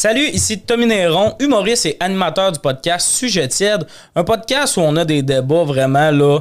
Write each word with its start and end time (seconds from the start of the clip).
Salut, 0.00 0.28
ici 0.28 0.60
Tommy 0.60 0.86
Néron, 0.86 1.34
humoriste 1.40 1.86
et 1.86 1.96
animateur 1.98 2.52
du 2.52 2.60
podcast 2.60 3.08
Sujet 3.08 3.48
tiède, 3.48 3.84
un 4.14 4.22
podcast 4.22 4.76
où 4.76 4.80
on 4.80 4.94
a 4.94 5.04
des 5.04 5.22
débats 5.22 5.64
vraiment 5.64 6.12
là 6.12 6.38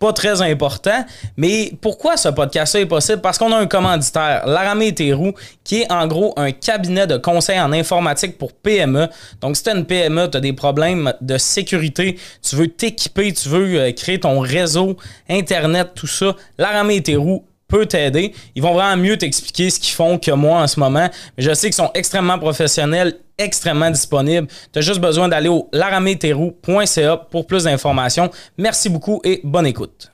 pas 0.00 0.12
très 0.12 0.42
importants. 0.42 1.04
Mais 1.36 1.72
pourquoi 1.80 2.16
ce 2.16 2.30
podcast-là 2.30 2.80
est 2.80 2.86
possible? 2.86 3.20
Parce 3.20 3.38
qu'on 3.38 3.52
a 3.52 3.58
un 3.58 3.68
commanditaire, 3.68 4.44
Laramé 4.48 4.92
Théroux, 4.92 5.34
qui 5.62 5.82
est 5.82 5.92
en 5.92 6.08
gros 6.08 6.34
un 6.36 6.50
cabinet 6.50 7.06
de 7.06 7.16
conseil 7.16 7.60
en 7.60 7.72
informatique 7.72 8.38
pour 8.38 8.52
PME. 8.52 9.06
Donc, 9.40 9.56
si 9.56 9.62
tu 9.62 9.70
une 9.70 9.86
PME, 9.86 10.28
tu 10.28 10.38
as 10.38 10.40
des 10.40 10.52
problèmes 10.52 11.12
de 11.20 11.38
sécurité, 11.38 12.18
tu 12.42 12.56
veux 12.56 12.66
t'équiper, 12.66 13.32
tu 13.32 13.48
veux 13.48 13.78
euh, 13.78 13.92
créer 13.92 14.18
ton 14.18 14.40
réseau, 14.40 14.96
Internet, 15.30 15.92
tout 15.94 16.08
ça, 16.08 16.34
Laramé 16.58 17.00
Théroux 17.04 17.44
peut 17.68 17.86
t'aider. 17.86 18.34
Ils 18.54 18.62
vont 18.62 18.74
vraiment 18.74 18.96
mieux 19.02 19.16
t'expliquer 19.16 19.70
ce 19.70 19.80
qu'ils 19.80 19.94
font 19.94 20.18
que 20.18 20.30
moi 20.30 20.60
en 20.60 20.66
ce 20.66 20.78
moment. 20.80 21.08
Mais 21.36 21.44
je 21.44 21.52
sais 21.54 21.68
qu'ils 21.68 21.74
sont 21.74 21.90
extrêmement 21.94 22.38
professionnels, 22.38 23.18
extrêmement 23.38 23.90
disponibles. 23.90 24.48
Tu 24.72 24.78
as 24.78 24.82
juste 24.82 25.00
besoin 25.00 25.28
d'aller 25.28 25.48
au 25.48 25.68
larameterou.ca 25.72 27.16
pour 27.16 27.46
plus 27.46 27.64
d'informations. 27.64 28.30
Merci 28.56 28.88
beaucoup 28.88 29.20
et 29.24 29.40
bonne 29.44 29.66
écoute. 29.66 30.10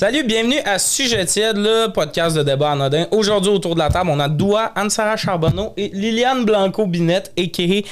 Salut, 0.00 0.24
bienvenue 0.24 0.60
à 0.64 0.78
Sujet 0.78 1.26
tiède, 1.26 1.58
le 1.58 1.88
podcast 1.88 2.34
de 2.34 2.42
débat 2.42 2.70
anodin. 2.70 3.06
Aujourd'hui, 3.10 3.50
autour 3.50 3.74
de 3.74 3.80
la 3.80 3.90
table, 3.90 4.08
on 4.08 4.18
a 4.18 4.30
Doua, 4.30 4.72
Anne-Sara 4.74 5.18
Charbonneau 5.18 5.74
et 5.76 5.90
Liliane 5.92 6.46
Blanco-Binette, 6.46 7.34
a.k.a. 7.38 7.62
Lil 7.62 7.84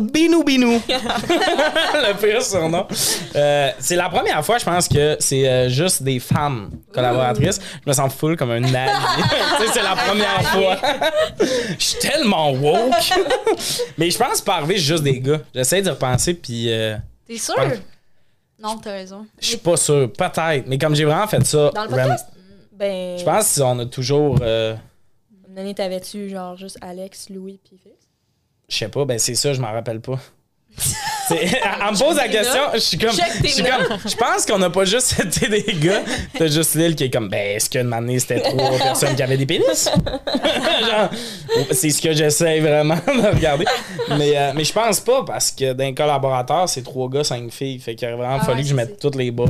Binou 0.00 0.44
Binou. 0.44 0.80
le 0.88 2.16
pire 2.18 2.40
surnom. 2.40 2.86
Euh, 3.34 3.70
c'est 3.78 3.96
la 3.96 4.08
première 4.08 4.42
fois, 4.46 4.56
je 4.56 4.64
pense 4.64 4.88
que 4.88 5.18
c'est 5.20 5.46
euh, 5.46 5.68
juste 5.68 6.02
des 6.02 6.20
femmes 6.20 6.70
collaboratrices. 6.90 7.60
Je 7.84 7.90
me 7.90 7.92
sens 7.92 8.14
full 8.14 8.38
comme 8.38 8.52
un 8.52 8.64
allié. 8.64 9.22
C'est 9.74 9.82
la 9.82 9.94
première 9.94 10.42
fois. 10.42 10.76
Je 11.78 11.84
suis 11.84 11.98
tellement 11.98 12.50
woke. 12.52 12.94
Mais 13.98 14.10
je 14.10 14.16
pense 14.16 14.40
pas 14.40 14.54
arriver 14.54 14.78
juste 14.78 15.02
des 15.02 15.20
gars. 15.20 15.40
J'essaie 15.54 15.82
de 15.82 15.90
repenser, 15.90 16.32
puis... 16.32 16.72
euh, 16.72 16.96
T'es 17.28 17.36
sûr? 17.36 17.56
Non, 18.58 18.78
t'as 18.78 18.92
raison. 18.92 19.26
je 19.38 19.46
suis 19.46 19.56
pas 19.58 19.76
sûr. 19.76 20.10
Peut-être. 20.12 20.66
Mais 20.66 20.78
comme 20.78 20.94
j'ai 20.94 21.04
vraiment 21.04 21.26
fait 21.26 21.44
ça... 21.44 21.70
Dans 21.74 21.82
le 21.84 21.88
podcast? 21.90 22.26
Ben. 22.72 23.18
Je 23.18 23.24
pense 23.24 23.58
qu'on 23.58 23.78
a 23.78 23.86
toujours... 23.86 24.38
euh, 24.42 24.74
Une 25.48 25.58
année, 25.58 25.74
t'avais-tu 25.74 26.28
genre 26.28 26.56
juste 26.56 26.78
Alex, 26.80 27.30
Louis, 27.30 27.60
puis 27.64 27.78
Félix? 27.82 28.06
Je 28.68 28.76
sais 28.76 28.88
pas, 28.88 29.04
ben 29.04 29.18
c'est 29.18 29.34
ça, 29.34 29.52
je 29.52 29.60
m'en 29.60 29.72
rappelle 29.72 30.00
pas. 30.00 30.18
Elle 31.30 31.92
me 31.92 31.98
pose 31.98 32.16
la 32.16 32.28
question, 32.28 32.60
je 32.74 32.78
suis 32.78 32.98
comme. 32.98 33.10
Je 33.10 33.48
suis 33.48 33.62
comme. 33.62 33.98
Je 34.06 34.16
pense 34.16 34.46
qu'on 34.46 34.58
n'a 34.58 34.70
pas 34.70 34.84
juste 34.84 35.18
été 35.24 35.48
des 35.48 35.72
gars. 35.74 36.02
T'as 36.38 36.46
juste 36.46 36.74
Lille 36.74 36.94
qui 36.94 37.04
est 37.04 37.10
comme, 37.10 37.28
ben, 37.28 37.56
est-ce 37.56 37.68
qu'une 37.70 37.92
année 37.92 38.18
c'était 38.18 38.40
trois 38.40 38.78
personnes 38.78 39.16
qui 39.16 39.22
avaient 39.22 39.36
des 39.36 39.46
pénis? 39.46 39.88
Genre, 39.88 41.10
c'est 41.72 41.90
ce 41.90 42.00
que 42.02 42.12
j'essaie 42.12 42.60
vraiment 42.60 42.96
de 43.06 43.34
regarder. 43.34 43.64
Mais, 44.16 44.36
euh, 44.36 44.52
mais 44.54 44.64
je 44.64 44.72
pense 44.72 45.00
pas 45.00 45.22
parce 45.24 45.50
que 45.50 45.72
d'un 45.72 45.92
collaborateur, 45.94 46.68
c'est 46.68 46.82
trois 46.82 47.08
gars, 47.08 47.24
cinq 47.24 47.50
filles. 47.50 47.78
Fait 47.80 47.94
qu'il 47.94 48.06
aurait 48.08 48.16
vraiment 48.16 48.38
Ah 48.40 48.44
fallu 48.44 48.58
ouais, 48.58 48.62
que 48.62 48.68
je 48.70 48.74
mette 48.74 48.98
tous 49.00 49.16
les 49.18 49.30
boys. 49.30 49.48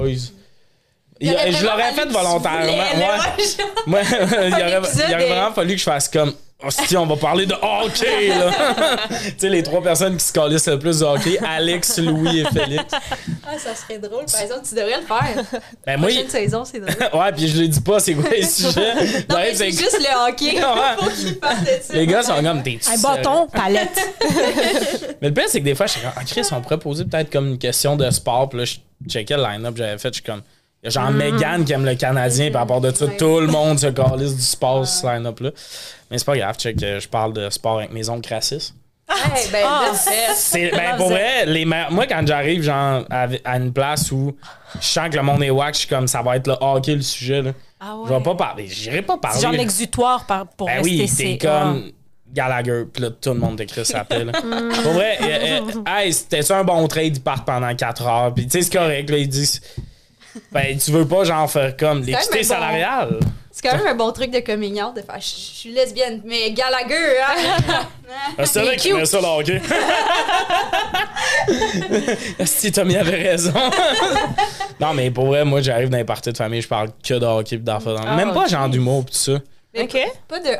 Il- 1.18 1.30
je 1.30 1.64
l'aurais 1.64 1.92
fait 1.92 2.06
volontairement. 2.10 2.60
voulais, 2.60 2.76
ouais. 2.76 3.64
Moi, 3.86 4.00
il 4.02 4.52
aurait, 4.52 4.80
il 5.08 5.14
aurait 5.14 5.28
vraiment 5.28 5.52
fallu 5.52 5.72
que 5.74 5.78
je 5.78 5.84
fasse 5.84 6.08
comme. 6.08 6.32
Hostie, 6.64 6.96
on 6.96 7.04
va 7.04 7.16
parler 7.16 7.44
de 7.44 7.52
hockey, 7.52 8.28
là. 8.28 8.50
tu 9.10 9.34
sais, 9.36 9.48
les 9.50 9.62
trois 9.62 9.82
personnes 9.82 10.16
qui 10.16 10.24
se 10.24 10.32
calissent 10.32 10.66
le 10.66 10.78
plus 10.78 11.00
de 11.00 11.04
hockey, 11.04 11.38
Alex, 11.46 11.98
Louis 11.98 12.40
et 12.40 12.44
Félix. 12.46 12.84
Ah, 13.46 13.58
ça 13.58 13.74
serait 13.74 13.98
drôle. 13.98 14.24
Par 14.24 14.40
exemple, 14.40 14.62
tu 14.66 14.74
devrais 14.74 14.98
le 15.00 15.06
faire. 15.06 15.60
Ben, 15.84 15.98
moi, 16.00 16.08
Prochaine 16.08 16.30
saison, 16.30 16.64
c'est 16.64 16.80
drôle. 16.80 16.96
ouais, 17.20 17.32
puis 17.32 17.48
je 17.48 17.58
lui 17.60 17.68
dis 17.68 17.80
pas 17.82 18.00
c'est 18.00 18.14
quoi 18.14 18.30
les 18.30 18.42
sujets? 18.46 18.94
Non, 19.28 19.36
mais 19.36 19.54
c'est 19.54 19.70
juste 19.70 19.98
le 20.00 20.28
hockey. 20.30 20.56
Ouais. 20.66 20.96
Faut 20.98 21.10
qu'il 21.10 21.38
parle 21.38 21.60
de 21.60 21.66
ça. 21.82 21.94
Les 21.94 22.06
gars 22.06 22.22
sont 22.22 22.42
comme 22.42 22.62
des 22.62 22.80
Un 22.90 22.98
bâton, 23.00 23.46
palette. 23.48 24.00
Mais 25.20 25.28
le 25.28 25.34
pire, 25.34 25.44
c'est 25.48 25.60
que 25.60 25.64
des 25.64 25.74
fois, 25.74 25.86
je 25.86 25.92
suis 25.92 26.00
comme, 26.00 26.12
ah, 26.16 26.24
Chris, 26.24 26.42
on 26.52 26.60
pourrait 26.62 26.78
poser 26.78 27.04
peut-être 27.04 27.30
comme 27.30 27.48
une 27.48 27.58
question 27.58 27.96
de 27.96 28.10
sport. 28.10 28.48
Puis 28.48 28.58
là, 28.60 28.64
je 28.64 28.76
checkais 29.08 29.36
le 29.36 29.42
line-up 29.42 29.72
que 29.74 29.78
j'avais 29.78 29.98
fait. 29.98 30.08
Je 30.08 30.14
suis 30.14 30.22
comme, 30.22 30.40
il 30.82 30.86
y 30.86 30.88
a 30.88 30.90
genre 30.90 31.10
Megan 31.10 31.64
qui 31.64 31.72
aime 31.72 31.84
le 31.84 31.94
Canadien. 31.94 32.52
À 32.54 32.64
part 32.66 32.80
de 32.80 32.90
ça, 32.94 33.04
Ouais. 33.04 33.16
tout 33.16 33.40
le 33.40 33.46
monde 33.46 33.78
se 33.78 33.88
calisse 33.88 34.34
du 34.34 34.42
sport, 34.42 34.86
ce 34.86 35.06
line-up-là. 35.06 35.50
Mais 36.10 36.18
c'est 36.18 36.24
pas 36.24 36.36
grave, 36.36 36.56
check, 36.56 36.82
euh, 36.82 37.00
je 37.00 37.08
parle 37.08 37.32
de 37.32 37.50
sport 37.50 37.78
avec 37.78 37.92
mes 37.92 38.08
oncles 38.08 38.32
racistes. 38.32 38.74
Hey, 39.08 39.48
ben, 39.52 39.62
Ah. 39.64 39.92
c'est- 40.34 40.70
ben, 40.72 40.96
pour 40.96 41.10
vrai, 41.10 41.46
les 41.46 41.64
moi, 41.64 42.06
quand 42.08 42.26
j'arrive, 42.26 42.62
genre, 42.62 43.04
à, 43.08 43.28
à 43.44 43.56
une 43.56 43.72
place 43.72 44.10
où 44.10 44.36
je 44.80 44.84
sens 44.86 45.08
que 45.10 45.16
le 45.16 45.22
monde 45.22 45.42
est 45.44 45.50
wack, 45.50 45.74
je 45.74 45.80
suis 45.80 45.88
comme, 45.88 46.08
ça 46.08 46.22
va 46.22 46.36
être 46.36 46.48
le 46.48 46.54
hockey, 46.60 46.96
le 46.96 47.02
sujet, 47.02 47.42
là. 47.42 47.52
Ah 47.78 47.94
Je 48.08 48.12
vais 48.12 48.22
pas 48.22 48.34
parler, 48.34 48.66
j'irai 48.66 49.02
pas 49.02 49.16
parler. 49.18 49.36
C'est 49.38 49.42
genre 49.44 49.52
l'exutoire 49.52 50.24
par- 50.26 50.46
pour 50.48 50.66
Ben 50.66 50.78
rester 50.78 50.90
oui, 50.90 51.08
c'est- 51.08 51.22
t'es 51.22 51.38
comme 51.38 51.92
Gallagher, 52.32 52.84
pis 52.92 53.00
là, 53.02 53.10
tout 53.10 53.30
le 53.32 53.38
monde 53.38 53.56
t'écrit 53.58 53.84
ça 53.86 54.00
appelle. 54.00 54.32
Pour 54.82 54.92
vrai, 54.92 55.18
euh, 55.22 55.60
euh, 55.60 55.82
hey, 55.86 56.12
c'était 56.12 56.50
un 56.52 56.64
bon 56.64 56.86
trade, 56.88 57.16
ils 57.16 57.22
partent 57.22 57.46
pendant 57.46 57.72
4 57.74 58.04
heures, 58.06 58.34
pis 58.34 58.44
tu 58.46 58.50
sais, 58.58 58.62
c'est 58.62 58.72
correct, 58.76 59.08
là, 59.10 59.16
ils 59.18 59.28
disent. 59.28 59.60
Ben, 60.52 60.76
tu 60.76 60.90
veux 60.90 61.06
pas, 61.06 61.24
genre, 61.24 61.50
faire 61.50 61.76
comme 61.76 62.02
l'équité 62.02 62.38
bon- 62.38 62.44
salariale. 62.44 63.20
C'est 63.58 63.66
quand 63.66 63.78
même 63.78 63.86
un 63.86 63.94
bon 63.94 64.12
truc 64.12 64.30
de 64.30 64.40
coming 64.40 64.82
out 64.82 64.94
de 64.94 65.00
faire 65.00 65.18
je 65.18 65.24
suis 65.24 65.72
lesbienne, 65.72 66.20
mais 66.26 66.50
Gallagher, 66.52 67.20
hein? 67.26 67.86
Ah, 68.36 68.44
c'est 68.44 68.60
vrai 68.60 68.76
qu'il 68.76 68.94
cute. 68.94 69.06
ça, 69.06 69.18
le 69.18 69.26
hockey. 69.26 69.62
si 72.44 72.70
Tommy 72.70 72.96
avait 72.96 73.30
raison. 73.30 73.54
non, 74.80 74.92
mais 74.92 75.10
pour 75.10 75.26
vrai, 75.28 75.44
moi, 75.46 75.62
j'arrive 75.62 75.88
dans 75.88 75.96
les 75.96 76.04
parties 76.04 76.32
de 76.32 76.36
famille, 76.36 76.60
je 76.60 76.68
parle 76.68 76.90
que 77.02 77.14
de 77.14 77.24
hockey 77.24 77.56
pis 77.56 77.62
d'affaires. 77.64 77.94
dans- 77.94 78.02
Ah, 78.06 78.14
Même 78.16 78.34
pas 78.34 78.46
genre 78.46 78.68
d'humour 78.68 79.06
pis 79.06 79.12
tout 79.12 79.18
ça. 79.18 79.32
Mais 79.72 79.84
Ok. 79.84 79.98
Pas 80.28 80.40
de. 80.40 80.50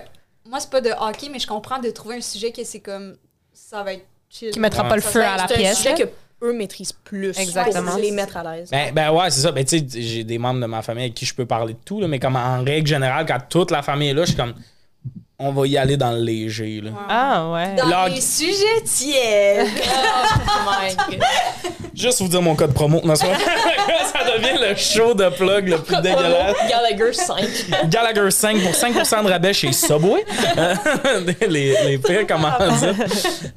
Moi, 0.49 0.59
c'est 0.61 0.71
pas 0.71 0.81
de 0.81 0.91
hockey, 0.99 1.29
mais 1.31 1.39
je 1.39 1.47
comprends 1.47 1.79
de 1.79 1.91
trouver 1.91 2.17
un 2.17 2.21
sujet 2.23 2.51
que 2.51 2.65
c'est 2.65 2.81
comme. 2.81 3.17
Ça 3.53 3.83
va 3.83 3.93
être 3.93 4.07
chill. 4.31 4.53
Qui 4.53 4.59
mettra 4.61 4.85
Ouais. 4.85 4.89
pas 4.89 4.97
le 4.97 5.03
feu 5.03 5.23
à 5.23 5.37
la 5.37 5.43
un 5.45 5.47
pièce. 5.49 5.87
Eux 6.43 6.53
maîtrisent 6.53 6.93
plus 6.93 7.39
Exactement. 7.39 7.93
pour 7.93 8.01
les 8.01 8.11
mettre 8.11 8.37
à 8.37 8.57
l'aise. 8.57 8.71
Ben, 8.71 8.93
ben 8.93 9.11
ouais, 9.11 9.31
c'est 9.31 9.41
ça. 9.41 9.53
Ben, 9.53 9.65
tu 9.65 9.79
sais, 9.79 9.87
j'ai 9.89 10.25
des 10.25 10.39
membres 10.39 10.61
de 10.61 10.67
ma 10.67 10.83
famille 10.83 11.05
avec 11.05 11.15
qui 11.15 11.25
je 11.25 11.35
peux 11.35 11.47
parler 11.47 11.75
de 11.75 11.79
tout, 11.85 12.01
là, 12.01 12.09
mais 12.09 12.19
comme 12.19 12.37
en 12.37 12.63
règle 12.63 12.87
générale, 12.87 13.25
quand 13.27 13.39
toute 13.49 13.71
la 13.71 13.83
famille 13.83 14.09
est 14.11 14.15
là, 14.15 14.23
je 14.23 14.29
suis 14.29 14.37
comme, 14.37 14.55
on 15.39 15.53
va 15.53 15.67
y 15.67 15.77
aller 15.77 15.97
dans 15.97 16.13
le 16.13 16.21
léger. 16.21 16.81
Là. 16.81 16.91
Ah 17.09 17.51
ouais. 17.51 17.77
Dans 17.77 18.07
les 18.07 18.21
sujets 18.21 18.81
tièdes. 18.85 19.69
Oh 20.49 20.71
my 20.71 20.95
God. 20.95 21.23
Juste 21.95 22.21
vous 22.21 22.29
dire 22.29 22.43
mon 22.43 22.55
code 22.55 22.73
promo. 22.73 23.01
Non, 23.05 23.15
ça 23.15 23.27
devient 23.27 24.59
le 24.61 24.75
show 24.77 25.15
de 25.15 25.29
plug 25.31 25.69
le 25.69 25.79
plus 25.79 25.97
dégueulasse. 25.97 26.57
Gallagher 26.69 27.13
5. 27.13 27.89
Gallagher 27.89 28.31
5 28.31 28.61
pour 28.63 28.73
5% 28.73 29.25
de 29.25 29.31
rabais 29.31 29.53
chez 29.53 29.73
Subway. 29.73 30.25
Les, 31.49 31.75
les 31.85 31.99
pires 31.99 32.27
commandites. 32.27 32.97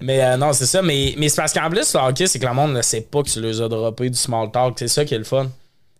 Mais 0.01 0.21
euh, 0.23 0.37
non, 0.37 0.53
c'est 0.53 0.65
ça. 0.65 0.81
Mais, 0.81 1.13
mais 1.17 1.29
c'est 1.29 1.41
parce 1.41 1.53
qu'en 1.53 1.69
plus, 1.69 1.93
le 1.93 1.99
hockey, 1.99 2.27
c'est 2.27 2.39
que 2.39 2.45
le 2.45 2.53
monde 2.53 2.73
ne 2.73 2.81
sait 2.81 3.01
pas 3.01 3.23
que 3.23 3.29
tu 3.29 3.41
les 3.41 3.61
as 3.61 3.67
droppé 3.67 4.09
du 4.09 4.17
small 4.17 4.51
talk. 4.51 4.75
C'est 4.77 4.87
ça 4.87 5.05
qui 5.05 5.15
est 5.15 5.19
le 5.19 5.23
fun. 5.23 5.47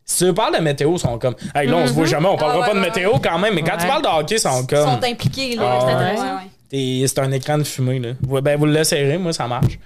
Si 0.09 0.25
tu 0.25 0.33
parles 0.33 0.57
de 0.57 0.61
météo, 0.61 0.93
ils 0.95 0.99
sont 0.99 1.19
comme. 1.19 1.35
Hey, 1.53 1.67
là, 1.67 1.77
on 1.77 1.85
se 1.85 1.93
voit 1.93 2.07
jamais, 2.07 2.27
on 2.27 2.35
parlera 2.35 2.61
Ah, 2.65 2.67
ouais, 2.67 2.73
pas 2.73 2.73
de 2.73 2.79
météo 2.83 3.11
quand 3.23 3.37
même. 3.37 3.53
Mais 3.53 3.61
quand 3.61 3.77
tu 3.77 3.85
parles 3.85 4.01
de 4.01 4.07
hockey, 4.07 4.35
ils 4.35 4.39
sont 4.39 4.61
Ils 4.63 4.67
comme. 4.67 4.89
sont 4.89 5.03
impliqués, 5.03 5.55
là. 5.55 5.79
Ah, 5.81 6.41
c'est 6.71 7.19
un 7.19 7.31
écran 7.31 7.59
de 7.59 7.63
fumée, 7.63 7.99
là. 7.99 8.41
Ben, 8.41 8.57
vous 8.57 8.65
le 8.65 8.71
laisserez, 8.71 9.19
moi, 9.19 9.33
ça 9.33 9.47
marche. 9.47 9.77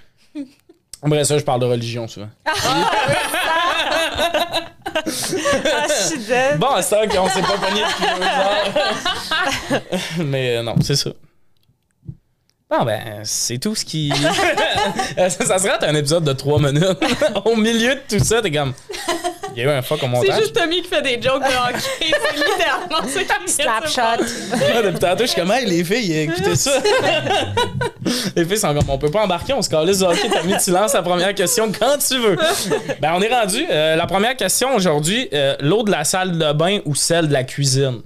Après 1.02 1.24
ça, 1.24 1.36
je 1.36 1.44
parle 1.44 1.60
de 1.60 1.66
religion 1.66 2.08
souvent. 2.08 2.30
Ah, 4.96 5.86
je 5.88 6.06
suis 6.08 6.18
dead. 6.20 6.58
Bon, 6.58 6.68
c'est 6.76 6.82
ça 6.82 7.06
qu'on 7.06 7.28
s'est 7.28 7.42
pas 7.42 7.58
pogné 7.58 7.82
depuis. 7.82 8.06
Mais 10.24 10.56
euh, 10.56 10.62
non, 10.62 10.76
c'est 10.80 10.96
ça. 10.96 11.10
Bon, 12.76 12.84
ben, 12.84 13.20
c'est 13.22 13.58
tout 13.58 13.74
ce 13.74 13.84
qui. 13.84 14.12
ça, 15.16 15.30
ça 15.30 15.58
serait 15.58 15.86
un 15.86 15.94
épisode 15.94 16.24
de 16.24 16.32
trois 16.32 16.58
minutes. 16.58 16.98
Au 17.44 17.54
milieu 17.54 17.94
de 17.94 18.00
tout 18.08 18.24
ça, 18.24 18.42
t'es 18.42 18.50
comme. 18.50 18.72
Il 19.54 19.62
y 19.62 19.66
a 19.66 19.72
eu 19.72 19.76
un 19.76 19.82
fuck 19.82 19.98
au 19.98 20.06
C'est 20.06 20.08
montage. 20.08 20.40
juste 20.40 20.60
Tommy 20.60 20.82
qui 20.82 20.88
fait 20.88 21.02
des 21.02 21.22
jokes 21.22 21.42
de 21.42 21.46
hockey. 21.46 21.80
C'est 22.00 22.36
littéralement 22.36 23.08
ça 23.08 23.20
qui 23.22 23.52
Slapshot. 23.52 24.24
Ouais, 24.54 24.82
depuis 24.82 24.98
tantôt, 24.98 25.22
je 25.22 25.26
suis 25.26 25.40
comme, 25.40 25.52
hey, 25.52 25.64
les 25.64 25.84
filles, 25.84 26.18
écoutez 26.22 26.56
ça. 26.56 26.72
les 28.34 28.44
filles 28.44 28.58
sont 28.58 28.74
comme, 28.74 28.90
on 28.90 28.98
peut 28.98 29.12
pas 29.12 29.22
embarquer, 29.22 29.52
on 29.52 29.62
se 29.62 29.68
calisse 29.70 29.98
du 29.98 30.04
hockey. 30.04 30.28
T'as 30.32 30.42
mis, 30.42 30.56
tu 30.56 30.72
lances 30.72 30.94
la 30.94 31.02
première 31.02 31.34
question 31.36 31.70
quand 31.70 31.98
tu 31.98 32.18
veux. 32.18 32.36
ben, 33.00 33.12
on 33.14 33.22
est 33.22 33.32
rendu. 33.32 33.64
Euh, 33.70 33.94
la 33.94 34.06
première 34.06 34.36
question 34.36 34.74
aujourd'hui, 34.74 35.28
euh, 35.32 35.54
l'eau 35.60 35.84
de 35.84 35.92
la 35.92 36.02
salle 36.02 36.36
de 36.36 36.52
bain 36.52 36.80
ou 36.84 36.96
celle 36.96 37.28
de 37.28 37.32
la 37.32 37.44
cuisine? 37.44 38.02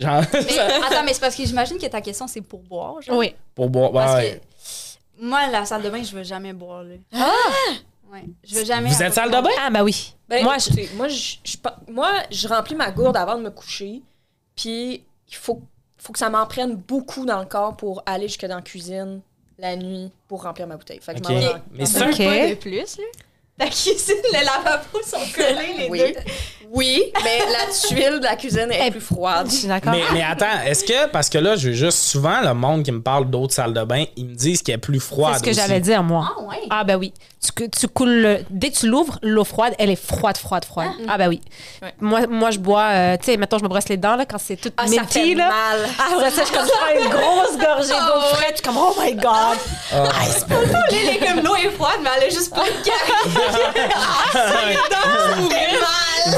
Genre, 0.00 0.22
Mais, 0.32 0.42
ça- 0.48 0.66
attends, 0.86 1.04
mais 1.04 1.12
c'est 1.14 1.20
parce 1.20 1.36
que 1.36 1.44
j'imagine 1.44 1.78
que 1.78 1.86
ta 1.86 2.00
question, 2.00 2.26
c'est 2.26 2.40
pour 2.40 2.60
boire, 2.60 3.00
genre. 3.02 3.16
Oui. 3.18 3.34
pour 3.54 3.68
boire. 3.68 3.92
Parce 3.92 4.14
ouais. 4.16 4.40
que 5.18 5.24
moi, 5.24 5.46
la 5.48 5.64
salle 5.66 5.82
de 5.82 5.90
bain, 5.90 6.02
je 6.02 6.16
veux 6.16 6.22
jamais 6.24 6.52
boire, 6.52 6.82
là. 6.84 6.94
Ouais. 8.12 8.24
Je 8.42 8.54
veux 8.56 8.64
jamais. 8.64 8.88
Vous 8.90 9.02
êtes 9.02 9.14
salle 9.14 9.30
de 9.30 9.40
bain? 9.40 9.50
Ah 9.60 9.70
bah 9.70 9.84
oui. 9.84 10.14
Ben, 10.28 10.42
Moi, 10.42 10.54
moi, 10.54 10.58
je- 10.58 10.96
moi, 10.96 11.08
je, 11.08 11.36
je 11.44 11.56
pa- 11.56 11.76
moi, 11.88 12.10
je 12.30 12.48
remplis 12.48 12.74
ma 12.74 12.90
gourde 12.90 13.16
avant 13.16 13.36
de 13.36 13.42
me 13.42 13.50
coucher. 13.50 14.02
Puis, 14.56 15.04
il 15.28 15.34
faut, 15.36 15.60
faut 15.96 16.12
que 16.12 16.18
ça 16.18 16.28
m'en 16.30 16.46
prenne 16.46 16.74
beaucoup 16.74 17.24
dans 17.24 17.38
le 17.38 17.46
corps 17.46 17.76
pour 17.76 18.02
aller 18.06 18.26
jusque 18.26 18.46
dans 18.46 18.56
la 18.56 18.62
cuisine 18.62 19.20
la 19.58 19.76
nuit 19.76 20.10
pour 20.26 20.42
remplir 20.42 20.66
ma 20.66 20.76
bouteille. 20.76 21.00
Fait 21.02 21.12
que 21.14 21.18
je 21.18 21.22
m'en 21.32 21.38
vais 21.38 21.44
dans- 21.46 21.60
Mais 21.72 21.86
c'est 21.86 22.02
Un 22.02 22.08
de 22.48 22.54
plus, 22.54 22.74
là. 22.74 23.04
La 23.60 23.66
cuisine, 23.66 24.16
le 24.32 24.44
lavabo 24.44 24.98
sont 25.04 25.18
collés, 25.34 25.74
les 25.78 25.88
Oui. 25.90 25.98
deux. 25.98 26.20
Oui, 26.72 27.02
mais 27.24 27.40
la 27.50 27.72
tuile 27.72 28.20
de 28.20 28.24
la 28.24 28.36
cuisine 28.36 28.70
est 28.70 28.86
Eh, 28.86 28.90
plus 28.92 29.00
froide. 29.00 29.48
Je 29.50 29.56
suis 29.56 29.66
d'accord. 29.66 29.90
Mais, 29.92 30.02
mais 30.12 30.22
attends, 30.22 30.46
est-ce 30.64 30.84
que, 30.84 31.08
parce 31.08 31.28
que 31.28 31.36
là, 31.38 31.56
je 31.56 31.68
veux 31.70 31.74
juste 31.74 31.98
souvent, 31.98 32.40
le 32.42 32.54
monde 32.54 32.84
qui 32.84 32.92
me 32.92 33.02
parle 33.02 33.28
d'autres 33.28 33.52
salles 33.54 33.74
de 33.74 33.82
bain, 33.82 34.04
ils 34.16 34.24
me 34.26 34.34
disent 34.36 34.62
qu'elle 34.62 34.76
est 34.76 34.78
plus 34.78 35.00
froide. 35.00 35.32
C'est 35.34 35.38
ce 35.40 35.44
que 35.46 35.50
aussi. 35.50 35.58
j'allais 35.60 35.80
dire, 35.80 36.00
moi. 36.04 36.32
Ah, 36.38 36.42
ouais. 36.42 36.56
Ah, 36.70 36.84
ben 36.84 36.94
oui. 36.96 37.12
Tu, 37.42 37.68
tu 37.70 37.88
coules. 37.88 38.10
le- 38.10 38.38
Dès 38.50 38.70
que 38.70 38.76
tu 38.76 38.86
l'ouvres, 38.86 39.18
l'eau 39.22 39.42
froide, 39.44 39.74
elle 39.80 39.90
est 39.90 39.96
froide, 40.00 40.36
froide, 40.36 40.64
froide. 40.64 40.90
Ah, 41.08 41.18
ben 41.18 41.28
oui. 41.28 41.40
Ouais. 41.82 41.92
Moi, 41.98 42.26
moi, 42.28 42.50
je 42.52 42.58
bois. 42.60 42.84
euh, 42.92 43.16
tu 43.16 43.24
sais, 43.32 43.36
mettons, 43.36 43.58
je 43.58 43.64
me 43.64 43.68
brosse 43.68 43.88
les 43.88 43.96
dents, 43.96 44.14
là, 44.14 44.24
quand 44.24 44.38
c'est 44.38 44.56
tout 44.56 44.70
Ah, 44.76 44.86
ça 44.86 45.02
fait 45.04 45.34
là. 45.34 45.48
mal. 45.48 45.88
Ah, 45.98 46.30
ça, 46.30 46.44
je 46.44 46.52
comme 46.52 46.68
prends 46.68 47.02
une 47.02 47.10
grosse 47.10 47.58
gorgée 47.58 47.88
d'eau 47.98 48.20
fraîche. 48.34 48.38
Je 48.38 48.44
suis 48.60 48.62
comme, 48.62 48.76
oh 48.78 48.94
my 49.00 49.14
God. 49.14 49.58
Elle 50.90 51.08
est 51.16 51.26
comme 51.26 51.40
l'eau 51.44 51.56
est 51.56 51.70
froide, 51.70 52.00
mais 52.02 52.10
elle 52.16 52.24
a 52.24 52.28
juste 52.28 52.54
pas 52.54 52.64
de 52.64 52.84
carte. 52.84 53.00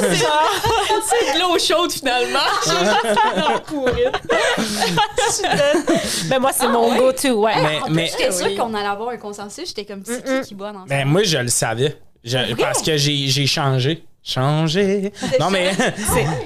C'est 1.04 1.34
de 1.34 1.40
l'eau 1.40 1.58
chaude, 1.58 1.90
finalement. 1.92 2.38
ben, 6.28 6.38
moi, 6.38 6.52
c'est 6.52 6.68
mon 6.68 6.94
go-to, 6.96 7.40
ouais. 7.40 7.54
Mais, 7.62 7.80
mais 7.90 8.06
J'étais 8.06 8.30
sûre 8.32 8.46
Oui. 8.46 8.56
qu'on 8.56 8.72
allait 8.74 8.86
avoir 8.86 9.08
un 9.10 9.16
consensus. 9.16 9.68
J'étais 9.68 9.84
comme, 9.84 10.02
c'est 10.04 10.24
qui 10.24 10.40
qui 10.48 10.54
boit 10.54 10.72
dans 10.72 10.80
ça? 10.80 10.86
ben, 10.88 11.06
moi, 11.06 11.22
je 11.24 11.38
le 11.38 11.48
savais. 11.48 11.98
Je- 12.24 12.54
parce 12.54 12.82
que 12.82 12.96
j'ai 12.96 13.26
j'ai 13.28 13.46
changé. 13.48 14.04
Changé. 14.24 15.12
Non, 15.40 15.50
mais 15.50 15.70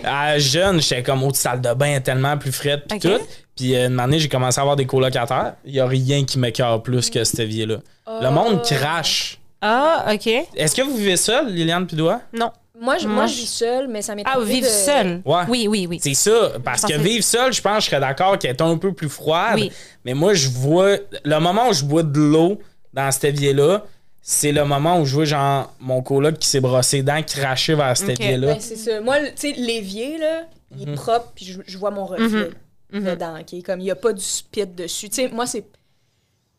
à 0.05 0.39
jeune, 0.39 0.81
j'étais 0.81 1.03
comme 1.03 1.23
autre 1.25 1.37
salle 1.37 1.61
de 1.61 1.73
bain 1.75 2.01
tellement 2.01 2.37
plus 2.39 2.53
frette 2.53 2.85
puis 2.89 2.99
tout. 2.99 3.19
Puis 3.55 3.75
euh, 3.77 3.89
une 3.89 4.01
année, 4.01 4.19
j'ai 4.19 4.29
commencé 4.29 4.59
à 4.59 4.63
avoir 4.63 4.77
des 4.77 4.87
colocataires. 4.87 5.55
Il 5.65 5.75
y 5.75 5.81
a 5.81 5.87
rien 5.87 6.25
qui 6.25 6.39
m'écœure 6.39 6.83
plus 6.83 7.11
que 7.11 7.23
cette 7.25 7.41
vie-là. 7.41 7.77
Le 8.07 8.31
monde 8.31 8.63
crache. 8.63 9.39
Ah, 9.61 10.07
OK. 10.13 10.27
Est-ce 10.27 10.75
que 10.75 10.83
vous 10.83 10.97
vivez 10.97 11.17
seul, 11.17 11.49
Liliane 11.53 11.87
Pidois? 11.87 12.21
Non. 12.33 12.51
Moi, 12.79 12.99
je, 12.99 13.07
Moi, 13.07 13.15
moi, 13.17 13.27
je 13.27 13.35
vis 13.35 13.47
seule, 13.47 13.89
mais 13.89 14.03
ça 14.03 14.15
m'est 14.15 14.23
Ah, 14.27 14.39
vivre 14.39 14.67
de- 14.67 14.71
seul. 14.71 15.23
Ouais. 15.25 15.43
Oui, 15.49 15.67
oui, 15.67 15.87
oui. 15.89 15.99
C'est 16.03 16.13
ça, 16.13 16.51
parce 16.63 16.83
Je 16.83 16.89
que 16.89 16.93
pensais- 16.93 17.09
vivre 17.09 17.25
seul, 17.25 17.51
je 17.55 17.63
pense 17.63 17.77
que 17.79 17.81
je 17.85 17.87
serais 17.87 18.01
d'accord 18.01 18.39
qu'elle 18.39 18.51
est 18.51 18.61
un 18.61 18.77
peu 18.77 18.93
plus 18.93 19.09
froide. 19.09 19.55
Oui. 19.55 19.73
Mais 20.05 20.13
moi, 20.13 20.35
je 20.35 20.49
vois. 20.51 20.97
Le 21.25 21.39
moment 21.41 21.71
où 21.71 21.73
je 21.73 21.83
bois 21.85 22.03
de 22.03 22.21
l'eau 22.21 22.61
dans 22.93 23.11
cet 23.11 23.25
évier-là, 23.25 23.83
c'est 24.29 24.51
le 24.51 24.65
moment 24.65 24.99
où 24.99 25.07
je 25.07 25.15
vois 25.15 25.25
genre 25.25 25.73
mon 25.79 26.03
coloc 26.03 26.39
qui 26.41 26.49
s'est 26.49 26.59
brossé 26.61 26.97
les 26.97 27.03
dents 27.05 27.23
cracher 27.23 27.77
vers 27.77 27.97
cet 27.97 28.11
Ok. 28.11 28.21
évier-là. 28.21 28.55
Ben, 28.55 28.61
c'est 28.61 28.75
ça. 28.75 29.01
Moi, 29.01 29.19
tu 29.21 29.33
sais, 29.37 29.53
l'évier, 29.53 30.19
là, 30.19 30.43
il 30.77 30.89
est 30.89 30.95
propre, 30.97 31.31
puis 31.33 31.45
je, 31.45 31.61
je 31.65 31.79
vois 31.79 31.93
mon 31.93 32.07
reflet 32.07 32.51
Mhm. 32.93 33.05
dedans, 33.05 33.39
OK? 33.39 33.63
Comme, 33.65 33.79
il 33.79 33.85
n'y 33.85 33.91
a 33.93 33.95
pas 33.95 34.13
du 34.13 34.23
spit 34.25 34.67
dessus. 34.67 35.09
Tu 35.11 35.15
sais, 35.15 35.29
moi, 35.29 35.47
c'est 35.47 35.65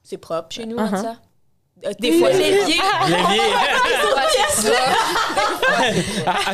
c'est 0.01 0.17
propre 0.17 0.47
chez 0.49 0.65
nous, 0.65 0.77
Uh-huh. 0.77 1.01
ça. 1.01 1.15
Des 1.99 2.13
fois, 2.19 2.29
l'évier... 2.31 2.79
L'évier, 3.07 3.41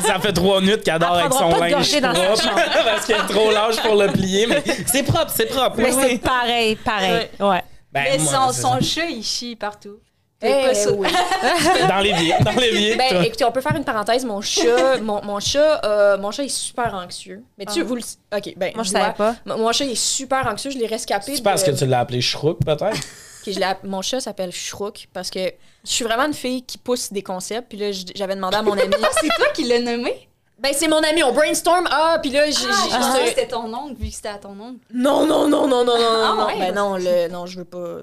ça. 0.01 0.19
Fait 0.19 0.33
trois 0.33 0.59
minutes 0.61 0.83
qu'elle 0.83 0.97
dort 0.99 1.13
avec 1.15 1.31
son 1.33 1.49
linge 1.49 2.01
propre 2.01 2.55
parce 2.85 3.05
qu'elle 3.05 3.17
est 3.21 3.27
trop 3.33 3.51
large 3.51 3.79
pour 3.83 3.95
le 3.95 4.07
plier. 4.11 4.47
Mais 4.47 4.63
c'est 4.87 5.03
propre, 5.03 5.31
c'est 5.33 5.45
propre. 5.45 5.75
Mais 5.77 5.93
oui, 5.93 6.03
c'est 6.09 6.17
pareil, 6.17 6.75
pareil. 6.77 7.27
Ouais. 7.39 7.61
Ben, 7.91 8.03
Mais 8.11 8.17
moi, 8.17 8.51
son, 8.51 8.79
son 8.79 8.81
chat, 8.81 9.05
il 9.05 9.23
chie 9.23 9.55
partout. 9.55 9.97
Eh, 10.43 10.67
pas 10.67 10.75
sûr. 10.75 10.97
oui. 10.97 11.07
Dans 11.89 11.99
l'évier, 11.99 12.33
dans 12.43 12.51
l'évier. 12.51 12.95
Ben, 12.95 13.09
toi. 13.09 13.25
écoutez, 13.25 13.45
on 13.45 13.51
peut 13.51 13.61
faire 13.61 13.75
une 13.75 13.83
parenthèse. 13.83 14.25
Mon 14.25 14.41
chat, 14.41 14.97
mon, 15.01 15.23
mon 15.23 15.39
chat, 15.39 15.81
euh, 15.85 16.17
mon 16.17 16.31
chat 16.31 16.43
est 16.43 16.49
super 16.49 16.93
anxieux. 16.93 17.43
Mais 17.57 17.65
tu, 17.65 17.81
Ah. 17.81 17.83
vous 17.83 17.95
le... 17.95 18.01
OK, 18.35 18.53
ben, 18.57 18.71
Moi, 18.75 18.83
je 18.83 18.91
vois, 18.91 18.99
savais 19.01 19.13
pas. 19.13 19.35
Mon 19.45 19.57
mon 19.57 19.71
chat 19.71 19.85
est 19.85 19.95
super 19.95 20.45
anxieux. 20.47 20.71
Je 20.71 20.77
l'ai 20.77 20.87
rescapé. 20.87 21.35
C'est 21.35 21.41
parce 21.43 21.63
de- 21.63 21.71
que 21.71 21.77
tu 21.77 21.85
l'as 21.85 21.99
appelé 22.01 22.21
Shrouk, 22.21 22.59
peut-être? 22.65 22.97
je 23.47 23.87
mon 23.87 24.01
chat 24.01 24.19
s'appelle 24.19 24.51
Shrouk 24.51 25.07
parce 25.13 25.29
que 25.29 25.39
je 25.85 25.91
suis 25.91 26.03
vraiment 26.05 26.25
une 26.25 26.33
fille 26.33 26.63
qui 26.63 26.77
pousse 26.77 27.11
des 27.11 27.23
concepts. 27.23 27.69
Puis 27.69 27.77
là, 27.77 27.91
j'avais 28.15 28.35
demandé 28.35 28.55
à 28.57 28.61
mon 28.61 28.71
ami. 28.77 28.93
C'est 29.21 29.27
toi 29.35 29.47
qui 29.53 29.63
l'as 29.65 29.79
nommé? 29.79 30.27
Ben, 30.63 30.71
c'est 30.73 30.87
mon 30.87 31.03
ami, 31.03 31.21
on 31.23 31.33
brainstorm. 31.33 31.87
Ah, 31.91 32.17
puis 32.21 32.31
là, 32.31 32.49
j'ai. 32.49 32.65
Ah, 32.93 33.13
que 33.17 33.21
j'ai- 33.23 33.27
c'était 33.29 33.47
ton 33.47 33.71
oncle, 33.73 33.95
vu 33.99 34.07
que 34.09 34.15
c'était 34.15 34.29
à 34.29 34.37
ton 34.37 34.51
oncle. 34.59 34.79
Non, 34.93 35.25
non, 35.27 35.47
non, 35.47 35.67
non, 35.67 35.83
non, 35.83 35.85
non, 35.85 35.99
non, 35.99 36.23
Ah 36.23 36.35
non. 36.37 36.45
ouais? 36.47 36.59
Ben 36.59 36.73
non, 36.73 36.95
le, 36.97 37.27
non, 37.29 37.45
je 37.45 37.57
veux 37.59 37.65
pas. 37.65 37.97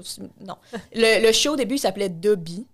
Non. 0.46 0.56
Le, 0.94 1.26
le 1.26 1.32
show 1.32 1.54
au 1.54 1.56
début, 1.56 1.76
il 1.76 1.78
s'appelait 1.78 2.08
Dobby. 2.10 2.66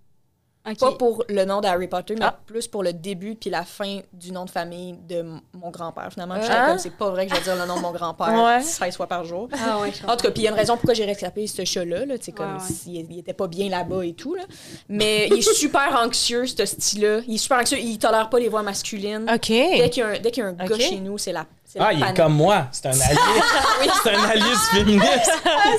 Pas 0.75 0.91
pour 0.93 1.23
le 1.29 1.45
nom 1.45 1.61
d'Harry 1.61 1.87
Potter, 1.87 2.15
mais 2.17 2.25
Ah. 2.25 2.39
plus 2.45 2.67
pour 2.67 2.83
le 2.83 2.93
début 2.93 3.35
puis 3.35 3.49
la 3.49 3.63
fin 3.63 3.99
du 4.13 4.31
nom 4.31 4.45
de 4.45 4.49
famille 4.49 4.93
de 5.07 5.23
mon 5.53 5.69
grand-père. 5.69 6.09
Finalement, 6.11 6.35
Ah. 6.37 6.41
j'étais 6.41 6.55
comme, 6.67 6.77
c'est 6.79 6.89
pas 6.97 7.09
vrai 7.09 7.25
que 7.27 7.33
je 7.33 7.39
vais 7.39 7.43
dire 7.43 7.55
le 7.55 7.65
nom 7.67 7.77
de 7.77 7.81
mon 7.81 7.91
grand-père 7.91 8.27
Ouais. 8.45 8.61
16 8.61 8.95
fois 8.97 9.07
par 9.07 9.23
jour. 9.25 9.47
Ah 9.53 9.79
ouais, 9.79 9.91
En 10.07 10.15
tout 10.17 10.23
cas, 10.25 10.31
puis 10.31 10.41
il 10.41 10.45
y 10.45 10.47
a 10.47 10.51
une 10.51 10.57
raison 10.57 10.75
pourquoi 10.75 10.93
j'ai 10.93 11.05
rescapé 11.05 11.47
ce 11.47 11.63
chat-là. 11.65 12.05
Là, 12.05 12.15
comme 12.35 12.59
s'il 12.59 13.09
il 13.11 13.19
était 13.19 13.33
pas 13.33 13.47
bien 13.47 13.69
là-bas 13.69 14.03
et 14.05 14.13
tout. 14.13 14.35
Là. 14.35 14.43
Mais 14.89 15.27
il 15.27 15.37
est 15.39 15.53
super 15.53 15.97
anxieux, 16.03 16.45
ce 16.47 16.65
style-là. 16.65 17.21
Il 17.27 17.35
est 17.35 17.37
super 17.37 17.59
anxieux. 17.59 17.77
Il 17.79 17.97
tolère 17.99 18.29
pas 18.29 18.39
les 18.39 18.49
voix 18.49 18.63
masculines. 18.63 19.25
Dès 19.25 19.39
qu'il 19.39 19.55
y 19.55 20.01
a 20.01 20.07
un, 20.07 20.19
dès 20.19 20.31
qu'il 20.31 20.43
y 20.43 20.45
a 20.45 20.49
un 20.49 20.53
gars 20.53 20.65
Ok. 20.75 20.79
chez 20.81 20.99
nous, 20.99 21.17
c'est 21.17 21.31
la, 21.31 21.45
Ah, 21.79 21.91
il 21.93 22.01
est 22.03 22.13
comme 22.15 22.33
moi. 22.33 22.67
C'est 22.71 22.87
un 22.87 22.91
allié. 22.91 23.19
C'est 24.03 24.15
un 24.15 24.23
allié 24.23 24.43
féministe. 24.71 25.31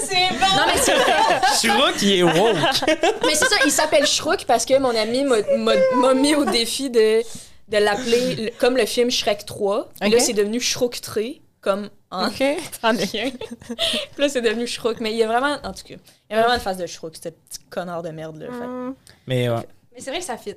c'est 0.05 0.29
bon! 0.39 0.47
Non, 0.57 0.63
mais 0.67 0.77
c'est 0.81 0.95
vrai. 0.95 1.41
Shrouk, 1.61 2.03
il 2.03 2.13
est 2.19 2.23
woke. 2.23 2.57
Mais 3.27 3.35
c'est 3.35 3.47
ça, 3.49 3.57
il 3.65 3.71
s'appelle 3.73 4.07
Shrouk 4.07 4.45
parce 4.47 4.65
que 4.65 4.79
mon 4.79 4.95
ami 4.95 5.25
m'a- 5.25 6.15
mis 6.15 6.35
au 6.35 6.45
défi 6.45 6.91
de, 6.91 7.23
de 7.69 7.77
l'appeler 7.79 8.35
le- 8.37 8.51
comme 8.59 8.77
le 8.77 8.87
film 8.87 9.11
Shrek 9.11 9.45
3. 9.47 9.89
Puis 10.01 10.09
Ok. 10.11 10.15
là, 10.15 10.21
c'est 10.21 10.33
devenu 10.35 10.61
Shrouk 10.61 11.01
Tré, 11.01 11.41
comme 11.61 11.89
en 12.11 12.29
OK. 12.29 12.43
T'en 12.83 12.95
es 12.97 13.05
rien. 13.05 13.31
Puis 13.31 13.77
là, 14.23 14.29
c'est 14.29 14.43
devenu 14.43 14.67
Shrouk. 14.67 15.01
Mais 15.01 15.11
il 15.13 15.17
y 15.19 15.23
a 15.23 15.27
vraiment, 15.27 15.57
en 15.65 15.73
tout 15.73 15.85
cas, 15.87 15.95
il 16.31 16.37
y 16.37 16.39
a 16.39 16.41
vraiment 16.41 16.55
une 16.55 16.61
face 16.61 16.77
de 16.77 16.87
Shrouk, 16.87 17.15
ce 17.17 17.29
petit 17.31 17.59
connard 17.71 18.03
de 18.03 18.11
merde. 18.11 18.37
Là, 18.39 18.47
fait. 18.47 18.95
Mais 19.27 19.49
ouais. 19.49 19.67
Mais 19.95 20.01
c'est 20.01 20.11
vrai 20.11 20.21
que 20.21 20.25
ça 20.27 20.37
fit. 20.37 20.55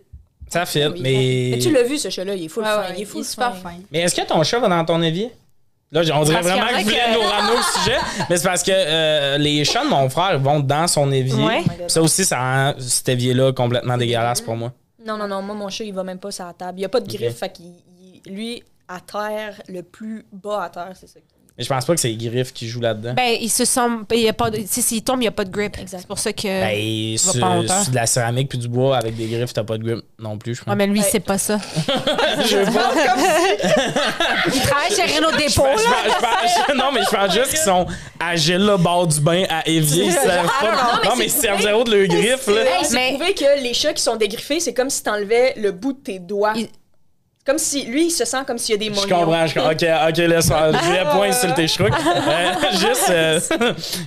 Ça 0.51 0.65
fit, 0.65 0.85
Oui, 0.85 0.99
mais. 1.01 1.49
Mais 1.55 1.59
tu 1.59 1.71
l'as 1.71 1.83
vu, 1.83 1.97
ce 1.97 2.09
chat-là, 2.09 2.35
il 2.35 2.45
est 2.45 2.47
full 2.49 2.63
fin. 2.63 2.79
ouais, 2.81 2.85
il 2.97 3.01
est 3.01 3.05
full 3.05 3.23
super 3.23 3.55
fin. 3.55 3.69
fin. 3.71 3.75
Mais 3.91 3.99
est-ce 4.01 4.13
que 4.13 4.25
ton 4.27 4.43
chat 4.43 4.59
va 4.59 4.67
dans 4.67 4.85
ton 4.85 5.01
évier? 5.01 5.31
Là, 5.93 6.01
on 6.13 6.23
dirait 6.23 6.41
Parce 6.41 6.47
qu'il 6.47 6.55
y 6.55 6.59
vraiment 6.59 6.61
en 6.61 6.65
a 6.67 6.69
que 6.71 6.77
vous 6.77 6.83
voulez 6.83 6.95
que- 6.95 7.13
nous 7.15 7.29
ramener 7.29 7.59
au 7.59 7.79
sujet. 7.79 7.97
Mais 8.29 8.37
c'est 8.37 8.43
parce 8.47 8.63
que 8.63 8.71
euh, 8.73 9.37
les 9.37 9.65
chats 9.65 9.83
de 9.83 9.89
mon 9.89 10.09
frère 10.09 10.39
vont 10.39 10.59
dans 10.61 10.87
son 10.87 11.11
évier. 11.11 11.43
Ouais. 11.43 11.61
Puis 11.63 11.71
Ça 11.87 12.01
aussi, 12.01 12.23
ça 12.23 12.37
rend 12.39 12.73
cet 12.79 13.09
évier-là 13.09 13.51
complètement 13.53 13.97
dégueulasse 13.97 14.39
pour 14.41 14.55
moi. 14.55 14.71
Non, 15.05 15.17
non, 15.17 15.27
non, 15.27 15.41
moi, 15.41 15.55
mon 15.55 15.67
chat, 15.69 15.83
il 15.83 15.93
va 15.93 16.03
même 16.03 16.19
pas 16.19 16.31
sur 16.31 16.45
la 16.45 16.53
table. 16.53 16.79
Il 16.79 16.81
y 16.83 16.85
a 16.85 16.89
pas 16.89 16.99
de 17.01 17.07
griffe, 17.07 17.37
fait 17.39 17.51
qu'il. 17.51 17.65
il- 18.25 18.33
Lui, 18.33 18.63
à 18.87 18.99
terre, 18.99 19.61
le 19.67 19.81
plus 19.83 20.25
bas 20.31 20.63
à 20.63 20.69
terre, 20.69 20.91
c'est 20.93 21.07
ça. 21.07 21.19
Mais 21.57 21.65
je 21.65 21.69
pense 21.69 21.83
pas 21.85 21.93
que 21.93 21.99
c'est 21.99 22.07
les 22.07 22.29
griffes 22.29 22.53
qui 22.53 22.67
jouent 22.67 22.79
là-dedans. 22.81 23.13
Ben, 23.13 23.35
il 23.39 23.49
se 23.49 23.65
sent. 23.65 23.81
Il 24.13 24.19
y 24.21 24.29
a 24.29 24.33
pas 24.33 24.49
de, 24.49 24.59
s'il 24.65 25.03
tombe, 25.03 25.17
il 25.17 25.23
n'y 25.23 25.27
a 25.27 25.31
pas 25.31 25.43
de 25.43 25.51
grip. 25.51 25.77
Exact. 25.77 25.99
C'est 25.99 26.07
pour 26.07 26.17
ça 26.17 26.31
que. 26.31 26.47
Ben, 26.47 27.17
sur, 27.17 27.33
de 27.91 27.95
la 27.95 28.05
céramique 28.05 28.49
puis 28.49 28.57
du 28.57 28.67
bois 28.69 28.97
avec 28.97 29.15
des 29.17 29.27
griffes, 29.27 29.51
t'as 29.53 29.63
pas 29.65 29.77
de 29.77 29.83
grip 29.83 29.99
non 30.17 30.37
plus, 30.37 30.55
je 30.55 30.61
Ouais, 30.61 30.65
pense. 30.67 30.75
mais 30.77 30.87
lui, 30.87 30.99
Ouais. 31.01 31.05
c'est 31.11 31.19
pas 31.19 31.37
ça. 31.37 31.59
Je 32.49 32.57
veux 32.57 32.71
pas. 32.71 32.91
Il 34.53 34.61
travaille 34.61 34.95
chez 34.95 35.15
Renault 35.15 35.31
Dépôt, 35.37 35.65
je 35.77 36.69
là. 36.69 36.73
non, 36.75 36.91
mais 36.93 37.01
je 37.03 37.15
pense 37.15 37.33
juste 37.33 37.49
qu'ils 37.49 37.57
sont 37.59 37.85
à 38.19 38.35
Gila, 38.35 38.77
bord 38.77 39.07
du 39.07 39.19
bain, 39.19 39.43
à 39.49 39.67
Évier. 39.67 40.05
Ils 40.05 40.11
savent 40.13 40.45
pas. 40.61 40.99
mais 41.03 41.09
Non, 41.09 41.15
mais 41.17 41.27
c'est 41.27 41.37
ils 41.37 41.41
servent 41.41 41.61
zéro 41.61 41.83
de 41.83 41.91
leurs 41.95 42.07
griffes, 42.07 42.47
là. 42.47 42.61
Hey, 42.79 42.85
c'est 42.85 42.93
Mais- 42.95 43.09
prouvé 43.09 43.33
que 43.33 43.61
les 43.61 43.73
chats 43.73 43.93
qui 43.93 44.01
sont 44.03 44.15
dégriffés, 44.15 44.59
c'est 44.59 44.73
comme 44.73 44.89
si 44.89 45.03
t'enlevais 45.03 45.53
le 45.57 45.71
bout 45.71 45.93
de 45.93 45.99
tes 45.99 46.19
doigts. 46.19 46.53
Il- 46.55 46.69
Comme 47.43 47.57
si 47.57 47.85
lui, 47.85 48.05
il 48.05 48.11
se 48.11 48.23
sent 48.23 48.37
comme 48.45 48.59
s'il 48.59 48.73
y 48.73 48.75
a 48.75 48.77
des 48.77 48.85
Je 48.93 48.99
moignons. 49.07 49.25
comprends, 49.25 49.47
je 49.47 49.53
comprends. 49.55 49.71
Ok, 49.71 50.09
ok, 50.09 50.17
laisse 50.17 50.47
faire. 50.47 50.83
Je 50.83 50.91
vais 50.91 51.03
pas 51.03 51.23
insulter 51.25 51.67
Shrouk. 51.67 51.91
Euh, 51.91 52.51
juste, 52.73 53.09
euh, 53.09 53.39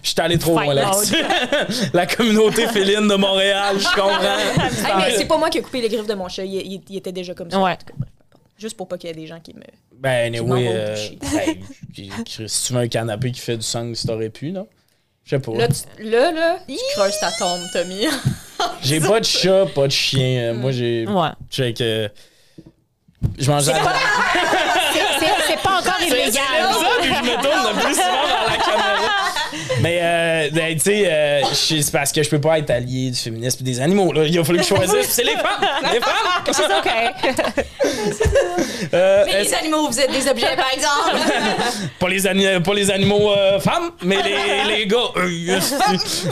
je 0.03 0.09
suis 0.09 0.21
allé 0.21 0.39
trop 0.39 0.53
loin 0.53 0.73
là-dessus. 0.73 1.17
La 1.93 2.07
communauté 2.07 2.69
féline 2.69 3.09
de 3.09 3.15
Montréal, 3.17 3.77
je 3.79 3.89
comprends. 3.89 4.21
Hey, 4.87 4.93
mais 5.11 5.17
c'est 5.19 5.25
pas 5.27 5.37
moi 5.37 5.51
qui 5.51 5.59
ai 5.59 5.63
coupé 5.63 5.81
les 5.81 5.89
griffes 5.89 6.07
de 6.07 6.15
mon 6.15 6.29
chat. 6.29 6.45
Il, 6.45 6.55
il- 6.55 6.83
il 6.89 6.97
était 6.97 7.11
déjà 7.13 7.35
comme 7.35 7.51
ça. 7.51 7.61
Ouais. 7.61 7.77
Juste 8.57 8.77
pour 8.77 8.87
pas 8.87 8.97
qu'il 8.99 9.09
y 9.09 9.13
ait 9.13 9.17
des 9.17 9.27
gens 9.27 9.41
qui 9.41 9.53
me. 9.53 9.63
Ben, 9.99 10.33
Qui 10.33 10.39
vont 10.39 10.55
euh, 10.57 10.95
ben, 11.21 11.57
si 12.27 12.67
tu 12.67 12.73
veux 12.73 12.81
un 12.81 12.89
canapé 12.89 13.33
qui 13.33 13.41
fait 13.41 13.57
du 13.57 13.63
sang, 13.65 13.93
si 13.95 14.07
t'aurais 14.07 14.29
pu, 14.31 14.53
non? 14.53 14.69
Je 15.25 15.31
sais 15.31 15.39
pas. 15.41 15.53
Là, 15.57 15.67
tu- 15.69 16.05
là, 16.05 16.31
là, 16.31 16.59
tu 16.69 16.75
creuses 16.95 17.19
ta 17.19 17.33
tombe, 17.33 17.61
Tommy. 17.73 18.07
J'ai 18.83 19.01
pas 19.01 19.19
de 19.19 19.25
chat, 19.25 19.67
pas 19.75 19.87
de 19.87 19.93
chien. 19.93 20.39
Euh, 20.39 20.55
Moi, 20.55 20.71
j'ai. 20.71 21.05
Ouais. 21.09 21.31
Je 23.39 23.51
mange. 23.51 23.65
C'est- 23.65 23.73
C'est 25.47 25.61
pas 25.63 25.79
encore 25.81 25.95
C'est 25.99 26.07
illégal. 26.09 26.43
comme 26.63 26.83
ça 26.83 26.89
que 27.01 27.05
je 27.05 27.23
me 27.31 27.43
tourne 27.43 27.75
le 27.77 27.81
plus 27.83 27.97
Mais, 29.85 29.99
euh, 30.03 30.49
ben, 30.51 30.75
tu 30.75 30.81
sais, 30.81 31.05
euh, 31.07 31.41
je- 31.51 31.81
c'est 31.83 31.93
parce 31.93 32.11
que 32.11 32.23
je 32.23 32.31
peux 32.31 32.41
pas 32.41 32.59
être 32.59 32.71
allié 32.71 33.11
du 33.11 33.19
féminisme 33.19 33.59
et 33.61 33.65
des 33.65 33.81
animaux. 33.81 34.13
Là. 34.15 34.25
Il 34.25 34.39
a 34.39 34.43
fallu 34.45 34.59
que 34.61 34.65
je 34.65 34.69
choisisse. 34.75 35.09
C'est 35.11 35.25
les 35.25 35.33
femmes! 35.37 35.69
Les 35.93 36.01
femmes! 36.01 36.45
C'est 36.53 36.65
OK. 36.65 37.37
Euh, 38.95 39.25
Mais 39.27 39.43
les 39.43 39.55
animaux, 39.55 39.89
vous 39.91 40.01
êtes 40.01 40.11
des 40.11 40.27
objets, 40.29 40.57
par 40.57 40.73
exemple. 40.73 41.17
pas, 41.99 42.09
les 42.09 42.27
ani- 42.27 42.61
pas 42.65 42.75
les 42.75 42.91
animaux 42.91 43.31
euh, 43.33 43.61
femmes, 43.61 43.91
mais 44.03 44.17
les, 44.23 44.77
les 44.77 44.87
gars. 44.87 44.97
euh, 45.17 45.31
yes. 45.31 45.75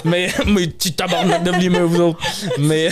mais, 0.05 0.29
mais 0.47 0.67
tu 0.69 0.93
tabarnak 0.93 1.43
de 1.43 1.51
blimer, 1.53 1.81
vous 1.81 2.01
autres. 2.01 2.19
Mais 2.59 2.89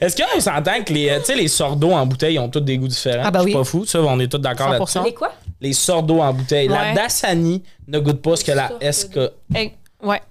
est-ce 0.00 0.16
qu'on 0.16 0.40
s'entend 0.40 0.82
que 0.84 0.92
les, 0.92 1.16
tu 1.20 1.24
sais, 1.24 1.34
les 1.34 1.48
d'eau 1.76 1.92
en 1.92 2.04
bouteille 2.06 2.38
ont 2.38 2.48
tous 2.48 2.60
des 2.60 2.76
goûts 2.76 2.88
différents? 2.88 3.22
Ah, 3.24 3.30
bah 3.30 3.40
Je 3.40 3.44
suis 3.48 3.54
oui. 3.54 3.58
pas 3.60 3.64
fou, 3.64 3.84
ça, 3.86 4.00
on 4.00 4.18
est 4.20 4.28
tous 4.30 4.38
d'accord 4.38 4.68
là-dessus. 4.70 4.98
100%. 4.98 5.04
Les 5.04 5.14
quoi? 5.14 5.32
Les 5.60 5.72
sortes 5.72 6.06
d'eau 6.06 6.20
en 6.20 6.32
bouteille. 6.32 6.68
La. 6.68 6.92
Dasani 6.94 7.62
ne 7.88 7.98
goûte 7.98 8.22
pas 8.22 8.36
ce 8.36 8.44
que 8.44 8.52
la 8.52 8.70
SK. 8.92 9.18
Ouais. 10.02 10.22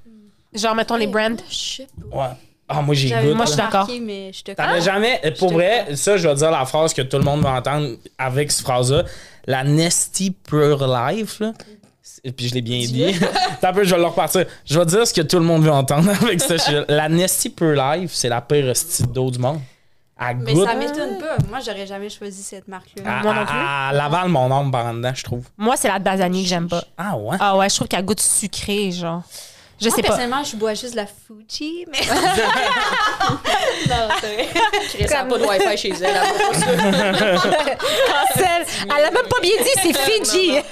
Genre, 0.53 0.75
mettons 0.75 0.95
les 0.95 1.07
brands. 1.07 1.35
Pas. 1.35 2.17
Ouais. 2.17 2.33
Ah, 2.67 2.81
moi, 2.81 2.95
j'y 2.95 3.07
J'avais 3.09 3.27
goûte. 3.27 3.35
Moi, 3.35 3.45
je 3.45 3.51
suis 3.51 3.57
d'accord. 3.57 3.87
mais 4.01 4.33
je 4.33 4.43
te 4.43 4.51
T'avais 4.51 4.81
jamais, 4.81 5.21
pour 5.37 5.53
vrai, 5.53 5.95
ça, 5.95 6.17
je 6.17 6.27
vais 6.27 6.33
dire 6.35 6.49
la 6.51 6.65
phrase 6.65 6.93
que 6.93 7.01
tout 7.03 7.17
le 7.17 7.23
monde 7.23 7.41
va 7.41 7.53
entendre 7.53 7.95
avec 8.17 8.51
cette 8.51 8.65
phrase-là. 8.65 9.03
La 9.45 9.63
Nesty 9.63 10.31
Pure 10.31 10.87
Life, 10.87 11.39
là. 11.39 11.53
Et 12.23 12.31
puis 12.31 12.47
je 12.47 12.55
l'ai 12.55 12.61
bien 12.61 12.79
dit. 12.79 13.15
T'as 13.61 13.69
un 13.69 13.73
peu, 13.73 13.83
je 13.83 13.93
vais 13.93 14.01
le 14.01 14.07
repartir. 14.07 14.45
Je 14.65 14.79
vais 14.79 14.85
dire 14.85 15.05
ce 15.05 15.13
que 15.13 15.21
tout 15.21 15.37
le 15.37 15.45
monde 15.45 15.63
veut 15.63 15.71
entendre 15.71 16.09
avec 16.21 16.41
ça. 16.41 16.55
La 16.87 17.07
Nesty 17.07 17.49
Pure 17.51 17.73
Life, 17.73 18.11
c'est 18.13 18.29
la 18.29 18.41
pire 18.41 18.65
hostie 18.65 19.03
d'eau 19.03 19.29
du 19.29 19.37
monde. 19.37 19.59
Elle 20.17 20.37
Mais 20.37 20.53
goûte. 20.53 20.65
ça 20.67 20.75
m'étonne 20.75 21.17
pas. 21.19 21.35
Moi, 21.49 21.59
j'aurais 21.65 21.85
jamais 21.85 22.09
choisi 22.09 22.41
cette 22.41 22.69
marque-là. 22.69 23.19
à, 23.19 23.21
Moi 23.21 23.33
non 23.33 23.45
plus. 23.45 23.53
à- 23.57 23.89
à 23.89 23.93
Laval 23.93 24.29
mon 24.29 24.49
âme 24.49 24.71
par 24.71 24.85
en 24.85 24.93
dedans, 24.93 25.11
je 25.13 25.23
trouve. 25.23 25.43
Moi, 25.57 25.75
c'est 25.75 25.89
la 25.89 25.99
Dasani 25.99 26.43
que 26.43 26.49
j'aime 26.49 26.69
pas. 26.69 26.85
Ah 26.97 27.17
ouais? 27.17 27.35
Ah 27.39 27.57
ouais, 27.57 27.67
je 27.69 27.75
trouve 27.75 27.87
qu'elle 27.89 28.05
goûte 28.05 28.21
sucré, 28.21 28.91
genre. 28.91 29.23
Je 29.77 29.87
Moi, 29.89 29.95
sais 29.97 30.01
pas. 30.03 30.07
personnellement, 30.07 30.41
je 30.41 30.55
bois 30.55 30.73
juste 30.73 30.93
de 30.93 30.95
la 30.95 31.05
Fuji, 31.05 31.85
mais 31.91 31.99
Non, 33.89 34.07
c'est 34.21 34.33
vrai. 34.35 34.47
Chris, 34.87 35.03
elle 35.03 35.13
a 35.13 35.25
pas 35.25 35.37
de 35.37 35.43
Wi-Fi 35.45 35.77
chez 35.77 35.89
elle. 35.89 36.05
elle 36.05 36.15
a 36.15 36.21
pas 36.21 36.53
ça. 36.53 36.65
Cancel. 37.75 38.65
Elle 38.97 39.03
a 39.05 39.11
même 39.11 39.27
pas 39.29 39.41
bien 39.41 39.51
dit, 39.61 39.69
c'est 39.81 39.93
Fiji. 39.97 40.61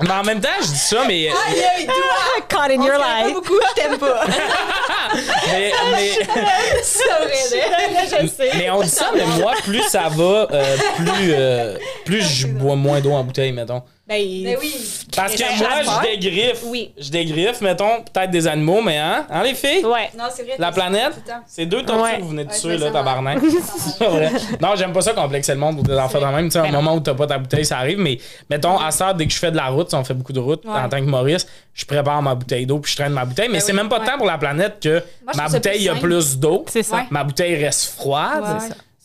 Mais 0.00 0.10
en 0.10 0.22
même 0.22 0.40
temps, 0.40 0.48
je 0.60 0.66
dis 0.66 0.78
ça, 0.78 1.04
mais. 1.06 1.30
Caught 2.48 2.70
in 2.70 2.82
your 2.84 2.98
life. 2.98 3.34
beaucoup, 3.34 3.58
je 3.68 3.74
t'aime 3.82 3.98
pas. 3.98 4.24
mais, 5.50 5.72
mais- 5.92 6.12
je 8.22 8.26
sais. 8.26 8.50
mais 8.56 8.70
on 8.70 8.82
dit 8.82 8.88
ça, 8.88 9.10
mais 9.14 9.24
moi, 9.38 9.52
plus 9.64 9.82
ça 9.82 10.08
va, 10.10 10.46
euh, 10.52 10.76
plus, 10.96 11.32
euh, 11.32 11.76
plus 12.04 12.22
je 12.22 12.46
bois 12.46 12.76
moins 12.76 13.00
d'eau 13.00 13.12
en 13.12 13.24
bouteille, 13.24 13.52
mettons. 13.52 13.82
Ben, 14.08 14.42
mais 14.42 14.56
oui. 14.56 14.74
Parce 15.14 15.34
que 15.34 15.58
moi, 15.58 15.68
je 15.82 16.16
dégriffe. 16.16 16.62
Oui. 16.64 16.92
Je 16.98 17.10
dégriffe, 17.10 17.60
mettons, 17.60 18.02
peut-être 18.10 18.30
des 18.30 18.46
animaux, 18.46 18.80
mais 18.80 18.96
hein? 18.96 19.26
Hein, 19.30 19.42
les 19.42 19.54
filles? 19.54 19.84
Ouais. 19.84 20.10
Non, 20.16 20.24
c'est 20.34 20.44
vrai. 20.44 20.54
La 20.58 20.72
planète? 20.72 21.12
C'est 21.46 21.66
deux 21.66 21.82
tortues 21.84 22.02
Ouais. 22.02 22.16
que 22.16 22.22
vous 22.22 22.28
venez 22.30 22.44
de 22.44 22.48
Ouais, 22.50 22.58
tuer, 22.58 22.78
là, 22.78 22.90
tabarnak. 22.90 23.38
C'est. 23.98 24.60
Non, 24.62 24.70
j'aime 24.76 24.92
pas 24.92 25.02
ça 25.02 25.12
complexer 25.12 25.52
le 25.52 25.58
monde 25.58 25.76
pour 25.76 25.84
des 25.84 25.94
enfants 25.98 26.20
de 26.20 26.24
même. 26.24 26.46
Tu 26.46 26.52
sais, 26.52 26.58
un 26.60 26.62
Ben 26.62 26.72
moment 26.72 26.94
où 26.94 27.00
t'as 27.00 27.12
pas 27.14 27.26
ta 27.26 27.36
bouteille, 27.38 27.66
ça 27.66 27.78
arrive. 27.78 27.98
Mais 27.98 28.18
mettons, 28.48 28.78
à 28.78 28.90
ça, 28.90 29.12
dès 29.12 29.26
que 29.26 29.32
je 29.32 29.38
fais 29.38 29.50
de 29.50 29.56
la 29.56 29.66
route, 29.66 29.90
si 29.90 29.94
on 29.94 30.04
fait 30.04 30.14
beaucoup 30.14 30.32
de 30.32 30.40
route 30.40 30.64
Ouais. 30.64 30.72
en 30.72 30.88
tant 30.88 30.98
que 31.00 31.04
Maurice, 31.10 31.46
je 31.74 31.84
prépare 31.84 32.22
ma 32.22 32.34
bouteille 32.34 32.64
d'eau 32.66 32.78
puis 32.78 32.90
je 32.92 32.96
traîne 32.96 33.12
ma 33.12 33.24
bouteille. 33.26 33.48
Mais 33.48 33.58
Ben 33.58 33.60
c'est 33.60 33.72
oui, 33.72 33.76
même 33.78 33.88
pas 33.90 34.00
ouais. 34.00 34.06
tant 34.06 34.16
pour 34.16 34.26
la 34.26 34.38
planète 34.38 34.78
que 34.82 35.02
Moi, 35.24 35.32
ma 35.36 35.48
ça 35.48 35.56
bouteille, 35.58 35.72
plus 35.74 35.80
il 35.80 35.84
y 35.86 35.88
a 35.90 35.94
plus 35.96 36.38
d'eau. 36.38 36.64
C'est 36.68 36.82
ça. 36.82 37.04
Ma 37.10 37.24
bouteille 37.24 37.56
reste 37.62 37.90
froide. 37.96 38.42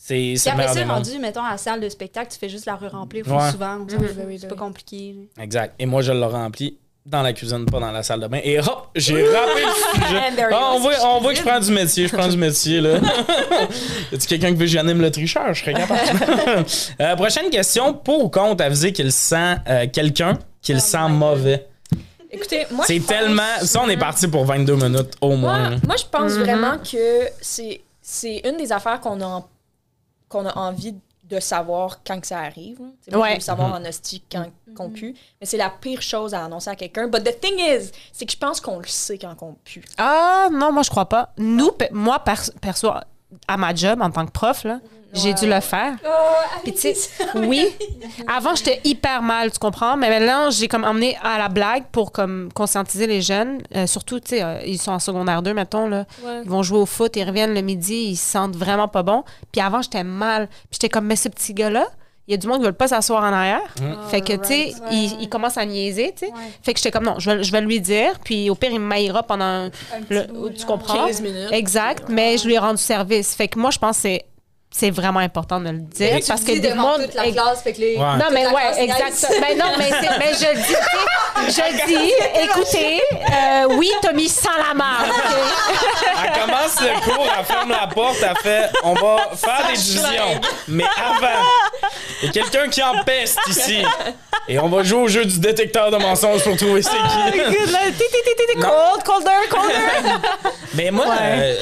C'est- 0.06 0.36
après 0.50 0.68
ça, 0.68 0.84
rendu, 0.84 1.18
mettons, 1.18 1.42
à 1.42 1.52
la 1.52 1.56
salle 1.56 1.80
de 1.80 1.88
spectacle, 1.88 2.30
tu 2.30 2.38
fais 2.38 2.50
juste 2.50 2.66
la 2.66 2.74
re-remplir 2.76 3.26
Ouais. 3.26 3.50
souvent. 3.50 3.78
C'est 4.38 4.48
pas 4.48 4.54
compliqué. 4.54 5.14
Exact. 5.40 5.74
Et 5.78 5.86
moi, 5.86 6.02
je 6.02 6.12
l'ai 6.12 6.26
rempli 6.26 6.76
dans 7.06 7.22
la 7.22 7.32
cuisine, 7.32 7.64
pas 7.64 7.80
dans 7.80 7.90
la 7.90 8.02
salle 8.02 8.20
de 8.20 8.26
bain. 8.26 8.40
Et 8.44 8.58
hop, 8.58 8.88
j'ai 8.94 9.14
rempli 9.14 9.62
le 9.62 10.04
sujet. 10.04 10.20
Ah, 10.52 10.72
on, 10.74 10.80
voit, 10.80 10.92
on 11.04 11.20
voit 11.20 11.32
que 11.32 11.38
je 11.38 11.44
prends 11.44 11.58
du 11.58 11.70
métier. 11.72 12.06
Je 12.06 12.14
prends 12.14 12.28
du 12.28 12.36
métier, 12.36 12.82
là. 12.82 12.98
y 14.12 14.14
a-tu 14.14 14.26
quelqu'un 14.26 14.48
qui 14.48 14.54
veut 14.56 14.58
que 14.60 14.66
j'anime 14.66 15.00
le 15.00 15.10
tricheur? 15.10 15.54
Je 15.54 15.60
serais 15.60 15.72
capable. 15.74 16.00
Euh, 17.00 17.16
prochaine 17.16 17.48
question. 17.48 17.94
Pour 17.94 18.24
ou 18.24 18.28
contre 18.28 18.62
aviser 18.62 18.92
qu'il 18.92 19.10
sent 19.12 19.56
euh, 19.68 19.86
quelqu'un 19.90 20.38
qu'il 20.60 20.80
sent 20.82 21.08
mauvais? 21.08 21.66
Écoutez, 22.30 22.66
moi, 22.72 22.84
C'est 22.86 22.96
je 22.96 23.00
pense- 23.00 23.08
tellement. 23.08 23.42
Ça, 23.62 23.80
on 23.82 23.88
est 23.88 23.96
parti 23.96 24.28
pour 24.28 24.44
22 24.44 24.74
minutes 24.76 25.14
au 25.22 25.36
moins. 25.36 25.70
Moi, 25.82 25.96
je 25.96 26.04
pense 26.10 26.32
vraiment 26.32 26.76
que 26.78 27.28
c'est 27.40 27.80
c'est 28.02 28.42
une 28.44 28.58
des 28.58 28.70
affaires 28.70 29.00
qu'on 29.00 29.18
a, 29.22 29.24
en- 29.24 29.48
qu'on 30.34 30.46
a 30.46 30.56
envie 30.58 30.94
de 31.24 31.40
savoir 31.40 32.00
quand 32.06 32.20
que 32.20 32.26
ça 32.26 32.40
arrive. 32.40 32.78
moi, 33.10 33.20
Ouais. 33.22 33.40
Savoir 33.40 33.72
en 33.74 33.84
hostie 33.84 34.22
quand 34.30 34.46
qu'on 34.76 34.90
pue. 34.90 35.14
Mais 35.40 35.46
c'est 35.46 35.56
la 35.56 35.70
pire 35.70 36.02
chose 36.02 36.34
à 36.34 36.44
annoncer 36.44 36.68
à 36.68 36.76
quelqu'un. 36.76 37.06
But 37.08 37.24
the 37.24 37.40
thing 37.40 37.58
is, 37.58 37.90
c'est 38.12 38.26
que 38.26 38.32
je 38.32 38.36
pense 38.36 38.60
qu'on 38.60 38.78
le 38.78 38.86
sait 38.86 39.16
quand 39.16 39.34
on 39.40 39.54
pue. 39.64 39.82
Ah 39.96 40.48
non, 40.52 40.70
moi 40.72 40.82
je 40.82 40.90
crois 40.90 41.08
pas. 41.08 41.32
Nous, 41.38 41.70
pe- 41.72 41.88
moi 41.92 42.18
per- 42.18 42.50
perso, 42.60 42.90
à 43.48 43.56
ma 43.56 43.74
job 43.74 44.02
en 44.02 44.10
tant 44.10 44.26
que 44.26 44.32
prof, 44.32 44.64
là, 44.64 44.80
j'ai 45.14 45.32
dû 45.34 45.46
le 45.46 45.60
faire. 45.60 45.94
Puis 46.62 46.72
tu 46.74 46.80
sais, 46.94 46.96
oui. 47.34 47.66
Avant, 48.26 48.54
j'étais 48.54 48.80
hyper 48.84 49.22
mal, 49.22 49.50
tu 49.52 49.58
comprends? 49.58 49.96
Mais 49.96 50.08
maintenant, 50.08 50.50
j'ai 50.50 50.68
comme 50.68 50.84
emmené 50.84 51.16
à 51.22 51.38
la 51.38 51.48
blague 51.48 51.84
pour 51.92 52.12
comme 52.12 52.50
conscientiser 52.54 53.06
les 53.06 53.22
jeunes. 53.22 53.58
Euh, 53.74 53.86
surtout, 53.86 54.20
tu 54.20 54.30
sais, 54.36 54.42
euh, 54.42 54.60
ils 54.66 54.78
sont 54.78 54.92
en 54.92 54.98
secondaire 54.98 55.42
2, 55.42 55.54
mettons, 55.54 55.86
là. 55.88 56.04
Ils 56.44 56.48
vont 56.50 56.62
jouer 56.62 56.78
au 56.78 56.86
foot, 56.86 57.16
ils 57.16 57.24
reviennent 57.24 57.54
le 57.54 57.62
midi, 57.62 58.08
ils 58.10 58.16
se 58.16 58.30
sentent 58.32 58.56
vraiment 58.56 58.88
pas 58.88 59.02
bon. 59.02 59.24
Puis 59.52 59.60
avant, 59.60 59.82
j'étais 59.82 60.04
mal. 60.04 60.46
Puis 60.48 60.68
j'étais 60.72 60.88
comme, 60.88 61.06
mais 61.06 61.16
ce 61.16 61.28
petit 61.28 61.54
gars-là, 61.54 61.86
il 62.26 62.30
y 62.30 62.34
a 62.34 62.38
du 62.38 62.46
monde 62.46 62.60
qui 62.60 62.64
veut 62.64 62.72
pas 62.72 62.88
s'asseoir 62.88 63.22
en 63.22 63.34
arrière. 63.34 63.60
fait 64.08 64.22
que, 64.22 64.32
tu 64.32 64.44
sais, 64.48 64.54
right. 64.80 64.92
il, 64.92 65.16
il 65.20 65.28
commence 65.28 65.58
à 65.58 65.66
niaiser, 65.66 66.14
tu 66.16 66.26
sais. 66.26 66.32
Ouais. 66.32 66.38
Fait 66.62 66.72
que 66.72 66.78
j'étais 66.78 66.90
comme, 66.90 67.04
non, 67.04 67.16
je 67.18 67.30
vais, 67.30 67.44
je 67.44 67.52
vais 67.52 67.60
lui 67.60 67.80
dire. 67.82 68.18
Puis 68.24 68.48
au 68.48 68.54
pire, 68.54 68.70
il 68.72 68.80
me 68.80 68.86
maillera 68.86 69.22
pendant 69.22 69.44
Un 69.44 69.70
le- 70.08 70.22
petit 70.22 70.32
bout, 70.32 70.50
tu 70.50 70.64
comprends? 70.64 71.06
15 71.06 71.20
minutes. 71.20 71.52
Exact, 71.52 72.04
mais 72.08 72.38
je 72.38 72.46
lui 72.46 72.54
ai 72.54 72.58
rendu 72.58 72.80
service. 72.80 73.34
Fait 73.34 73.48
que 73.48 73.58
moi, 73.58 73.70
je 73.70 73.78
pense 73.78 73.96
que 73.96 74.02
c'est, 74.02 74.24
c'est 74.76 74.90
vraiment 74.90 75.20
important 75.20 75.60
de 75.60 75.70
le 75.70 75.78
dire. 75.78 76.18
Parce 76.26 76.42
que 76.42 76.58
des 76.58 76.74
mondes. 76.74 77.02
toute 77.04 77.14
la 77.14 77.30
classe, 77.30 77.62
fait 77.62 77.72
que 77.72 77.80
les- 77.80 77.96
Ouais. 77.96 78.16
Non, 78.18 78.26
mais 78.32 78.44
ouais, 78.48 78.82
exact. 78.82 79.24
Mais 79.40 79.54
non, 79.54 79.66
mais, 79.78 79.88
c'est- 79.90 80.18
mais 80.18 80.32
je 80.34 80.46
le 80.52 80.62
dis, 80.62 81.52
je 81.56 81.86
dis, 81.86 82.12
écoutez, 82.42 83.00
euh, 83.12 83.66
oui, 83.78 83.88
Tommy 84.02 84.28
sent 84.28 84.48
la 84.68 84.74
marde. 84.74 85.06
Elle 86.24 86.40
commence 86.40 86.80
le 86.80 87.00
cours, 87.12 87.26
elle 87.38 87.44
ferme 87.44 87.70
la 87.70 87.86
porte, 87.86 88.16
elle 88.22 88.36
fait 88.42 88.70
On 88.82 88.94
va 88.94 89.16
faire 89.36 89.66
des 89.68 89.74
divisions. 89.76 90.40
Mais 90.68 90.84
avant, 90.84 91.40
il 92.24 92.26
y 92.26 92.28
a 92.28 92.32
quelqu'un 92.32 92.68
qui 92.68 92.82
empeste 92.82 93.38
ici. 93.48 93.78
Et 94.48 94.58
on 94.58 94.68
va 94.68 94.82
jouer 94.82 95.00
au 95.02 95.08
jeu 95.08 95.24
du 95.24 95.38
détecteur 95.38 95.90
de 95.90 95.96
mensonges 95.96 96.42
pour 96.42 96.56
trouver 96.56 96.82
c'est 96.82 96.90
qui. 96.90 97.38
Non. 98.56 98.68
Cold, 98.68 99.02
colder, 99.04 99.48
colder. 99.50 99.74
Mais 100.74 100.90
moi, 100.90 101.06
euh, 101.20 101.54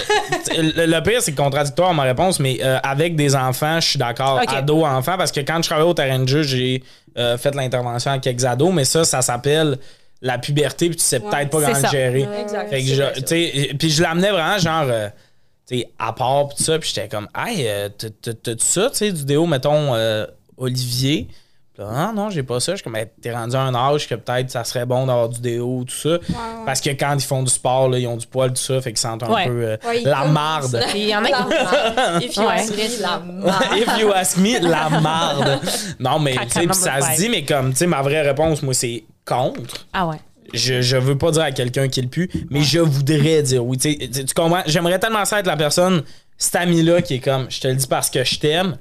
le, 0.57 0.87
le 0.87 1.03
pire, 1.03 1.23
c'est 1.23 1.33
contradictoire 1.35 1.95
ma 1.95 2.03
réponse, 2.05 2.41
mais 2.41 2.59
euh, 2.63 2.79
avec 2.83 3.15
des 3.17 3.35
enfants, 3.37 3.81
je 3.81 3.89
suis 3.91 3.99
d'accord. 3.99 4.39
Ados, 4.59 4.85
enfants, 4.85 5.17
parce 5.17 5.33
que 5.33 5.41
quand 5.41 5.57
je 5.63 5.69
travaillais 5.69 5.89
au 5.89 5.95
terrain 5.95 6.19
de 6.19 6.29
jeu, 6.29 6.43
j'ai 6.43 6.83
euh, 7.19 7.37
fait 7.39 7.55
l'intervention 7.55 8.11
avec 8.11 8.23
quelques 8.23 8.45
ados, 8.45 8.73
mais 8.73 8.85
ça, 8.85 9.05
ça 9.05 9.23
s'appelle 9.23 9.79
la 10.21 10.39
puberté, 10.39 10.89
puis 10.89 10.97
tu 10.97 11.05
sais 11.05 11.19
peut-être 11.21 11.51
pas 11.51 11.59
comment 11.61 11.67
le 11.83 11.89
gérer. 11.91 12.29
Je- 12.95 13.75
puis 13.77 13.91
je 13.91 14.03
l'amenais 14.03 14.31
vraiment 14.31 14.59
genre, 14.59 14.85
euh, 14.87 15.09
tu 15.69 15.79
sais, 15.79 15.89
à 15.99 16.13
part 16.13 16.49
pis 16.49 16.57
tout 16.57 16.63
ça, 16.65 16.79
puis 16.79 16.93
j'étais 16.95 17.09
comme, 17.09 17.29
hey, 17.37 17.67
t'as- 17.99 18.09
t'as- 18.23 18.35
t'as-tu 18.35 18.65
ça, 18.65 18.89
tu 18.91 18.97
sais, 18.99 19.13
du 19.13 19.25
déo, 19.25 19.47
mettons, 19.47 19.95
euh, 19.95 20.27
Olivier? 20.57 21.29
Ah 21.79 22.13
non, 22.15 22.29
j'ai 22.31 22.43
pas 22.43 22.61
ça. 22.61 22.73
Je 22.73 22.77
suis 22.77 22.85
comme, 22.85 22.95
Hey, 22.97 23.07
t'es 23.21 23.33
rendu 23.35 23.57
à 23.57 23.63
un 23.63 23.75
âge 23.75 24.07
que 24.07 24.15
peut-être 24.15 24.51
ça 24.51 24.63
serait 24.63 24.85
bon 24.85 25.07
d'avoir 25.07 25.29
du 25.31 25.41
déo, 25.41 25.85
tout 25.85 25.95
ça. 25.95 26.19
Parce 26.67 26.81
que 26.81 26.91
quand 26.91 27.15
ils 27.15 27.25
font 27.25 27.43
du 27.43 27.51
sport, 27.51 27.89
là, 27.89 27.99
ils 27.99 28.07
ont 28.07 28.17
du 28.19 28.27
poil, 28.27 28.51
tout 28.53 28.61
ça, 28.63 28.81
fait 28.83 28.91
qu'ils 28.93 28.99
sentent 29.01 29.23
un 29.23 29.31
Ouais. 29.33 29.47
peu 29.47 29.65
euh, 29.65 29.77
la 30.05 30.27
marde. 30.27 30.81
Il 30.95 31.09
y 31.09 31.17
en 31.17 31.25
a 31.25 31.29
qui. 32.21 32.27
If 32.27 32.37
you 32.37 32.43
ask 32.49 32.71
me, 32.77 33.01
la 33.03 33.19
marde. 33.27 33.65
If 33.79 34.01
you 34.01 34.13
ask 34.13 34.37
me, 34.37 34.61
la 34.69 34.91
marde. 35.01 35.61
Non, 35.99 36.19
mais 36.21 36.37
tu 36.53 36.61
sais, 36.61 36.73
ça 36.73 37.01
se 37.01 37.17
dit, 37.21 37.29
mais 37.31 37.45
comme, 37.45 37.71
tu 37.73 37.79
sais, 37.79 37.87
ma 37.87 38.03
vraie 38.03 38.23
réponse, 38.23 38.63
moi, 38.63 38.75
c'est 38.75 39.05
contre. 39.25 39.87
Ah 39.95 40.07
ouais. 40.07 40.17
Je, 40.53 40.83
je 40.83 40.99
veux 40.99 41.17
pas 41.17 41.31
dire 41.31 41.43
à 41.43 41.53
quelqu'un 41.53 41.89
qui 41.89 42.03
le 42.03 42.09
pue, 42.09 42.31
mais 42.51 42.61
je 42.63 42.81
voudrais 42.81 43.43
dire 43.43 43.65
oui. 43.65 43.79
Tu 43.79 43.93
sais, 43.93 44.09
tu- 44.09 44.25
tu 44.27 44.35
comprends? 44.35 44.63
J'aimerais 44.67 44.99
tellement 44.99 45.25
ça 45.25 45.41
être 45.41 45.47
la 45.47 45.57
personne, 45.57 46.03
cet 46.37 46.57
ami-là, 46.57 47.01
qui 47.01 47.15
est 47.15 47.21
comme, 47.21 47.47
je 47.51 47.61
te 47.61 47.69
le 47.69 47.75
dis 47.77 47.87
parce 47.87 48.11
que 48.11 48.23
je 48.23 48.39
t'aime. 48.39 48.77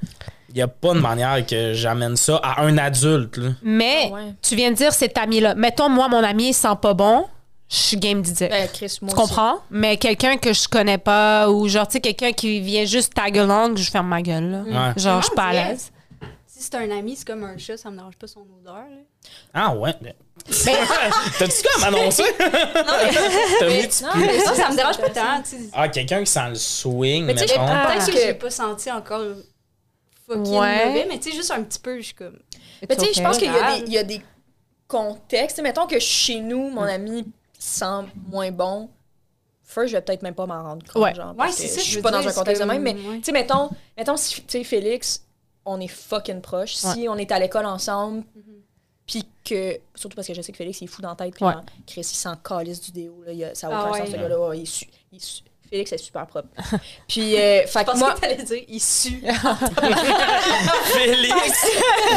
Il 0.54 0.58
y 0.58 0.62
a 0.62 0.68
pas 0.68 0.94
de 0.94 1.00
manière 1.00 1.46
que 1.46 1.74
j'amène 1.74 2.16
ça 2.18 2.38
à 2.44 2.62
un 2.64 2.78
adulte. 2.78 3.38
Là. 3.38 3.50
Mais 3.64 4.10
Ah 4.12 4.14
ouais. 4.16 4.34
tu 4.42 4.56
viens 4.56 4.72
de 4.72 4.76
dire 4.76 4.92
cet 4.94 5.18
ami-là. 5.18 5.56
Mettons, 5.56 5.88
moi, 5.90 6.08
mon 6.10 6.24
ami, 6.24 6.50
il 6.50 6.54
sent 6.54 6.76
pas 6.82 6.94
bon. 6.94 7.26
Je 7.70 7.78
suis 7.78 7.98
game 7.98 8.22
d'y 8.22 8.34
dire. 8.34 8.50
Ben, 8.50 8.68
Chris, 8.74 8.98
moi 9.02 9.12
tu 9.12 9.16
comprends? 9.16 9.60
Mais 9.70 9.96
quelqu'un 9.96 10.36
que 10.36 10.52
je 10.52 10.68
connais 10.68 10.98
pas 10.98 11.50
ou 11.50 11.70
genre, 11.70 11.88
tu 11.88 11.94
sais, 11.94 12.00
quelqu'un 12.02 12.34
qui 12.34 12.60
vient 12.60 12.84
juste 12.84 13.14
tag 13.14 13.38
along, 13.40 13.78
je 13.78 13.90
ferme 13.90 14.08
ma 14.10 14.22
gueule. 14.22 14.52
là. 14.52 14.60
Ouais. 14.90 14.94
Genre, 15.02 15.22
je 15.22 15.28
suis 15.28 15.36
pas 15.36 15.44
à 15.46 15.50
Ah, 15.50 15.54
l'aise. 15.54 15.90
Si 16.46 16.64
c'est 16.64 16.76
un 16.76 16.92
ami, 16.92 17.16
c'est 17.16 17.26
comme 17.26 17.46
un 17.46 17.58
chat, 17.58 17.78
ça 17.78 17.90
me 17.90 17.96
dérange 17.96 18.18
pas 18.18 18.28
son 18.28 18.42
odeur. 18.60 18.76
là. 18.76 18.98
Ah 19.54 19.74
ouais. 19.74 19.96
mais- 20.02 20.16
T'as-tu 21.40 21.62
quoi 21.64 21.88
à 21.88 21.92
m'annoncer? 21.92 22.24
T'as 22.38 23.68
vu, 23.70 23.88
tu 23.88 24.04
Non, 24.04 24.10
mais 24.18 24.40
Ça, 24.46 24.54
ça 24.56 24.70
me 24.70 24.76
dérange 24.76 24.98
pas 24.98 25.10
tant. 25.10 25.42
tu 25.44 25.50
sais. 25.52 25.70
Ah, 25.74 25.88
quelqu'un 25.88 26.20
qui 26.24 26.32
sent 26.32 26.50
le 26.50 26.56
swing, 26.56 27.26
Mais 27.26 27.36
tu 27.36 27.48
sais, 27.48 27.58
mettons. 27.58 27.66
Peut-être 27.68 28.06
que 28.08 28.12
que- 28.12 28.18
j'ai 28.18 28.34
pas 28.34 28.50
senti 28.50 28.92
encore 28.92 29.22
fucking 30.36 30.54
Ouais. 30.60 30.86
mauvais, 30.88 31.06
mais 31.10 31.20
tu 31.20 31.30
sais, 31.32 31.36
juste 31.36 31.52
un 31.52 31.64
petit 31.64 31.80
peu, 31.80 31.98
je 31.98 32.02
suis 32.06 32.14
comme. 32.16 32.40
Mais 32.88 32.96
tu 32.96 33.06
sais, 33.06 33.14
je 33.14 33.22
pense 33.22 33.38
qu'il 33.38 33.52
y, 33.52 33.56
a 33.56 33.60
Grave. 33.60 33.80
des- 33.82 33.88
il 33.88 33.94
y 33.94 33.98
a 33.98 34.04
des 34.04 34.22
contextes. 34.88 35.56
Tu 35.56 35.56
sais, 35.58 35.62
mettons 35.62 35.88
que 35.88 36.00
chez 36.00 36.40
nous, 36.42 36.70
mon 36.70 36.82
ami 36.84 37.26
sent 37.58 38.06
moins 38.30 38.52
bon. 38.52 38.90
First, 39.64 39.90
je 39.90 39.98
vais 39.98 40.02
peut-être 40.02 40.22
même 40.24 40.34
pas 40.36 40.46
m'en 40.46 40.62
rendre 40.64 40.86
compte. 40.92 41.02
Ouais. 41.02 41.14
Genre, 41.16 41.34
Ouais, 41.38 41.52
c'est 41.52 41.68
ça, 41.68 41.80
Je 41.82 41.86
suis 41.86 42.02
pas 42.02 42.12
dans 42.12 42.28
un 42.28 42.34
contexte 42.34 42.62
de 42.62 42.68
même. 42.68 42.82
Mais 42.82 42.94
ouais. 42.94 43.18
tu 43.20 43.24
sais, 43.26 43.32
mettons, 43.32 43.70
mettons 43.98 44.18
si 44.18 44.42
tu 44.42 44.44
sais, 44.50 44.64
Félix, 44.64 45.24
on 45.66 45.80
est 45.80 45.88
fucking 45.88 46.42
proches. 46.42 46.74
Si 46.76 47.08
on 47.08 47.16
est 47.18 47.32
à 47.32 47.40
l'école 47.40 47.66
ensemble, 47.66 48.24
puis 49.08 49.24
que. 49.46 49.80
Surtout 49.96 50.16
parce 50.16 50.28
que 50.28 50.34
je 50.34 50.42
sais 50.42 50.52
que 50.52 50.58
Félix, 50.58 50.82
il 50.82 50.86
est 50.86 50.88
fou 50.88 51.02
dans 51.02 51.10
la 51.10 51.16
tête. 51.16 51.36
Puis 51.36 51.46
Chris, 51.88 52.02
il 52.02 52.04
s'en 52.04 52.36
calisse 52.36 52.82
du 52.82 52.92
déo. 52.92 53.24
Là, 53.26 53.32
il 53.32 53.44
a- 53.44 53.56
ça 53.56 53.70
n'a 53.70 53.78
Ah 53.80 53.82
aucun 53.84 53.92
ouais. 53.94 54.00
sens, 54.06 54.10
ce 54.10 54.16
gars-là. 54.18 54.40
Ouais, 54.50 54.60
il, 54.60 55.20
Félix 55.72 55.92
est 55.94 55.98
super 56.00 56.28
propre. 56.28 56.50
Puis, 57.08 57.36
euh, 57.38 57.66
fait 57.66 57.80
Je 57.80 57.80
que 57.80 57.84
pensais 57.86 58.00
moi, 58.00 58.14
que 58.14 58.20
t'allais 58.20 58.44
dire, 58.44 58.64
il 58.68 58.80
sue. 58.82 59.22
Félix 60.86 61.66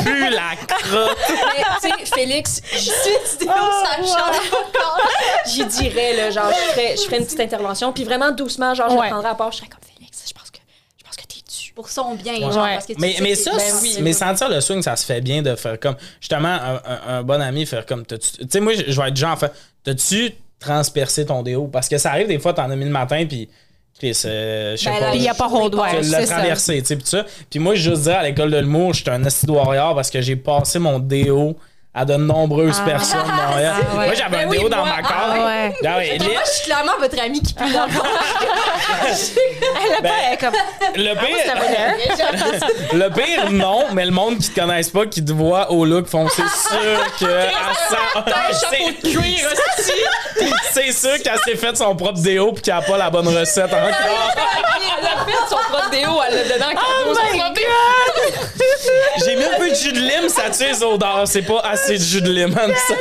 pue 0.05 0.31
la 0.31 0.57
crotte. 0.67 1.19
mais, 1.31 1.65
tu 1.81 1.89
sais, 2.05 2.15
Félix, 2.15 2.61
j- 2.73 2.91
Tu 3.39 3.47
ça 3.47 3.53
change 3.99 4.49
encore. 4.53 5.01
j'y 5.47 5.65
dirais, 5.67 6.17
là, 6.17 6.31
genre, 6.31 6.51
je 6.51 6.73
ferais, 6.73 6.97
je 6.97 7.03
ferais 7.03 7.19
une 7.19 7.25
petite 7.25 7.41
intervention, 7.41 7.93
puis 7.93 8.05
vraiment 8.05 8.31
doucement, 8.31 8.75
genre, 8.75 8.91
je 8.91 8.97
Ouais. 8.97 9.05
le 9.07 9.11
prendrais 9.11 9.31
à 9.31 9.35
part, 9.35 9.53
je 9.53 9.59
serais 9.59 9.69
comme 9.69 9.81
Félix, 9.97 10.25
je 10.27 10.33
pense 10.33 10.51
que, 10.51 10.59
je 10.99 11.05
pense 11.05 11.17
que 11.17 11.23
t'es 11.23 11.41
dû. 11.41 11.73
Pour 11.75 11.89
son 11.89 12.15
bien, 12.15 12.35
Ouais. 12.35 12.41
genre, 12.53 12.65
Ouais. 12.65 12.75
parce 12.75 12.87
que 12.87 12.93
tu 12.93 13.01
Mais, 13.01 13.15
sais 13.15 13.23
mais 13.23 13.35
ça, 13.35 13.51
Ben 13.57 13.75
oui. 13.83 13.97
mais 14.01 14.13
sentir 14.13 14.49
le 14.49 14.61
swing, 14.61 14.83
ça 14.83 14.97
se 14.97 15.05
fait 15.07 15.21
bien 15.21 15.43
de 15.43 15.55
faire 15.57 15.79
comme. 15.81 15.97
Justement, 16.21 16.49
un, 16.49 16.81
un- 16.85 17.01
un 17.19 17.23
bon 17.23 17.41
ami, 17.41 17.67
faire 17.67 17.85
comme. 17.87 18.05
t'as-tu- 18.07 18.39
Tu 18.39 18.47
sais, 18.51 18.61
moi, 18.61 18.75
je 18.75 18.85
je 18.91 19.01
vais 19.01 19.09
être 19.09 19.17
genre, 19.17 19.39
fait, 19.39 19.53
t'as-tu 19.83 20.35
transpercé 20.65 21.27
ton 21.27 21.43
déo? 21.43 21.67
Parce 21.67 21.89
que 21.89 21.99
ça 21.99 22.11
arrive 22.11 22.29
des 22.29 22.39
fois, 22.39 22.53
t'en 22.53 22.71
as 22.71 22.77
mis 22.77 22.85
le 22.85 22.91
matin, 22.91 23.25
puis. 23.29 23.49
Chris, 23.97 24.23
euh, 24.25 24.77
je 24.77 24.83
sais 24.83 24.91
Ben, 24.91 24.99
pas. 24.99 25.11
Puis 25.11 25.19
il 25.21 25.23
n'y 25.23 25.29
a 25.29 25.35
pas 25.35 25.47
ronde, 25.47 25.77
ouais, 25.77 26.01
tu 26.01 26.11
l'as 26.11 26.27
traversé, 26.27 26.81
tu 26.81 26.87
sais, 26.89 26.97
tout 26.97 27.07
ça. 27.07 27.25
Puis 27.49 27.61
moi, 27.61 27.77
je 27.77 27.91
juste 27.91 28.03
dire, 28.03 28.17
à 28.17 28.25
l'école 28.25 28.51
de 28.51 28.59
l'humour, 28.59 28.93
j'étais 28.93 29.13
un 29.13 29.23
warrior 29.47 29.95
parce 29.95 30.11
que 30.11 30.21
j'ai 30.21 30.35
passé 30.35 30.81
mon 30.81 30.99
déo 30.99 31.57
à 31.97 32.05
de 32.05 32.15
nombreuses 32.17 32.79
Ah. 32.83 32.91
personnes. 32.91 33.21
Ah 33.27 33.57
ouais. 33.57 34.07
Moi, 34.07 34.15
j'avais 34.15 34.37
un 34.39 34.41
Ben 34.47 34.49
oui, 34.51 34.59
déo 34.59 34.69
dans 34.69 34.85
ma 34.85 35.01
carte. 35.01 35.15
ah 35.17 35.31
ouais. 35.47 35.73
Ah 35.87 35.97
ouais, 35.99 36.19
Moi, 36.21 36.29
je 36.45 36.51
suis 36.51 36.65
clairement 36.65 36.93
votre 36.99 37.23
ami 37.23 37.41
qui 37.41 37.55
pue 37.55 37.73
dans 37.73 37.87
le. 37.87 37.93
Elle 39.97 40.03
pas, 40.03 40.33
est 40.33 40.37
comme. 40.39 40.55
Le 40.97 41.15
pire, 41.15 41.55
Ah, 41.55 42.95
le 42.95 43.09
pire, 43.11 43.51
non, 43.53 43.85
mais 43.93 44.05
le 44.07 44.11
monde 44.11 44.39
qui 44.39 44.51
te 44.51 44.61
connaisse 44.61 44.89
pas, 44.91 45.07
qui 45.07 45.25
te 45.25 45.33
voit 45.33 45.71
au 45.71 45.85
look, 45.85 46.07
font 46.09 46.27
c'est 46.29 46.43
sûr 46.69 47.17
que. 47.21 47.27
c'est- 50.73 50.93
sûr 50.93 51.23
qu'elle 51.23 51.39
s'est 51.45 51.57
fait 51.57 51.77
son 51.77 51.95
propre 51.97 52.21
déo 52.21 52.53
puis 52.53 52.63
qu'elle 52.63 52.75
a 52.75 52.83
pas 52.83 52.97
la 52.97 53.11
bonne 53.11 53.29
recette 53.29 53.73
encore. 53.73 53.79
Elle 53.89 55.07
a 55.07 55.25
fait 55.25 55.39
son 55.49 55.57
propre 55.57 55.91
déo, 55.91 56.11
elle 56.29 56.37
l'a 56.37 56.43
donné 56.45 56.65
en 56.65 56.69
cadeau. 56.71 57.53
déo. 57.55 57.67
J'ai 59.25 59.37
mis 59.37 59.45
un 59.45 59.57
peu 59.59 59.71
de 59.71 59.75
jus 59.75 59.93
de 59.93 59.99
lime, 59.99 60.29
ça 60.29 60.51
tue 60.51 60.65
les 60.71 60.83
odeurs. 60.83 61.23
C'est 61.27 61.43
pas 61.43 61.61
assez 61.61 61.84
de 61.93 61.97
jus 61.97 62.21
de 62.23 62.31
lime, 62.33 62.55
hein, 62.59 62.73
ça. 62.89 62.95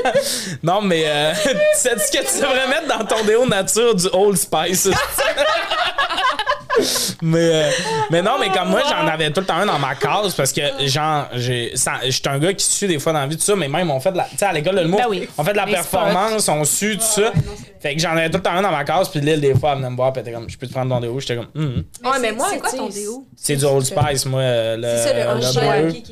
Non, 0.62 0.82
mais 0.82 1.04
euh, 1.08 1.34
sais-tu 1.76 2.18
que 2.18 2.24
tu 2.30 2.42
devrais 2.42 2.68
mettre 2.68 2.88
dans 2.98 3.06
ton 3.06 3.24
déo 3.24 3.46
nature 3.46 3.96
du 3.96 4.08
Old 4.14 4.38
Spice? 4.38 4.90
mais, 7.22 7.40
euh, 7.40 7.70
mais 8.10 8.22
non, 8.24 8.32
mais 8.40 8.50
comme 8.50 8.70
moi, 8.70 8.82
j'en 8.90 9.08
avais 9.08 9.30
tout 9.32 9.42
le 9.42 9.46
temps 9.46 9.58
un 9.58 9.66
dans 9.66 9.78
ma 9.78 9.94
case 9.96 10.34
parce 10.36 10.52
que, 10.52 10.62
genre, 10.88 11.28
j'ai, 11.34 11.72
ça- 11.76 12.00
j'étais 12.04 12.30
un 12.30 12.40
gars 12.40 12.54
qui 12.54 12.66
sue 12.66 12.88
des 12.88 12.98
fois 13.00 13.14
dans 13.14 13.20
la 13.20 13.28
vie, 13.28 13.38
tout 13.38 13.44
ça, 13.44 13.56
mais 13.56 13.68
même 13.68 13.92
on 13.92 14.00
fait 14.00 14.12
de 14.12 14.18
la. 14.18 14.24
Tu 14.26 14.38
sais, 14.38 14.46
à 14.46 14.52
l'école 14.54 14.76
de 14.76 14.82
l'humour, 14.82 15.00
Ben 15.00 15.08
oui. 15.10 15.30
on 15.38 15.44
fait 15.44 15.52
de 15.52 15.58
la 15.58 15.66
Les 15.66 15.74
performance, 15.74 16.48
on 16.50 16.64
sue, 16.64 16.98
tout 16.98 17.04
ça. 17.06 17.32
Fait 17.80 17.94
que 17.96 18.02
j'en 18.02 18.12
avais 18.12 18.30
tout 18.30 18.38
le 18.38 18.44
temps 18.44 18.52
un 18.54 18.62
dans 18.62 18.72
ma 18.72 18.84
case, 18.86 19.10
puis 19.10 19.20
Lille, 19.20 19.40
des 19.42 19.54
fois, 19.56 19.72
elle 19.74 19.78
venait 19.80 19.90
me 19.92 19.96
voir, 19.96 20.12
puis 20.14 20.22
elle 20.22 20.28
était 20.30 20.36
comme, 20.36 20.50
je 20.50 20.58
peux 20.58 20.66
te 20.68 20.72
prendre 20.74 20.94
ton 20.96 21.00
déo? 21.02 21.20
J'étais 21.20 21.36
comme, 21.36 21.50
Hum. 21.56 21.84
Ouais, 22.04 22.12
mais 22.20 22.30
c'est- 22.30 22.34
moi, 22.36 22.48
c'est 22.52 22.60
quoi 22.60 22.72
ton 22.72 22.90
déo? 22.90 23.26
C'est 23.36 23.56
du 23.56 23.66
Old 23.66 23.86
Spice, 23.86 24.26
moi, 24.26 24.42
euh, 24.42 24.76
le. 24.78 24.84
C'est 24.84 25.10
ça, 25.10 25.14
le 25.36 25.40
le 25.40 25.92
gel. 25.92 26.04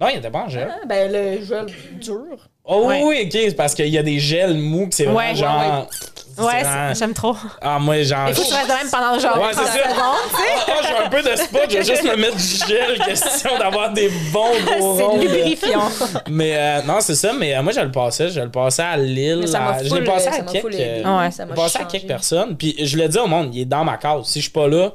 Non, 0.00 0.08
il 0.12 0.18
était 0.18 0.30
pas 0.30 0.40
en 0.44 0.48
gel. 0.48 0.68
Ah, 0.70 0.84
Ben, 0.86 1.12
le 1.12 1.44
gel 1.44 1.66
dur. 2.00 2.48
Oh 2.64 2.86
Ouais. 2.88 3.02
oui, 3.04 3.22
ok, 3.26 3.30
c'est 3.32 3.56
parce 3.56 3.74
qu'il 3.74 3.86
y 3.88 3.98
a 3.98 4.02
des 4.02 4.18
gels 4.18 4.54
mous 4.56 4.88
que 4.88 4.94
c'est 4.94 5.04
vraiment 5.04 5.18
Ouais, 5.18 5.34
genre. 5.34 5.88
Ouais, 6.38 6.62
vraiment- 6.62 6.94
j'aime 6.94 7.14
trop. 7.14 7.36
Ah, 7.60 7.78
moi, 7.78 8.02
genre. 8.02 8.28
Il 8.28 8.34
faut 8.34 8.42
que 8.42 8.48
tu 8.48 8.54
restes 8.54 8.68
de 8.68 8.72
même 8.74 8.90
pendant 8.90 9.18
genre 9.18 9.36
Ouais, 9.38 9.52
30 9.52 9.64
c'est 9.66 9.78
ça. 9.78 9.88
secondes, 9.90 10.30
tu 10.30 10.36
sais. 10.36 10.42
Ah, 10.68 10.72
j'ai 10.88 11.04
un 11.04 11.08
peu 11.08 11.22
de 11.30 11.36
spot, 11.36 11.60
je 11.70 11.76
vais 11.78 11.84
juste 11.84 12.04
me 12.04 12.16
mettre 12.16 12.36
du 12.36 12.42
gel, 12.66 12.98
question 13.06 13.58
d'avoir 13.58 13.92
des 13.92 14.08
bons 14.32 14.50
gros 14.64 14.92
ronds. 14.94 15.18
C'est 15.20 15.26
lubrifiant. 15.26 15.88
Mais 16.30 16.56
euh, 16.56 16.82
non, 16.82 16.96
c'est 17.00 17.14
ça, 17.14 17.32
mais 17.32 17.54
euh, 17.56 17.62
moi, 17.62 17.72
je 17.72 17.80
le 17.80 17.90
passais, 17.90 18.28
je 18.30 18.40
le 18.40 18.50
passais 18.50 18.82
à 18.82 18.96
Lille. 18.96 19.44
Je 19.84 19.94
l'ai 19.94 20.04
passé 20.04 20.28
à 20.28 20.40
quelques. 20.40 20.74
euh, 20.74 21.18
Ouais. 21.18 21.30
Passé 21.54 21.78
à 21.80 21.84
quelques 21.84 22.06
personnes, 22.06 22.56
puis 22.56 22.74
je 22.84 22.96
le 22.96 23.08
dis 23.08 23.18
au 23.18 23.26
monde, 23.26 23.54
il 23.54 23.62
est 23.62 23.64
dans 23.66 23.84
ma 23.84 23.96
case. 23.96 24.24
Si 24.26 24.40
je 24.40 24.44
suis 24.44 24.52
pas 24.52 24.66
là, 24.68 24.90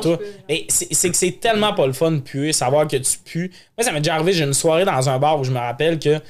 peux, 0.00 0.10
là. 0.10 0.16
Et 0.48 0.66
c'est 0.68 0.88
c'est 0.92 1.10
que 1.10 1.16
c'est 1.16 1.40
tellement 1.40 1.72
pas 1.74 1.86
le 1.86 1.92
fun 1.92 2.12
de 2.12 2.20
puer, 2.20 2.52
savoir 2.52 2.86
que 2.86 2.96
tu 2.96 3.18
pues. 3.24 3.50
Moi, 3.76 3.84
ça 3.84 3.92
m'est 3.92 4.00
déjà 4.00 4.14
arrivé, 4.14 4.32
j'ai 4.32 4.44
une 4.44 4.52
soirée 4.54 4.84
dans 4.84 5.08
un 5.08 5.18
bar 5.18 5.40
où 5.40 5.44
je 5.44 5.50
me 5.50 5.58
rappelle 5.58 5.98
que. 5.98 6.20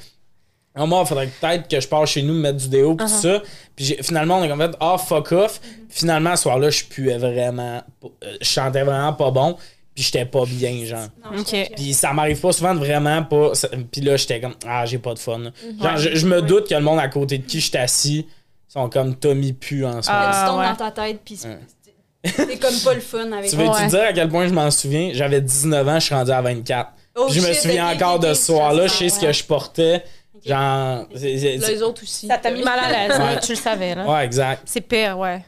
Ah, 0.75 0.85
moi, 0.87 1.01
il 1.03 1.07
faudrait 1.07 1.27
peut-être 1.39 1.67
que 1.67 1.79
je 1.79 1.87
passe 1.87 2.09
chez 2.09 2.23
nous 2.23 2.33
me 2.33 2.39
mettre 2.39 2.57
du 2.57 2.67
déo 2.67 2.95
pis 2.95 3.03
tout 3.05 3.09
ça. 3.11 3.41
Puis 3.75 3.95
finalement, 4.01 4.39
on 4.39 4.41
a 4.43 4.47
comme 4.47 4.59
fait 4.59 4.75
Ah, 4.79 4.97
fuck 4.97 5.31
off. 5.33 5.61
Finalement, 5.89 6.35
ce 6.35 6.43
soir-là, 6.43 6.69
je 6.71 6.83
puais 6.85 7.17
vraiment. 7.17 7.83
pas- 8.01 8.07
euh, 8.23 8.35
Je 8.41 8.47
chantais 8.47 8.81
vraiment 8.83 9.13
pas 9.13 9.29
bon. 9.31 9.55
Puis 9.93 10.05
j'étais 10.05 10.25
pas 10.25 10.43
bien, 10.45 10.83
genre. 10.85 11.07
Non, 11.23 11.39
Ok. 11.39 11.49
je- 11.51 11.73
Puis 11.75 11.93
ça 11.93 12.11
m'arrive 12.13 12.39
pas 12.39 12.51
souvent 12.51 12.73
de 12.73 12.79
vraiment 12.79 13.21
pas. 13.23 13.51
Puis 13.91 14.01
là, 14.01 14.17
j'étais 14.17 14.41
comme 14.41 14.55
Ah, 14.67 14.85
j'ai 14.87 14.97
pas 14.97 15.13
de 15.13 15.19
fun. 15.19 15.37
Mhm. 15.37 15.51
Genre, 15.83 15.97
je, 15.97 16.15
je 16.15 16.25
me 16.25 16.41
doute 16.41 16.67
que 16.67 16.73
le 16.73 16.81
monde 16.81 16.97
à 16.99 17.07
côté 17.09 17.37
de 17.37 17.45
qui 17.45 17.59
j'étais 17.59 17.77
assis 17.77 18.25
sont 18.67 18.89
comme 18.89 19.13
Tommy 19.15 19.53
pu 19.53 19.85
en 19.85 20.01
ce 20.01 20.09
moment. 20.09 20.21
Tu 20.23 20.29
Ah, 20.33 20.45
tombes 20.49 20.59
ouais. 20.59 20.69
dans 20.69 20.75
ta 20.75 20.89
tête, 20.91 21.19
puis 21.23 21.35
c'est 21.37 21.59
c'est 22.25 22.57
comme 22.57 22.79
pas 22.83 22.93
le 22.95 23.01
fun 23.01 23.31
avec 23.31 23.49
Tu 23.51 23.55
veux-tu 23.55 23.69
Ouais. 23.69 23.87
dire 23.87 24.01
à 24.01 24.13
quel 24.13 24.29
point 24.29 24.47
je 24.47 24.53
m'en 24.53 24.71
souviens? 24.71 25.11
J'avais 25.13 25.41
19 25.41 25.87
ans, 25.87 25.99
je 25.99 26.05
suis 26.05 26.15
rendu 26.15 26.31
à 26.31 26.41
24. 26.41 26.89
Oh 27.15 27.27
Puis 27.29 27.39
je 27.41 27.47
me 27.47 27.53
souviens 27.53 27.87
encore 27.93 28.17
de 28.17 28.33
ce 28.33 28.45
soir-là, 28.45 28.87
je 28.87 28.93
sais 28.93 29.09
ce 29.09 29.19
ouais. 29.21 29.27
que 29.27 29.33
je 29.33 29.43
portais. 29.43 30.03
Genre. 30.45 31.05
c'est- 31.15 31.37
c'est- 31.37 31.59
c'est- 31.59 31.71
Les 31.71 31.81
autres 31.81 32.03
aussi. 32.03 32.27
Ça 32.27 32.37
t'a 32.37 32.51
mis 32.51 32.63
mal 32.63 32.79
à 32.79 33.07
l'aise, 33.07 33.39
tu 33.45 33.51
le 33.53 33.57
savais, 33.57 33.95
là. 33.95 34.05
Ouais, 34.09 34.25
exact. 34.25 34.63
C'est 34.65 34.81
pire, 34.81 35.17
ouais. 35.17 35.43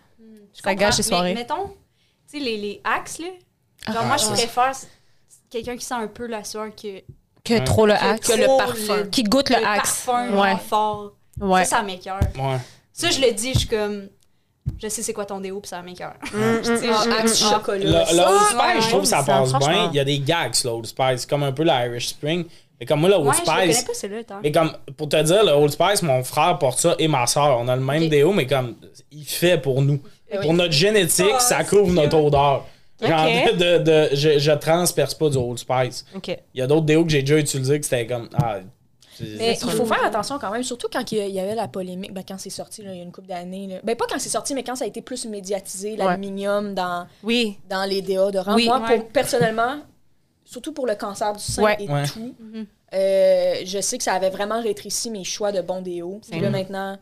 Je 0.54 0.62
Ça 0.62 0.74
gâche 0.76 0.98
les 0.98 1.04
soirées. 1.04 1.34
Mais 1.34 1.42
mettons, 1.42 1.68
tu 2.32 2.38
sais, 2.38 2.40
les, 2.40 2.58
les 2.58 2.82
axes, 2.84 3.20
là. 3.20 3.28
Genre, 3.88 3.98
Ah, 4.02 4.06
moi, 4.06 4.18
je 4.18 4.26
ouais. 4.28 4.34
préfère 4.34 4.70
s- 4.70 4.88
quelqu'un 5.50 5.76
qui 5.76 5.86
sent 5.86 5.94
un 5.96 6.08
peu 6.08 6.28
la 6.28 6.44
sueur 6.44 6.68
que, 6.76 7.02
Que 7.44 7.64
trop 7.64 7.86
le 7.86 7.94
axe. 7.94 8.28
que 8.28 8.38
le 8.38 8.46
trop 8.46 8.58
parfum. 8.58 9.04
Qui 9.12 9.24
goûte 9.24 9.50
le, 9.50 9.58
le 9.58 9.66
axe. 9.68 10.04
parfum 10.06 10.40
Ouais. 10.42 10.56
fort. 10.68 11.12
Ouais. 11.40 11.66
Ça, 11.66 11.78
ça 11.78 11.84
m'écoeure. 11.84 12.20
Ouais. 12.38 12.58
Ça, 12.94 13.10
je 13.10 13.20
le 13.20 13.32
dis, 13.34 13.54
je 13.54 13.60
suis 13.60 13.68
comme. 13.68 14.08
Je 14.82 14.88
sais 14.88 15.04
c'est 15.04 15.14
quoi 15.14 15.26
ton 15.26 15.40
déo, 15.42 15.60
puis 15.60 15.70
ça 15.70 15.82
m'écoeure. 15.84 16.16
Mm, 16.34 16.62
Tu 16.64 16.66
sais, 16.78 16.88
je- 16.88 17.20
axe 17.22 17.38
chocolat. 17.38 17.78
Le, 17.84 18.16
le 18.16 18.22
Old 18.24 18.42
Spice, 18.50 18.84
je 18.86 18.90
trouve 18.90 19.02
que 19.02 19.08
ça 19.08 19.22
passe 19.24 19.54
bien. 19.54 19.90
Il 19.92 19.96
y 19.96 20.00
a 20.00 20.04
des 20.06 20.18
gags, 20.20 20.54
le 20.64 20.70
Old 20.72 20.86
Spice. 20.88 21.26
Comme 21.28 21.44
un 21.44 21.52
peu 21.52 21.62
l'Irish 21.64 22.08
Spring. 22.08 22.46
Mais 22.80 22.86
comme 22.86 23.00
moi, 23.00 23.10
le 23.10 23.16
Old 23.16 23.28
Ouais, 23.28 23.34
je 23.36 23.40
le 23.42 23.46
connais 23.46 23.74
Spice. 23.74 24.24
pas. 24.28 24.40
Mais 24.44 24.52
comme, 24.52 24.72
pour 24.98 25.08
te 25.10 25.22
dire, 25.22 25.44
le 25.46 25.52
Old 25.52 25.72
Spice, 25.72 26.02
mon 26.02 26.24
frère 26.24 26.58
porte 26.60 26.80
ça 26.80 26.96
et 27.00 27.08
ma 27.08 27.26
soeur. 27.28 27.58
On 27.60 27.68
a 27.68 27.76
le 27.76 27.82
même 27.82 28.04
Ok. 28.04 28.10
déo, 28.10 28.34
mais 28.34 28.46
comme, 28.48 28.76
il 29.12 29.24
fait 29.26 29.58
pour 29.58 29.82
nous. 29.82 30.00
Eh 30.30 30.38
oui. 30.40 30.44
Pour 30.44 30.54
notre 30.54 30.74
génétique, 30.74 31.26
Ah, 31.36 31.40
ça 31.40 31.64
couvre 31.64 31.92
notre 31.94 32.18
odeur. 32.18 32.66
Genre, 33.02 33.28
Ok. 33.28 33.58
de, 33.58 33.78
de, 33.80 34.10
je, 34.16 34.40
je 34.40 34.52
transperce 34.52 35.14
pas 35.14 35.30
du 35.30 35.38
Old 35.38 35.58
Spice. 35.60 36.06
OK. 36.16 36.28
Il 36.54 36.60
y 36.60 36.62
a 36.62 36.68
d'autres 36.68 36.86
déos 36.86 37.04
que 37.06 37.12
j'ai 37.12 37.22
déjà 37.22 37.38
utilisés 37.38 37.80
que 37.80 37.86
c'était 37.86 38.08
comme. 38.08 38.28
Ah, 38.34 38.58
Mais 39.22 39.54
il 39.62 39.70
faut 39.70 39.86
faire 39.86 40.04
attention 40.04 40.38
quand 40.40 40.52
même, 40.52 40.64
surtout 40.64 40.88
quand 40.92 41.10
il 41.14 41.30
y 41.30 41.40
avait 41.40 41.56
la 41.56 41.70
polémique, 41.70 42.14
ben 42.14 42.24
quand 42.28 42.38
c'est 42.38 42.50
sorti, 42.50 42.84
là, 42.84 42.92
il 42.92 42.98
y 42.98 43.00
a 43.00 43.04
une 43.04 43.14
couple 43.14 43.28
d'années. 43.30 43.80
Ben 43.84 43.96
pas 43.96 44.06
quand 44.10 44.20
c'est 44.20 44.28
sorti, 44.30 44.54
mais 44.54 44.64
quand 44.64 44.76
ça 44.76 44.84
a 44.84 44.88
été 44.90 45.02
plus 45.02 45.26
médiatisé, 45.26 45.96
l'aluminium 45.96 46.74
dans, 46.74 47.08
Oui. 47.24 47.58
dans 47.70 47.88
les 47.90 48.02
déodorants. 48.02 48.56
Oui. 48.56 48.66
Moi, 48.66 48.82
Ouais. 48.82 49.00
pour, 49.00 49.08
personnellement, 49.10 49.78
surtout 50.46 50.72
pour 50.72 50.88
le 50.88 50.96
cancer 50.96 51.34
du 51.34 51.44
sein 51.44 51.64
Ouais. 51.64 51.76
et 51.80 51.90
Ouais. 51.90 52.06
tout, 52.08 52.34
Mhm. 52.40 52.66
euh, 52.94 53.54
je 53.66 53.82
sais 53.82 53.98
que 53.98 54.04
ça 54.04 54.14
avait 54.14 54.30
vraiment 54.30 54.62
rétréci 54.62 55.10
mes 55.10 55.24
choix 55.26 55.52
de 55.52 55.60
bons 55.62 55.82
déos. 55.82 56.22
Puis 56.30 56.40
là, 56.40 56.48
Mhm. 56.48 56.54
maintenant, 56.56 56.98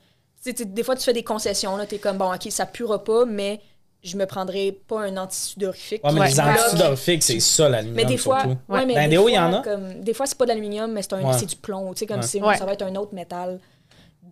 des 0.45 0.83
fois, 0.83 0.95
tu 0.95 1.03
fais 1.03 1.13
des 1.13 1.23
concessions, 1.23 1.75
là, 1.77 1.85
t'es 1.85 1.99
comme, 1.99 2.17
bon, 2.17 2.33
OK, 2.33 2.47
ça 2.49 2.65
puera 2.65 3.03
pas, 3.03 3.25
mais 3.25 3.61
je 4.01 4.17
me 4.17 4.25
prendrai 4.25 4.71
pas 4.87 5.01
un 5.01 5.15
antisudorifique. 5.17 6.03
Ouais, 6.03 6.11
mais 6.11 6.27
les 6.27 6.39
antisudorifiques, 6.39 7.23
c'est 7.23 7.39
ça 7.39 7.69
l'aluminium. 7.69 7.95
Mais 7.95 8.05
des 8.05 8.17
fois, 8.17 8.41
surtout. 8.41 8.57
ouais, 8.69 8.85
mais 8.85 8.95
les 9.03 9.07
des 9.09 9.15
fois, 9.17 9.31
il 9.31 9.33
y 9.35 9.39
en 9.39 9.53
a. 9.53 9.61
Comme, 9.61 10.01
des 10.01 10.13
fois, 10.13 10.25
c'est 10.25 10.37
pas 10.37 10.43
de 10.45 10.49
l'aluminium, 10.49 10.91
mais 10.91 11.01
c'est 11.01 11.13
un- 11.13 11.21
Ouais. 11.23 11.37
c'est 11.37 11.45
du 11.45 11.55
plomb. 11.55 11.93
Tu 11.93 11.99
sais, 11.99 12.05
comme 12.05 12.17
Ouais. 12.17 12.23
c'est- 12.23 12.41
Ouais. 12.41 12.57
ça 12.57 12.65
va 12.65 12.73
être 12.73 12.81
un 12.81 12.95
autre 12.95 13.13
métal 13.13 13.59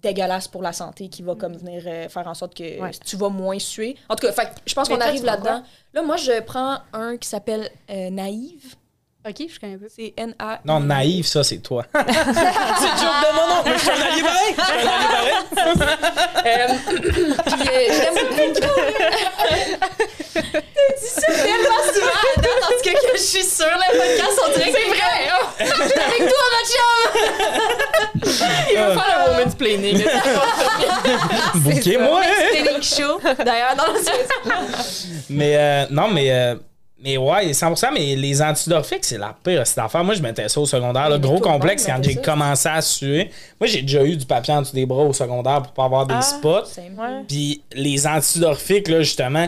dégueulasse 0.01 0.47
pour 0.47 0.61
la 0.63 0.73
santé 0.73 1.09
qui 1.09 1.21
va 1.21 1.35
comme 1.35 1.55
venir 1.55 1.83
euh, 1.85 2.09
faire 2.09 2.27
en 2.27 2.33
sorte 2.33 2.55
que 2.55 2.81
Ouais. 2.81 2.91
tu 3.05 3.15
vas 3.17 3.29
moins 3.29 3.59
suer. 3.59 3.95
En 4.09 4.15
tout 4.15 4.25
cas, 4.25 4.33
fait 4.33 4.49
je 4.65 4.73
pense 4.73 4.89
qu'on 4.89 4.99
arrive 4.99 5.23
là-dedans. 5.23 5.61
Là, 5.93 6.01
moi, 6.01 6.17
je 6.17 6.41
prends 6.41 6.77
un 6.93 7.17
qui 7.17 7.29
s'appelle 7.29 7.69
euh, 7.89 8.09
Naïve. 8.09 8.75
Ok, 9.27 9.35
je 9.53 9.59
connais 9.59 9.77
pas. 9.77 9.85
C'est 9.95 10.13
N-A. 10.17 10.59
Non, 10.65 10.79
naïf, 10.79 11.27
ça, 11.27 11.43
c'est 11.43 11.59
toi. 11.59 11.85
c'est 11.93 11.99
le 12.01 12.05
joke 12.07 13.21
de 13.21 13.35
mon 13.35 13.47
nom, 13.47 13.61
mais 13.63 13.73
je 13.73 13.79
suis 13.79 13.89
un 13.91 14.01
allié 14.01 14.23
pareil. 14.23 14.55
Je 14.57 14.63
suis 14.63 14.71
un 14.73 14.91
allié 14.91 15.07
pareil. 15.13 15.33
Euh, 16.45 16.67
euh, 16.71 17.85
j'aime 17.91 18.17
tellement 21.25 21.83
souvent 21.93 22.17
à 22.35 22.41
date, 22.41 22.63
en 22.63 22.67
tout 22.67 22.83
cas, 22.83 22.93
que 22.93 22.97
je 23.13 23.21
suis 23.21 23.43
sûre, 23.43 23.65
le 23.67 23.97
podcast, 23.97 24.39
on 24.43 24.49
dirait 24.57 24.71
que 24.71 24.77
c'est 24.77 24.89
vrai. 24.89 25.19
hein. 25.29 25.43
Je 25.59 25.65
suis 25.65 25.99
avec 25.99 26.21
toi, 26.29 26.43
ma 26.51 26.61
chum! 26.71 26.89
Il 28.71 28.77
va 28.77 28.87
faire 28.93 29.09
le 29.17 29.31
woman's 29.31 29.55
planning. 29.55 30.03
Bouquez-moi. 31.55 32.21
Spinning 32.49 32.81
show. 32.81 33.19
D'ailleurs, 33.43 33.75
dans 33.75 33.87
le 33.93 33.99
Mais 35.29 35.55
euh, 35.57 35.85
non, 35.91 36.07
mais. 36.07 36.55
Euh, 37.01 37.03
mais 37.03 37.17
ouais, 37.17 37.51
100%, 37.51 37.89
mais 37.93 38.15
les 38.15 38.41
antidorphiques, 38.41 39.03
c'est 39.05 39.17
la 39.17 39.35
pire 39.43 39.65
cette 39.65 39.77
affaire. 39.79 40.03
Moi, 40.03 40.15
je 40.15 40.21
mettais 40.21 40.47
ça 40.49 40.59
au 40.59 40.65
secondaire. 40.65 41.07
gros 41.19 41.33
le 41.35 41.39
monde 41.39 41.41
complexe 41.41 41.85
quand 41.85 42.01
j'ai 42.03 42.15
commencé 42.15 42.69
à 42.69 42.81
suer. 42.81 43.31
Moi, 43.59 43.67
j'ai 43.67 43.81
déjà 43.81 44.03
eu 44.03 44.15
du 44.17 44.25
papier 44.25 44.53
en 44.53 44.61
dessous 44.61 44.73
des 44.75 44.85
bras 44.85 45.03
au 45.03 45.13
secondaire 45.13 45.61
pour 45.63 45.71
pas 45.73 45.85
avoir 45.85 46.05
des 46.05 46.13
Ah. 46.17 46.21
spots. 46.21 46.63
Puis 47.27 47.61
les 47.73 48.05
antidorphiques, 48.07 48.87
là, 48.87 48.99
justement, 49.01 49.47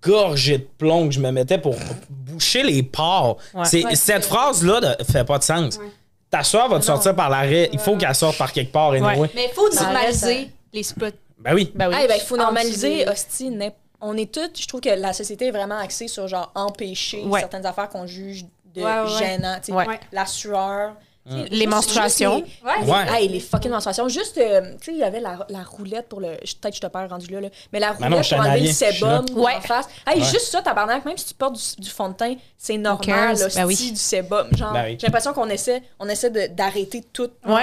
gorgées 0.00 0.58
de 0.58 0.66
plomb 0.78 1.08
que 1.08 1.14
je 1.14 1.20
me 1.20 1.30
mettais 1.30 1.58
pour 1.58 1.74
boucher 2.08 2.62
les 2.62 2.82
pores. 2.82 3.36
Ouais. 3.54 3.64
C'est, 3.64 3.84
Ouais, 3.84 3.94
cette 3.96 4.24
phrase-là 4.24 4.80
ne 4.98 5.04
fait 5.04 5.24
pas 5.24 5.38
de 5.38 5.42
sens. 5.44 5.76
Ouais. 5.78 5.84
Ta 6.30 6.42
soeur 6.42 6.68
va 6.68 6.76
te 6.76 6.86
Non. 6.86 6.94
sortir 6.94 7.14
par 7.14 7.28
l'arrêt. 7.28 7.68
Il 7.72 7.78
faut 7.78 7.96
qu'elle 7.96 8.14
sorte 8.14 8.38
par 8.38 8.52
quelque 8.52 8.72
part. 8.72 8.92
anyway. 8.92 9.28
Mais 9.34 9.48
il 9.50 9.54
faut 9.54 9.68
normaliser 9.74 10.26
reste, 10.34 10.48
les 10.72 10.82
spots. 10.82 11.06
Ben 11.38 11.54
oui. 11.54 11.70
Ben 11.74 11.88
oui. 11.88 11.94
Ah, 11.98 12.06
ben, 12.08 12.14
il 12.16 12.20
faut 12.24 12.36
En 12.36 12.44
normaliser, 12.44 13.06
hostie, 13.08 13.50
n'importe 13.50 13.76
on 14.02 14.16
est 14.16 14.32
toutes, 14.32 14.60
je 14.60 14.66
trouve 14.68 14.80
que 14.80 14.90
la 14.90 15.12
société 15.12 15.46
est 15.46 15.50
vraiment 15.52 15.78
axée 15.78 16.08
sur 16.08 16.28
genre 16.28 16.50
empêcher 16.54 17.22
Ouais. 17.24 17.40
certaines 17.40 17.64
affaires 17.66 17.88
qu'on 17.88 18.06
juge 18.06 18.44
de 18.74 18.82
Ouais, 18.82 18.86
ouais, 18.86 19.00
ouais. 19.12 19.18
gênant. 19.18 19.56
Tu 19.64 19.66
sais, 19.66 19.72
Ouais. 19.72 20.00
La 20.12 20.26
sueur. 20.26 20.94
sais, 21.24 21.44
Les 21.50 21.68
menstruations. 21.68 22.38
les- 22.42 22.68
Ouais. 22.68 22.90
Ouais. 22.92 23.04
Hey, 23.22 23.28
les 23.28 23.38
fucking 23.38 23.70
menstruations. 23.70 24.08
Juste, 24.08 24.36
euh, 24.38 24.72
tu 24.80 24.86
sais, 24.86 24.92
il 24.92 24.98
y 24.98 25.04
avait 25.04 25.20
la, 25.20 25.46
la 25.50 25.62
roulette 25.62 26.08
pour 26.08 26.20
le. 26.20 26.30
Peut-être 26.30 26.70
que 26.70 26.74
je 26.74 26.80
te 26.80 26.86
perds 26.88 27.10
rendu 27.10 27.28
là, 27.32 27.40
là. 27.42 27.48
Mais 27.72 27.78
la 27.78 27.92
roulette 27.92 28.10
non, 28.10 28.22
je 28.22 28.34
pour 28.34 28.44
enlever 28.44 28.60
le 28.66 28.72
sébum. 28.72 29.24
Ouais. 29.34 29.54
en 29.56 29.60
face. 29.60 29.86
Hey, 30.04 30.18
Ouais. 30.20 30.26
juste 30.26 30.46
ça, 30.50 30.62
tabarnak, 30.62 31.04
même 31.04 31.16
si 31.16 31.26
tu 31.26 31.34
portes 31.34 31.54
du, 31.54 31.82
du 31.82 31.90
fond 31.90 32.08
de 32.08 32.14
teint, 32.14 32.34
c'est 32.58 32.76
normal, 32.76 33.38
là, 33.38 33.46
Ben 33.54 33.64
oui. 33.66 33.76
du 33.92 33.94
sébum. 33.96 34.48
Genre, 34.56 34.72
Ben 34.72 34.84
oui. 34.86 34.96
j'ai 35.00 35.06
l'impression 35.06 35.32
qu'on 35.32 35.48
essaie, 35.48 35.80
on 36.00 36.08
essaie 36.08 36.30
de- 36.30 36.48
d'arrêter 36.52 37.04
tout. 37.12 37.30
Ouais. 37.46 37.62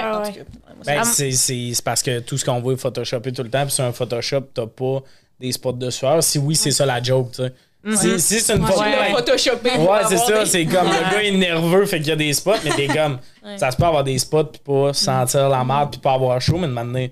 Ben, 0.86 1.04
ça- 1.04 1.10
c'est, 1.12 1.30
c'est, 1.32 1.72
c'est 1.74 1.84
parce 1.84 2.02
que 2.02 2.20
tout 2.20 2.38
ce 2.38 2.44
qu'on 2.46 2.62
veut 2.62 2.76
photoshopper 2.76 3.30
tout 3.32 3.42
le 3.42 3.50
temps, 3.50 3.64
puis 3.66 3.72
sur 3.74 3.84
un 3.84 3.92
Photoshop, 3.92 4.40
t'as 4.54 4.66
pas 4.68 5.02
des 5.40 5.52
spots 5.52 5.72
de 5.72 5.90
sueur. 5.90 6.22
Si 6.22 6.38
oui, 6.38 6.54
c'est 6.54 6.70
ça 6.70 6.84
la 6.86 7.02
joke, 7.02 7.32
tu 7.32 7.42
sais. 7.42 7.52
Si, 7.96 8.20
si 8.20 8.40
c'est 8.40 8.54
une 8.56 8.66
photo. 8.66 8.82
L'as 8.82 9.08
ben, 9.08 9.14
photoshopé. 9.16 9.70
Ouais, 9.70 9.98
c'est 10.06 10.18
ça. 10.18 10.40
des- 10.40 10.46
C'est 10.50 10.66
comme 10.66 10.86
le 10.86 11.10
gars 11.12 11.22
est 11.22 11.30
nerveux, 11.30 11.86
fait 11.86 11.96
qu'il 11.98 12.08
y 12.08 12.12
a 12.12 12.16
des 12.16 12.32
spots, 12.34 12.52
mais 12.62 12.70
t'es 12.72 12.86
comme. 12.88 13.18
Ça 13.56 13.70
se 13.70 13.76
peut 13.78 13.84
avoir 13.84 14.04
des 14.04 14.18
spots, 14.18 14.44
puis 14.44 14.60
pas 14.62 14.92
sentir 14.92 15.48
la 15.48 15.64
merde, 15.64 15.90
puis 15.92 16.00
pas 16.00 16.12
avoir 16.12 16.38
chaud, 16.42 16.58
mais 16.58 16.66
de 16.66 16.72
maintenant. 16.72 17.06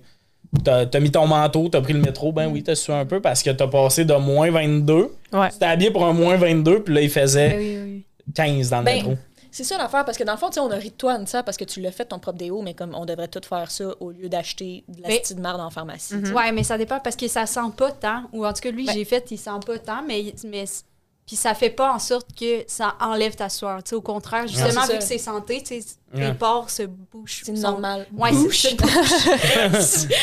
T'as, 0.65 0.87
t'as 0.87 1.01
mis 1.01 1.11
ton 1.11 1.27
manteau, 1.27 1.69
t'as 1.69 1.81
pris 1.83 1.93
le 1.95 2.01
métro, 2.01 2.33
ben 2.33 2.49
oui, 2.51 2.63
t'as 2.63 2.75
su 2.75 2.91
un 2.91 3.05
peu 3.05 3.21
parce 3.21 3.43
que 3.43 3.51
t'as 3.51 3.67
passé 3.67 4.05
de 4.07 4.15
moins 4.15 4.51
22. 4.51 5.15
Ouais. 5.33 5.49
T'es 5.59 5.67
habillé 5.67 5.91
pour 5.91 6.05
un 6.07 6.13
moins 6.15 6.37
22, 6.37 6.83
puis 6.85 6.95
là, 6.95 7.01
il 7.03 7.11
faisait 7.11 7.49
Ben 7.51 7.59
oui, 7.59 7.79
oui. 7.85 8.05
15 8.35 8.71
dans 8.71 8.79
le 8.79 8.85
Ben, 8.85 8.95
métro. 8.97 9.15
C'est 9.59 9.65
ça 9.65 9.77
l'affaire, 9.77 10.05
parce 10.05 10.17
que 10.17 10.23
dans 10.23 10.35
le 10.35 10.39
fond, 10.39 10.47
tu 10.51 10.55
sais, 10.55 10.61
on 10.61 10.71
a 10.71 10.77
ri 10.77 10.91
de 10.91 10.95
toi, 10.95 11.19
ça, 11.27 11.43
parce 11.43 11.57
que 11.57 11.65
tu 11.65 11.81
l'as 11.81 11.91
fait 11.91 12.05
ton 12.05 12.21
propre 12.21 12.39
déo, 12.39 12.63
mais 12.63 12.75
comme 12.75 12.95
on 12.95 13.05
devrait 13.05 13.27
tout 13.27 13.41
faire 13.45 13.73
ça 13.73 13.87
au 13.99 14.13
lieu 14.13 14.29
d'acheter 14.29 14.85
de 14.87 15.03
la 15.03 15.09
Mais- 15.09 15.19
petite 15.19 15.41
merde 15.41 15.61
en 15.61 15.69
pharmacie. 15.69 16.15
sais. 16.25 16.33
Ouais, 16.33 16.53
mais 16.53 16.63
ça 16.63 16.79
dépend 16.79 17.01
parce 17.01 17.17
que 17.17 17.27
ça 17.27 17.45
sent 17.45 17.59
pas 17.77 17.91
tant. 17.91 18.23
Ou 18.33 18.47
en 18.47 18.53
tout 18.53 18.61
cas, 18.61 18.71
lui, 18.71 18.87
Ben- 18.87 18.93
j'ai 18.93 19.05
fait, 19.05 19.29
il 19.33 19.37
sent 19.37 19.51
pas 19.67 19.77
tant, 19.81 20.03
mais, 20.07 20.33
mais 20.45 20.65
puis 21.29 21.37
ça 21.37 21.53
fait 21.55 21.69
pas 21.71 21.93
en 21.93 21.99
sorte 21.99 22.27
que 22.35 22.65
ça 22.67 22.95
enlève 23.01 23.37
ta 23.37 23.51
sueur. 23.51 23.83
Tu 23.85 23.91
sais, 23.91 23.95
au 23.97 24.01
contraire, 24.01 24.47
justement, 24.49 24.81
c'est 24.87 24.93
vu 24.95 24.99
que 24.99 25.05
c'est 25.05 25.19
santé, 25.19 25.63
tu 25.63 25.81
sais, 25.81 25.87
Ouais. 26.15 26.29
les 26.29 26.33
pores 26.33 26.71
se 26.71 26.85
bouchent. 26.85 27.43
C'est 27.45 27.55
sont- 27.55 27.61
normal. 27.73 28.07
Ouais, 28.17 28.31
c'est 28.33 28.71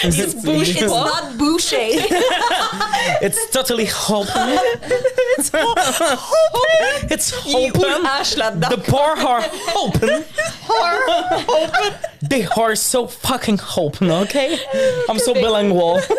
It's 0.03 0.33
bouche 0.43 0.69
It's 0.69 0.79
pas. 0.81 0.87
not 0.87 1.33
bouché. 1.35 1.99
It's 3.21 3.37
totally 3.51 3.87
open. 4.09 4.57
It's 7.11 7.33
open. 7.53 8.03
H 8.03 8.35
là-dedans. 8.35 8.69
The 8.69 8.77
pores 8.77 9.23
are 9.23 9.43
open. 9.75 10.23
They 12.27 12.47
are 12.57 12.75
so 12.75 13.07
fucking 13.07 13.59
open, 13.77 14.09
okay? 14.11 14.57
I'm 15.07 15.19
so 15.19 15.33
bilingual. 15.35 15.99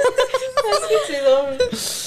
c'est 1.06 1.24
drôle. 1.24 1.58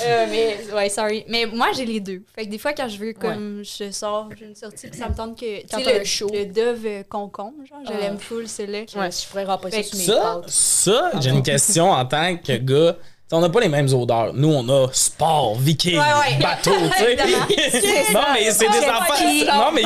Euh, 0.06 0.26
mais, 0.30 0.58
ouais, 0.74 0.89
sorry. 0.89 1.26
Mais 1.28 1.45
moi, 1.45 1.67
j'ai 1.76 1.86
les 1.86 2.00
deux. 2.00 2.22
Fait 2.36 2.45
que 2.45 2.50
des 2.50 2.58
fois, 2.58 2.74
quand 2.74 2.88
je 2.88 2.98
veux, 2.98 3.13
comme, 3.13 3.63
je 3.63 3.91
sors, 3.91 4.30
j'ai 4.38 4.45
une 4.45 4.56
sortie, 4.56 4.88
puis 4.88 5.00
ça 5.00 5.10
me 5.10 5.15
tente 5.15 5.39
que. 5.39 5.62
Quand 5.69 5.78
Tu 5.78 5.84
t'as 5.84 5.91
sais, 5.91 6.02
un 6.02 6.04
show. 6.04 6.30
le, 6.32 6.39
le 6.39 6.45
Dove 6.45 6.86
euh, 6.86 7.04
concombre, 7.08 7.58
genre, 7.69 7.80
je 7.88 7.91
Ah. 7.93 8.00
l'aime 8.02 8.17
full, 8.17 8.48
c'est 8.48 8.65
là. 8.67 8.80
Ouais, 8.95 9.10
je 9.12 9.28
pourrais 9.28 9.45
remplacer 9.45 9.78
Fait 9.78 9.84
sur 9.84 9.91
que 9.93 9.98
mes 9.98 10.04
Ça, 10.06 10.15
pâtes. 10.41 10.50
ça, 10.50 11.12
j'ai 11.19 11.30
une 11.32 11.43
question 11.43 11.91
en 11.91 12.06
tant 12.06 12.38
que 12.38 12.54
gars. 12.58 12.95
On 13.32 13.41
n'a 13.41 13.50
pas 13.50 13.60
les 13.60 13.69
mêmes 13.69 13.93
odeurs. 13.93 14.34
Nous, 14.34 14.52
on 14.52 14.67
a 14.69 14.88
sport, 14.91 15.54
viking, 15.60 16.00
Ouais, 16.00 16.04
ouais. 16.04 16.41
bateau, 16.41 16.72
tu 16.98 16.98
sais. 16.98 17.15
non, 18.13 18.22
mais 18.34 18.50
c'est 18.50 18.67
des 18.67 18.78
affaires. 18.80 19.56
Non, 19.56 19.72
mais, 19.72 19.84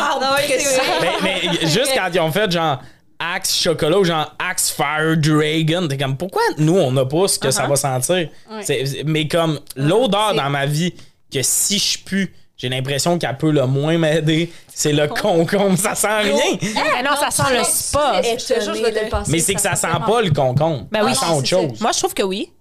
mais, 1.02 1.12
mais 1.22 1.68
juste 1.68 1.92
quand 1.94 2.10
ils 2.14 2.20
ont 2.22 2.32
fait 2.32 2.50
genre 2.50 2.80
Axe 3.20 3.56
chocolat 3.62 4.00
ou 4.00 4.04
genre 4.04 4.34
Axe 4.40 4.70
Fire 4.72 5.16
Dragon, 5.18 5.88
t'es 5.88 5.98
comme 5.98 6.18
pourquoi 6.18 6.42
nous 6.58 6.78
on 6.78 6.92
n'a 6.92 7.06
pas 7.06 7.28
ce 7.28 7.40
que 7.40 7.52
ça 7.52 7.66
va 7.68 7.76
sentir? 7.76 8.30
Ouais. 8.52 8.64
C'est- 8.64 8.86
c'est- 8.86 9.04
mais 9.06 9.28
comme 9.28 9.60
l'odeur 9.76 10.34
dans 10.36 10.50
ma 10.50 10.66
vie, 10.66 10.94
que 11.32 11.42
si 11.42 11.78
je 11.80 12.00
pue, 12.00 12.34
j'ai 12.58 12.70
l'impression 12.70 13.18
qu'elle 13.18 13.38
peut 13.38 13.52
le 13.52 13.66
moins 13.66 13.98
m'aider, 13.98 14.52
c'est 14.74 14.94
le 14.94 15.08
concombre. 15.08 15.78
Ça 15.78 15.96
sent 15.96 16.22
rien. 16.22 16.58
Ben 16.62 17.04
non, 17.04 17.16
ça 17.20 17.32
sent 17.32 17.58
le 17.58 17.64
spa. 17.64 18.22
Je 18.24 18.36
te 18.54 18.62
jure, 18.62 18.76
je 18.76 18.82
vais 18.84 18.92
te 18.92 19.04
le 19.06 19.10
passer. 19.10 19.32
Mais 19.32 19.40
c'est 19.40 19.54
que 19.56 19.62
ça 19.62 19.76
sent 19.76 19.88
vraiment- 19.88 20.06
pas 20.06 20.22
le 20.22 20.32
concombre. 20.32 20.88
Ben 20.92 21.04
oui, 21.06 21.16
ça 21.16 21.28
sent 21.28 21.34
autre 21.34 21.48
chose. 21.48 21.80
Moi, 21.82 21.92
je 21.92 22.00
trouve 22.00 22.14
que 22.14 22.24
oui. 22.24 22.52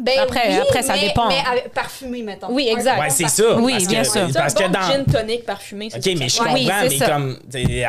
Ben 0.00 0.16
Après- 0.20 0.48
oui, 0.48 0.58
après, 0.62 0.82
ça 0.82 0.92
mais- 0.92 1.08
dépend. 1.08 1.26
Mais 1.28 1.42
avec- 1.50 1.72
parfumé, 1.74 2.22
mettons. 2.22 2.46
Oui, 2.50 2.68
exact. 2.70 3.00
Ouais, 3.00 3.10
c'est 3.10 3.26
ça. 3.28 3.56
Oui, 3.56 3.72
parce 3.72 3.86
bien 3.86 4.02
que, 4.02 4.08
sûr. 4.08 4.28
Parce 4.32 4.54
que 4.54 4.62
bon 4.64 4.68
dans. 4.70 4.82
gin 4.82 5.04
tonic 5.04 5.44
parfumé, 5.44 5.88
c'est 5.90 5.96
Ok, 5.96 6.04
ça. 6.04 6.10
mais 6.18 6.28
je 6.28 6.38
Ouais, 6.38 6.44
comprends, 6.46 6.54
oui, 6.54 6.70
c'est 6.82 6.88
mais 6.90 6.98
ça. 6.98 7.06
comme, 7.06 7.38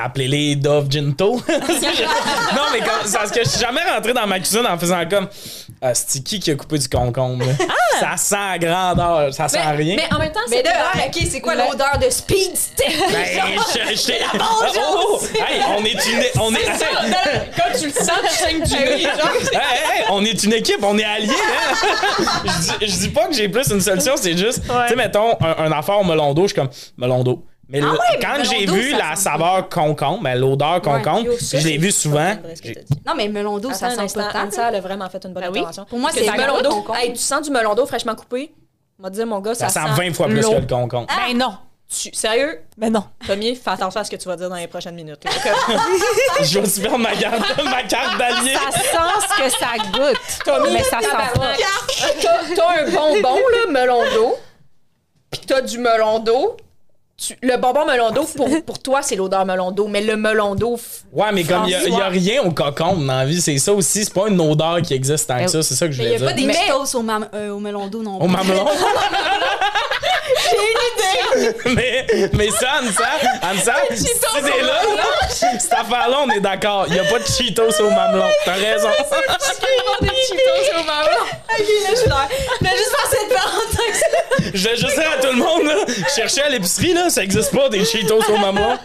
appelez-les 0.06 0.56
Dove 0.56 0.88
Ginto. 0.90 1.34
non, 1.50 2.64
mais 2.74 2.80
comme, 2.80 3.12
parce 3.14 3.32
que 3.32 3.44
je 3.44 3.50
suis 3.50 3.60
jamais 3.60 3.82
rentré 3.84 4.14
dans 4.14 4.26
ma 4.26 4.40
cuisine 4.40 4.66
en 4.68 4.80
faisant 4.80 5.08
comme, 5.08 5.28
ah, 5.82 5.94
c'est 5.94 6.24
qui 6.24 6.40
qui 6.40 6.50
a 6.50 6.56
coupé 6.56 6.80
du 6.80 6.90
concombre? 6.90 7.46
là? 7.46 7.54
Ça 8.00 8.18
sent 8.18 8.36
à 8.36 8.58
grandeur, 8.58 9.32
ça 9.34 9.48
sent 9.48 9.60
mais, 9.64 9.76
rien. 9.76 9.96
mais 9.98 10.14
en 10.16 10.20
même 10.20 10.32
temps, 10.32 10.40
Mais 10.50 10.64
c'est 10.66 10.70
vrai. 10.72 11.08
ok, 11.14 11.28
c'est 11.30 11.42
quoi 11.42 11.54
l'odeur 11.56 12.00
de 12.02 12.10
speed 12.10 12.56
stick? 12.58 12.98
Ben, 13.12 13.60
je, 13.76 13.96
je, 13.96 14.14
oh, 14.40 14.66
oh, 14.80 15.20
hey, 15.36 15.62
on 15.78 15.84
est 15.86 15.92
une, 15.92 16.42
on 16.42 16.54
est, 16.56 16.66
Quand 17.56 17.78
tu 17.80 17.86
le 17.88 17.92
sens, 17.94 18.12
tu 18.30 18.36
saignes 18.36 18.64
du 18.64 18.74
nez, 18.74 19.02
genre. 19.04 19.32
hey, 19.52 20.00
hey, 20.00 20.06
on 20.10 20.24
est 20.26 20.44
une 20.44 20.54
équipe, 20.54 20.80
on 20.82 20.98
est 20.98 21.04
alliés, 21.04 21.30
hein? 21.30 21.88
Je, 22.46 22.60
dis, 22.80 22.88
je 22.94 23.00
dis 23.00 23.10
pas 23.10 23.28
que 23.28 23.34
j'ai 23.34 23.50
plus 23.50 23.70
une 23.72 23.82
solution, 23.82 24.14
c'est 24.16 24.38
juste, 24.38 24.62
tu 24.64 24.70
sais, 24.90 24.96
mettons, 24.96 25.34
un, 25.42 25.66
un 25.66 25.72
affaire 25.72 26.00
au 26.00 26.04
melon 26.04 26.34
d'eau, 26.34 26.44
je 26.44 26.48
suis 26.48 26.56
comme, 26.56 26.70
melon 26.98 27.24
d'eau. 27.24 27.44
Mais 27.72 27.82
le- 27.82 27.92
ouais, 27.92 27.98
mais 28.14 28.20
quand 28.26 28.44
j'ai 28.44 28.66
vu 28.66 28.92
ça 28.92 28.98
la 29.10 29.16
saveur 29.16 29.70
concombre, 29.70 30.24
ben, 30.24 30.34
l'odeur 30.40 30.82
concombre, 30.82 31.28
ça, 31.40 31.60
je 31.60 31.68
l'ai 31.68 31.78
vu 31.78 31.92
souvent. 31.92 32.34
Non, 33.06 33.14
mais 33.16 33.28
melon 33.28 33.60
d'eau, 33.60 33.72
ça 33.74 33.92
sent 33.92 34.08
pas 34.16 34.24
tant. 34.34 34.48
Ansa, 34.48 34.70
elle 34.70 34.76
a 34.78 34.82
vraiment 34.82 35.08
fait 35.10 35.24
une 35.24 35.34
bonne 35.34 35.44
Ben 35.44 35.52
oui. 35.52 35.60
intervention. 35.60 35.86
Pour 35.86 36.00
moi, 36.00 36.10
c'est 36.14 36.26
melon 36.32 36.62
d'eau. 36.64 36.86
Hey, 36.96 37.14
tu 37.14 37.20
sens 37.20 37.44
du 37.44 37.52
melon 37.52 37.76
d'eau 37.76 37.86
fraîchement 37.86 38.16
coupé? 38.16 38.52
On 39.00 39.04
va 39.04 39.10
dire, 39.12 39.28
mon 39.28 39.40
gars, 39.40 39.54
Ça 39.54 39.70
ça, 39.70 39.82
sent 39.86 39.90
20 40.10 40.14
fois 40.14 40.28
plus 40.28 40.42
que 40.42 40.56
le 40.56 40.66
concombre. 40.68 41.06
Ben 41.08 41.38
non. 41.38 41.54
Tu- 41.92 42.14
Sérieux? 42.14 42.62
Ben 42.78 42.92
non. 42.94 43.04
Tommy, 43.26 43.56
fais 43.56 43.72
attention 43.72 44.00
à 44.00 44.04
ce 44.04 44.12
que 44.12 44.16
tu 44.16 44.28
vas 44.28 44.36
dire 44.36 44.48
dans 44.50 44.56
les 44.58 44.68
prochaines 44.68 44.94
minutes. 44.94 45.24
aussi 46.60 46.82
perdre 46.82 47.00
ma 47.00 47.16
carte, 47.16 47.42
ma 47.64 47.84
carte 47.84 48.18
d'allié. 48.20 48.54
Ça 48.54 48.80
sent 48.80 49.28
ce 49.28 49.42
que 49.44 49.50
ça 49.50 49.76
goûte. 49.92 50.72
mais 50.72 50.84
ça 50.84 51.00
sent 51.02 51.08
pas. 51.10 51.56
T'as 52.22 52.56
t'as 52.56 52.82
un 52.84 52.92
bonbon, 52.92 53.38
là, 53.38 53.72
melon 53.72 54.04
d'eau, 54.14 54.38
pis 55.32 55.40
t'as 55.42 55.62
du 55.62 55.80
melon 55.80 56.20
d'eau. 56.20 56.58
Tu- 57.22 57.36
le 57.42 57.58
bonbon 57.58 57.86
melon 57.86 58.12
d'eau, 58.12 58.24
pour, 58.36 58.48
pour 58.66 58.80
toi, 58.80 59.02
c'est 59.02 59.16
l'odeur 59.18 59.46
melon 59.46 59.72
d'eau, 59.72 59.88
mais 59.88 60.02
le 60.02 60.16
melon 60.16 60.56
d'eau, 60.56 60.80
Ouais, 61.12 61.32
mais 61.34 61.44
comme 61.44 61.66
il 61.66 61.72
y, 61.72 61.76
a- 62.02 62.08
rien 62.08 62.42
au 62.44 62.52
concombre 62.52 63.06
dans 63.06 63.18
la 63.18 63.26
vie, 63.26 63.42
c'est 63.42 63.58
ça 63.58 63.74
aussi. 63.74 64.06
C'est 64.06 64.14
pas 64.14 64.28
une 64.30 64.40
odeur 64.40 64.82
qui 64.82 64.94
existe 64.94 65.28
tant 65.28 65.44
que 65.44 65.50
ça, 65.50 65.62
c'est 65.62 65.76
ça 65.76 65.88
que 65.88 65.92
je 65.92 66.02
Mais 66.02 66.14
il 66.14 66.18
voulais 66.18 66.20
n'y 66.20 66.26
a 66.26 66.30
pas 66.30 66.34
dire. 66.34 66.48
des 66.48 66.54
Cheetos 66.54 66.98
au, 66.98 67.06
euh, 67.36 67.50
au 67.52 67.60
melon 67.60 67.88
d'eau 67.88 68.02
non 68.02 68.16
Au 68.22 68.26
plus. 68.26 68.32
mamelon? 68.32 68.66
mais, 71.66 72.06
mais 72.34 72.50
ça, 72.52 72.68
Ansa, 72.82 73.10
Ansa, 73.52 73.74
si 73.96 74.04
t'es 74.06 74.62
là, 74.62 74.82
cette 75.30 75.74
affaire-là, 75.74 76.18
on 76.26 76.30
est 76.30 76.40
d'accord. 76.40 76.86
Il 76.88 76.94
n'y 76.94 77.00
a 77.00 77.04
pas 77.04 77.20
de 77.20 77.26
Cheetos 77.26 77.82
au 77.82 77.90
mamelon. 77.90 78.26
T'as 78.46 78.54
raison. 78.54 78.90
des 80.02 80.08
Cheetos 80.08 80.80
au 80.80 80.84
melon. 80.84 81.26
Ok, 81.52 81.66
là, 81.84 81.90
je 81.90 81.96
suis 82.00 82.10
là. 82.10 82.28
Mais 82.62 82.70
juste 82.70 82.90
faire 82.96 83.10
cette 83.20 83.34
parenthèse. 83.36 84.52
Je 84.54 84.70
vais 84.70 84.76
juste 84.78 84.96
dire 84.96 85.12
à 85.18 85.22
tout 85.22 85.28
le 85.28 85.36
monde, 85.40 85.64
là, 85.66 85.76
chercher 86.16 86.42
à 86.44 86.50
l'épicerie, 86.50 86.94
là, 86.94 87.09
ça 87.10 87.24
existe 87.24 87.56
pas 87.56 87.70
des 87.70 87.84
Cheetos 87.86 88.22
au 88.30 88.38
mamelon. 88.38 88.78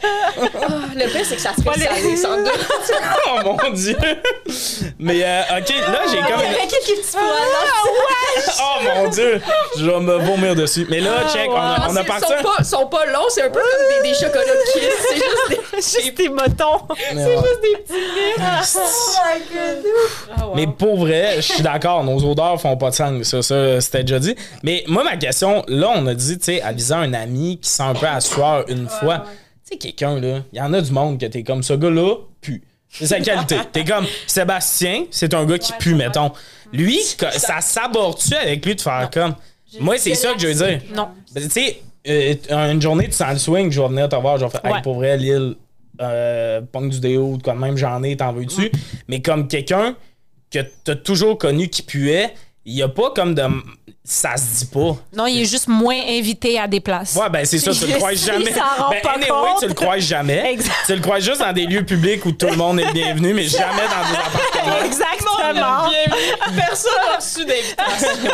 Le 0.97 1.07
pire, 1.11 1.21
c'est 1.25 1.37
que 1.37 1.41
ça 1.43 1.51
se 1.57 1.63
fait 1.63 1.81
salé, 1.85 2.17
sans 2.17 2.37
doute. 2.37 2.49
Oh 3.27 3.41
mon 3.45 3.71
dieu. 3.71 3.97
Mais, 4.99 5.23
euh, 5.25 5.41
ok, 5.59 5.69
là, 5.71 6.01
j'ai 6.11 6.19
comme. 6.19 6.41
Il 6.41 6.45
y 6.45 6.49
une- 6.49 6.55
avait 6.55 6.67
quelques 6.69 7.01
petits 7.01 7.13
poils. 7.13 8.45
Oh 8.61 8.81
mon 8.97 9.09
dieu. 9.09 9.41
Je 9.79 9.85
vais 9.87 10.01
me 10.01 10.17
vomir 10.19 10.55
dessus. 10.55 10.87
Mais 10.91 11.01
là, 11.01 11.11
check, 11.33 11.49
on 11.51 11.57
a, 11.57 11.87
on 11.89 11.97
a 11.97 12.01
Ils 12.03 12.07
parti. 12.07 12.27
sont 12.27 12.43
pas, 12.43 12.65
sont 12.65 12.87
pas 12.87 13.07
longs, 13.07 13.29
c'est 13.31 13.43
un 13.43 13.51
peu 13.51 13.61
comme 13.61 14.03
des, 14.03 14.09
des 14.09 14.15
chocolats 14.15 14.45
de 14.45 14.73
kiss. 14.73 14.89
C'est 15.09 15.17
juste 15.17 15.49
des. 15.49 15.61
Juste 16.05 16.17
des 16.17 16.29
motons. 16.29 16.81
Mais 17.15 17.25
ouais. 17.27 17.37
des 17.63 17.77
petits 17.83 17.95
Mais 20.55 20.67
pour 20.67 20.97
vrai, 20.99 21.35
je 21.37 21.41
suis 21.53 21.63
d'accord, 21.63 22.05
nos 22.05 22.23
odeurs 22.25 22.61
font 22.61 22.77
pas 22.77 22.91
de 22.91 22.95
sens, 22.95 23.23
ça, 23.25 23.43
ça 23.43 23.81
c'était 23.81 24.03
déjà 24.05 24.19
dit. 24.19 24.37
Mais 24.63 24.85
moi, 24.87 25.03
ma 25.05 25.17
question, 25.17 25.65
là, 25.69 25.91
on 25.95 26.07
a 26.07 26.15
dit, 26.15 26.39
tu 26.39 26.45
sais, 26.45 26.63
avisant 26.63 26.99
un 26.99 27.13
ami 27.13 27.59
qui 27.61 27.69
sent 27.69 27.83
un 27.83 27.95
peu 27.95 28.07
à 28.07 28.14
sueur 28.21 28.65
une 28.69 28.89
fois. 28.89 29.25
Tu 29.67 29.73
sais, 29.73 29.79
quelqu'un, 29.79 30.21
là, 30.21 30.41
il 30.53 30.59
y 30.59 30.61
en 30.61 30.73
a 30.73 30.81
du 30.81 30.93
monde 30.93 31.19
que 31.19 31.27
t'es 31.27 31.43
comme 31.43 31.63
ce 31.63 31.75
gars-là, 31.75 32.17
pue. 32.41 32.63
C'est 32.89 33.07
sa 33.07 33.21
qualité. 33.21 33.57
T'es 33.73 33.85
comme 33.85 34.07
Sébastien, 34.27 35.07
c'est 35.11 35.35
un 35.35 35.45
gars 35.45 35.59
qui 35.59 35.73
pue, 35.81 35.95
mettons. 35.95 36.31
Lui, 36.73 37.01
ça 37.01 37.61
s'aborde-tu 37.61 38.35
avec 38.35 38.65
lui 38.65 38.77
de 38.77 38.81
faire 38.81 39.11
comme? 39.13 39.35
Moi, 39.81 39.99
c'est 39.99 40.15
ça 40.15 40.33
que 40.33 40.41
je 40.41 40.47
veux 40.47 40.55
dire. 40.55 40.81
Non. 40.95 41.09
Ben, 41.35 41.43
tu 41.43 41.51
sais, 41.51 41.83
euh, 42.07 42.73
une 42.73 42.81
journée, 42.81 43.07
tu 43.07 43.13
sens 43.13 43.33
le 43.33 43.39
swing, 43.39 43.73
je 43.73 43.81
vais 43.81 43.89
venir 43.89 44.09
te 44.09 44.17
voir, 44.17 44.39
je 44.39 44.45
vais 44.45 44.51
faire, 44.51 44.65
hey, 44.65 44.83
pour 44.83 44.95
vrai, 44.95 45.17
Lille, 45.17 45.57
euh, 46.01 46.61
punk 46.61 46.91
du 46.91 47.01
déo, 47.01 47.37
de 47.37 47.43
quoi 47.43 47.55
de 47.55 47.59
même, 47.59 47.77
j'en 47.77 48.03
ai, 48.03 48.17
t'en 48.17 48.33
veux-tu? 48.33 48.71
Mais 49.09 49.23
comme 49.23 49.49
quelqu'un 49.49 49.97
que 50.51 50.61
t'as 50.85 50.97
toujours 50.97 51.39
connu 51.39 51.69
qui 51.69 51.83
puait, 51.83 52.35
il 52.65 52.75
y 52.75 52.83
a 52.83 52.89
pas 52.89 53.11
comme 53.11 53.35
de. 53.35 53.43
Ça 54.07 54.37
se 54.37 54.59
dit 54.59 54.67
pas. 54.67 54.97
Non, 55.17 55.27
il 55.27 55.41
est 55.41 55.47
juste 55.47 55.67
moins 55.67 55.99
invité 56.07 56.59
à 56.61 56.69
des 56.69 56.81
places. 56.81 57.17
Ouais, 57.17 57.31
ben 57.31 57.43
c'est 57.47 57.59
ça, 57.59 57.73
tu 57.73 57.87
le 57.87 57.95
crois 57.97 58.13
jamais. 58.13 58.53
Ben, 58.53 59.01
pas 59.03 59.13
anyway, 59.13 59.29
compte. 59.29 59.61
tu 59.61 59.67
le 59.69 59.73
crois 59.73 59.99
jamais. 59.99 60.53
Exact. 60.53 60.75
Tu 60.85 60.95
le 60.95 61.01
crois 61.01 61.21
juste 61.21 61.41
dans 61.41 61.53
des 61.55 61.65
lieux 61.65 61.87
publics 61.87 62.25
où 62.27 62.33
tout 62.33 62.49
le 62.49 62.57
monde 62.57 62.81
est 62.81 62.85
le 62.85 62.93
bienvenu, 62.93 63.33
mais 63.33 63.43
jamais 63.49 63.65
dans 63.65 64.11
des 64.11 64.19
appartements. 64.19 64.85
Exactement. 64.85 65.15
Personne 66.55 66.93
n'a 67.09 67.17
reçu 67.17 67.45
d'invitation. 67.47 68.31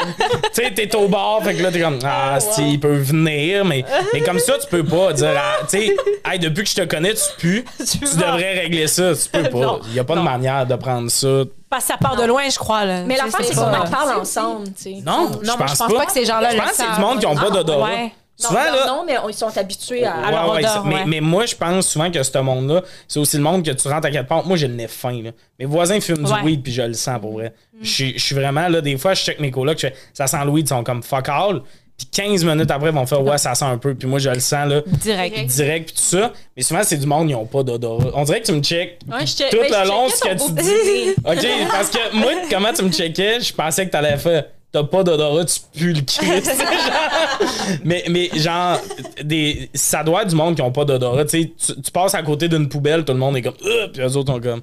tu 0.52 0.64
sais, 0.64 0.70
t'es 0.72 0.96
au 0.96 1.06
bar, 1.06 1.40
fait 1.44 1.54
que 1.54 1.62
là, 1.62 1.70
t'es 1.70 1.80
comme, 1.80 2.00
ah, 2.04 2.38
si, 2.40 2.72
il 2.72 2.80
peut 2.80 2.96
venir, 2.96 3.64
mais, 3.64 3.84
mais 4.12 4.22
comme 4.22 4.40
ça, 4.40 4.54
tu 4.58 4.66
peux 4.66 4.84
pas 4.84 5.12
dire, 5.12 5.34
ah, 5.36 5.64
tu 5.70 5.78
sais, 5.78 5.96
hey, 6.28 6.40
depuis 6.40 6.64
que 6.64 6.70
je 6.70 6.74
te 6.74 6.84
connais, 6.84 7.14
tu 7.14 7.22
pues, 7.38 7.86
tu, 7.92 8.16
devrais 8.16 8.60
régler 8.60 8.88
ça. 8.88 9.12
Tu 9.14 9.28
peux 9.30 9.48
pas. 9.48 9.78
Il 9.86 9.94
y 9.94 10.00
a 10.00 10.04
pas 10.04 10.16
de 10.16 10.20
manière 10.20 10.66
de 10.66 10.74
prendre 10.74 11.08
ça. 11.10 11.44
Parce 11.70 11.84
que 11.84 11.92
ça 11.92 11.96
part 11.98 12.16
de 12.16 12.24
loin, 12.24 12.48
je 12.48 12.58
crois. 12.58 12.84
Là. 12.84 13.02
Mais 13.04 13.16
sais, 13.16 13.24
l'affaire, 13.24 13.44
c'est 13.46 13.54
qu'on 13.54 13.60
pas- 13.70 13.80
en 13.80 13.90
parle 13.90 14.20
ensemble, 14.20 14.66
tu 14.68 14.72
sais. 14.82 14.94
Non, 15.06 15.30
Non, 15.30 15.40
je 15.42 15.50
pense 15.52 15.72
je 15.72 15.76
pense 15.76 15.92
pas 15.94 16.06
que 16.06 16.12
ces 16.12 16.24
gens-là 16.26 16.50
Je 16.50 16.56
pense 16.58 16.70
que 16.70 16.76
c'est 16.76 16.94
du 16.94 17.00
monde 17.00 17.20
qui 17.20 17.26
ont 17.26 17.34
pas 17.36 17.50
d'odorat. 17.50 17.88
Ouais. 17.88 18.12
Non, 18.42 18.48
Souvent, 18.48 18.60
non, 18.64 18.72
là, 18.74 18.86
non, 18.86 19.04
mais 19.06 19.16
ils 19.28 19.34
sont 19.34 19.54
habitués 19.56 20.04
à. 20.06 20.30
Leur 20.30 20.44
Ouais, 20.46 20.50
ouais, 20.54 20.58
odeur, 20.60 20.84
mais, 20.86 20.94
ouais. 20.94 21.04
mais 21.06 21.20
moi, 21.20 21.44
je 21.44 21.54
pense 21.54 21.86
souvent 21.86 22.10
que 22.10 22.22
ce 22.22 22.38
monde-là, 22.38 22.80
c'est 23.06 23.20
aussi 23.20 23.36
le 23.36 23.42
monde 23.42 23.62
que 23.62 23.70
tu 23.70 23.86
rentres 23.86 24.06
à 24.06 24.10
quatre 24.10 24.26
portes. 24.28 24.46
Moi, 24.46 24.56
j'ai 24.56 24.66
le 24.66 24.74
nez 24.74 24.88
fin. 24.88 25.12
Là. 25.22 25.30
Mes 25.58 25.66
voisins 25.66 26.00
fument 26.00 26.24
Ouais. 26.26 26.40
du 26.40 26.46
weed, 26.46 26.62
puis 26.62 26.72
je 26.72 26.80
le 26.82 26.94
sens 26.94 27.20
pour 27.20 27.32
vrai. 27.34 27.52
Je 27.82 27.88
suis- 27.88 28.18
je 28.18 28.24
suis 28.24 28.34
vraiment 28.34 28.66
là. 28.68 28.80
Des 28.80 28.96
fois, 28.96 29.12
je 29.12 29.22
check 29.22 29.38
mes 29.40 29.50
colocs, 29.50 29.76
je 29.78 29.88
fais 29.88 29.94
ça 30.14 30.26
sent 30.26 30.42
le 30.44 30.50
weed, 30.50 30.66
ils 30.66 30.68
sont 30.70 30.82
comme 30.82 31.02
fuck 31.02 31.28
all. 31.28 31.60
Puis 32.00 32.22
15 32.24 32.44
minutes 32.44 32.70
après, 32.70 32.88
ils 32.88 32.94
vont 32.94 33.04
faire 33.04 33.22
ouais, 33.22 33.36
ça 33.36 33.54
sent 33.54 33.66
un 33.66 33.76
peu. 33.76 33.94
Puis 33.94 34.08
moi, 34.08 34.18
je 34.18 34.30
le 34.30 34.40
sens 34.40 34.66
là, 34.66 34.80
Direct. 34.86 35.46
direct, 35.46 35.86
puis 35.92 35.96
tout 35.96 36.16
ça. 36.18 36.32
Mais 36.56 36.62
souvent, 36.62 36.80
c'est 36.82 36.96
du 36.96 37.06
monde, 37.06 37.28
ils 37.28 37.34
ont 37.34 37.44
pas 37.44 37.62
d'odorat. 37.62 38.10
On 38.14 38.24
dirait 38.24 38.40
que 38.40 38.46
tu 38.46 38.52
me 38.52 38.62
check 38.62 38.98
Ouais, 39.06 39.26
je 39.26 39.32
check- 39.36 39.50
tout 39.50 39.58
ben, 39.70 39.82
le 39.82 39.88
long 39.88 40.08
ce 40.08 40.20
que 40.20 40.30
tu 40.30 40.52
dis. 40.62 41.10
OK, 41.24 41.68
parce 41.70 41.90
que 41.90 42.16
moi, 42.16 42.32
comment 42.50 42.72
tu 42.72 42.84
me 42.84 42.90
checkais, 42.90 43.40
je 43.40 43.52
pensais 43.52 43.84
que 43.86 43.90
t'allais 43.90 44.16
faire. 44.16 44.44
T'as 44.72 44.84
pas 44.84 45.02
d'odorat, 45.02 45.44
tu 45.44 45.58
pues 45.76 45.92
le 45.92 46.00
mais, 47.84 48.04
mais 48.08 48.30
genre, 48.36 48.78
des, 49.22 49.68
ça 49.74 50.04
doit 50.04 50.22
être 50.22 50.28
du 50.28 50.36
monde 50.36 50.54
qui 50.54 50.62
ont 50.62 50.70
pas 50.70 50.84
d'odorat. 50.84 51.24
Tu, 51.24 51.42
sais, 51.42 51.52
tu 51.74 51.82
tu 51.82 51.90
passes 51.90 52.14
à 52.14 52.22
côté 52.22 52.48
d'une 52.48 52.68
poubelle, 52.68 53.04
tout 53.04 53.12
le 53.12 53.18
monde 53.18 53.36
est 53.36 53.42
comme. 53.42 53.56
Euh, 53.66 53.88
puis 53.88 54.00
eux 54.00 54.16
autres 54.16 54.32
sont 54.32 54.40
comme. 54.40 54.62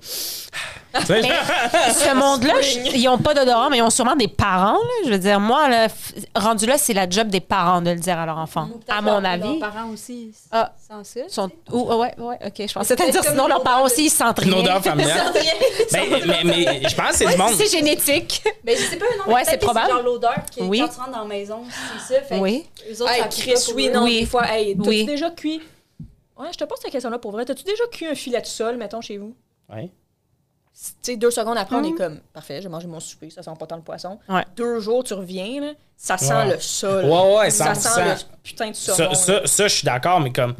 Tu 0.93 1.06
Ce 1.13 2.13
monde-là, 2.15 2.54
ils 2.93 3.08
ont 3.10 3.17
pas 3.17 3.34
d'odorat, 3.34 3.69
mais 3.69 3.78
ils 3.78 3.82
ont 3.82 3.89
sûrement 3.89 4.15
des 4.15 4.28
parents. 4.28 4.73
Là. 4.73 4.80
Je 5.06 5.10
veux 5.12 5.17
dire, 5.19 5.39
moi, 5.39 5.67
là, 5.69 5.88
rendu 6.36 6.65
là, 6.65 6.78
c'est 6.78 6.93
la 6.93 7.10
job 7.10 7.28
des 7.28 7.39
parents 7.41 7.82
de 7.82 7.91
le 7.91 7.97
dire 8.00 8.17
à 8.17 8.26
leur 8.26 8.38
enfant. 8.38 8.69
À 8.88 9.02
mon 9.02 9.23
avis. 9.23 9.60
Leurs 9.60 9.71
parents 9.71 9.89
aussi. 9.89 10.32
Ah. 10.52 10.71
Sans 10.88 11.04
ça. 11.04 11.19
Ils 11.28 11.30
sont... 11.34 11.50
ou- 11.71 11.93
ouais, 11.95 12.13
ouais, 12.17 12.38
ok. 12.45 12.54
Je 12.67 12.73
pensais 12.73 12.95
te 12.95 13.02
Peut-être 13.02 13.12
dire, 13.12 13.21
comme 13.21 13.32
sinon 13.32 13.47
leurs 13.47 13.63
parents 13.63 13.84
aussi, 13.86 14.06
ils 14.06 14.10
sentent 14.12 14.39
rien. 14.39 14.54
Une 14.54 14.60
odeur 14.60 14.82
familiale. 14.84 15.34
Ben, 15.91 16.04
mais, 16.26 16.43
mais 16.43 16.89
je 16.89 16.95
pense 16.95 17.10
que 17.12 17.15
c'est 17.17 17.28
du 17.28 17.38
monde. 17.38 17.54
C'est 17.58 17.69
génétique. 17.71 18.43
Mais 18.63 18.76
je 18.76 18.82
sais 18.84 18.97
pas, 18.97 19.06
non, 19.17 19.23
mais 19.28 19.34
Ouais, 19.36 19.43
c'est 19.45 19.58
probable. 19.58 19.91
genre 19.91 20.02
l'odeur 20.02 20.36
que 20.56 20.63
Oui. 20.63 20.80
quand 20.80 20.88
tu 20.88 21.00
rentres 21.00 21.12
dans 21.12 21.19
la 21.19 21.26
maison, 21.26 21.60
c'est 22.08 22.15
ça. 22.15 22.21
Fait 22.21 22.39
Oui. 22.39 22.65
eux 22.91 23.02
autres, 23.02 23.12
Hey, 23.12 23.21
ça 23.21 23.28
Chris, 23.28 23.73
oui, 23.76 23.89
non, 23.89 24.04
Oui. 24.04 24.21
des 24.21 24.26
fois, 24.26 24.52
hey, 24.52 24.76
t'as-tu 24.76 24.89
Oui. 24.89 25.06
déjà 25.06 25.30
cuit? 25.32 25.62
Ouais, 26.38 26.47
je 26.52 26.58
te 26.58 26.63
pose 26.65 26.78
cette 26.82 26.91
question-là 26.91 27.17
pour 27.19 27.32
vrai. 27.32 27.45
T'as-tu 27.45 27.63
déjà 27.63 27.84
cuit 27.91 28.06
un 28.08 28.15
filet 28.15 28.39
de 28.41 28.45
sol, 28.45 28.78
mettons, 28.78 29.02
chez 29.02 29.17
vous? 29.17 29.36
Ouais. 29.73 29.89
Tu 30.80 30.92
sais, 31.13 31.18
deux 31.18 31.32
secondes 31.32 31.58
après, 31.58 31.76
on 31.76 31.84
est 31.84 31.90
Mhm. 31.90 31.98
comme, 31.98 32.20
parfait, 32.34 32.62
j'ai 32.62 32.70
mangé 32.70 32.86
mon 32.88 33.00
souper, 33.00 33.32
ça 33.32 33.42
sent 33.42 33.50
pas 33.60 33.66
tant 33.66 33.78
le 33.78 33.82
poisson. 33.82 34.20
Ouais. 34.30 34.44
Deux 34.56 34.80
jours, 34.80 35.04
tu 35.04 35.16
reviens, 35.16 35.60
là, 35.62 35.72
ça 35.96 36.18
sent 36.20 36.32
Ouais. 36.34 36.50
le 36.54 36.60
sol. 36.60 37.06
Ouais, 37.06 37.36
ouais, 37.38 37.50
Ça 37.50 37.74
100%. 37.74 37.90
sent 37.96 38.06
le 38.06 38.13
putain 38.44 38.70
de 38.70 38.76
Ça, 38.76 38.94
saumon. 38.94 39.13
ça, 39.16 39.42
ça, 39.48 39.68
je 39.68 39.74
suis 39.74 39.86
d'accord, 39.86 40.20
mais 40.20 40.32
comme. 40.32 40.54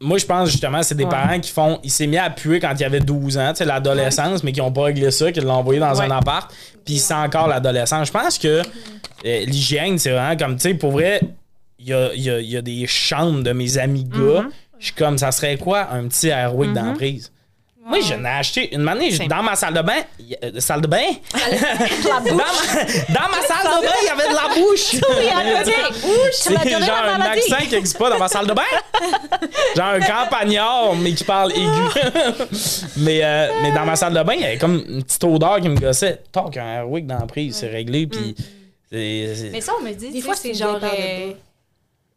Moi, 0.00 0.18
je 0.18 0.26
pense 0.26 0.50
justement, 0.50 0.80
c'est 0.84 0.94
des 0.94 1.02
Ouais. 1.02 1.10
parents 1.10 1.40
qui 1.40 1.50
font. 1.50 1.80
Il 1.82 1.90
s'est 1.90 2.06
mis 2.06 2.18
à 2.18 2.30
puer 2.30 2.60
quand 2.60 2.72
il 2.78 2.84
avait 2.84 3.00
12 3.00 3.36
ans, 3.36 3.50
tu 3.50 3.56
sais, 3.58 3.64
l'adolescence, 3.64 4.44
mais 4.44 4.52
qui 4.52 4.60
n'ont 4.60 4.70
pas 4.70 4.82
réglé 4.84 5.10
ça, 5.10 5.32
qui 5.32 5.40
l'ont 5.40 5.50
envoyé 5.54 5.80
dans 5.80 5.92
Ouais. 5.98 6.04
un 6.04 6.10
appart, 6.12 6.48
puis 6.84 6.94
il 6.94 7.00
sent 7.00 7.14
encore 7.14 7.48
l'adolescence. 7.48 8.06
Je 8.06 8.12
pense 8.12 8.38
que 8.38 8.62
euh, 9.26 9.44
l'hygiène, 9.44 9.98
c'est 9.98 10.12
vraiment 10.12 10.36
comme, 10.36 10.54
tu 10.54 10.62
sais, 10.68 10.74
pour 10.74 10.92
vrai, 10.92 11.20
il 11.80 11.88
y 11.88 11.92
a, 11.92 12.14
il 12.14 12.22
y 12.22 12.30
a- 12.30 12.38
il 12.40 12.48
y 12.48 12.56
a 12.56 12.62
des 12.62 12.86
chambres 12.86 13.42
de 13.42 13.50
mes 13.50 13.76
amis 13.76 14.04
gars. 14.04 14.16
Mm-hmm. 14.18 14.50
Je 14.78 14.84
suis 14.84 14.94
comme, 14.94 15.18
ça 15.18 15.32
serait 15.32 15.56
quoi 15.56 15.88
un 15.90 16.06
petit 16.06 16.28
Airwick 16.28 16.72
dans 16.72 16.84
la 16.86 16.92
prise? 16.92 17.32
Moi, 17.88 18.00
j'en 18.00 18.22
ai 18.24 18.28
acheté 18.28 18.74
une 18.74 18.86
année 18.88 19.10
C'est- 19.12 19.26
dans 19.28 19.42
ma 19.42 19.56
salle 19.56 19.74
de 19.74 19.80
bain. 19.82 20.02
euh, 20.44 20.60
salle 20.60 20.80
de 20.82 20.86
bain? 20.86 21.06
dans, 21.32 22.34
ma, 22.34 22.44
dans 22.44 23.28
ma 23.28 23.42
salle 23.46 23.66
de 23.66 23.86
bain, 23.86 23.92
il 24.02 24.06
y 24.06 24.10
avait 24.10 24.28
de 24.28 24.34
la 24.34 24.54
bouche. 24.54 24.96
C'est 26.32 26.70
genre 26.86 27.04
un 27.04 27.20
accent 27.20 27.56
qui 27.68 27.74
n'existe 27.74 27.98
pas 27.98 28.10
dans 28.10 28.18
ma 28.18 28.28
salle 28.28 28.46
de 28.46 28.52
bain. 28.52 28.62
genre 29.76 29.86
un 29.86 30.00
campagnard, 30.00 30.94
mais 30.96 31.12
qui 31.14 31.24
parle 31.24 31.52
aigu. 31.52 31.66
mais, 32.98 33.20
euh, 33.24 33.48
mais 33.62 33.72
dans 33.72 33.84
ma 33.84 33.96
salle 33.96 34.14
de 34.14 34.22
bain, 34.22 34.34
il 34.34 34.40
y 34.40 34.44
avait 34.44 34.58
comme 34.58 34.84
une 34.88 35.02
petite 35.02 35.24
odeur 35.24 35.60
qui 35.60 35.68
me 35.68 35.76
gossait. 35.78 36.22
Tant 36.30 36.50
qu'un 36.50 36.66
Airwick 36.80 37.06
dans 37.06 37.18
la 37.18 37.26
prise, 37.26 37.56
c'est 37.56 37.68
réglé. 37.68 38.06
Puis. 38.06 38.34
c'est- 38.90 39.34
c'est- 39.34 39.50
Mais 39.50 39.60
ça, 39.60 39.72
on 39.78 39.82
me 39.82 39.92
dit, 39.92 40.06
Des 40.08 40.12
des 40.12 40.20
fois, 40.20 40.34
c'est 40.34 40.54
genre. 40.54 40.78
de 40.78 40.86
euh, 40.86 41.32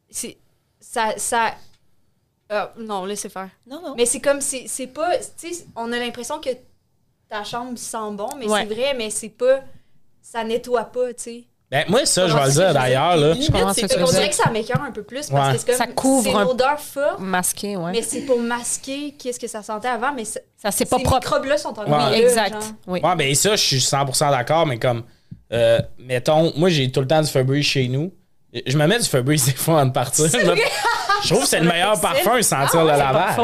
c'est. 0.09 0.37
Ça. 0.79 1.13
ça 1.17 1.53
ah, 2.51 2.73
non, 2.77 3.05
laissez 3.05 3.29
faire. 3.29 3.49
Non, 3.67 3.81
non. 3.81 3.95
Mais 3.97 4.05
c'est 4.05 4.19
comme, 4.19 4.41
c'est 4.41 4.65
c'est 4.67 4.87
pas. 4.87 5.09
Tu 5.39 5.53
sais, 5.53 5.65
on 5.75 5.91
a 5.93 5.97
l'impression 5.97 6.39
que 6.39 6.49
ta 7.29 7.43
chambre 7.43 7.77
sent 7.77 7.97
bon, 8.13 8.29
mais 8.37 8.47
Ouais. 8.47 8.65
c'est 8.67 8.73
vrai, 8.75 8.93
mais 8.97 9.09
c'est 9.09 9.29
pas. 9.29 9.61
Ça 10.21 10.43
nettoie 10.43 10.83
pas, 10.85 11.07
tu 11.13 11.23
sais. 11.23 11.43
Ben, 11.71 11.85
moi, 11.87 12.05
ça, 12.05 12.27
je 12.27 12.33
vais 12.35 12.45
le 12.45 12.51
dire 12.51 12.67
je 12.67 12.73
d'ailleurs. 12.73 13.15
là. 13.15 13.33
Ce 13.33 13.41
c'est 13.41 13.51
que 13.87 14.01
on 14.03 14.09
dirait 14.11 14.29
que 14.29 14.35
ça 14.35 14.49
m'écœure 14.51 14.81
un 14.83 14.91
peu 14.91 15.03
plus 15.03 15.29
parce 15.29 15.47
Ouais. 15.47 15.53
que 15.53 15.59
c'est 15.59 15.65
comme. 15.67 15.75
Ça 15.77 15.87
couvre 15.87 16.29
C'est 16.29 16.35
un- 16.37 16.43
une 16.43 16.49
odeur 16.49 16.79
forte, 16.79 17.19
Masqué, 17.19 17.77
ouais. 17.77 17.91
mais 17.93 18.01
c'est 18.01 18.21
pour 18.21 18.39
masquer 18.39 19.13
qu'est-ce 19.17 19.39
que 19.39 19.47
ça 19.47 19.63
sentait 19.63 19.87
avant, 19.87 20.11
mais 20.13 20.25
c'est- 20.25 20.43
Ça, 20.57 20.69
c'est 20.71 20.83
pas 20.85 20.97
ces 20.97 21.03
propre. 21.03 21.21
microbes-là 21.25 21.57
sont 21.57 21.69
encore 21.69 21.87
Ouais. 21.87 22.17
Oui, 22.17 22.21
exact. 22.23 22.53
genre. 22.53 22.63
Oui. 22.87 22.99
Ouais, 23.01 23.15
ben 23.15 23.33
ça, 23.33 23.55
je 23.55 23.63
suis 23.63 23.79
100% 23.81 24.29
d'accord, 24.31 24.67
mais 24.67 24.77
comme, 24.77 25.03
euh, 25.53 25.79
mettons, 25.97 26.51
moi, 26.57 26.67
j'ai 26.69 26.91
tout 26.91 26.99
le 26.99 27.07
temps 27.07 27.21
du 27.21 27.29
Febreze 27.29 27.63
chez 27.63 27.87
nous. 27.87 28.11
Je 28.67 28.77
me 28.77 28.85
mets 28.85 28.99
du 28.99 29.05
Febreze 29.07 29.45
des 29.45 29.53
fois 29.53 29.75
avant 29.79 29.85
de 29.87 29.93
partir. 29.93 30.25
Je 31.23 31.29
trouve 31.29 31.43
que 31.43 31.49
c'est 31.49 31.59
le 31.59 31.67
meilleur 31.67 31.99
parfum, 31.99 32.41
sentir 32.41 32.81
le 32.81 32.91
lavage. 32.91 33.39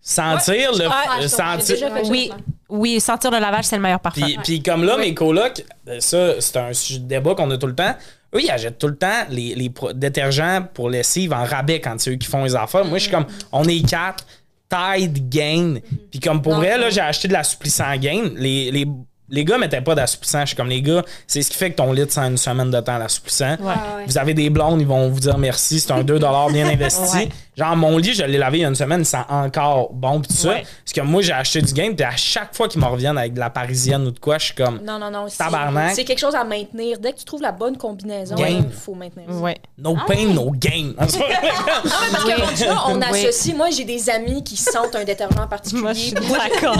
Sentir 0.00 0.72
le. 0.72 0.86
Ah, 0.90 1.26
sentir. 1.28 1.90
Oui. 2.04 2.30
Oui, 2.70 3.00
sentir 3.00 3.30
le 3.30 3.38
lavage, 3.38 3.64
c'est 3.64 3.76
le 3.76 3.82
meilleur 3.82 4.00
parfum. 4.00 4.20
Puis, 4.20 4.38
puis 4.44 4.62
comme 4.62 4.84
là, 4.84 4.98
mes 4.98 5.14
colocs, 5.14 5.64
ça, 6.00 6.40
c'est 6.40 6.56
un 6.58 6.72
sujet 6.74 7.00
de 7.00 7.06
débat 7.06 7.34
qu'on 7.34 7.50
a 7.50 7.56
tout 7.56 7.66
le 7.66 7.74
temps. 7.74 7.94
Eux, 8.34 8.42
ils 8.42 8.50
achètent 8.50 8.78
tout 8.78 8.88
le 8.88 8.96
temps 8.96 9.24
les, 9.30 9.54
les 9.54 9.72
détergents 9.94 10.66
pour 10.74 10.90
lessive 10.90 11.32
en 11.32 11.44
rabais 11.44 11.80
quand 11.80 11.98
c'est 11.98 12.10
eux 12.10 12.16
qui 12.16 12.28
font 12.28 12.44
les 12.44 12.54
affaires. 12.54 12.84
Moi, 12.84 12.98
je 12.98 13.04
suis 13.04 13.10
comme, 13.10 13.24
on 13.52 13.64
est 13.64 13.88
quatre, 13.88 14.26
Tide, 14.68 15.30
Gain. 15.30 15.78
Puis 16.10 16.20
comme 16.20 16.42
pour 16.42 16.56
vrai, 16.56 16.76
là, 16.76 16.90
j'ai 16.90 17.00
acheté 17.00 17.28
de 17.28 17.32
l'assouplissant 17.32 17.96
Gain. 17.96 18.30
Les, 18.36 18.70
les, 18.70 18.86
les 19.30 19.44
gars 19.44 19.58
mettaient 19.58 19.80
pas 19.80 19.94
d'assouplissant. 19.94 20.40
Je 20.40 20.46
suis 20.46 20.56
comme, 20.56 20.68
les 20.68 20.82
gars, 20.82 21.02
c'est 21.26 21.42
ce 21.42 21.50
qui 21.50 21.56
fait 21.56 21.70
que 21.70 21.76
ton 21.76 21.92
lit 21.92 22.08
sent 22.08 22.20
une 22.20 22.36
semaine 22.36 22.70
de 22.70 22.80
temps 22.80 22.98
l'assouplissant. 22.98 23.56
Ouais. 23.60 23.66
Ouais. 23.66 24.04
Vous 24.06 24.18
avez 24.18 24.34
des 24.34 24.50
blondes, 24.50 24.80
ils 24.80 24.86
vont 24.86 25.08
vous 25.08 25.20
dire 25.20 25.38
merci, 25.38 25.80
c'est 25.80 25.92
un 25.92 26.02
2 26.02 26.18
bien 26.18 26.68
investi. 26.68 27.16
Ouais. 27.16 27.28
Genre, 27.58 27.76
mon 27.76 27.98
lit, 27.98 28.14
je 28.14 28.22
l'ai 28.22 28.38
lavé 28.38 28.58
il 28.58 28.60
y 28.60 28.64
a 28.64 28.68
une 28.68 28.74
semaine, 28.76 29.00
il 29.00 29.04
sent 29.04 29.16
encore 29.28 29.90
bon, 29.92 30.20
pis 30.20 30.28
tout 30.28 30.34
ça. 30.34 30.48
Ouais. 30.50 30.62
Parce 30.84 30.92
que 30.94 31.00
moi, 31.00 31.20
j'ai 31.22 31.32
acheté 31.32 31.60
du 31.60 31.72
game, 31.72 31.96
puis 31.96 32.04
à 32.06 32.14
chaque 32.16 32.54
fois 32.54 32.68
qu'ils 32.68 32.80
me 32.80 32.86
reviennent 32.86 33.18
avec 33.18 33.34
de 33.34 33.40
la 33.40 33.50
parisienne 33.50 34.06
ou 34.06 34.10
de 34.12 34.18
quoi, 34.20 34.38
je 34.38 34.44
suis 34.46 34.54
comme, 34.54 34.80
Non, 34.84 34.98
non, 34.98 35.10
non. 35.10 35.26
c'est- 35.28 35.38
Tabarnak. 35.38 35.92
C'est 35.94 36.04
quelque 36.04 36.20
chose 36.20 36.36
à 36.36 36.44
maintenir. 36.44 36.98
Dès 37.00 37.12
que 37.12 37.18
tu 37.18 37.24
trouves 37.24 37.42
la 37.42 37.50
bonne 37.52 37.76
combinaison, 37.76 38.36
il 38.38 38.70
faut 38.70 38.94
maintenir 38.94 39.26
ça. 39.28 39.34
Ouais. 39.40 39.56
no 39.76 39.96
pain, 40.06 40.26
no 40.32 40.50
gain. 40.52 40.92
Parce 40.96 41.16
que 41.16 42.90
on 42.90 42.96
Oui. 42.96 43.24
associe. 43.26 43.54
Moi, 43.56 43.70
j'ai 43.70 43.84
des 43.84 44.08
amis 44.10 44.42
qui 44.44 44.56
sentent 44.56 44.94
un 44.94 45.04
détergent 45.04 45.38
en 45.40 45.46
particulier. 45.48 45.82
Moi, 45.82 45.92
je 45.94 45.98
suis 45.98 46.12
d'accord. 46.14 46.76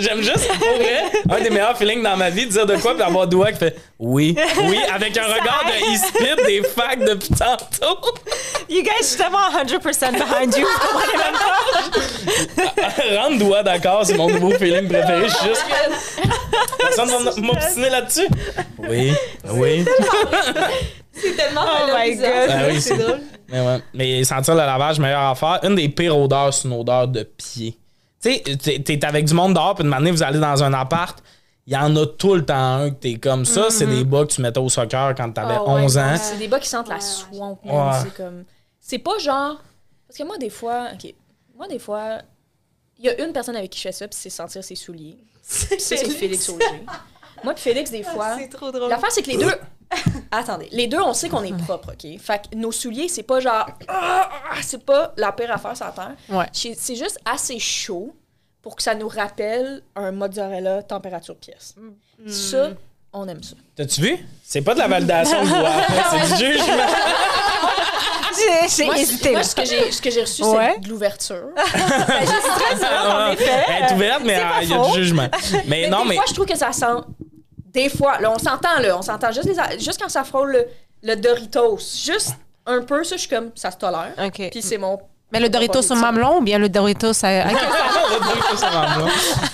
J'aime 0.00 0.20
juste, 0.22 0.48
pour 0.48 0.76
vrai, 0.76 1.02
un 1.30 1.42
des 1.42 1.50
meilleurs 1.50 1.76
feelings 1.76 2.02
dans 2.02 2.16
ma 2.16 2.30
vie, 2.30 2.46
de 2.46 2.50
dire 2.52 2.66
de 2.66 2.76
quoi, 2.76 2.94
puis 2.94 3.02
avoir 3.02 3.26
doigt 3.26 3.52
qui 3.52 3.58
fait 3.58 3.76
oui, 3.98 4.34
oui, 4.64 4.78
avec 4.94 5.16
un 5.18 5.24
regard 5.24 5.62
de 5.66 5.94
e-spit 5.94 6.46
des 6.46 6.62
facs 6.62 7.00
depuis 7.00 7.28
tantôt. 7.30 7.98
You 8.68 8.82
guys, 8.82 9.16
je 9.64 9.68
suis 9.68 9.98
tellement 9.98 10.18
100% 10.18 10.30
behind 10.30 10.56
you. 10.56 10.66
Doigt 13.38 13.62
d'accord, 13.62 14.04
c'est 14.04 14.16
mon 14.16 14.28
nouveau 14.28 14.50
feeling 14.52 14.88
préféré. 14.88 15.28
Je 15.28 15.34
suis 15.34 15.48
juste. 15.48 15.64
Personne 16.78 17.08
va 17.08 17.30
m'obstiner 17.40 17.90
là-dessus. 17.90 18.28
Oui, 18.88 19.12
oui. 19.52 19.84
C'est 21.12 21.36
tellement 21.36 21.62
Oh 21.64 21.90
my. 21.96 22.16
God. 22.16 22.26
Ah 22.48 22.62
oui, 22.68 22.80
c'est 22.80 22.96
drôle. 22.96 23.20
Mais, 23.48 23.60
ouais. 23.60 23.82
Mais 23.94 24.24
sentir 24.24 24.54
le 24.54 24.60
lavage, 24.60 24.98
meilleure 24.98 25.30
affaire. 25.30 25.60
Une 25.62 25.74
des 25.74 25.88
pires 25.88 26.16
odeurs, 26.18 26.54
c'est 26.54 26.68
une 26.68 26.74
odeur 26.74 27.08
de 27.08 27.22
pied. 27.22 27.76
Tu 28.22 28.34
sais, 28.34 28.82
t'es- 28.84 29.04
avec 29.04 29.24
du 29.24 29.34
monde 29.34 29.54
dehors, 29.54 29.74
puis 29.74 29.84
une 29.84 29.92
année, 29.92 30.10
vous 30.10 30.22
allez 30.22 30.38
dans 30.38 30.62
un 30.62 30.72
appart. 30.74 31.18
Il 31.66 31.74
y 31.74 31.76
en 31.76 31.94
a 31.96 32.06
tout 32.06 32.34
le 32.34 32.44
temps 32.44 32.54
un 32.76 32.90
que 32.90 32.96
t'es 32.96 33.14
comme 33.14 33.44
ça. 33.44 33.66
C'est 33.70 33.86
des 33.86 34.04
bas 34.04 34.24
que 34.24 34.32
tu 34.32 34.40
mettais 34.42 34.58
au 34.58 34.68
soccer 34.68 35.14
quand 35.14 35.30
t'avais 35.32 35.54
Ah 35.56 35.62
ouais, 35.64 35.82
11 35.82 35.98
ans. 35.98 36.14
C'est 36.16 36.38
des 36.38 36.48
bas 36.48 36.58
qui 36.58 36.68
sentent 36.68 36.88
la 36.88 37.00
swamp. 37.00 37.58
man. 37.64 37.74
Ouais. 37.88 37.92
C'est 38.02 38.14
comme. 38.16 38.44
C'est 38.90 38.98
pas 38.98 39.18
genre. 39.18 39.62
Parce 40.08 40.18
que 40.18 40.24
moi, 40.24 40.36
des 40.36 40.50
fois. 40.50 40.88
Ok. 40.92 41.14
Moi, 41.54 41.68
des 41.68 41.78
fois. 41.78 42.22
Il 42.98 43.04
y 43.04 43.08
a 43.08 43.24
une 43.24 43.32
personne 43.32 43.54
avec 43.54 43.70
qui 43.70 43.78
je 43.78 43.84
fais 43.84 43.92
ça, 43.92 44.08
puis 44.08 44.18
c'est 44.20 44.30
sentir 44.30 44.64
ses 44.64 44.74
souliers. 44.74 45.16
C'est 45.42 45.96
Félix 45.96 46.48
Auger. 46.48 46.64
Moi, 47.44 47.54
puis 47.54 47.62
Félix, 47.62 47.90
des 47.92 48.02
fois. 48.02 48.36
C'est 48.36 48.48
trop 48.48 48.70
drôle. 48.72 48.90
L'affaire, 48.90 49.10
c'est 49.10 49.22
que 49.22 49.30
les 49.30 49.38
deux. 49.38 49.54
Attendez, 50.30 50.68
les 50.72 50.86
deux, 50.86 51.00
on 51.00 51.14
sait 51.14 51.28
qu'on 51.28 51.42
est 51.42 51.56
propre, 51.56 51.92
OK? 51.92 52.20
Fait 52.20 52.42
que 52.42 52.56
nos 52.56 52.72
souliers, 52.72 53.08
c'est 53.08 53.22
pas 53.22 53.38
genre. 53.38 53.66
Ah, 53.88 54.28
c'est 54.60 54.84
pas 54.84 55.14
la 55.16 55.32
pire 55.32 55.52
affaire 55.52 55.76
sur 55.76 55.86
la 55.86 55.92
terre. 55.92 56.16
Ouais. 56.28 56.46
C'est 56.52 56.96
juste 56.96 57.18
assez 57.24 57.60
chaud 57.60 58.12
pour 58.60 58.74
que 58.74 58.82
ça 58.82 58.96
nous 58.96 59.08
rappelle 59.08 59.82
un 59.94 60.10
mozzarella 60.10 60.82
température 60.82 61.36
pièce. 61.36 61.76
Ça, 62.26 62.72
on 63.12 63.26
aime 63.28 63.42
ça. 63.42 63.54
T'as-tu 63.76 64.00
vu? 64.00 64.18
C'est 64.42 64.62
pas 64.62 64.74
de 64.74 64.80
la 64.80 64.88
validation 64.88 65.42
de 65.42 65.48
voix, 65.48 65.72
c'est 66.10 66.36
du 66.36 66.52
jugement. 66.52 66.86
J'ai 68.76 69.00
hésité. 69.00 69.32
moi, 69.32 69.42
ce 69.42 69.54
que 69.54 69.64
j'ai 69.64 69.90
ce 69.92 70.00
que 70.02 70.10
j'ai 70.10 70.20
reçu, 70.22 70.42
Ouais. 70.44 70.72
c'est 70.74 70.80
de 70.84 70.88
l'ouverture. 70.88 71.48
Elle 73.38 73.84
est 73.84 73.92
ouverte, 73.94 74.22
mais 74.24 74.36
ah, 74.36 74.62
il 74.62 74.68
y 74.68 74.74
a 74.74 74.78
du 74.78 74.92
jugement. 74.94 75.28
Mais, 75.52 75.62
Mais 75.66 75.88
non, 75.88 76.02
des 76.02 76.10
mais 76.10 76.14
fois, 76.16 76.24
je 76.28 76.34
trouve 76.34 76.46
que 76.46 76.56
ça 76.56 76.72
sent. 76.72 76.86
Des 77.72 77.88
fois, 77.88 78.18
là, 78.20 78.32
on 78.32 78.38
s'entend, 78.38 78.78
là, 78.80 78.96
on 78.98 79.02
s'entend 79.02 79.30
juste, 79.32 79.44
les- 79.48 79.78
juste 79.78 80.00
quand 80.00 80.08
ça 80.08 80.24
frôle 80.24 80.52
le, 80.52 80.66
le 81.02 81.14
Doritos, 81.16 81.78
juste 82.04 82.34
un 82.66 82.82
peu, 82.82 83.04
ça, 83.04 83.16
je 83.16 83.20
suis 83.22 83.28
comme, 83.30 83.50
ça 83.54 83.70
se 83.70 83.76
tolère. 83.76 84.12
OK. 84.22 84.48
Puis 84.50 84.62
c'est 84.62 84.78
mon. 84.78 84.98
Mais 85.32 85.40
le 85.40 85.48
Doritos 85.48 85.92
au 85.92 85.94
mamelon 85.94 86.38
ou 86.38 86.42
bien 86.42 86.58
le 86.58 86.68
Doritos 86.68 87.24
à... 87.24 87.28
à- 87.28 87.52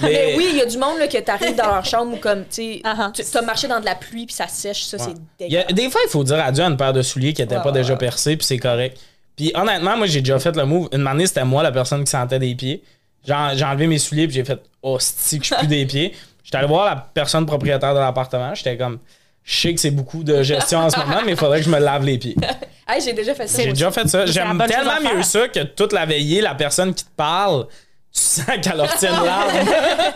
Mais- 0.01 0.09
Mais 0.09 0.35
oui, 0.37 0.47
il 0.53 0.57
y 0.57 0.61
a 0.63 0.67
du 0.67 0.79
monde 0.79 0.99
là, 0.99 1.07
que 1.09 1.19
t'arrives 1.19 1.55
dans 1.55 1.67
leur 1.67 1.85
chambre 1.85 2.15
ou 2.15 2.17
comme, 2.17 2.43
tu 2.45 2.47
sais, 2.51 2.83
Uh-huh. 2.85 3.13
tu 3.13 3.23
t'as 3.31 3.43
marché 3.43 3.69
dans 3.69 3.81
de 3.81 3.85
la 3.85 3.95
pluie 3.95 4.27
puis 4.27 4.35
ça 4.35 4.49
sèche, 4.49 4.85
ça, 4.85 4.99
c'est 4.99 5.15
dégueulasse. 5.39 5.73
des 5.73 5.91
fois, 5.91 6.01
il 6.05 6.11
faut 6.11 6.25
dire 6.25 6.43
adieu 6.45 6.65
à 6.65 6.69
une 6.69 6.77
paire 6.77 6.93
de 6.93 7.03
souliers 7.03 7.33
qui 7.33 7.43
n'étaient 7.43 7.57
Ouais, 7.57 7.63
pas 7.63 7.69
ouais, 7.71 7.79
déjà 7.81 7.97
percés, 7.97 8.37
puis 8.37 8.47
c'est 8.47 8.59
correct. 8.59 8.99
Puis 9.37 9.53
honnêtement, 9.55 9.97
moi, 9.97 10.07
j'ai 10.07 10.21
déjà 10.21 10.39
fait 10.39 10.55
le 10.57 10.65
move. 10.65 10.89
Une 10.93 11.07
année, 11.07 11.27
c'était 11.27 11.45
moi 11.45 11.63
la 11.63 11.73
personne 11.73 12.05
qui 12.05 12.11
sentait 12.11 12.39
des 12.39 12.55
pieds. 12.55 12.83
J'ai 13.27 13.35
en- 13.35 13.55
j'ai 13.55 13.65
enlevé 13.65 13.87
mes 13.87 13.99
souliers, 13.99 14.27
puis 14.27 14.37
j'ai 14.37 14.45
fait 14.45 14.61
Oh, 14.83 14.97
que 14.97 15.03
je 15.03 15.45
suis 15.45 15.55
plus 15.59 15.67
des 15.67 15.85
pieds. 15.85 16.15
J'étais 16.45 16.59
allé 16.59 16.69
voir 16.69 16.87
la 16.87 16.97
personne 16.97 17.45
propriétaire 17.45 17.93
de 17.93 17.99
l'appartement. 17.99 18.55
J'étais 18.55 18.77
comme 18.77 18.99
Je 19.47 19.61
sais 19.61 19.73
que 19.75 19.81
c'est 19.81 19.93
beaucoup 19.93 20.25
de 20.25 20.43
gestion 20.43 20.81
en 20.81 20.91
ce 20.91 20.99
moment, 20.99 21.21
mais 21.25 21.33
il 21.33 21.37
faudrait 21.39 21.61
que 21.61 21.65
je 21.65 21.71
me 21.71 21.79
lave 21.79 22.05
les 22.05 22.19
pieds. 22.19 22.37
Hey, 22.89 23.01
j'ai 23.01 23.13
déjà 23.13 23.35
fait 23.35 23.49
ça. 23.49 23.61
J'ai 23.61 23.71
déjà 23.71 23.91
fait 23.91 24.07
ça. 24.07 24.27
J'aime 24.27 24.63
tellement 24.69 25.01
mieux 25.03 25.21
ça 25.25 25.49
que 25.49 25.59
toute 25.65 25.93
la 25.93 26.07
veillée, 26.07 26.41
la 26.41 26.55
personne 26.55 26.95
qui 26.95 27.05
te 27.05 27.11
parle, 27.17 27.67
tu 28.13 28.21
sens 28.23 28.47
qu'elle 28.47 28.75
une 28.75 29.25
larme. 29.25 29.51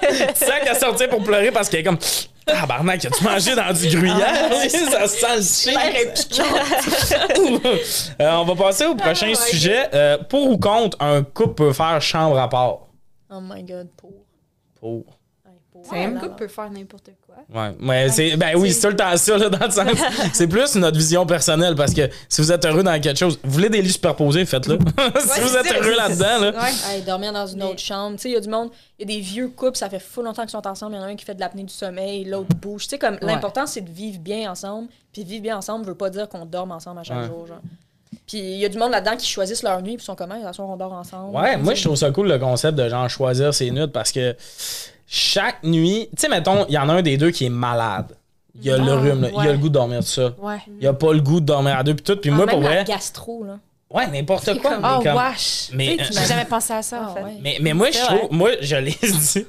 tu 0.01 0.45
sens 0.45 0.51
qu'elle 0.63 0.77
sortit 0.77 1.09
pour 1.09 1.21
pleurer 1.25 1.51
parce 1.51 1.69
qu'elle 1.69 1.81
est 1.81 1.83
comme 1.83 1.99
Tabarnak, 2.47 3.05
as-tu 3.05 3.25
mangé 3.25 3.57
dans 3.57 3.73
du 3.73 3.89
gruyère? 3.89 4.51
ça 4.69 5.09
sent 5.09 5.73
le 5.73 6.13
piquant. 6.15 6.45
Euh, 8.21 8.31
on 8.37 8.45
va 8.45 8.55
passer 8.55 8.87
au 8.87 8.95
prochain 8.95 9.29
ouais. 9.29 9.35
sujet. 9.35 9.89
Euh, 9.93 10.19
pour 10.19 10.49
ou 10.51 10.57
contre, 10.57 10.97
un 11.01 11.25
couple 11.25 11.55
peut 11.55 11.73
faire 11.73 12.01
chambre 12.01 12.39
à 12.39 12.49
part? 12.49 12.87
Oh 13.31 13.41
my 13.41 13.65
god, 13.65 13.89
pour. 13.97 14.13
Pour. 14.79 15.07
Ouais, 15.45 15.53
pour. 15.73 15.85
C'est 15.91 16.05
Un 16.05 16.17
Ah, 16.17 16.21
couple 16.21 16.37
peut 16.37 16.49
faire 16.49 16.71
n'importe 16.71 17.07
quoi. 17.07 17.20
Ouais, 17.53 17.75
mais 17.81 18.09
c'est 18.11 18.37
ben 18.37 18.55
oui, 18.57 18.73
c'est 18.73 18.83
tout 18.83 18.89
le 18.89 18.97
temps 18.97 19.17
ça 19.17 19.37
là, 19.37 19.49
dans 19.49 19.65
le 19.67 19.71
sens. 19.73 19.89
C'est 20.33 20.47
plus 20.47 20.77
notre 20.77 20.97
vision 20.97 21.27
personnelle 21.27 21.75
parce 21.75 21.93
que 21.93 22.09
si 22.29 22.41
vous 22.41 22.53
êtes 22.53 22.65
heureux 22.65 22.85
dans 22.85 23.01
quelque 23.01 23.19
chose, 23.19 23.41
vous 23.43 23.51
voulez 23.51 23.69
des 23.69 23.83
lits 23.83 23.91
superposés, 23.91 24.45
faites-le. 24.47 24.79
si 25.19 25.41
vous 25.41 25.57
êtes 25.57 25.73
heureux 25.73 25.97
là-dedans 25.97 26.39
là. 26.41 26.51
Ouais. 26.53 26.71
Hey, 26.95 27.03
dormir 27.03 27.33
dans 27.33 27.47
une 27.47 27.63
autre 27.65 27.81
chambre. 27.81 28.17
Tu 28.17 28.23
sais, 28.23 28.29
il 28.31 28.35
y 28.35 28.37
a 28.37 28.41
du 28.41 28.49
monde, 28.49 28.71
il 28.99 29.11
y 29.11 29.13
a 29.13 29.17
des 29.17 29.21
vieux 29.21 29.49
couples, 29.49 29.77
ça 29.77 29.91
fait 29.91 29.99
fou 29.99 30.23
longtemps 30.23 30.43
qu'ils 30.43 30.51
sont 30.51 30.67
ensemble. 30.67 30.95
Il 30.95 30.99
y 30.99 31.01
en 31.01 31.05
a 31.05 31.07
un 31.07 31.17
qui 31.17 31.25
fait 31.25 31.35
de 31.35 31.41
l'apnée 31.41 31.65
du 31.65 31.75
sommeil, 31.75 32.25
l'autre 32.25 32.55
bouge. 32.55 32.85
Tu 32.85 32.91
sais, 32.91 32.99
comme 32.99 33.19
l'important, 33.21 33.67
c'est 33.67 33.81
de 33.81 33.91
vivre 33.91 34.21
bien 34.21 34.51
ensemble. 34.51 34.89
Puis 35.13 35.25
vivre 35.25 35.43
bien 35.43 35.57
ensemble 35.57 35.85
veut 35.87 35.97
pas 35.97 36.11
dire 36.11 36.29
qu'on 36.29 36.47
dorme 36.47 36.71
ensemble 36.71 37.01
à 37.01 37.03
chaque 37.03 37.19
Ouais. 37.19 37.27
jour. 37.27 37.47
Genre. 37.49 37.61
Puis 38.27 38.39
il 38.39 38.59
y 38.59 38.65
a 38.65 38.69
du 38.69 38.79
monde 38.79 38.93
là-dedans 38.93 39.17
qui 39.17 39.27
choisissent 39.27 39.65
leur 39.65 39.83
nuit, 39.83 39.97
puis 39.97 40.05
sont 40.05 40.15
comme, 40.15 40.31
de 40.31 40.61
on 40.61 40.77
dort 40.77 40.93
ensemble. 40.93 41.37
Ouais, 41.37 41.57
moi 41.57 41.75
je 41.75 41.83
trouve 41.83 41.97
ça 41.97 42.13
cool 42.13 42.29
le 42.29 42.39
concept 42.39 42.79
de 42.79 42.89
genre 42.89 43.11
choisir 43.11 43.53
ses 43.53 43.73
nuits 43.73 43.89
parce 43.89 44.13
que 44.13 44.37
chaque 45.13 45.65
nuit, 45.65 46.09
tu 46.17 46.21
sais 46.23 46.29
mettons, 46.29 46.65
il 46.69 46.75
y 46.75 46.79
en 46.79 46.89
a 46.89 46.93
un 46.95 47.03
des 47.03 47.17
deux 47.17 47.33
qui 47.33 47.47
est 47.47 47.51
malade. 47.51 48.17
Il 48.55 48.65
y 48.65 48.71
a 48.71 48.77
le 48.79 48.93
Ah, 48.93 48.97
rhume, 48.97 49.23
là. 49.23 49.29
il 49.33 49.35
a 49.35 49.39
ouais. 49.39 49.53
le 49.53 49.59
goût 49.59 49.69
de 49.69 49.75
dormir 49.75 50.01
tout 50.01 50.07
ça. 50.07 50.35
Ouais. 50.39 50.59
Il 50.81 50.87
a 50.87 50.93
pas 50.93 51.13
le 51.13 51.21
goût 51.21 51.41
de 51.41 51.47
dormir 51.47 51.77
à 51.77 51.83
deux 51.83 51.95
puis 51.95 52.05
tout. 52.05 52.17
Puis 52.17 52.31
moi 52.31 52.45
Ah, 52.47 52.51
pour 52.51 52.61
même 52.61 52.69
la 52.71 52.77
vrai, 52.77 52.85
gastro, 52.85 53.43
là. 53.45 53.59
ouais, 53.91 54.07
n'importe 54.09 54.61
quoi. 54.61 54.75
comme- 54.75 54.87
Oh, 54.99 55.03
comme- 55.03 55.17
wesh. 55.17 55.71
Mais, 55.73 55.97
Tu 55.99 56.13
sais, 56.13 56.21
euh, 56.21 56.27
jamais 56.27 56.45
pensé 56.49 56.73
à 56.75 56.83
ça, 56.83 57.09
en 57.11 57.15
fait. 57.15 57.23
ouais. 57.23 57.37
Mais, 57.43 57.57
mais 57.61 57.73
moi, 57.73 57.89
je 57.91 57.97
C'est 57.97 58.05
trouve, 58.07 58.19
vrai. 58.19 58.29
moi, 58.33 58.51
je 58.61 58.77
l'ai 58.77 58.91
dit, 59.03 59.47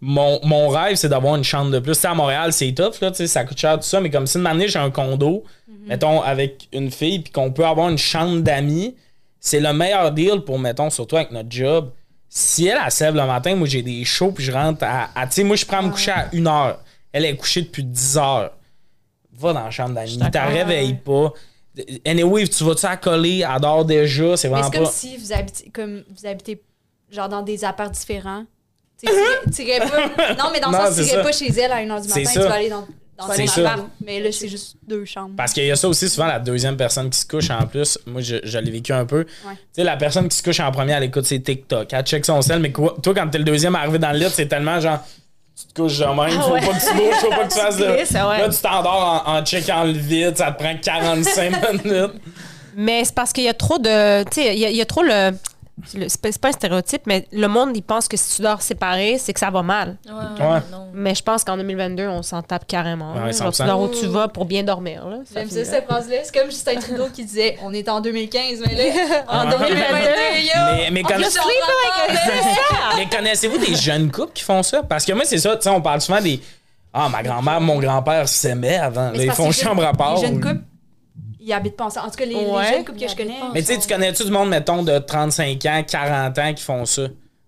mon, 0.00 0.40
mon 0.44 0.68
rêve, 0.68 0.96
c'est 0.96 1.08
d'avoir 1.08 1.36
une 1.36 1.44
chambre 1.44 1.70
de 1.70 1.78
plus. 1.78 1.92
Tu 1.92 2.00
sais, 2.00 2.08
à 2.08 2.14
Montréal, 2.14 2.52
c'est 2.52 2.72
tough, 2.72 3.00
là, 3.00 3.10
tu 3.10 3.18
sais, 3.18 3.26
ça 3.26 3.44
coûte 3.44 3.58
cher, 3.58 3.76
tout 3.76 3.82
ça, 3.84 4.00
mais 4.00 4.10
comme 4.10 4.26
si 4.26 4.38
une 4.38 4.46
année, 4.46 4.66
j'ai 4.68 4.78
un 4.78 4.90
condo, 4.90 5.44
mettons, 5.86 6.20
avec 6.22 6.68
une 6.72 6.90
fille, 6.90 7.18
puis 7.20 7.32
qu'on 7.32 7.50
peut 7.52 7.66
avoir 7.66 7.88
une 7.90 7.98
chambre 7.98 8.40
d'amis, 8.40 8.94
c'est 9.40 9.60
le 9.60 9.72
meilleur 9.72 10.10
deal 10.12 10.40
pour, 10.40 10.58
mettons, 10.58 10.90
surtout 10.90 11.16
avec 11.16 11.30
notre 11.30 11.50
job. 11.50 11.90
Si 12.28 12.66
elle, 12.66 12.78
elle 12.84 12.90
se 12.90 13.04
lève 13.04 13.14
le 13.14 13.24
matin, 13.26 13.54
moi, 13.54 13.66
j'ai 13.68 13.82
des 13.82 14.04
shows, 14.04 14.32
puis 14.32 14.44
je 14.44 14.52
rentre 14.52 14.84
à. 14.84 15.10
à- 15.14 15.26
tu 15.26 15.34
sais, 15.34 15.44
moi, 15.44 15.56
je 15.56 15.64
prends 15.64 15.78
à 15.78 15.82
me 15.82 15.90
coucher 15.90 16.10
à 16.10 16.28
une 16.32 16.46
heure. 16.46 16.80
Elle 17.12 17.24
est 17.24 17.36
couchée 17.36 17.62
depuis 17.62 17.84
10 17.84 18.18
heures. 18.18 18.52
Va 19.32 19.52
dans 19.52 19.64
la 19.64 19.70
chambre 19.70 19.94
d'amis. 19.94 20.16
D'accord. 20.18 20.50
réveille 20.50 20.94
pas. 20.94 21.32
Anyway, 22.06 22.46
tu 22.48 22.64
vas-tu 22.64 22.86
à 22.86 22.96
coller, 22.96 23.44
elle 23.48 23.60
dort 23.60 23.84
déjà, 23.84 24.36
c'est 24.36 24.48
Mais 24.48 24.54
vraiment 24.54 24.70
c'est 24.70 24.76
comme 24.78 24.86
pas. 24.86 24.92
si 24.92 25.16
vous 25.16 25.32
habitez, 25.32 25.70
comme 25.70 26.04
vous 26.08 26.26
habitez 26.26 26.62
genre 27.10 27.28
dans 27.28 27.42
des 27.42 27.64
apparts 27.64 27.90
différents. 27.90 28.44
Tu 28.98 29.06
pas. 29.10 30.34
Non, 30.34 30.50
mais 30.52 30.60
dans 30.60 30.70
le 30.70 30.76
sens, 30.94 30.96
tu 31.06 31.14
pas 31.16 31.32
chez 31.32 31.48
elle 31.50 31.70
à 31.72 31.82
1h 31.82 32.02
du 32.02 32.08
matin, 32.08 32.30
tu 32.32 32.38
vas 32.38 32.54
aller 32.54 32.70
dans, 32.70 32.86
dans 33.18 33.28
C'est 33.32 33.46
son 33.46 33.62
ça. 33.62 33.72
appart. 33.72 33.88
Mais 34.04 34.20
là, 34.20 34.30
c'est 34.32 34.48
juste 34.48 34.76
deux 34.86 35.04
chambres. 35.04 35.34
Parce 35.36 35.52
qu'il 35.52 35.64
y 35.64 35.70
a 35.70 35.76
ça 35.76 35.88
aussi, 35.88 36.08
souvent, 36.08 36.26
la 36.26 36.38
deuxième 36.38 36.76
personne 36.76 37.08
qui 37.10 37.18
se 37.18 37.26
couche 37.26 37.50
en 37.50 37.66
plus. 37.66 37.98
Moi, 38.06 38.20
je, 38.20 38.36
je 38.44 38.58
l'ai 38.58 38.70
vécu 38.70 38.92
un 38.92 39.04
peu. 39.06 39.24
Tu 39.24 39.32
sais, 39.72 39.84
la 39.84 39.96
personne 39.96 40.28
qui 40.28 40.36
se 40.36 40.42
couche 40.42 40.60
en 40.60 40.70
premier, 40.70 40.92
elle 40.92 41.04
écoute 41.04 41.24
ses 41.26 41.40
TikTok. 41.42 41.92
Elle 41.92 42.04
check 42.04 42.24
son 42.26 42.42
sel, 42.42 42.60
mais 42.60 42.72
quoi- 42.72 42.96
toi, 43.02 43.14
quand 43.14 43.28
t'es 43.28 43.38
le 43.38 43.44
deuxième 43.44 43.74
arrivé 43.74 43.98
dans 43.98 44.12
le 44.12 44.18
lit, 44.18 44.26
c'est 44.30 44.46
tellement 44.46 44.78
genre. 44.80 44.98
Tu 45.58 45.66
te 45.72 45.80
couches 45.80 45.92
genre 45.94 46.14
même, 46.14 46.30
faut 46.38 46.50
ouais. 46.52 46.60
pas 46.60 46.66
que 46.74 46.86
tu 46.86 46.94
bouges, 46.94 47.14
faut 47.20 47.30
pas 47.30 47.44
que 47.46 47.52
tu 47.54 47.58
fasses 47.58 47.76
de. 47.78 47.84
ouais. 47.86 48.04
Là, 48.40 48.48
tu 48.50 48.58
t'endors 48.60 49.22
en, 49.26 49.36
en 49.38 49.44
checkant 49.44 49.84
le 49.84 49.92
vide, 49.92 50.36
ça 50.36 50.52
te 50.52 50.62
prend 50.62 50.76
45 50.76 51.72
minutes. 51.84 52.12
Mais 52.76 53.02
c'est 53.06 53.14
parce 53.14 53.32
qu'il 53.32 53.44
y 53.44 53.48
a 53.48 53.54
trop 53.54 53.78
de. 53.78 54.22
Tu 54.24 54.42
sais, 54.42 54.54
il 54.54 54.58
y, 54.60 54.66
a- 54.66 54.70
il 54.70 54.76
y 54.76 54.82
a 54.82 54.84
trop 54.84 55.02
le. 55.02 55.30
C'est 55.84 56.40
pas, 56.40 56.48
un 56.48 56.52
stéréotype, 56.52 57.02
mais 57.06 57.28
le 57.32 57.48
monde, 57.48 57.76
il 57.76 57.82
pense 57.82 58.08
que 58.08 58.16
si 58.16 58.36
tu 58.36 58.42
dors 58.42 58.62
séparé, 58.62 59.18
c'est 59.18 59.34
que 59.34 59.40
ça 59.40 59.50
va 59.50 59.62
mal. 59.62 59.98
Ouais. 60.08 60.60
Mais 60.94 61.14
je 61.14 61.22
pense 61.22 61.44
qu'en 61.44 61.58
2022, 61.58 62.08
on 62.08 62.22
s'en 62.22 62.40
tape 62.40 62.66
carrément. 62.66 63.12
Ouais, 63.12 63.26
là. 63.26 63.32
Genre, 63.32 63.50
100%. 63.52 63.56
tu 63.56 63.64
dors 63.64 63.80
où 63.82 63.88
tu 63.88 64.06
vas 64.06 64.28
pour 64.28 64.46
bien 64.46 64.62
dormir. 64.62 65.06
là. 65.06 65.18
J'aime 65.34 65.46
finit 65.48 65.64
ça, 65.66 65.72
cette 65.72 65.84
phrase-là. 65.84 66.16
C'est 66.24 66.34
comme 66.34 66.50
Justin 66.50 66.76
Trudeau 66.80 67.08
qui 67.12 67.26
disait 67.26 67.58
on 67.62 67.74
est 67.74 67.88
en 67.90 68.00
2015, 68.00 68.60
mais 68.66 68.74
là, 68.74 69.24
en 69.28 69.44
Ouais. 69.50 69.58
2022, 69.58 69.76
yo! 70.40 70.50
Mais, 70.76 70.90
mais 70.92 71.02
conna- 71.02 71.28
mais 72.96 73.06
connaissez-vous 73.14 73.58
des 73.58 73.74
jeunes 73.74 74.10
couples 74.10 74.32
qui 74.32 74.44
font 74.44 74.62
ça? 74.62 74.82
Parce 74.82 75.04
que 75.04 75.12
moi, 75.12 75.24
c'est 75.26 75.38
ça, 75.38 75.56
tu 75.56 75.62
sais, 75.62 75.68
on 75.70 75.82
parle 75.82 76.00
souvent 76.00 76.20
des. 76.20 76.40
Ah, 76.92 77.10
ma 77.10 77.22
grand-mère, 77.22 77.60
mon 77.60 77.78
grand-père 77.78 78.26
s'aimaient 78.28 78.78
avant. 78.78 79.10
Là, 79.10 79.24
ils 79.24 79.30
font 79.30 79.52
chambre 79.52 79.84
à 79.84 79.92
part. 79.92 80.14
Les 80.16 80.22
jeunes 80.22 80.36
ou- 80.38 80.40
couples, 80.40 80.62
ils 81.46 81.52
habitent 81.52 81.76
pas 81.76 81.84
ensemble. 81.84 82.08
En 82.08 82.10
tout 82.10 82.16
cas, 82.16 82.26
les, 82.26 82.34
jeunes 82.34 82.84
couples 82.84 82.98
que 82.98 83.08
je 83.08 83.16
connais. 83.16 83.38
Mais 83.54 83.62
tu 83.62 83.68
sais, 83.68 83.78
tu 83.78 83.86
connais-tu 83.86 84.24
du 84.24 84.30
monde, 84.30 84.48
mettons, 84.48 84.82
de 84.82 84.98
35 84.98 85.64
ans, 85.66 85.82
40 85.88 86.38
ans 86.38 86.54
qui 86.54 86.62
font 86.62 86.84
ça? 86.84 87.02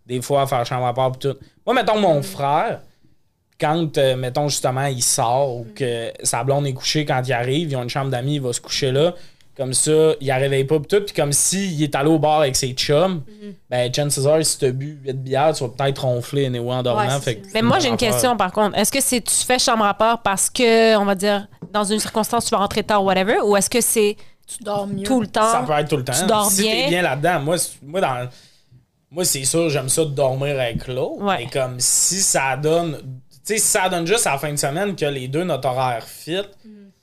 Des 0.06 0.22
fois, 0.22 0.42
à 0.42 0.46
faire 0.46 0.64
chambre 0.64 0.86
à 0.86 0.94
part 0.94 1.12
pis 1.12 1.18
tout. 1.18 1.36
Moi, 1.66 1.74
mettons, 1.74 1.98
mon 1.98 2.22
frère, 2.22 2.80
quand, 3.60 3.98
euh, 3.98 4.16
mettons, 4.16 4.48
justement, 4.48 4.86
il 4.86 5.02
sort 5.02 5.56
ou 5.56 5.66
que 5.74 6.12
sa 6.22 6.44
blonde 6.44 6.66
est 6.66 6.72
couchée 6.72 7.04
quand 7.04 7.20
il 7.26 7.32
arrive, 7.32 7.72
ils 7.72 7.76
ont 7.76 7.82
une 7.82 7.90
chambre 7.90 8.10
d'amis, 8.10 8.36
il 8.36 8.40
va 8.40 8.52
se 8.52 8.60
coucher 8.60 8.92
là. 8.92 9.14
Comme 9.56 9.74
ça, 9.74 10.12
il 10.20 10.28
la 10.28 10.36
réveille 10.36 10.62
pas 10.62 10.78
pis 10.78 10.86
tout. 10.86 11.00
Puis 11.04 11.12
comme 11.12 11.32
s'il 11.32 11.82
est 11.82 11.94
allé 11.96 12.08
au 12.08 12.20
bar 12.20 12.42
avec 12.42 12.54
ses 12.54 12.74
chums, 12.74 13.22
ben, 13.68 13.92
chances 13.92 14.24
are, 14.24 14.44
si 14.44 14.60
t'as 14.60 14.70
bu 14.70 15.00
8 15.04 15.12
bières, 15.14 15.52
tu 15.52 15.64
vas 15.64 15.70
peut-être 15.70 16.04
ronfler 16.04 16.46
anyway, 16.46 16.76
en 16.76 16.84
dormant. 16.84 17.02
Ouais, 17.02 17.20
fait 17.20 17.36
que. 17.38 17.48
Mais 17.52 17.62
moi, 17.62 17.80
j'ai 17.80 17.88
une 17.88 17.96
question 17.96 18.36
par 18.36 18.52
contre. 18.52 18.78
Est-ce 18.78 18.92
que 18.92 19.00
c'est 19.00 19.20
tu 19.20 19.34
fais 19.34 19.58
chambre 19.58 19.84
à 19.84 19.94
part 19.94 20.22
parce 20.22 20.48
que, 20.48 20.96
on 20.96 21.04
va 21.04 21.16
dire, 21.16 21.48
dans 21.72 21.84
une 21.84 21.98
circonstance, 22.00 22.44
tu 22.46 22.50
vas 22.50 22.58
rentrer 22.58 22.82
tard 22.82 23.02
ou 23.02 23.06
whatever, 23.06 23.38
ou 23.44 23.56
est-ce 23.56 23.70
que 23.70 23.80
c'est 23.80 24.16
Tu 24.46 24.62
dors 24.62 24.86
mieux. 24.86 25.02
tout 25.04 25.20
le 25.20 25.26
temps? 25.26 25.50
Ça 25.52 25.64
peut 25.66 25.72
être 25.74 25.88
tout 25.88 25.96
le 25.96 26.04
temps. 26.04 26.12
Tu 26.18 26.26
dors 26.26 26.50
si 26.50 26.62
bien. 26.62 26.72
t'es 26.72 26.88
bien? 26.88 27.02
là-dedans, 27.02 27.40
moi, 27.40 27.58
c'est- 27.58 27.76
moi, 27.82 28.00
dans, 28.00 28.28
moi 29.10 29.24
c'est 29.24 29.44
sûr, 29.44 29.68
j'aime 29.70 29.88
ça 29.88 30.04
de 30.04 30.10
dormir 30.10 30.58
avec 30.58 30.86
l'autre. 30.88 31.22
Ouais. 31.22 31.38
Mais 31.38 31.46
comme 31.50 31.78
si 31.80 32.20
ça 32.20 32.56
donne. 32.56 32.98
Tu 33.46 33.54
sais, 33.54 33.58
si 33.60 33.66
ça 33.68 33.88
donne 33.88 34.06
juste 34.06 34.26
à 34.26 34.32
la 34.32 34.38
fin 34.38 34.50
de 34.52 34.56
semaine 34.58 34.94
que 34.94 35.06
les 35.06 35.26
deux, 35.28 35.44
notre 35.44 35.68
horaire 35.68 36.04
fit, 36.04 36.42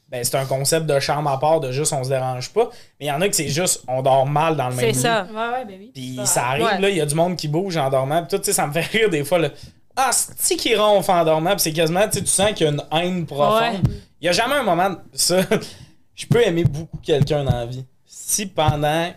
ben 0.09 0.23
c'est 0.23 0.37
un 0.37 0.45
concept 0.45 0.85
de 0.85 0.99
chambre 0.99 1.27
à 1.31 1.39
part, 1.39 1.59
de 1.59 1.71
juste 1.71 1.91
on 1.91 2.03
se 2.03 2.09
dérange 2.09 2.49
pas. 2.51 2.69
Mais 2.99 3.07
il 3.07 3.09
y 3.09 3.11
en 3.11 3.19
a 3.21 3.27
que 3.27 3.35
c'est 3.35 3.47
juste 3.47 3.83
on 3.87 4.03
dort 4.03 4.27
mal 4.27 4.55
dans 4.55 4.69
le 4.69 4.75
même 4.75 4.85
C'est 4.85 4.91
lit. 4.91 4.99
ça. 5.01 5.25
Ouais, 5.33 5.53
ouais, 5.57 5.65
ben 5.65 5.77
oui. 5.79 5.91
Puis 5.93 6.19
ça 6.25 6.45
arrive, 6.49 6.65
Ouais. 6.65 6.79
là, 6.79 6.89
il 6.91 6.97
y 6.97 7.01
a 7.01 7.05
du 7.07 7.15
monde 7.15 7.35
qui 7.35 7.47
bouge 7.47 7.75
en 7.77 7.89
dormant. 7.89 8.21
Puis 8.23 8.29
tout, 8.29 8.37
tu 8.37 8.45
sais, 8.45 8.53
ça 8.53 8.67
me 8.67 8.71
fait 8.73 8.81
rire 8.81 9.09
des 9.09 9.23
fois. 9.23 9.39
Là. 9.39 9.49
Ah, 9.95 10.11
c'est 10.11 10.55
qui 10.57 10.75
ronfle 10.75 11.11
en 11.11 11.23
dormant. 11.23 11.51
Puis 11.51 11.59
c'est 11.61 11.73
quasiment, 11.73 12.03
tu 12.07 12.17
sais, 12.17 12.21
tu 12.21 12.27
sens 12.27 12.51
qu'il 12.53 12.65
y 12.67 12.69
a 12.69 12.73
une 12.73 12.83
haine 12.91 13.25
profonde. 13.25 13.79
Il 14.21 14.25
y 14.25 14.29
a 14.29 14.31
jamais 14.31 14.55
un 14.55 14.63
moment. 14.63 14.89
de- 14.89 14.97
Ça, 15.13 15.39
je 16.15 16.25
peux 16.27 16.45
aimer 16.45 16.63
beaucoup 16.65 16.97
quelqu'un 16.97 17.43
dans 17.43 17.51
la 17.57 17.65
vie. 17.65 17.85
Si 18.05 18.45
pendant. 18.45 19.11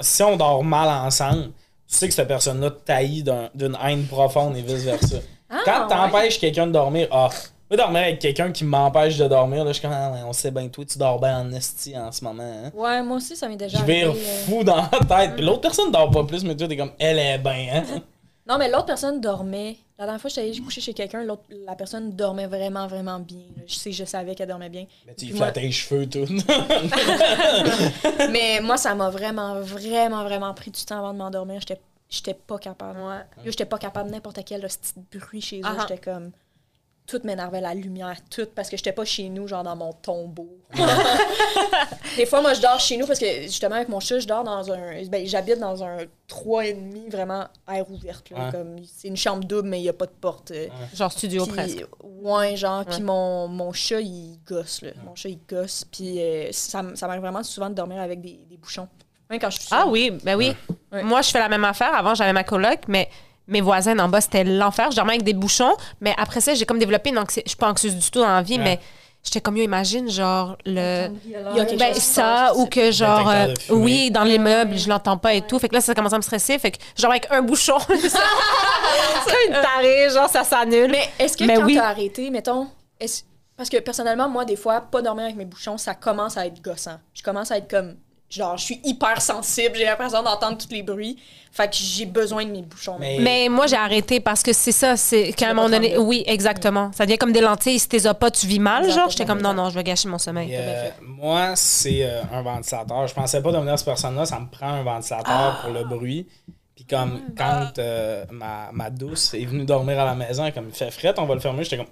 Si 0.00 0.22
on 0.22 0.36
dort 0.36 0.64
mal 0.64 0.88
ensemble, 0.88 1.50
tu 1.88 1.94
sais 1.96 2.08
que 2.08 2.14
cette 2.14 2.28
personne-là 2.28 2.70
taillit 2.84 3.22
d'un- 3.22 3.50
d'une 3.54 3.76
haine 3.84 4.06
profonde 4.06 4.56
et 4.56 4.62
vice-versa. 4.62 5.16
Quand 5.64 5.86
t'empêches 5.86 6.40
quelqu'un 6.40 6.66
de 6.66 6.72
dormir, 6.72 7.08
ah, 7.12 7.28
moi, 7.70 7.76
dormir 7.76 8.02
avec 8.02 8.18
quelqu'un 8.18 8.50
qui 8.52 8.64
m'empêche 8.64 9.16
de 9.18 9.28
dormir, 9.28 9.64
là, 9.64 9.70
je 9.72 9.74
suis 9.74 9.82
comme, 9.82 9.92
ah, 9.94 10.10
ouais, 10.12 10.20
on 10.26 10.32
sait 10.32 10.50
bien, 10.50 10.66
toi, 10.68 10.84
tu 10.84 10.98
dors 10.98 11.20
bien 11.20 11.40
en 11.40 11.52
esti 11.52 11.96
en 11.98 12.10
ce 12.10 12.24
moment. 12.24 12.42
Hein? 12.42 12.70
Ouais, 12.74 13.02
moi 13.02 13.18
aussi, 13.18 13.36
ça 13.36 13.48
m'est 13.48 13.56
déjà 13.56 13.78
Je 13.78 13.84
vais 13.84 14.04
euh. 14.04 14.12
fou 14.46 14.64
dans 14.64 14.76
la 14.76 14.88
tête. 15.06 15.36
Puis 15.36 15.44
l'autre 15.44 15.60
personne 15.60 15.92
dort 15.92 16.10
pas 16.10 16.24
plus, 16.24 16.42
mais 16.44 16.56
toi, 16.56 16.66
t'es 16.66 16.76
comme, 16.76 16.92
elle 16.98 17.18
est 17.18 17.38
bien, 17.38 17.66
hein? 17.74 18.02
Non, 18.48 18.58
mais 18.58 18.70
l'autre 18.70 18.86
personne 18.86 19.20
dormait. 19.20 19.76
La 19.98 20.04
dernière 20.04 20.20
fois, 20.20 20.28
j'étais 20.28 20.42
allée 20.42 20.60
coucher 20.60 20.80
chez 20.80 20.94
quelqu'un, 20.94 21.24
l'autre, 21.24 21.42
la 21.50 21.74
personne 21.74 22.12
dormait 22.14 22.46
vraiment, 22.46 22.86
vraiment 22.86 23.18
bien. 23.18 23.40
là. 23.56 23.62
Je 23.66 23.74
sais, 23.74 23.92
je 23.92 24.04
savais 24.04 24.34
qu'elle 24.34 24.48
dormait 24.48 24.68
bien. 24.68 24.86
Mais 25.06 25.14
tu 25.14 25.26
Puis 25.26 25.34
moi- 25.34 25.50
tes 25.50 25.70
cheveux, 25.72 26.06
tout. 26.08 26.26
Mais 28.30 28.60
moi, 28.60 28.76
ça 28.76 28.94
m'a 28.94 29.10
vraiment, 29.10 29.60
vraiment, 29.60 30.24
vraiment 30.24 30.54
pris 30.54 30.70
du 30.70 30.84
temps 30.84 30.98
avant 30.98 31.12
de 31.12 31.18
m'endormir. 31.18 31.60
J'étais, 31.60 31.80
j'étais 32.08 32.34
pas 32.34 32.58
capable. 32.58 32.98
Yo, 33.44 33.50
j'étais 33.50 33.64
pas 33.64 33.78
capable 33.78 34.10
de 34.10 34.14
n'importe 34.14 34.40
quel 34.44 34.60
là, 34.60 34.68
ce 34.68 34.78
petit 34.78 35.18
bruit 35.18 35.40
chez 35.40 35.58
eux. 35.60 35.64
Ah 35.64 35.76
ah. 35.78 35.86
J'étais 35.88 36.00
comme. 36.00 36.30
Tout 37.06 37.20
m'énervait, 37.24 37.60
la 37.60 37.74
lumière, 37.74 38.16
tout, 38.30 38.46
parce 38.54 38.68
que 38.68 38.76
j'étais 38.76 38.92
pas 38.92 39.04
chez 39.04 39.28
nous, 39.28 39.46
genre 39.46 39.62
dans 39.62 39.76
mon 39.76 39.92
tombeau. 39.92 40.48
des 42.16 42.26
fois, 42.26 42.40
moi, 42.42 42.54
je 42.54 42.60
dors 42.60 42.80
chez 42.80 42.96
nous 42.96 43.06
parce 43.06 43.18
que, 43.18 43.42
justement, 43.42 43.76
avec 43.76 43.88
mon 43.88 44.00
chat, 44.00 44.18
je 44.18 44.26
dors 44.26 44.44
dans 44.44 44.72
un. 44.72 45.04
Ben, 45.08 45.26
j'habite 45.26 45.58
dans 45.58 45.82
un 45.84 45.98
3,5 46.28 47.10
vraiment 47.10 47.46
air 47.70 47.90
ouverte. 47.90 48.30
Là, 48.30 48.46
Ouais. 48.46 48.52
comme, 48.52 48.76
c'est 48.84 49.08
une 49.08 49.16
chambre 49.16 49.44
double, 49.44 49.68
mais 49.68 49.78
il 49.78 49.82
n'y 49.82 49.88
a 49.88 49.92
pas 49.92 50.06
de 50.06 50.12
porte. 50.20 50.50
euh, 50.50 50.68
Genre 50.94 51.12
studio 51.12 51.44
puis- 51.44 51.52
presque. 51.54 51.84
Ouais, 52.02 52.56
genre. 52.56 52.84
Puis 52.84 53.02
mon, 53.02 53.48
mon 53.48 53.72
chat, 53.72 54.00
il 54.00 54.38
gosse, 54.46 54.82
là. 54.82 54.90
Mon 55.04 55.14
chat, 55.14 55.28
il 55.28 55.38
gosse. 55.48 55.84
Puis 55.90 56.20
euh, 56.20 56.48
ça, 56.52 56.82
ça 56.94 57.06
m'arrive 57.06 57.22
vraiment 57.22 57.42
souvent 57.42 57.68
de 57.70 57.74
dormir 57.74 58.00
avec 58.00 58.20
des, 58.20 58.40
des 58.48 58.56
bouchons. 58.56 58.88
Même 59.28 59.40
quand 59.40 59.50
je 59.50 59.58
suis 59.58 59.68
Ah 59.72 59.86
oui, 59.86 60.10
ben 60.22 60.36
oui. 60.36 60.54
Ouais. 60.92 61.02
Moi, 61.02 61.20
je 61.22 61.30
fais 61.30 61.40
la 61.40 61.48
même 61.48 61.64
affaire. 61.64 61.92
Avant, 61.94 62.14
j'avais 62.14 62.32
ma 62.32 62.44
coloc, 62.44 62.80
mais 62.88 63.08
mes 63.48 63.60
voisins 63.60 63.98
en 63.98 64.08
bas, 64.08 64.20
c'était 64.20 64.44
l'enfer. 64.44 64.90
Je 64.90 64.96
dormais 64.96 65.12
avec 65.14 65.22
des 65.24 65.34
bouchons, 65.34 65.74
mais 66.00 66.14
après 66.18 66.40
ça, 66.40 66.54
j'ai 66.54 66.66
comme 66.66 66.78
développé 66.78 67.10
une 67.10 67.18
anxiété. 67.18 67.42
Je 67.46 67.50
suis 67.50 67.56
pas 67.58 67.70
anxieuse 67.70 67.94
du 67.96 68.10
tout 68.10 68.20
dans 68.20 68.26
la 68.28 68.42
vie, 68.42 68.58
Ouais. 68.58 68.64
mais 68.64 68.80
j'étais 69.22 69.40
comme, 69.40 69.56
yo, 69.56 69.62
imagine, 69.64 70.08
genre, 70.10 70.56
le. 70.64 71.08
Il 71.24 71.30
y 71.30 71.60
a 71.60 71.64
quelque 71.64 71.78
Ben, 71.78 71.86
chose 71.88 71.94
qui 71.96 72.00
se 72.00 72.14
ça, 72.14 72.52
ou 72.56 72.66
que 72.66 72.90
genre, 72.90 73.28
euh, 73.30 73.54
oui, 73.70 74.10
dans 74.10 74.24
l'immeuble, 74.24 74.76
je 74.76 74.88
l'entends 74.88 75.16
pas 75.18 75.34
et 75.34 75.42
tout. 75.42 75.58
Fait 75.58 75.68
que 75.68 75.74
là, 75.74 75.80
ça 75.80 75.94
commence 75.94 76.12
à 76.12 76.16
me 76.18 76.22
stresser. 76.22 76.58
Fait 76.58 76.72
que, 76.72 76.78
genre, 76.96 77.10
avec 77.10 77.26
un 77.30 77.42
bouchon, 77.42 77.78
c'est 77.88 79.46
une 79.46 79.52
tarée, 79.52 80.10
genre, 80.10 80.28
ça 80.28 80.44
s'annule. 80.44 80.90
Mais 80.90 81.08
est-ce 81.18 81.36
que 81.36 81.44
Mais 81.44 81.54
quand 81.56 81.64
oui. 81.64 81.74
t'as 81.76 81.88
arrêté, 81.88 82.30
mettons, 82.30 82.68
est-ce- 83.00 83.22
parce 83.56 83.68
que 83.70 83.78
personnellement, 83.78 84.28
moi, 84.28 84.44
des 84.44 84.56
fois, 84.56 84.80
pas 84.82 85.00
dormir 85.02 85.24
avec 85.24 85.36
mes 85.36 85.44
bouchons, 85.46 85.78
ça 85.78 85.94
commence 85.94 86.36
à 86.36 86.46
être 86.46 86.60
gossant. 86.62 86.98
Je 87.14 87.22
commence 87.22 87.50
à 87.50 87.58
être 87.58 87.70
comme, 87.70 87.94
genre, 88.30 88.56
je 88.56 88.64
suis 88.64 88.80
hyper 88.84 89.20
sensible, 89.22 89.76
j'ai 89.76 89.84
l'impression 89.84 90.22
d'entendre 90.22 90.58
tous 90.58 90.70
les 90.70 90.82
bruits. 90.82 91.16
Fait 91.52 91.68
que 91.70 91.76
j'ai 91.76 92.04
besoin 92.04 92.44
de 92.44 92.50
mes 92.50 92.60
bouchons. 92.60 92.96
Mais- 93.00 93.16
Mais 93.18 93.48
moi, 93.48 93.66
j'ai 93.66 93.76
arrêté 93.76 94.20
parce 94.20 94.42
que 94.42 94.52
c'est 94.52 94.72
ça, 94.72 94.94
c'est 94.98 95.32
qu'à 95.32 95.48
un 95.50 95.54
moment 95.54 95.70
donné, 95.70 95.96
oui, 95.96 96.22
exactement. 96.26 96.90
Ça 96.92 97.06
devient 97.06 97.16
comme 97.16 97.32
des 97.32 97.40
lentilles. 97.40 97.78
Si 97.78 97.88
t'es 97.88 98.06
as 98.06 98.12
pas, 98.12 98.30
tu 98.30 98.46
vis 98.46 98.58
mal, 98.58 98.90
genre. 98.90 99.08
J'étais 99.08 99.24
comme, 99.24 99.40
non, 99.40 99.54
non, 99.54 99.70
je 99.70 99.74
vais 99.74 99.84
gâcher 99.84 100.06
mon 100.08 100.18
sommeil. 100.18 100.50
Euh, 100.54 100.90
moi, 101.00 101.52
c'est 101.56 102.02
euh, 102.02 102.20
un 102.30 102.42
ventilateur. 102.42 103.06
Je 103.06 103.14
pensais 103.14 103.40
pas 103.40 103.52
devenir 103.52 103.78
cette 103.78 103.86
personne-là. 103.86 104.26
Ça 104.26 104.38
me 104.38 104.48
prend 104.50 104.68
un 104.68 104.82
ventilateur 104.82 105.24
Ah! 105.34 105.58
pour 105.62 105.72
le 105.72 105.84
bruit. 105.84 106.26
Puis 106.76 106.84
comme 106.84 107.20
quand 107.36 107.78
euh, 107.78 108.26
ma, 108.30 108.70
ma 108.70 108.90
douce 108.90 109.32
est 109.32 109.46
venue 109.46 109.64
dormir 109.64 109.98
à 109.98 110.04
la 110.04 110.14
maison, 110.14 110.50
comme 110.52 110.68
il 110.68 110.74
fait 110.74 110.90
fret, 110.90 111.14
on 111.16 111.24
va 111.24 111.34
le 111.34 111.40
fermer. 111.40 111.64
J'étais 111.64 111.78
comme. 111.78 111.86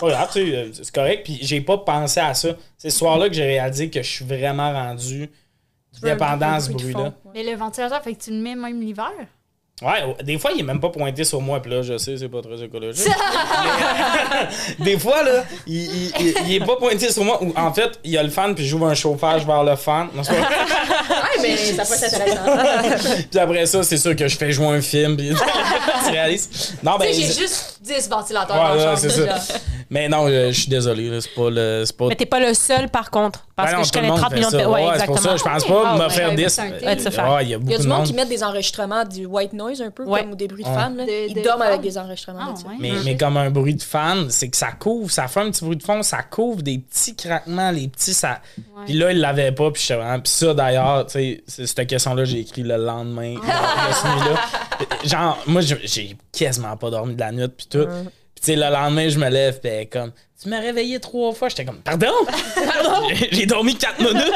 Pas 0.00 0.08
grave, 0.08 0.30
tu 0.32 0.40
sais, 0.50 0.56
euh, 0.56 0.70
c'est 0.72 0.90
correct. 0.90 1.24
Puis 1.24 1.38
j'ai 1.42 1.60
pas 1.60 1.76
pensé 1.76 2.18
à 2.20 2.32
ça. 2.32 2.48
C'est 2.78 2.88
ce 2.88 2.98
soir-là 2.98 3.28
que 3.28 3.34
j'ai 3.34 3.44
réalisé 3.44 3.90
que 3.90 4.02
je 4.02 4.08
suis 4.10 4.24
vraiment 4.24 4.72
rendu 4.72 5.30
dépendant 6.02 6.52
à 6.54 6.60
ce 6.60 6.72
bruit-là. 6.72 7.12
Mais 7.34 7.42
le 7.44 7.54
ventilateur, 7.54 8.02
fait 8.02 8.14
que 8.14 8.22
tu 8.22 8.30
le 8.30 8.38
mets 8.38 8.54
même 8.54 8.80
l'hiver? 8.80 9.12
Ouais, 9.82 10.14
des 10.24 10.38
fois, 10.38 10.52
il 10.54 10.60
est 10.60 10.64
même 10.64 10.78
pas 10.80 10.90
pointé 10.90 11.24
sur 11.24 11.40
moi, 11.40 11.60
puis 11.60 11.70
là, 11.70 11.82
je 11.82 11.98
sais, 11.98 12.16
c'est 12.16 12.28
pas 12.28 12.40
très 12.40 12.62
écologique. 12.62 13.06
Des 14.78 14.98
fois, 14.98 15.22
là, 15.22 15.44
il, 15.66 15.76
il, 15.76 16.12
il- 16.20 16.34
il 16.46 16.54
est 16.56 16.64
pas 16.64 16.76
pointé 16.76 17.10
sur 17.10 17.24
moi, 17.24 17.42
ou 17.42 17.52
en 17.56 17.72
fait, 17.72 17.98
il 18.04 18.12
y 18.12 18.18
a 18.18 18.22
le 18.22 18.30
fan, 18.30 18.54
puis 18.54 18.66
j'ouvre 18.66 18.86
un 18.86 18.94
chauffage 18.94 19.44
vers 19.46 19.64
le 19.64 19.76
fan. 19.76 20.08
Non, 20.14 20.22
pas. 20.22 20.32
Ouais, 21.12 21.38
mais 21.42 21.56
ça 21.56 21.84
peut 21.84 21.94
être 21.94 22.14
intéressant. 22.14 23.14
puis 23.30 23.38
après 23.40 23.66
ça, 23.66 23.82
c'est 23.82 23.96
sûr 23.96 24.14
que 24.14 24.28
je 24.28 24.36
fais 24.36 24.52
jouer 24.52 24.66
un 24.68 24.80
film, 24.80 25.16
puis 25.16 25.30
tu 26.04 26.10
réalises. 26.10 26.74
Non, 26.82 26.96
ben. 26.98 27.08
j'ai 27.12 27.22
juste 27.26 27.71
10 27.82 28.08
ventilateurs 28.08 28.56
Ouais, 28.56 28.62
dans 28.68 28.74
là, 28.76 28.84
la 28.92 28.96
c'est 28.96 29.10
chambre. 29.10 29.26
ça. 29.26 29.38
déjà. 29.52 29.58
Mais 29.90 30.08
non, 30.08 30.26
euh, 30.26 30.48
je 30.52 30.60
suis 30.60 30.68
désolé, 30.70 31.20
c'est 31.20 31.34
pas 31.34 31.50
le. 31.50 31.82
C'est 31.84 31.96
pas. 31.96 32.06
Mais 32.08 32.16
t'es 32.16 32.24
pas 32.26 32.40
le 32.40 32.54
seul, 32.54 32.88
par 32.88 33.10
contre. 33.10 33.44
Parce 33.54 33.68
Ouais, 33.68 33.74
que 33.74 33.78
non, 33.80 33.84
je 33.84 33.92
connais 33.92 34.08
monde 34.08 34.18
30 34.18 34.30
fait 34.30 34.36
millions 34.36 34.48
de 34.50 34.56
personnes. 34.56 34.72
Ouais, 34.74 34.86
Ouais, 34.86 34.98
c'est 34.98 35.04
pour 35.06 35.16
exactement. 35.16 35.36
ça, 35.36 35.36
je 35.36 35.42
pense 35.54 35.62
Ah, 35.66 35.68
pas 35.72 35.92
ouais, 35.98 36.04
me 36.04 36.08
faire 36.08 36.28
ouais, 36.30 36.34
10. 36.36 36.48
c'est 36.48 36.60
un 36.62 36.70
thé. 36.70 36.86
Ouais, 36.86 36.96
de 36.96 37.00
se 37.02 37.10
faire. 37.10 37.32
Ouais, 37.34 37.44
il 37.44 37.48
y 37.50 37.52
a 37.52 37.52
Il 37.52 37.52
y 37.52 37.54
a 37.54 37.58
beaucoup 37.58 37.76
du 37.76 37.82
de 37.82 37.88
monde 37.92 38.04
qui 38.06 38.14
met 38.14 38.24
des 38.26 38.42
enregistrements 38.42 39.04
du 39.04 39.26
white 39.26 39.52
noise 39.52 39.82
un 39.82 39.90
peu, 39.90 40.04
Ouais. 40.04 40.20
comme 40.20 40.30
ou 40.32 40.34
des 40.36 40.48
bruits 40.48 40.64
de 40.64 40.68
Ouais. 40.68 40.74
fan. 40.74 40.96
Là. 40.96 41.04
De- 41.04 41.28
Ils 41.28 41.42
dorment 41.42 41.62
avec 41.62 41.76
fans. 41.76 41.82
des 41.82 41.98
enregistrements 41.98 42.38
Ah. 42.40 42.70
Mais, 42.80 43.16
comme 43.18 43.36
un 43.36 43.50
bruit 43.50 43.74
de 43.74 43.82
fan, 43.82 44.26
c'est 44.30 44.48
que 44.48 44.56
ça 44.56 44.72
couvre, 44.72 45.10
ça 45.10 45.28
fait 45.28 45.40
un 45.40 45.50
petit 45.50 45.64
bruit 45.64 45.76
de 45.76 45.82
fond, 45.82 46.02
ça 46.02 46.22
couvre 46.22 46.62
des 46.62 46.78
petits 46.78 47.14
craquements, 47.14 47.70
les 47.70 47.88
petits, 47.88 48.14
ça. 48.14 48.38
Puis 48.86 48.94
là, 48.94 49.12
il 49.12 49.20
l'avait 49.20 49.52
pas, 49.52 49.70
puis 49.70 49.82
ça, 49.82 50.54
d'ailleurs, 50.54 51.04
tu 51.06 51.12
sais, 51.12 51.44
c'est- 51.46 51.66
cette 51.66 51.86
question-là, 51.86 52.24
j'ai 52.24 52.38
écrit 52.40 52.62
le 52.62 52.76
lendemain 52.76 53.34
nuit-là. 53.34 54.40
Genre, 55.04 55.38
moi, 55.46 55.60
j'ai- 55.62 56.16
quasiment 56.36 56.76
pas 56.76 56.90
dormi 56.90 57.14
de 57.14 57.20
la 57.20 57.32
nuit, 57.32 57.48
puis 57.48 57.66
tout. 57.70 57.86
Puis 58.34 58.40
tu 58.40 58.46
sais, 58.52 58.56
le 58.56 58.70
lendemain, 58.72 59.08
je 59.08 59.18
me 59.18 59.28
lève, 59.28 59.60
puis 59.60 59.70
elle 59.70 59.80
est 59.82 59.86
comme, 59.86 60.10
tu 60.42 60.48
m'as 60.48 60.58
réveillé 60.58 60.98
trois 60.98 61.32
fois. 61.32 61.48
J'étais 61.48 61.64
comme, 61.64 61.78
pardon? 61.82 62.08
J'ai- 63.14 63.28
j'ai 63.30 63.46
dormi 63.46 63.76
quatre 63.76 64.00
minutes. 64.00 64.32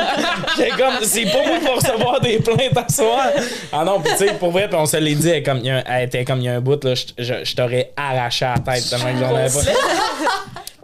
J'étais 0.57 0.71
comme, 0.71 0.95
c'est 1.03 1.25
pas 1.25 1.45
moi 1.45 1.59
pour 1.65 1.75
recevoir 1.77 2.21
des 2.21 2.39
plaintes 2.39 2.77
à 2.77 2.89
soir. 2.93 3.27
Ah 3.73 3.85
non, 3.85 4.01
puis 4.01 4.13
tu 4.17 4.27
sais, 4.27 4.35
pour 4.35 4.51
vrai, 4.53 4.69
puis 4.69 4.77
on 4.79 4.87
se 4.87 4.97
l'est 4.99 5.15
dit, 5.17 5.29
elle, 5.31 5.43
comme, 5.43 5.59
y 5.59 5.71
a 5.71 5.79
un- 5.79 5.83
elle 5.87 6.05
était 6.07 6.25
comme, 6.25 6.39
il 6.41 6.45
y 6.45 6.49
a 6.49 6.55
un 6.55 6.61
bout, 6.61 6.83
là, 6.85 6.95
je, 6.95 7.05
je- 7.19 7.45
je 7.45 7.57
t'aurais 7.57 7.93
arraché 7.97 8.45
la 8.45 8.59
tête 8.61 8.89
tellement 8.89 9.13
que 9.13 9.19
j'en 9.19 9.35
avais 9.35 9.49
pas. 9.51 9.73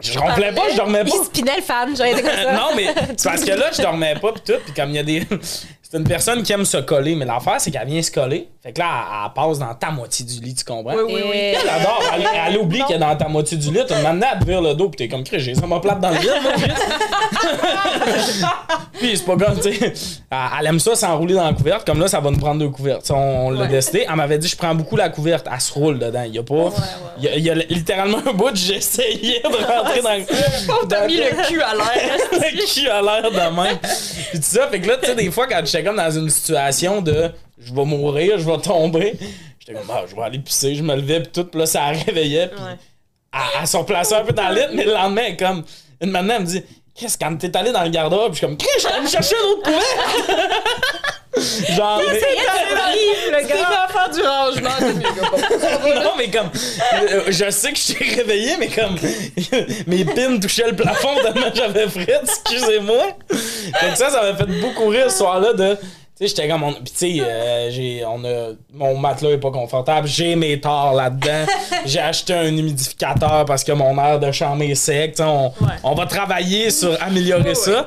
Je 0.01 0.19
ronflais 0.19 0.53
pas, 0.53 0.63
je 0.73 0.77
dormais 0.77 1.05
pas. 1.05 1.11
Il 1.15 1.25
spinait 1.27 1.57
le 1.59 1.63
fan, 1.63 1.95
j'aurais 1.97 2.11
été 2.13 2.23
comme 2.23 2.33
ça. 2.33 2.53
non, 2.55 2.71
mais 2.75 2.87
c'est 3.17 3.23
parce 3.29 3.45
que 3.45 3.53
là, 3.53 3.67
je 3.77 3.81
dormais 3.83 4.15
pas, 4.17 4.33
pis 4.33 4.41
tout, 4.53 4.59
pis 4.67 4.73
comme 4.73 4.91
il 4.91 4.97
y 4.97 4.99
a 4.99 5.03
des. 5.05 5.21
C'est 5.93 5.99
une 5.99 6.05
personne 6.05 6.43
qui 6.43 6.51
aime 6.55 6.65
se 6.65 6.79
coller, 6.79 7.15
mais 7.15 7.27
l'affaire, 7.27 7.57
c'est 7.61 7.71
qu'elle 7.71 7.87
vient 7.87 8.01
se 8.01 8.11
coller. 8.11 8.49
Fait 8.63 8.73
que 8.73 8.79
là, 8.79 8.87
elle, 8.87 9.27
elle 9.27 9.33
passe 9.35 9.59
dans 9.59 9.75
ta 9.75 9.91
moitié 9.91 10.25
du 10.25 10.41
lit, 10.41 10.55
tu 10.55 10.65
comprends? 10.65 10.95
Oui, 10.95 11.03
oui, 11.05 11.21
oui. 11.23 11.37
Et- 11.37 11.55
Elle 11.63 11.69
adore, 11.69 12.03
elle, 12.15 12.27
elle 12.49 12.57
oublie 12.57 12.81
qu'elle 12.89 12.97
est 12.97 13.01
dans 13.01 13.15
ta 13.15 13.29
moitié 13.29 13.59
du 13.59 13.71
lit. 13.71 13.81
Tu 13.87 13.93
maintenant, 14.03 14.27
elle 14.33 14.39
te 14.39 14.45
vire 14.47 14.63
le 14.63 14.73
dos, 14.73 14.89
pis 14.89 14.97
t'es 14.97 15.09
comme, 15.09 15.23
j'ai 15.31 15.55
ça 15.55 15.67
ma 15.67 15.81
plate 15.81 16.01
dans 16.01 16.09
le 16.09 16.17
vide. 16.17 16.33
Puis 18.95 19.17
c'est 19.17 19.25
pas 19.27 19.37
comme, 19.37 19.61
tu 19.61 19.73
sais, 19.75 19.93
elle, 20.31 20.67
aime 20.67 20.79
ça 20.79 20.95
s'enrouler 20.95 21.35
dans 21.35 21.45
la 21.45 21.53
couverte. 21.53 21.85
Comme 21.87 22.01
là, 22.01 22.09
ça 22.09 22.21
va 22.21 22.31
nous 22.31 22.39
prendre 22.39 22.61
deux 22.61 22.69
couvertes. 22.71 23.03
Tu 23.03 23.09
sais, 23.09 23.15
On, 23.15 23.49
on 23.49 23.51
l'a 23.51 23.63
Ouais. 23.63 23.69
décidé. 23.69 24.07
Elle 24.09 24.17
m'avait 24.17 24.39
dit, 24.39 24.49
je 24.49 24.57
prends 24.57 24.75
beaucoup 24.75 24.97
la 24.97 25.09
couverte. 25.11 25.47
Elle 25.53 25.61
se 25.61 25.73
roule 25.73 25.99
dedans. 25.99 26.23
Il 26.27 26.35
y 26.35 26.39
a 26.39 26.43
pas. 26.43 26.71
Il 27.19 27.25
y 27.25 27.29
a, 27.29 27.35
il 27.37 27.45
y 27.45 27.51
a 27.51 27.55
littéralement 27.55 28.19
un 28.27 28.33
bout, 28.33 28.51
essayé 28.53 29.41
de 29.41 29.49
rentrer 29.49 30.01
dans 30.03 30.15
le. 30.15 30.25
T'as 30.89 31.07
mis 31.07 31.17
le 31.17 31.47
cul 31.49 31.61
à 31.61 31.75
l'air. 31.75 32.17
le 32.33 32.75
cul 32.75 32.89
à 32.89 33.03
l'air 33.03 33.31
de 33.31 33.37
même. 33.57 33.77
Puis 34.31 34.39
tout 34.41 34.47
ça, 34.47 34.69
fait 34.69 34.81
que 34.81 34.89
là, 34.89 34.97
tu 35.01 35.07
sais, 35.07 35.15
des 35.15 35.31
fois, 35.31 35.47
quand 35.49 35.61
j'étais 35.83 35.89
comme 35.89 35.97
dans 35.97 36.11
une 36.11 36.31
situation 36.31 37.01
de 37.03 37.31
je 37.59 37.73
vais 37.75 37.85
mourir, 37.85 38.39
je 38.39 38.45
vais 38.49 38.59
tomber, 38.59 39.15
j'étais 39.59 39.73
comme, 39.75 39.89
ah, 39.91 40.03
je 40.09 40.15
vais 40.15 40.23
aller 40.23 40.39
pisser, 40.39 40.75
je 40.75 40.83
me 40.83 40.95
levais, 40.95 41.21
puis 41.21 41.33
tout, 41.33 41.45
puis 41.45 41.59
là, 41.61 41.67
ça 41.67 41.87
réveillait, 41.87 42.49
puis 42.49 42.61
Ouais. 42.63 42.77
elle, 43.33 43.41
elle 43.63 43.67
se 43.67 43.77
replaçait 43.77 44.17
un 44.17 44.25
peu 44.25 44.33
dans 44.33 44.49
le 44.49 44.55
lit, 44.57 44.67
mais 44.75 44.85
le 44.85 44.93
lendemain, 44.93 45.23
elle 45.29 45.37
comme, 45.37 45.65
une 46.01 46.11
maintenant, 46.11 46.35
elle 46.37 46.43
me 46.43 46.47
dit, 46.47 46.63
qu'est-ce 46.95 47.17
quand 47.19 47.37
t'es 47.37 47.57
allé 47.57 47.73
dans 47.73 47.83
le 47.85 47.91
garde-robe, 47.91 48.33
puis 48.33 48.35
je 48.35 48.39
suis 48.39 48.47
comme, 48.47 48.57
Chris, 48.57 48.69
je 48.77 48.81
suis 48.81 48.89
allé 48.93 49.03
me 49.03 49.09
chercher 49.09 49.35
un 49.37 49.49
autre 49.51 49.63
couvert! 49.63 51.12
Genre, 51.35 52.03
mais- 52.13 52.21
le 53.41 53.49
gars. 53.49 53.89
faire 53.91 54.11
du 54.11 54.21
rangement. 54.21 54.71
non, 56.05 56.11
mais 56.19 56.31
comme, 56.31 56.51
euh, 57.11 57.23
je 57.29 57.51
sais 57.51 57.73
que 57.73 57.79
je 57.79 57.95
t'ai 57.95 58.17
réveillé, 58.17 58.57
mais 58.59 58.69
comme, 58.69 58.97
mes 59.87 60.05
pins 60.05 60.39
touchaient 60.39 60.69
le 60.71 60.77
plafond 60.77 61.15
tellement 61.23 61.49
j'avais 61.55 61.89
frais, 61.89 62.21
excusez-moi. 62.23 63.17
Donc 63.31 63.97
ça, 63.97 64.11
ça 64.11 64.23
m'a 64.23 64.35
fait 64.37 64.61
beaucoup 64.61 64.89
rire 64.89 65.11
ce 65.11 65.19
soir-là 65.19 65.53
de, 65.55 65.75
tu 65.75 65.81
sais, 66.17 66.27
j'étais 66.29 66.49
comme, 66.49 66.63
on- 66.65 66.73
puis 66.75 66.83
tu 66.85 67.17
sais, 67.17 67.21
euh, 67.23 67.71
j'ai, 67.71 68.05
on 68.07 68.23
a, 68.25 68.51
mon 68.75 68.97
matelas 68.99 69.31
est 69.31 69.39
pas 69.39 69.51
confortable, 69.51 70.07
j'ai 70.07 70.37
mes 70.37 70.61
torts 70.61 70.93
là-dedans, 70.95 71.47
j'ai 71.87 72.01
acheté 72.01 72.35
un 72.35 72.47
humidificateur 72.55 73.45
parce 73.47 73.65
que 73.65 73.73
mon 73.73 73.97
air 74.05 74.21
de 74.21 74.31
chambre 74.33 74.63
est 74.65 74.75
sec, 74.75 75.13
tu 75.13 75.23
sais, 75.23 75.29
on, 75.29 75.51
on 75.83 75.95
va 75.95 76.05
travailler 76.07 76.71
sur 76.71 76.97
améliorer 77.03 77.55
ça. 77.55 77.87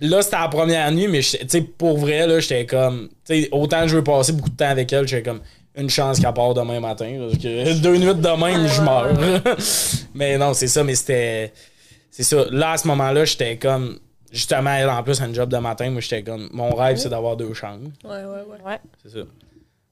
Là, 0.00 0.22
c'était 0.22 0.36
la 0.38 0.48
première 0.48 0.90
nuit, 0.92 1.08
mais 1.08 1.20
tu 1.20 1.62
pour 1.62 1.98
vrai, 1.98 2.26
là, 2.26 2.38
j'étais 2.40 2.66
comme. 2.66 3.08
Tu 3.26 3.42
sais, 3.42 3.48
autant 3.52 3.86
je 3.86 3.96
veux 3.96 4.04
passer 4.04 4.32
beaucoup 4.32 4.50
de 4.50 4.56
temps 4.56 4.68
avec 4.70 4.92
elle, 4.92 5.06
j'étais 5.08 5.28
comme 5.28 5.40
une 5.76 5.90
chance 5.90 6.20
qu'elle 6.20 6.32
part 6.34 6.54
demain 6.54 6.80
matin. 6.80 7.16
Parce 7.20 7.42
que 7.42 7.74
deux 7.80 7.96
nuits 7.96 8.14
de 8.14 8.28
même, 8.44 8.66
je 8.68 8.80
meurs. 8.80 9.12
mais 10.14 10.38
non, 10.38 10.54
c'est 10.54 10.68
ça, 10.68 10.84
mais 10.84 10.94
c'était. 10.94 11.52
C'est 12.10 12.22
ça. 12.22 12.44
Là, 12.50 12.72
à 12.72 12.76
ce 12.78 12.86
moment-là, 12.88 13.24
j'étais 13.24 13.56
comme. 13.56 13.98
Justement, 14.30 14.74
elle, 14.74 14.90
en 14.90 15.02
plus, 15.02 15.20
a 15.22 15.24
un 15.24 15.32
job 15.32 15.48
de 15.50 15.56
matin, 15.56 15.90
moi, 15.90 16.00
j'étais 16.00 16.22
comme. 16.22 16.48
Mon 16.52 16.74
rêve, 16.74 16.96
c'est 16.98 17.08
d'avoir 17.08 17.36
deux 17.36 17.54
chambres. 17.54 17.90
Ouais, 18.04 18.10
ouais, 18.24 18.44
ouais. 18.66 18.78
C'est 19.02 19.18
ça. 19.18 19.24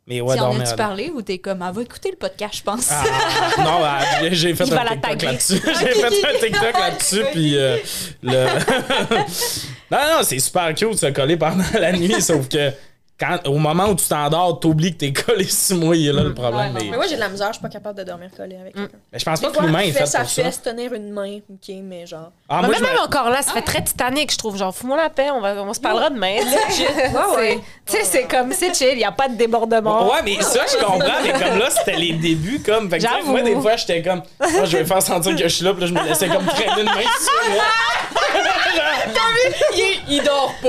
Mais 0.08 0.20
ouais, 0.20 0.36
Tu 0.36 0.42
as-tu 0.42 0.72
à- 0.72 0.76
parlé 0.76 1.10
ou 1.10 1.20
t'es 1.20 1.38
comme, 1.38 1.64
elle 1.68 1.74
va 1.74 1.82
écooter 1.82 2.10
le 2.12 2.16
podcast, 2.16 2.58
je 2.58 2.62
pense? 2.62 2.88
Ah, 2.92 3.02
non, 3.58 3.80
ah, 3.82 3.98
j'ai- 4.20 4.34
j'ai 4.34 4.54
fait 4.54 4.72
un 4.72 4.84
TikTok 4.86 5.22
là-dessus. 5.22 5.60
J'ai 5.64 6.00
fait 6.00 6.04
un 6.04 6.38
TikTok 6.38 6.72
là-dessus, 6.78 7.24
puis 7.32 7.56
euh, 7.58 7.76
le... 8.22 8.46
non, 9.90 9.98
non, 9.98 10.22
c'est 10.22 10.38
super 10.38 10.74
cute 10.74 10.92
de 10.92 10.96
se 10.96 11.06
coller 11.06 11.36
pendant 11.36 11.64
la 11.80 11.92
nuit, 11.92 12.20
sauf 12.20 12.48
que 12.48 12.72
quand, 13.18 13.38
au 13.46 13.56
moment 13.56 13.86
où 13.86 13.94
tu 13.94 14.06
t'endors, 14.08 14.60
t'oublies 14.60 14.92
que 14.92 14.98
t'es 14.98 15.12
collé 15.12 15.44
six 15.44 15.72
mois, 15.74 15.96
il 15.96 16.08
est 16.08 16.12
là 16.12 16.22
le 16.22 16.34
problème. 16.34 16.74
Ouais, 16.74 16.80
mais, 16.82 16.90
Mais 16.90 16.96
moi, 16.98 17.06
j'ai 17.08 17.14
de 17.14 17.20
la 17.20 17.30
misère, 17.30 17.48
je 17.48 17.54
suis 17.54 17.62
pas 17.62 17.70
capable 17.70 17.96
de 17.98 18.04
dormir 18.04 18.28
collé 18.36 18.56
avec 18.60 18.74
quelqu'un. 18.74 18.98
mais 19.10 19.18
je 19.18 19.24
pense 19.24 19.40
Des 19.40 19.46
pas 19.46 19.52
que 19.52 19.64
l'humain 19.64 19.78
est 19.80 19.92
fait 19.92 20.00
pour 20.00 20.08
ça. 20.08 20.24
fesse, 20.24 20.60
tenir 20.60 20.92
une 20.92 21.10
main, 21.12 21.38
ok, 21.50 21.74
mais 21.82 22.06
genre. 22.06 22.30
Ah, 22.48 22.58
Mais 22.60 22.68
moi, 22.68 22.76
je 22.78 22.82
même 22.84 22.92
me- 22.92 23.00
encore 23.00 23.30
là, 23.30 23.40
ça 23.40 23.52
fait 23.52 23.62
très 23.62 23.82
Titanic, 23.82 24.30
je 24.32 24.36
trouve. 24.38 24.58
Genre, 24.58 24.74
fous-moi 24.74 24.98
la 24.98 25.08
paix, 25.08 25.30
on, 25.30 25.40
va, 25.40 25.54
on 25.54 25.72
se 25.72 25.80
parlera 25.80 26.10
demain. 26.10 26.36
ouais. 27.36 27.60
Tu 27.86 27.92
sais, 27.96 28.04
c'est 28.04 28.24
comme, 28.24 28.52
c'est 28.52 28.74
chill, 28.76 28.88
il 28.92 28.98
n'y 28.98 29.04
a 29.04 29.12
pas 29.12 29.28
de 29.28 29.34
débordement. 29.36 30.12
Ouais, 30.12 30.20
mais 30.22 30.40
ça, 30.42 30.60
je 30.70 30.76
comprends, 30.84 31.22
mais 31.22 31.32
comme 31.32 31.58
là, 31.58 31.70
c'était 31.70 31.96
les 31.96 32.12
débuts, 32.12 32.60
comme. 32.60 32.90
Fait 32.90 32.98
que, 32.98 33.24
moi, 33.24 33.40
des 33.40 33.58
fois, 33.60 33.76
j'étais 33.76 34.02
comme. 34.02 34.22
Moi, 34.40 34.64
je 34.66 34.76
vais 34.76 34.84
faire 34.84 35.00
sentir 35.02 35.34
que 35.34 35.42
je 35.42 35.48
suis 35.48 35.64
là, 35.64 35.72
puis 35.72 35.80
là, 35.82 35.86
je 35.86 35.92
me 35.94 36.02
laissais 36.06 36.28
comme 36.28 36.44
traîner 36.44 36.80
une 36.82 36.86
main 36.86 37.00
sur 37.18 37.50
moi. 37.54 37.64
il, 40.08 40.22
dort 40.22 40.52
pas. 40.62 40.68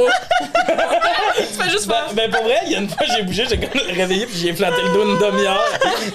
tu 1.37 1.43
fais 1.43 1.69
juste 1.69 1.87
Ben, 1.87 2.31
faire. 2.31 2.36
Pour 2.37 2.45
vrai, 2.45 2.59
il 2.65 2.71
y 2.71 2.75
a 2.75 2.79
une 2.79 2.89
fois, 2.89 3.05
j'ai 3.15 3.23
bougé, 3.23 3.45
j'ai 3.49 3.57
comme 3.57 3.81
réveillé, 3.95 4.25
puis 4.25 4.37
j'ai 4.37 4.53
flatté 4.53 4.81
le 4.83 4.89
dos 4.93 5.03
une 5.03 5.17
demi-heure. 5.17 5.63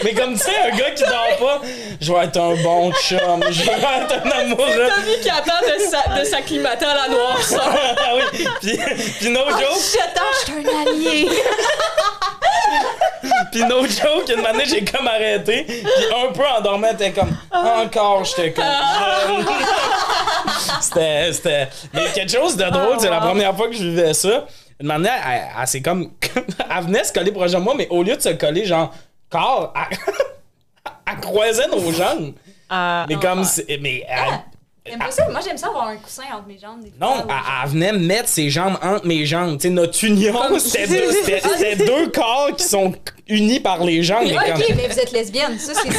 Mais 0.04 0.14
comme 0.14 0.34
tu 0.34 0.40
sais, 0.44 0.52
un 0.72 0.76
gars 0.76 0.90
qui 0.92 1.02
dort 1.02 1.36
pas, 1.40 1.60
je 2.00 2.12
vais 2.12 2.24
être 2.24 2.36
un 2.38 2.54
bon 2.62 2.92
chum, 2.92 3.42
je 3.50 3.62
vais 3.62 3.72
être 3.72 4.26
un 4.26 4.30
amoureux. 4.30 4.88
T'as 4.88 5.00
vu 5.02 5.20
qui 5.22 5.30
attend 5.30 5.60
de 5.62 5.78
sa- 5.90 6.18
de 6.20 6.24
s'acclimater 6.24 6.86
à 6.86 6.94
la 6.94 7.08
noirceur. 7.08 7.62
ah 7.98 8.14
oui, 8.16 8.22
puis, 8.60 8.78
puis 9.20 9.28
no 9.30 9.40
joke, 9.50 9.82
J'attends, 9.92 10.32
je 10.46 10.52
suis 10.52 10.66
un 10.66 10.90
allié. 10.90 11.28
puis 13.52 13.62
no 13.64 13.82
joke, 13.86 14.28
une 14.36 14.44
année, 14.46 14.64
j'ai 14.66 14.84
comme 14.84 15.06
arrêté, 15.06 15.64
puis 15.64 15.84
un 16.14 16.32
peu 16.32 16.42
endormi, 16.58 16.88
t'es 16.96 17.12
comme, 17.12 17.36
encore, 17.52 18.24
j'étais 18.24 18.52
comme 18.52 18.64
c'était, 20.80 21.32
c'était, 21.32 21.68
mais 21.92 22.02
quelque 22.14 22.32
chose 22.32 22.56
de 22.56 22.64
drôle, 22.64 22.96
c'est 22.98 23.10
la 23.10 23.20
première 23.20 23.54
fois 23.56 23.68
que 23.68 23.74
je 23.74 23.84
vivais 23.84 24.14
ça. 24.14 24.46
Une 24.82 24.88
manière, 24.88 25.12
elle, 25.26 25.42
elle, 25.60 25.66
s'est 25.68 25.80
comme, 25.80 26.10
elle 26.34 26.84
venait 26.84 27.04
se 27.04 27.12
coller 27.12 27.30
proche 27.30 27.52
de 27.52 27.56
moi, 27.58 27.72
mais 27.76 27.86
au 27.88 28.02
lieu 28.02 28.16
de 28.16 28.20
se 28.20 28.30
coller, 28.30 28.64
genre, 28.64 28.92
corps, 29.30 29.72
elle, 29.90 29.96
elle 31.14 31.20
croisait 31.20 31.68
nos 31.68 31.92
jambes. 31.92 32.34
Ah, 32.68 33.06
Mais 33.08 33.14
comme, 33.14 33.44
mais 33.80 34.04
elle- 34.08 34.40
Ça. 35.10 35.28
Moi, 35.28 35.40
j'aime 35.44 35.56
ça 35.56 35.68
avoir 35.68 35.86
un 35.88 35.96
coussin 35.96 36.24
entre 36.34 36.48
mes 36.48 36.58
jambes. 36.58 36.82
Des 36.82 36.92
non, 37.00 37.24
elle, 37.28 37.34
elle 37.64 37.70
venait 37.70 37.92
mettre 37.92 38.28
ses 38.28 38.50
jambes 38.50 38.76
entre 38.82 39.06
mes 39.06 39.24
jambes. 39.24 39.56
Tu 39.58 39.68
sais, 39.68 39.70
notre 39.70 40.02
union, 40.04 40.34
c'était 40.58 40.88
deux, 40.88 41.12
c'était- 41.12 41.40
c'était 41.56 41.76
deux 41.76 42.08
corps 42.08 42.48
qui 42.56 42.64
sont 42.64 42.92
unis 43.28 43.60
par 43.60 43.84
les 43.84 44.02
jambes. 44.02 44.24
mais 44.26 44.34
comme- 44.34 44.60
Ok, 44.60 44.64
mais 44.76 44.88
vous 44.88 44.98
êtes 44.98 45.12
lesbienne. 45.12 45.56
Ça, 45.56 45.72
c'est 45.74 45.88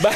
Ben, 0.00 0.10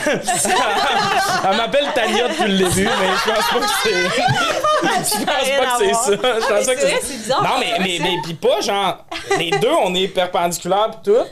elle 1.51 1.57
m'appelle 1.57 1.87
Tania 1.95 2.29
depuis 2.29 2.53
le 2.53 2.59
début, 2.59 2.85
mais 2.85 2.91
je 3.25 3.31
pense 3.31 3.49
pas 3.51 3.61
que 3.61 3.67
c'est. 3.83 3.93
je 5.19 5.25
pense 5.25 5.27
pas 5.27 5.67
que 5.67 5.73
c'est 5.79 5.95
ça. 5.95 6.11
Je 6.13 6.17
pense 6.17 6.47
pas 6.67 6.75
que 6.75 6.81
c'est 6.81 6.89
c'est 6.89 7.01
c'est 7.07 7.17
bizarre. 7.19 7.43
Non, 7.43 7.51
mais, 7.61 7.73
mais, 7.79 7.99
mais 8.01 8.17
pis 8.25 8.35
pas 8.35 8.61
genre. 8.61 9.05
Les 9.39 9.51
deux, 9.51 9.73
on 9.83 9.95
est 9.95 10.09
perpendiculaires 10.09 10.91
pis 11.03 11.11
tout. 11.11 11.25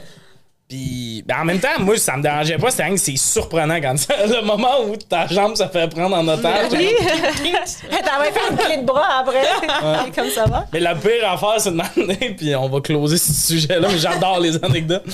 Pis 0.69 1.23
ben 1.25 1.41
en 1.41 1.45
même 1.45 1.59
temps, 1.59 1.79
moi, 1.79 1.97
ça 1.97 2.15
me 2.15 2.21
dérangeait 2.21 2.57
pas. 2.59 2.71
Que 2.71 2.95
c'est 2.97 3.17
surprenant 3.17 3.81
quand 3.81 3.97
ça- 3.97 4.23
le 4.27 4.41
moment 4.45 4.83
où 4.85 4.95
ta 4.95 5.25
jambe 5.25 5.55
se 5.55 5.67
fait 5.67 5.87
prendre 5.89 6.15
en 6.15 6.27
otage. 6.27 6.71
Oui. 6.71 6.89
Même 7.01 8.33
fait 8.33 8.51
une 8.51 8.57
clé 8.57 8.77
de 8.77 8.83
bras 8.85 9.19
après. 9.21 9.41
Comme 10.15 10.29
ça 10.29 10.45
va. 10.45 10.65
Mais 10.71 10.79
la 10.79 10.93
pire 10.93 11.27
affaire, 11.31 11.55
c'est 11.59 11.71
de 11.71 11.75
m'amener, 11.75 12.35
puis 12.37 12.55
on 12.55 12.69
va 12.69 12.81
closer 12.81 13.17
ce 13.17 13.33
sujet-là, 13.33 13.87
mais 13.91 13.97
j'adore 13.97 14.39
les 14.39 14.63
anecdotes. 14.63 15.05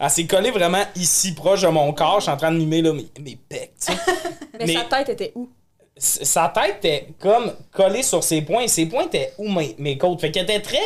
Elle 0.00 0.10
s'est 0.10 0.26
collée 0.26 0.50
vraiment 0.50 0.82
ici, 0.96 1.34
proche 1.34 1.60
de 1.62 1.68
mon 1.68 1.92
corps. 1.92 2.16
Je 2.20 2.22
suis 2.22 2.30
en 2.32 2.36
train 2.38 2.50
de 2.50 2.56
mimer 2.56 2.80
là, 2.82 2.92
mes, 2.94 3.06
mes 3.20 3.36
pecs, 3.48 3.72
tu 3.78 3.92
sais. 3.92 3.98
Mais, 4.58 4.66
Mais- 4.66 4.74
sa 4.74 4.84
tête 4.84 5.08
était 5.10 5.32
où? 5.34 5.48
Sa 5.96 6.48
tête 6.48 6.76
était 6.78 7.08
comme 7.20 7.52
collée 7.70 8.02
sur 8.02 8.24
ses 8.24 8.40
poings. 8.42 8.66
Ses 8.66 8.86
poings 8.86 9.04
étaient 9.04 9.32
où 9.36 9.48
mes, 9.50 9.74
mes 9.78 9.98
côtes? 9.98 10.20
Fait 10.22 10.30
qu'elle 10.30 10.44
était 10.44 10.60
très 10.60 10.78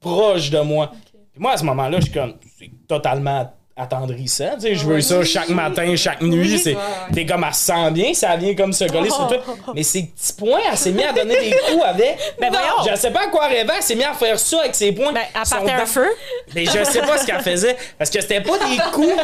proche 0.00 0.50
de 0.50 0.60
moi. 0.60 0.90
Puis 1.32 1.40
moi, 1.40 1.52
à 1.52 1.56
ce 1.56 1.64
moment-là, 1.64 1.98
je 2.00 2.04
suis 2.06 2.12
comme, 2.12 2.34
c'est 2.58 2.70
totalement 2.88 3.52
attendrissant. 3.76 4.56
Tu 4.56 4.62
sais, 4.62 4.74
je 4.74 4.84
veux 4.84 5.00
ça 5.00 5.22
chaque 5.24 5.50
matin, 5.50 5.94
chaque 5.94 6.20
nuit. 6.20 6.58
C'est, 6.58 6.76
t'es 7.14 7.24
comme, 7.24 7.44
elle 7.44 7.54
se 7.54 7.60
sent 7.66 7.90
bien, 7.92 8.12
ça 8.12 8.36
vient 8.36 8.54
comme 8.56 8.72
se 8.72 8.84
coller 8.86 9.10
sur 9.10 9.28
toi. 9.28 9.38
Mais 9.74 9.84
ses 9.84 10.02
petits 10.02 10.32
poings, 10.32 10.58
elle 10.68 10.76
s'est 10.76 10.90
mise 10.90 11.04
à 11.04 11.12
donner 11.12 11.36
des 11.36 11.50
coups 11.50 11.84
avec. 11.84 12.18
Ben 12.40 12.50
voyons. 12.50 12.90
Je 12.90 12.96
sais 12.96 13.12
pas 13.12 13.24
à 13.24 13.26
quoi 13.28 13.46
rêver, 13.46 13.70
elle 13.76 13.82
s'est 13.82 13.94
mise 13.94 14.06
à 14.06 14.14
faire 14.14 14.38
ça 14.38 14.60
avec 14.60 14.74
ses 14.74 14.90
poings. 14.90 15.12
Ben, 15.12 15.22
Son 15.44 15.56
partait 15.56 15.72
un 15.72 15.86
feu. 15.86 16.08
Mais 16.54 16.64
je 16.64 16.82
sais 16.84 17.00
pas 17.00 17.18
ce 17.18 17.26
qu'elle 17.26 17.40
faisait. 17.42 17.76
Parce 17.96 18.10
que 18.10 18.20
c'était 18.20 18.40
pas 18.40 18.58
des 18.58 18.76
coups. 18.92 19.06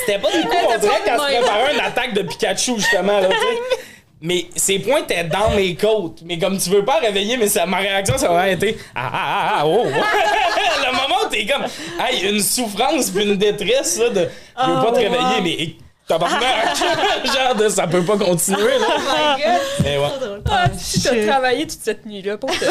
C'était 0.00 0.18
pas 0.18 0.30
des 0.30 0.42
coups, 0.42 0.56
on 0.74 0.78
dirait 0.78 1.00
qu'elle 1.04 1.18
se 1.18 1.24
préparait 1.24 1.74
une 1.74 1.80
attaque 1.80 2.14
de 2.14 2.22
Pikachu, 2.22 2.76
justement, 2.76 3.20
là, 3.20 3.28
tu 3.28 3.36
sais. 3.36 3.78
Mais 4.20 4.46
ses 4.56 4.78
points 4.78 5.00
étaient 5.00 5.24
dans 5.24 5.50
mes 5.50 5.74
côtes. 5.74 6.20
Mais 6.24 6.38
comme 6.38 6.56
tu 6.56 6.70
veux 6.70 6.84
pas 6.84 6.98
réveiller, 7.00 7.36
mais 7.36 7.48
ça, 7.48 7.66
ma 7.66 7.78
réaction, 7.78 8.16
ça 8.16 8.30
aurait 8.30 8.54
été 8.54 8.78
Ah 8.94 9.10
ah 9.12 9.20
ah, 9.24 9.56
ah 9.58 9.66
oh. 9.66 9.84
Le 9.86 10.92
moment 10.92 11.26
où 11.26 11.28
t'es 11.28 11.46
comme 11.46 11.64
Hey, 12.00 12.26
une 12.28 12.40
souffrance 12.40 13.10
puis 13.10 13.24
une 13.24 13.36
détresse, 13.36 13.98
là, 13.98 14.08
de 14.10 14.28
Je 14.60 14.70
veux 14.70 14.82
pas 14.84 14.92
te 14.92 14.98
réveiller, 14.98 15.40
mais 15.42 15.76
tabarnak! 16.08 16.76
Genre 17.24 17.54
de 17.56 17.68
ça 17.68 17.86
peut 17.86 18.04
pas 18.04 18.16
continuer, 18.16 18.78
là. 18.78 18.86
Oh 18.88 19.00
my 19.00 19.42
god! 19.42 19.60
Mais 19.82 19.98
ouais. 19.98 20.42
Ah, 20.50 20.66
si 20.78 21.02
t'as 21.02 21.26
travaillé 21.26 21.66
toute 21.66 21.80
cette 21.82 22.06
nuit-là 22.06 22.38
pour 22.38 22.50
te. 22.50 22.64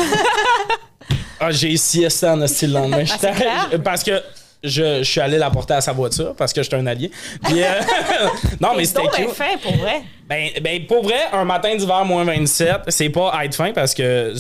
Ah, 1.40 1.52
j'ai 1.52 1.76
siesta 1.78 2.34
en 2.34 2.42
hostie 2.42 2.66
le 2.66 2.74
lendemain. 2.74 3.04
Clair. 3.04 3.70
parce 3.84 4.04
que 4.04 4.22
je, 4.66 5.00
je 5.00 5.04
suis 5.04 5.22
allé 5.22 5.38
la 5.38 5.50
porter 5.50 5.74
à 5.76 5.82
sa 5.82 5.94
voiture 5.94 6.34
parce 6.36 6.52
que 6.54 6.62
j'étais 6.64 6.76
un 6.76 6.86
allié. 6.88 7.12
Puis, 7.44 7.64
euh, 7.64 7.68
non, 8.60 8.70
mais 8.76 8.86
c'était 8.86 9.02
fin 9.28 9.58
pour 9.62 9.76
vrai. 9.78 10.02
Ben, 10.28 10.50
ben, 10.62 10.86
pour 10.88 11.04
vrai, 11.04 11.20
un 11.34 11.46
matin 11.46 11.76
d'hiver 11.76 12.04
moins 12.06 12.24
27, 12.24 12.82
c'est 12.88 13.10
pas 13.10 13.32
être 13.44 13.56
fin 13.56 13.72
parce 13.74 13.94
que 13.94 14.34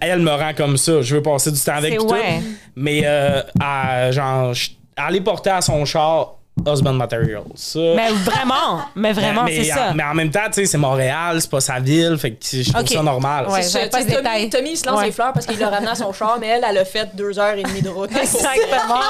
elle 0.00 0.20
me 0.20 0.30
rend 0.30 0.54
comme 0.54 0.76
ça. 0.76 1.02
Je 1.02 1.16
veux 1.16 1.22
passer 1.22 1.50
du 1.50 1.60
temps 1.60 1.74
avec 1.74 1.92
pis 1.92 1.98
tout. 1.98 2.12
ouais. 2.12 2.40
Mais, 2.76 3.02
euh, 3.04 3.42
à, 3.60 4.10
genre, 4.12 4.54
je- 4.54 4.70
aller 4.96 5.20
porter 5.20 5.50
à 5.50 5.60
son 5.60 5.84
char 5.84 6.36
Husband 6.66 6.92
Materials. 6.94 7.42
Ça. 7.54 7.78
Mais 7.96 8.10
vraiment, 8.10 8.80
mais 8.94 9.12
vraiment, 9.12 9.46
c'est 9.46 9.64
ça. 9.64 9.92
mais 9.94 10.02
en 10.04 10.14
même 10.14 10.30
temps, 10.30 10.40
tu 10.46 10.54
sais, 10.54 10.66
c'est 10.66 10.78
Montréal, 10.78 11.40
c'est 11.40 11.50
pas 11.50 11.60
sa 11.60 11.78
ville, 11.80 12.16
fait 12.18 12.32
que 12.32 12.36
je 12.44 12.72
trouve 12.72 12.86
ça 12.86 13.02
normal. 13.02 13.46
Ouais. 13.48 13.62
Ça, 13.62 13.80
pas 13.88 14.02
Tommy-. 14.04 14.50
Tommy, 14.50 14.70
il 14.72 14.76
se 14.76 14.86
lance 14.86 14.98
Ouais. 15.00 15.06
des 15.06 15.12
fleurs 15.12 15.32
parce 15.32 15.46
qu'il 15.46 15.58
l'a 15.58 15.68
ramené 15.70 15.90
à 15.90 15.94
son 15.94 16.12
char, 16.12 16.38
mais 16.40 16.48
elle, 16.48 16.64
elle 16.68 16.78
a 16.78 16.84
fait 16.84 17.08
deux 17.14 17.38
heures 17.38 17.54
et 17.56 17.62
demie 17.62 17.82
de 17.82 17.88
route. 17.88 18.10
Exactement. 18.16 19.00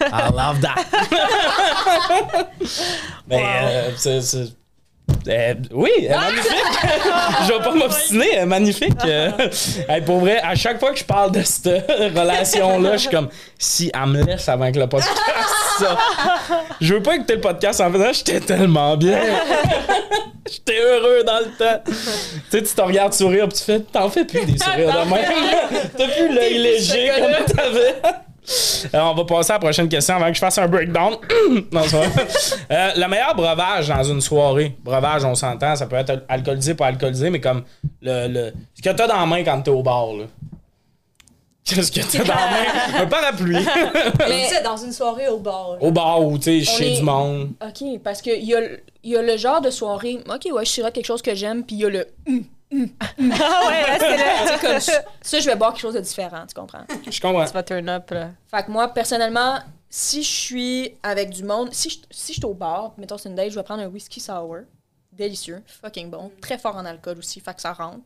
I 0.00 0.30
love 0.32 0.60
that. 0.60 0.76
Mais 3.28 3.42
euh, 3.62 3.90
c'est- 3.96 4.20
euh, 5.28 5.54
oui, 5.72 5.90
elle 5.98 6.04
est 6.04 6.16
magnifique. 6.16 6.52
je 7.46 7.52
vais 7.52 7.58
pas 7.58 7.74
m'obstiner, 7.74 8.28
elle 8.32 8.38
est 8.42 8.46
magnifique. 8.46 9.04
Euh, 9.04 9.30
hey, 9.88 10.00
pour 10.02 10.20
vrai, 10.20 10.40
à 10.42 10.54
chaque 10.54 10.78
fois 10.78 10.92
que 10.92 10.98
je 10.98 11.04
parle 11.04 11.32
de 11.32 11.42
cette 11.42 11.90
relation-là, 12.14 12.92
je 12.92 13.02
suis 13.02 13.10
comme 13.10 13.28
si 13.58 13.90
elle 13.94 14.10
me 14.10 14.24
laisse 14.24 14.48
avant 14.48 14.70
que 14.70 14.78
le 14.78 14.86
podcast. 14.86 15.16
ça. 15.78 15.98
Je 16.80 16.94
veux 16.94 17.02
pas 17.02 17.16
écouter 17.16 17.34
le 17.34 17.40
podcast 17.40 17.80
en 17.80 17.92
faisant, 17.92 18.12
j'étais 18.12 18.40
tellement 18.40 18.96
bien. 18.96 19.20
J'étais 20.48 20.80
heureux 20.80 21.24
dans 21.24 21.40
le 21.40 21.58
temps. 21.58 21.82
tu 21.84 21.92
sais, 22.50 22.62
tu 22.62 22.72
te 22.72 22.80
regardes 22.80 23.12
sourire, 23.12 23.48
puis 23.48 23.58
tu 23.58 23.64
fais, 23.64 23.80
t'en 23.80 24.08
fais 24.08 24.24
plus 24.24 24.46
des 24.46 24.56
sourires 24.56 24.92
de 24.92 25.10
même. 25.10 25.24
T'as 25.96 26.06
plus 26.06 26.32
l'œil 26.32 26.58
léger 26.58 27.10
comme 27.16 27.56
t'avais. 27.56 27.96
Alors, 28.92 29.12
on 29.12 29.14
va 29.14 29.24
passer 29.24 29.50
à 29.50 29.54
la 29.54 29.58
prochaine 29.60 29.88
question 29.88 30.14
avant 30.16 30.28
que 30.28 30.34
je 30.34 30.38
fasse 30.38 30.58
un 30.58 30.68
breakdown. 30.68 31.16
non. 31.72 31.82
Euh, 32.70 32.90
le 32.96 33.06
meilleur 33.08 33.34
breuvage 33.36 33.88
dans 33.88 34.02
une 34.02 34.20
soirée. 34.20 34.76
Breuvage, 34.82 35.24
on 35.24 35.36
s'entend, 35.36 35.76
ça 35.76 35.86
peut 35.86 35.94
être 35.96 36.24
alcoolisé, 36.28 36.74
pas 36.74 36.86
alcoolisé, 36.86 37.30
mais 37.30 37.40
comme 37.40 37.62
le, 38.02 38.26
le... 38.26 38.52
ce 38.74 38.82
que 38.82 38.90
t'as 38.90 39.06
dans 39.06 39.20
la 39.20 39.26
main 39.26 39.44
quand 39.44 39.62
t'es 39.62 39.70
au 39.70 39.82
bar. 39.84 40.08
là. 40.14 40.24
Qu'est-ce 41.64 41.92
que 41.92 42.00
t'as 42.00 42.24
dans 42.24 42.34
la 42.34 42.50
main? 42.50 42.98
Un 43.02 43.06
parapluie. 43.06 43.64
Mais 44.28 44.46
c'est 44.48 44.62
dans 44.64 44.76
une 44.76 44.92
soirée 44.92 45.28
au 45.28 45.38
bar. 45.38 45.76
au 45.80 45.90
bar 45.92 46.24
où, 46.24 46.38
tu 46.38 46.64
sais, 46.64 46.64
chez 46.64 46.92
est- 46.94 46.98
du 46.98 47.02
monde. 47.04 47.50
OK, 47.62 48.00
parce 48.02 48.20
qu'il 48.20 48.42
y 48.44 48.54
a, 48.54 48.60
y 49.04 49.16
a 49.16 49.22
le 49.22 49.36
genre 49.36 49.60
de 49.60 49.70
soirée, 49.70 50.18
OK, 50.28 50.52
ouais, 50.52 50.64
je 50.64 50.70
sirote 50.70 50.92
quelque 50.92 51.06
chose 51.06 51.22
que 51.22 51.34
j'aime, 51.36 51.62
puis 51.64 51.76
il 51.76 51.82
y 51.82 51.84
a 51.84 51.88
le... 51.90 52.06
Ah 52.72 53.66
ouais, 53.68 53.82
là, 53.86 53.98
c'est 53.98 54.16
là. 54.16 54.58
Comme 54.60 54.80
ça, 54.80 55.04
ça, 55.20 55.40
je 55.40 55.46
vais 55.46 55.56
boire 55.56 55.72
quelque 55.72 55.82
chose 55.82 55.94
de 55.94 56.00
différent, 56.00 56.44
tu 56.46 56.54
comprends? 56.54 56.84
Je 57.08 57.20
comprends. 57.20 57.44
Tu 57.44 57.52
vas 57.52 57.62
turn 57.62 57.88
up, 57.88 58.10
là. 58.10 58.30
Fait 58.50 58.64
que 58.64 58.70
moi, 58.70 58.88
personnellement, 58.88 59.58
si 59.88 60.22
je 60.22 60.30
suis 60.30 60.94
avec 61.02 61.30
du 61.30 61.44
monde, 61.44 61.72
si 61.72 61.90
je, 61.90 61.98
si 62.10 62.32
je 62.32 62.38
suis 62.38 62.44
au 62.44 62.54
bar, 62.54 62.92
mettons 62.98 63.16
c'est 63.18 63.28
une 63.28 63.34
date, 63.34 63.50
je 63.50 63.54
vais 63.56 63.62
prendre 63.62 63.82
un 63.82 63.86
whisky 63.86 64.20
sour. 64.20 64.58
Délicieux, 65.12 65.62
fucking 65.66 66.10
bon. 66.10 66.30
Très 66.42 66.58
fort 66.58 66.76
en 66.76 66.84
alcool 66.84 67.18
aussi, 67.18 67.40
fait 67.40 67.54
que 67.54 67.60
ça 67.62 67.72
rentre. 67.72 68.04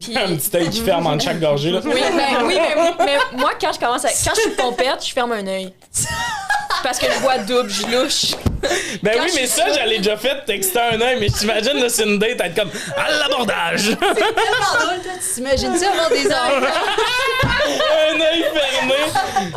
Puis, 0.00 0.16
Un 0.16 0.36
petit 0.36 0.56
œil 0.56 0.68
qui 0.70 0.80
ferme 0.80 1.06
en 1.06 1.18
chaque 1.18 1.40
gorgée. 1.40 1.70
Là. 1.70 1.80
oui, 1.84 1.92
mais, 1.94 2.44
oui 2.44 2.54
mais, 2.58 3.04
mais 3.04 3.16
moi, 3.38 3.52
quand 3.60 3.72
je 3.72 3.78
commence 3.78 4.04
à, 4.04 4.08
quand 4.08 4.34
je 4.36 4.40
suis 4.42 4.50
pompette, 4.50 5.04
je 5.06 5.12
ferme 5.12 5.32
un 5.32 5.46
œil. 5.46 5.72
Parce 6.82 6.98
que 6.98 7.06
je 7.10 7.18
vois 7.20 7.38
double, 7.38 7.70
je 7.70 7.86
louche. 7.86 8.32
Ben 9.02 9.12
Quand 9.14 9.24
oui, 9.24 9.30
je 9.34 9.40
mais 9.40 9.46
ça, 9.46 9.64
j'allais 9.72 9.98
déjà 9.98 10.16
fait 10.16 10.44
texter 10.44 10.78
un 10.80 11.00
œil, 11.00 11.18
mais 11.20 11.28
t'imagines 11.28 11.78
là, 11.78 11.88
c'est 11.88 12.04
une 12.04 12.18
date, 12.18 12.40
être 12.40 12.54
comme 12.54 12.70
à 12.96 13.10
l'abordage. 13.10 13.84
Tellement 13.84 14.74
drôle, 14.80 15.02
toi, 15.02 15.12
tu 15.20 15.34
t'imagines 15.34 15.76
ça 15.76 15.90
avoir 15.90 16.10
des 16.10 16.26
enfants? 16.26 16.66
un 17.66 18.20
œil 18.20 18.44
fermé. 18.54 18.94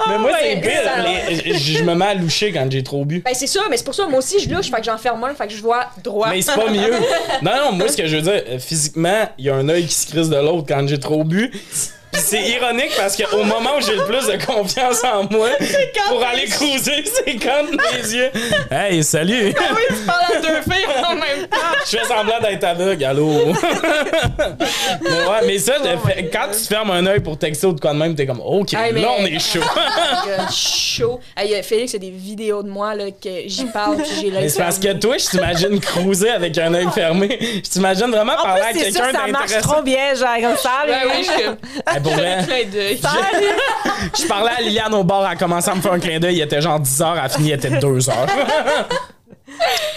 mais 0.09 0.17
moi, 0.17 0.31
c'est 0.39 0.55
my 0.55 0.61
pire. 0.61 1.53
Je 1.55 1.79
je 1.79 1.83
me 1.83 1.95
mets 1.95 2.05
à 2.05 2.13
loucher 2.13 2.51
quand 2.51 2.67
j'ai 2.71 2.83
trop 2.83 3.05
bu. 3.05 3.21
Ben 3.23 3.33
c'est 3.33 3.47
ça, 3.47 3.61
mais 3.69 3.77
c'est 3.77 3.83
pour 3.83 3.95
ça, 3.95 4.05
moi 4.07 4.19
aussi, 4.19 4.39
je 4.39 4.49
louche, 4.49 4.69
fait 4.69 4.77
que 4.77 4.83
j'en 4.83 4.97
ferme 4.97 5.23
un, 5.23 5.33
fait 5.33 5.47
que 5.47 5.53
je 5.53 5.61
vois 5.61 5.85
droit. 6.03 6.29
Mais 6.29 6.41
c'est 6.41 6.55
pas 6.55 6.69
mieux. 6.69 6.93
Non, 7.41 7.51
non, 7.55 7.71
moi, 7.73 7.87
ce 7.87 7.97
que 7.97 8.05
je 8.07 8.17
veux 8.17 8.21
dire, 8.21 8.43
euh, 8.47 8.59
physiquement, 8.59 9.29
il 9.37 9.45
y 9.45 9.49
a 9.49 9.55
un 9.55 9.69
œil 9.69 9.85
qui 9.85 9.93
se 9.93 10.07
de 10.29 10.37
l'autre 10.37 10.65
quand 10.67 10.87
j'ai 10.87 10.99
trop 10.99 11.23
bu. 11.23 11.51
C'est 12.11 12.41
ironique 12.49 12.91
parce 12.97 13.15
qu'au 13.15 13.43
moment 13.43 13.77
où 13.77 13.81
j'ai 13.81 13.95
le 13.95 14.03
plus 14.05 14.27
de 14.27 14.43
confiance 14.45 15.03
en 15.03 15.23
moi 15.31 15.49
pour 16.09 16.23
aller 16.23 16.45
cruiser, 16.45 17.03
c'est 17.25 17.35
quand 17.37 17.63
mes 17.71 18.13
yeux. 18.13 18.29
Hey, 18.69 19.03
salut! 19.03 19.47
Oui, 19.47 19.83
tu 19.89 20.05
parles 20.05 20.25
à 20.25 20.28
deux 20.41 20.61
filles 20.61 20.85
en 21.05 21.15
même 21.15 21.47
temps. 21.47 21.57
Je 21.85 21.97
fais 21.97 22.05
semblant 22.05 22.39
d'être 22.41 22.63
aveugle, 22.63 23.03
allô? 23.05 23.29
mais 25.01 25.09
ouais, 25.09 25.47
mais 25.47 25.57
ça, 25.57 25.73
quand 26.31 26.47
tu 26.51 26.59
fermes 26.59 26.91
un 26.91 27.05
œil 27.05 27.19
pour 27.19 27.37
texter 27.37 27.67
ou 27.67 27.73
de 27.73 27.79
quoi 27.79 27.93
de 27.93 27.99
même, 27.99 28.15
t'es 28.15 28.25
comme, 28.25 28.41
OK, 28.41 28.73
Hey, 28.73 28.93
là, 28.93 29.09
on 29.19 29.25
est 29.25 29.39
chaud. 29.39 29.59
Euh, 30.27 30.37
chaud. 30.51 31.19
Hey, 31.35 31.55
euh, 31.55 31.63
Félix, 31.63 31.93
il 31.93 32.03
y 32.03 32.07
a 32.07 32.11
des 32.11 32.15
vidéos 32.17 32.61
de 32.61 32.69
moi 32.69 32.93
là, 32.93 33.05
que 33.11 33.29
j'y 33.45 33.65
parle 33.65 33.97
puis 33.97 34.11
j'ai 34.19 34.29
l'œil 34.29 34.43
Mais 34.43 34.49
c'est 34.49 34.61
parce 34.61 34.77
que 34.77 34.93
toi, 34.93 35.17
je 35.17 35.25
t'imagine 35.25 35.79
cruiser 35.79 36.29
avec 36.29 36.57
un 36.57 36.73
œil 36.73 36.87
fermé. 36.93 37.37
Je 37.39 37.69
t'imagine 37.69 38.07
vraiment 38.07 38.33
En 38.33 38.43
parler 38.43 38.61
à 38.61 38.71
plus, 38.71 38.79
sûr 38.79 38.93
quelqu'un 38.93 39.11
que 39.11 39.17
ça 39.17 39.27
marche 39.27 39.41
d'intéressant. 39.45 39.71
trop 39.71 39.81
bien, 39.81 40.13
genre, 40.15 40.35
comme 40.41 40.57
ça. 40.57 40.85
Là. 40.87 40.97
oui, 41.05 41.25
je 41.25 41.91
Hey, 41.91 41.99
pour 42.01 42.13
vrai, 42.13 42.45
je 44.17 44.27
parlais 44.27 44.51
à 44.57 44.61
Liliane 44.61 44.93
au 44.93 45.03
bar, 45.03 45.25
elle 45.25 45.33
a 45.33 45.35
commencé 45.35 45.69
à 45.69 45.75
me 45.75 45.81
faire 45.81 45.93
un 45.93 45.99
clin 45.99 46.19
d'œil, 46.19 46.37
il 46.37 46.41
était 46.41 46.61
genre 46.61 46.79
10 46.79 47.01
heures, 47.01 47.13
elle 47.17 47.25
a 47.25 47.29
fini, 47.29 47.49
il 47.49 47.53
était 47.53 47.69
2 47.69 48.09
heures. 48.09 48.27
Ah, 48.27 48.85
si, 48.89 49.18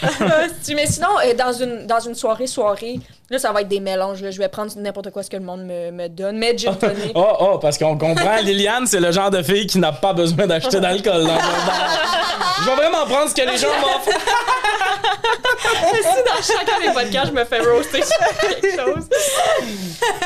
mais 0.75 0.87
sinon, 0.87 1.09
euh, 1.25 1.35
dans, 1.35 1.53
une, 1.53 1.87
dans 1.87 2.01
une 2.01 2.15
soirée, 2.15 2.47
soirée, 2.47 3.01
là, 3.31 3.39
ça 3.39 3.53
va 3.53 3.61
être 3.63 3.69
des 3.69 3.81
mélanges. 3.81 4.23
là. 4.23 4.31
Je 4.31 4.39
vais 4.39 4.49
prendre 4.49 4.73
n'importe 4.77 5.11
quoi 5.11 5.23
ce 5.23 5.31
que 5.31 5.37
le 5.37 5.45
monde 5.45 5.65
me, 5.65 5.91
me 5.91 6.09
donne. 6.09 6.39
Mais 6.39 6.57
gin 6.57 6.75
tonic. 6.75 7.13
Oh, 7.15 7.27
oh, 7.41 7.59
parce 7.59 7.79
qu'on 7.79 7.97
comprend, 7.97 8.37
Liliane, 8.43 8.87
c'est 8.87 9.01
le 9.01 9.13
genre 9.13 9.31
de 9.31 9.43
fille 9.43 9.67
qui 9.67 9.79
n'a 9.79 9.93
pas 9.93 10.13
besoin 10.13 10.47
d'acheter 10.47 10.81
d'alcool 10.81 11.25
dans 11.25 11.31
un 11.33 11.67
bar. 11.67 11.99
Je 12.61 12.65
vais 12.65 12.77
vraiment 12.77 13.07
prendre 13.07 13.29
ce 13.29 13.35
que 13.35 13.43
les 13.49 13.57
gens 13.57 13.69
m'offrent. 13.81 14.19
Si 15.33 16.23
dans 16.25 16.43
chacun 16.43 16.81
des 16.81 16.93
podcasts, 16.93 17.29
je 17.29 17.33
me 17.33 17.45
fais 17.45 17.61
roaster 17.61 18.03
sur 18.03 18.17
quelque 18.41 18.71
chose? 18.71 19.09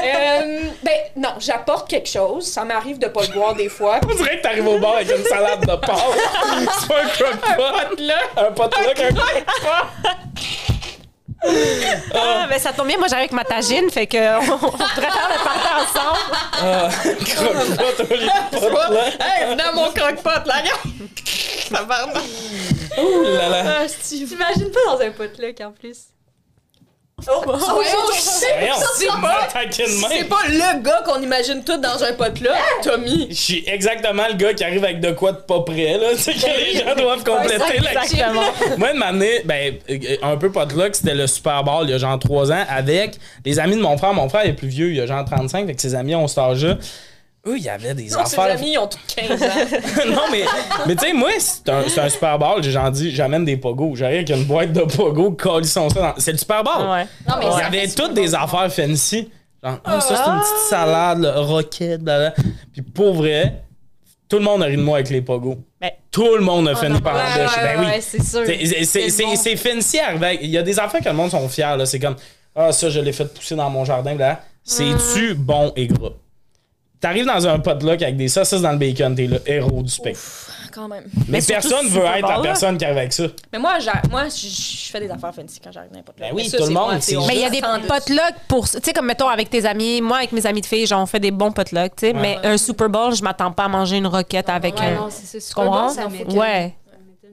Euh, 0.02 0.60
ben, 0.82 0.94
non, 1.16 1.34
j'apporte 1.38 1.88
quelque 1.88 2.08
chose. 2.08 2.46
Ça 2.46 2.64
m'arrive 2.64 2.98
de 2.98 3.08
pas 3.08 3.22
le 3.22 3.28
boire 3.28 3.54
des 3.54 3.68
fois. 3.68 4.00
On 4.08 4.14
dirait 4.14 4.38
que 4.38 4.42
t'arrives 4.42 4.66
au 4.66 4.78
bar 4.78 4.96
avec 4.96 5.10
une 5.10 5.24
salade 5.24 5.60
de 5.60 5.76
porc. 5.76 6.14
C'est 6.80 6.88
pas 6.88 7.02
un 7.02 7.08
croque-pot. 7.08 8.00
Là, 8.00 8.18
Un 8.36 8.52
potluck, 8.52 9.00
un 9.00 9.14
croque-pot. 9.14 10.08
Ah, 12.14 12.46
ben 12.48 12.58
ça 12.58 12.72
tombe 12.72 12.88
bien, 12.88 12.98
moi 12.98 13.08
j'arrive 13.08 13.24
avec 13.24 13.32
ma 13.32 13.44
tagine, 13.44 13.90
fait 13.90 14.06
que 14.06 14.38
on, 14.38 14.42
faire 14.42 15.28
le 15.30 15.44
party 15.44 15.68
ensemble. 15.82 16.36
Ah, 16.52 16.88
croque-pot 17.24 18.04
au 18.04 18.14
lieu 18.14 18.26
de 18.26 18.58
potluck. 18.58 19.20
hey, 19.20 19.48
venez 19.48 19.62
à 19.62 19.72
mon 19.72 19.90
croque-pot, 19.92 20.46
là, 20.46 20.54
regarde. 20.60 20.80
Ça 21.70 21.82
va 21.82 22.06
Ouh 22.98 23.22
là 23.22 23.48
là. 23.48 23.64
Ah, 23.80 23.88
Steve. 23.88 24.28
T'imagines 24.28 24.70
pas 24.70 24.96
dans 24.96 25.00
un 25.00 25.10
potluck 25.10 25.60
en 25.60 25.72
plus. 25.72 26.08
Oh, 27.28 27.42
oh, 27.46 28.12
shit! 28.12 28.22
C'est 28.98 29.06
pas, 29.06 29.16
m'attaques 29.16 29.70
de 29.70 29.84
c'est 29.86 30.08
même. 30.08 30.28
pas 30.28 30.46
le 30.48 30.82
gars 30.82 31.02
qu'on 31.02 31.20
imagine 31.22 31.64
tout 31.64 31.78
dans 31.78 32.04
un 32.04 32.12
pot 32.12 32.40
là, 32.40 32.52
Tommy. 32.82 33.28
Je 33.30 33.34
suis 33.34 33.64
exactement 33.66 34.24
le 34.28 34.34
gars 34.34 34.52
qui 34.52 34.62
arrive 34.62 34.84
avec 34.84 35.00
de 35.00 35.12
quoi 35.12 35.32
de 35.32 35.38
pas 35.38 35.60
prêt, 35.62 35.96
là. 35.96 36.08
Tu 36.14 36.18
sais, 36.18 36.34
que 36.34 36.46
les 36.46 36.78
gens 36.78 36.94
doivent 36.94 37.24
compléter 37.24 37.78
la 37.80 38.02
Exactement. 38.02 38.42
Moi, 38.76 38.92
de 38.92 38.98
m'amener, 38.98 39.40
ben, 39.46 39.78
euh, 39.88 40.16
un 40.22 40.36
peu 40.36 40.52
pas 40.52 40.66
de 40.66 40.74
luck, 40.74 40.94
c'était 40.94 41.14
le 41.14 41.26
Super 41.26 41.64
Bowl 41.64 41.84
il 41.84 41.90
y 41.90 41.94
a 41.94 41.98
genre 41.98 42.18
3 42.18 42.52
ans 42.52 42.64
avec 42.68 43.16
les 43.46 43.58
amis 43.58 43.76
de 43.76 43.80
mon 43.80 43.96
frère. 43.96 44.12
Mon 44.12 44.28
frère 44.28 44.44
est 44.44 44.52
plus 44.52 44.68
vieux, 44.68 44.92
il 44.92 45.00
a 45.00 45.06
genre 45.06 45.24
35, 45.24 45.62
avec 45.62 45.80
ses 45.80 45.94
amis 45.94 46.14
ont 46.14 46.28
cet 46.28 46.38
âge-là. 46.38 46.76
Eux, 47.46 47.56
il 47.58 47.62
y 47.64 47.68
avait 47.68 47.94
des 47.94 48.04
Non, 48.10 48.24
ses 48.24 48.38
affaires. 48.38 48.56
amis, 48.58 48.72
ils 48.72 48.78
ont 48.78 48.88
tous 48.88 48.98
15 49.14 49.42
ans. 49.42 49.46
non, 50.08 50.22
mais, 50.32 50.42
mais 50.86 50.96
tu 50.96 51.06
sais, 51.06 51.12
moi, 51.12 51.30
c'est 51.38 51.68
un, 51.68 51.82
c'est 51.88 52.00
un 52.00 52.08
Super 52.08 52.38
Bowl. 52.38 52.62
J'ai 52.62 52.70
genre 52.72 52.90
dit, 52.90 53.10
j'amène 53.14 53.44
des 53.44 53.56
pogos. 53.56 53.94
J'arrive 53.94 54.16
avec 54.16 54.30
une 54.30 54.44
boîte 54.44 54.72
de 54.72 54.80
pogos, 54.82 55.32
colissons 55.32 55.88
ça. 55.90 56.00
dans- 56.00 56.14
C'est 56.18 56.32
le 56.32 56.38
Super 56.38 56.64
Bowl. 56.64 56.88
Ouais. 56.90 57.06
Non, 57.28 57.34
mais 57.38 57.46
Il 57.46 57.58
y 57.58 57.62
avait 57.62 57.88
toutes 57.88 58.14
des 58.14 58.34
affaires 58.34 58.72
fancy. 58.72 59.30
Genre, 59.62 59.78
ah, 59.84 60.00
ça, 60.00 60.16
c'est 60.16 60.30
une 60.30 60.40
petite 60.40 60.68
salade, 60.68 61.18
là, 61.20 61.40
roquette, 61.40 62.02
blablabla. 62.02 62.34
Puis 62.72 62.82
pour 62.82 63.14
vrai, 63.14 63.62
tout 64.28 64.38
le 64.38 64.42
monde 64.44 64.62
a 64.62 64.66
ri 64.66 64.76
de 64.76 64.82
moi 64.82 64.98
avec 64.98 65.10
les 65.10 65.22
pogos. 65.22 65.58
Ben, 65.80 65.90
Tout 66.10 66.34
le 66.34 66.40
monde 66.42 66.68
a 66.68 66.74
fini 66.74 67.00
par 67.00 67.14
en 67.14 67.18
Ouais, 67.18 67.46
Ben 67.62 67.80
oui. 67.80 67.86
ouais, 67.86 68.00
c'est 68.00 68.22
sûr. 68.24 68.42
C'est- 68.44 68.64
C'est 68.66 68.84
c'est- 68.84 69.10
C'est 69.10 69.22
bon. 69.24 69.36
c'est 69.36 69.56
fancy 69.56 69.98
avec- 70.00 70.40
Il 70.42 70.50
y 70.50 70.58
a 70.58 70.62
des 70.62 70.78
affaires 70.80 71.00
que 71.00 71.08
le 71.08 71.14
monde 71.14 71.30
sont 71.30 71.48
fiers. 71.48 71.76
là. 71.78 71.86
C'est 71.86 72.00
comme 72.00 72.16
Ah, 72.56 72.72
ça, 72.72 72.88
je 72.90 72.98
l'ai 73.00 73.12
fait 73.12 73.26
pousser 73.32 73.54
dans 73.54 73.68
mon 73.70 73.84
jardin. 73.84 74.14
là. 74.14 74.40
C'est-tu 74.64 75.34
bon 75.34 75.72
et 75.76 75.86
gras? 75.86 76.10
T'arrives 77.06 77.26
dans 77.26 77.46
un 77.46 77.58
potluck 77.60 78.02
avec 78.02 78.16
des 78.16 78.28
saucisses 78.28 78.60
dans 78.62 78.72
le 78.72 78.78
bacon, 78.78 79.14
t'es 79.14 79.26
le 79.26 79.40
héros 79.46 79.82
du 79.82 79.88
spectacle. 79.90 80.26
quand 80.74 80.88
même. 80.88 81.04
Mais, 81.28 81.38
Mais 81.38 81.42
personne 81.42 81.86
veut 81.88 82.04
être 82.04 82.28
la 82.28 82.40
personne 82.40 82.76
qui 82.76 82.84
arrive 82.84 82.98
avec 82.98 83.12
ça. 83.12 83.24
Mais 83.52 83.58
moi, 83.58 83.78
j'ai- 83.78 84.10
moi, 84.10 84.24
je 84.28 84.46
je 84.48 84.90
fais 84.90 85.00
des 85.00 85.10
affaires 85.10 85.32
fancy 85.34 85.58
quand 85.62 85.70
j'arrive 85.72 85.90
n'importe 85.92 86.18
Ben 86.18 86.30
oui, 86.34 86.42
Mais 86.44 86.48
ça, 86.48 86.58
tout 86.58 86.66
le 86.66 86.72
monde, 86.74 86.96
c'est 87.00 87.16
Mais 87.28 87.34
il 87.36 87.40
y 87.40 87.44
a 87.44 87.50
des 87.50 87.60
potlucks 87.60 88.20
pour. 88.48 88.68
Tu 88.68 88.78
sais, 88.82 88.92
comme 88.92 89.06
mettons 89.06 89.28
avec 89.28 89.48
tes 89.48 89.64
amis, 89.64 90.00
moi 90.02 90.18
avec 90.18 90.32
mes 90.32 90.44
amis 90.46 90.60
de 90.60 90.66
filles, 90.66 90.86
genre, 90.86 91.00
on 91.02 91.06
fait 91.06 91.20
des 91.20 91.30
bons 91.30 91.52
potlucks, 91.52 91.94
tu 91.96 92.08
sais. 92.08 92.12
Mais 92.12 92.38
un 92.42 92.56
Super 92.58 92.88
Bowl, 92.90 93.14
je 93.14 93.22
m'attends 93.22 93.52
pas 93.52 93.64
à 93.64 93.68
manger 93.68 93.96
une 93.98 94.06
roquette 94.08 94.48
avec 94.50 94.74
Ouais, 94.78 94.86
un. 94.86 94.94
non, 94.96 95.06
c'est 95.10 95.40
ça. 95.40 95.48
Tu 95.48 95.54
comprends? 95.54 95.92
Ouais. 96.36 96.74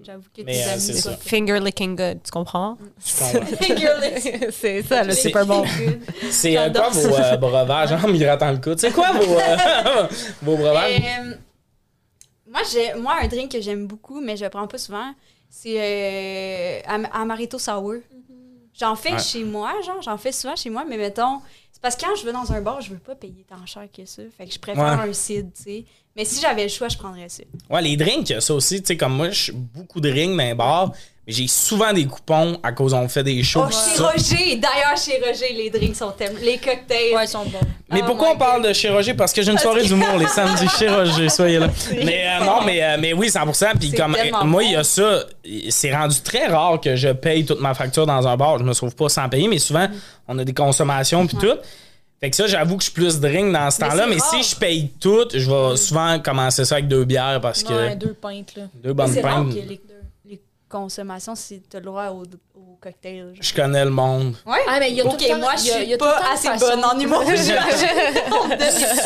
J'avoue 0.04 0.28
que 0.36 0.42
Mais, 0.44 0.64
euh, 0.64 0.76
c'est 0.78 0.94
ça. 0.94 1.16
Finger 1.18 1.60
licking 1.60 1.96
good, 1.96 2.22
tu 2.24 2.32
comprends? 2.32 2.78
Je 3.06 3.20
comprends. 3.20 3.56
c'est 4.52 4.82
ça, 4.84 5.04
le 5.04 5.14
C'est- 5.14 5.22
Super 5.30 5.46
Bowl. 5.46 5.66
C'est 6.30 6.58
euh, 6.58 6.70
quoi 6.72 6.90
vos 6.90 7.16
euh, 7.16 7.38
breuvages 7.38 7.92
en 7.92 8.08
me 8.08 8.18
grattant 8.18 8.52
le 8.52 8.58
coude? 8.58 8.80
C'est 8.80 8.92
quoi 8.92 9.12
vos, 9.14 9.38
euh, 9.38 10.08
vos 10.42 10.58
breuvages? 10.58 11.00
Euh, 11.02 11.34
moi, 12.48 12.62
j'ai, 12.72 12.94
moi, 12.96 13.16
un 13.22 13.28
drink 13.28 13.52
que 13.52 13.62
j'aime 13.62 13.88
beaucoup, 13.88 14.22
mais 14.22 14.36
je 14.38 14.44
le 14.44 14.50
prends 14.50 14.68
pas 14.68 14.78
souvent, 14.78 15.14
c'est 15.50 15.76
euh, 15.78 16.80
Am- 16.88 17.08
Amaretto 17.14 17.58
Sour. 17.58 17.96
J'en 18.80 18.96
fais 18.96 19.14
Ouais. 19.14 19.20
chez 19.20 19.44
moi, 19.44 19.72
genre, 19.86 20.02
j'en 20.02 20.18
fais 20.18 20.32
souvent 20.32 20.56
chez 20.56 20.70
moi, 20.72 20.84
mais 20.88 20.98
mettons, 20.98 21.42
c'est 21.72 21.82
parce 21.82 21.96
que 21.96 22.06
quand 22.06 22.16
je 22.16 22.26
vais 22.26 22.34
dans 22.34 22.52
un 22.52 22.60
bar, 22.62 22.82
je 22.82 22.90
veux 22.90 22.98
pas 22.98 23.14
payer 23.16 23.46
tant 23.48 23.64
cher 23.68 23.84
que 23.96 24.04
ça. 24.06 24.24
Fait 24.36 24.46
que 24.48 24.52
je 24.54 24.60
préfère 24.60 24.84
Ouais. 25.00 25.10
un 25.10 25.14
cidre, 25.14 25.50
tu 25.56 25.64
sais. 25.64 25.86
Mais 26.16 26.26
si 26.26 26.40
j'avais 26.42 26.64
le 26.64 26.70
choix, 26.70 26.90
je 26.90 26.98
prendrais 26.98 27.28
ça. 27.28 27.44
Ouais, 27.70 27.82
les 27.82 27.98
drinks, 27.98 28.36
ça 28.40 28.54
aussi, 28.54 28.82
tu 28.82 28.88
sais, 28.88 28.98
comme 28.98 29.14
moi, 29.16 29.32
je 29.32 29.44
suis 29.46 29.52
beaucoup 29.52 30.00
de 30.00 30.12
drinks 30.12 30.38
dans 30.38 30.44
les 30.44 30.54
bars, 30.54 30.92
mais 31.26 31.34
j'ai 31.34 31.48
souvent 31.48 31.92
des 31.92 32.06
coupons 32.06 32.60
à 32.62 32.72
cause 32.72 32.94
on 32.94 33.08
fait 33.08 33.24
des 33.24 33.42
shows. 33.42 33.64
Oh, 33.66 33.72
chez 33.72 33.98
ça. 33.98 34.12
Roger! 34.12 34.56
D'ailleurs, 34.58 34.98
chez 34.98 35.20
Roger, 35.26 35.54
les 35.54 35.70
drinks 35.72 35.96
sont 35.96 36.12
tellement. 36.12 36.38
Les 36.44 36.58
cocktails. 36.58 37.16
Ouais, 37.16 37.26
ils 37.26 37.28
sont 37.28 37.46
bons. 37.46 37.60
Mais 37.92 38.02
Oh 38.04 38.08
pourquoi 38.08 38.32
on 38.34 38.38
parle 38.38 38.68
de 38.68 38.74
chez 38.74 38.90
Roger? 38.90 39.14
Parce 39.16 39.34
que 39.34 39.42
j'ai 39.42 39.52
une 39.52 39.58
soirée 39.58 39.86
d'humour 39.86 40.18
les 40.20 40.28
samedis 40.28 40.68
chez 40.78 40.90
Roger, 40.90 41.30
soyez 41.30 41.58
là. 41.60 41.70
Mais 42.04 42.26
euh, 42.28 42.46
non, 42.46 42.62
mais, 42.64 42.84
euh, 42.84 42.98
mais 43.00 43.14
oui, 43.14 43.30
100%. 43.30 43.78
Puis 43.80 43.92
comme 43.94 44.16
euh, 44.16 44.44
moi, 44.44 44.64
il 44.64 44.72
y 44.72 44.76
a 44.76 44.84
ça. 44.84 45.24
C'est 45.70 45.96
rendu 45.96 46.20
très 46.22 46.48
rare 46.48 46.80
que 46.80 46.96
je 46.96 47.10
paye 47.10 47.46
toute 47.46 47.60
ma 47.62 47.74
facture 47.74 48.06
dans 48.06 48.28
un 48.28 48.38
bar. 48.38 48.60
Je 48.60 48.64
me 48.64 48.74
trouve 48.74 48.96
pas 48.96 49.10
sans 49.10 49.28
payer, 49.30 49.48
mais 49.48 49.60
souvent, 49.60 49.88
on 50.28 50.38
a 50.38 50.44
des 50.44 50.54
consommations 50.54 51.26
puis 51.26 51.38
tout. 51.38 51.58
Fait 52.24 52.30
que 52.30 52.38
ça, 52.38 52.48
j'avoue 52.48 52.78
que 52.78 52.84
je 52.84 52.90
suis 52.90 52.94
plus 52.94 53.20
drink 53.20 53.52
dans 53.52 53.70
ce 53.70 53.80
temps-là. 53.82 54.08
Mais 54.08 54.18
si 54.18 54.42
je 54.44 54.56
paye 54.56 54.88
tout, 54.98 55.28
je 55.34 55.46
vais 55.52 55.76
souvent 55.76 56.18
commencer 56.20 56.64
ça 56.64 56.76
avec 56.76 56.88
deux 56.88 57.04
bières 57.04 57.42
parce 57.42 57.64
que 57.64 57.74
Ouais, 57.74 57.98
deux 57.98 58.14
pintes, 58.14 58.56
là. 58.56 58.64
deux 58.82 58.94
bonnes 58.94 59.14
pintes. 59.22 59.54
Consommations, 60.74 61.36
si 61.36 61.62
t'as 61.62 61.78
le 61.80 61.86
droit 61.86 62.08
au, 62.08 62.24
au 62.56 62.78
cocktail. 62.82 63.28
genre. 63.34 63.36
Je 63.42 63.54
connais 63.54 63.84
le 63.86 63.92
monde. 63.92 64.36
Ouais. 64.46 64.58
Ah, 64.68 64.78
mais 64.80 64.90
il 64.90 64.96
y 64.96 65.02
a 65.02 65.04
tout 65.04 65.12
le 65.12 65.18
temps- 65.28 65.38
moi, 65.38 65.52
il 65.56 65.60
je 65.60 65.72
suis 65.86 65.98
pas 65.98 66.20
assez 66.34 66.50
bonne 66.60 66.84
en 66.84 66.96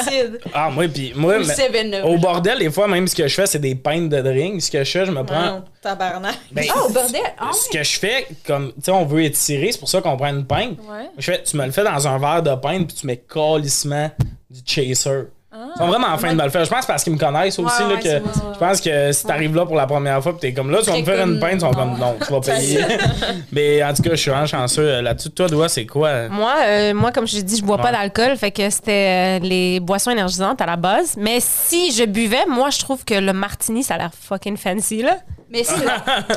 cidre. 0.09 0.37
Ah, 0.53 0.69
moi, 0.69 0.87
puis 0.87 1.13
moi, 1.15 1.37
Ou 1.37 1.45
mais- 1.45 1.53
7-Up. 1.53 2.05
au 2.05 2.17
bordel, 2.17 2.59
des 2.59 2.71
fois, 2.71 2.87
même 2.87 3.07
ce 3.07 3.15
que 3.15 3.27
je 3.27 3.33
fais, 3.35 3.45
c'est 3.45 3.59
des 3.59 3.75
pintes 3.75 4.09
de 4.09 4.21
drink. 4.21 4.61
Ce 4.61 4.71
que 4.71 4.83
je 4.83 4.91
fais, 4.91 5.05
je 5.05 5.11
me 5.11 5.23
prends. 5.23 5.45
Non, 5.45 5.63
tabarnak. 5.81 6.35
Ben, 6.51 6.65
Ah, 6.73 6.83
au 6.85 6.89
bordel? 6.89 7.21
Ah, 7.37 7.51
ce 7.53 7.69
que 7.69 7.83
je 7.83 7.99
fais, 7.99 8.27
comme, 8.45 8.69
tu 8.73 8.81
sais, 8.83 8.91
on 8.91 9.05
veut 9.05 9.23
étirer, 9.23 9.71
c'est 9.71 9.79
pour 9.79 9.89
ça 9.89 10.01
qu'on 10.01 10.17
prend 10.17 10.27
une 10.29 10.45
pinte. 10.45 10.77
Ouais. 10.89 11.09
Je 11.17 11.31
fais, 11.31 11.43
tu 11.43 11.57
me 11.57 11.65
le 11.65 11.71
fais 11.71 11.83
dans 11.83 12.07
un 12.07 12.17
verre 12.17 12.43
de 12.43 12.55
pinte, 12.55 12.87
puis 12.87 12.95
tu 12.97 13.05
mets 13.07 13.17
calissement 13.17 14.09
du 14.49 14.61
chaser. 14.65 15.27
Ils 15.75 15.77
sont 15.79 15.87
vraiment 15.87 16.07
en 16.07 16.17
train 16.17 16.31
de 16.31 16.37
me 16.37 16.43
le 16.43 16.49
faire. 16.49 16.65
Je 16.65 16.69
pense 16.69 16.85
parce 16.85 17.03
qu'ils 17.03 17.13
me 17.13 17.17
connaissent 17.17 17.57
aussi. 17.59 17.83
Ouais, 17.83 17.95
là, 17.95 17.99
que, 18.01 18.09
je 18.53 18.59
pense 18.59 18.81
que 18.81 19.11
si 19.11 19.25
t'arrives 19.25 19.55
là 19.55 19.65
pour 19.65 19.75
la 19.75 19.85
première 19.87 20.21
fois, 20.21 20.31
puis 20.33 20.41
t'es 20.41 20.53
comme 20.53 20.71
là, 20.71 20.79
tu 20.83 20.89
vas 20.89 20.97
me 20.97 21.03
faire 21.03 21.25
une 21.25 21.31
comme- 21.33 21.39
pinte, 21.39 21.53
ils 21.55 21.59
sont 21.61 21.71
comme 21.71 21.97
non, 21.97 22.15
tu 22.25 22.31
vas 22.31 22.39
payer. 22.41 22.79
Mais 23.51 23.83
en 23.83 23.93
tout 23.93 24.03
cas, 24.03 24.11
je 24.11 24.15
suis 24.15 24.31
vraiment 24.31 24.45
chanceux 24.47 24.87
euh, 24.87 25.01
là-dessus. 25.01 25.29
Toi, 25.31 25.47
Doua, 25.47 25.69
c'est 25.69 25.85
quoi? 25.85 26.27
Moi, 26.29 26.53
euh, 26.65 26.93
moi, 26.93 27.11
comme 27.11 27.27
je 27.27 27.39
dit, 27.39 27.57
je 27.57 27.63
bois 27.63 27.77
Ouais. 27.77 27.83
pas 27.83 27.91
d'alcool, 27.91 28.35
fait 28.37 28.51
que 28.51 28.69
c'était 28.69 29.39
euh, 29.41 29.45
les 29.45 29.79
boissons 29.79 30.11
énergisantes 30.11 30.61
à 30.61 30.65
la 30.65 30.75
base. 30.75 31.15
Mais 31.17 31.37
si 31.39 31.91
je 31.91 32.03
buvais, 32.05 32.45
moi, 32.47 32.69
je 32.69 32.79
trouve 32.79 33.03
que 33.05 33.13
le 33.15 33.33
martini, 33.33 33.83
ça 33.83 33.95
a 33.95 33.97
l'air 33.97 34.11
fucking 34.19 34.57
fancy, 34.57 35.01
là. 35.01 35.17
Mais 35.49 35.63
c'est 35.63 35.75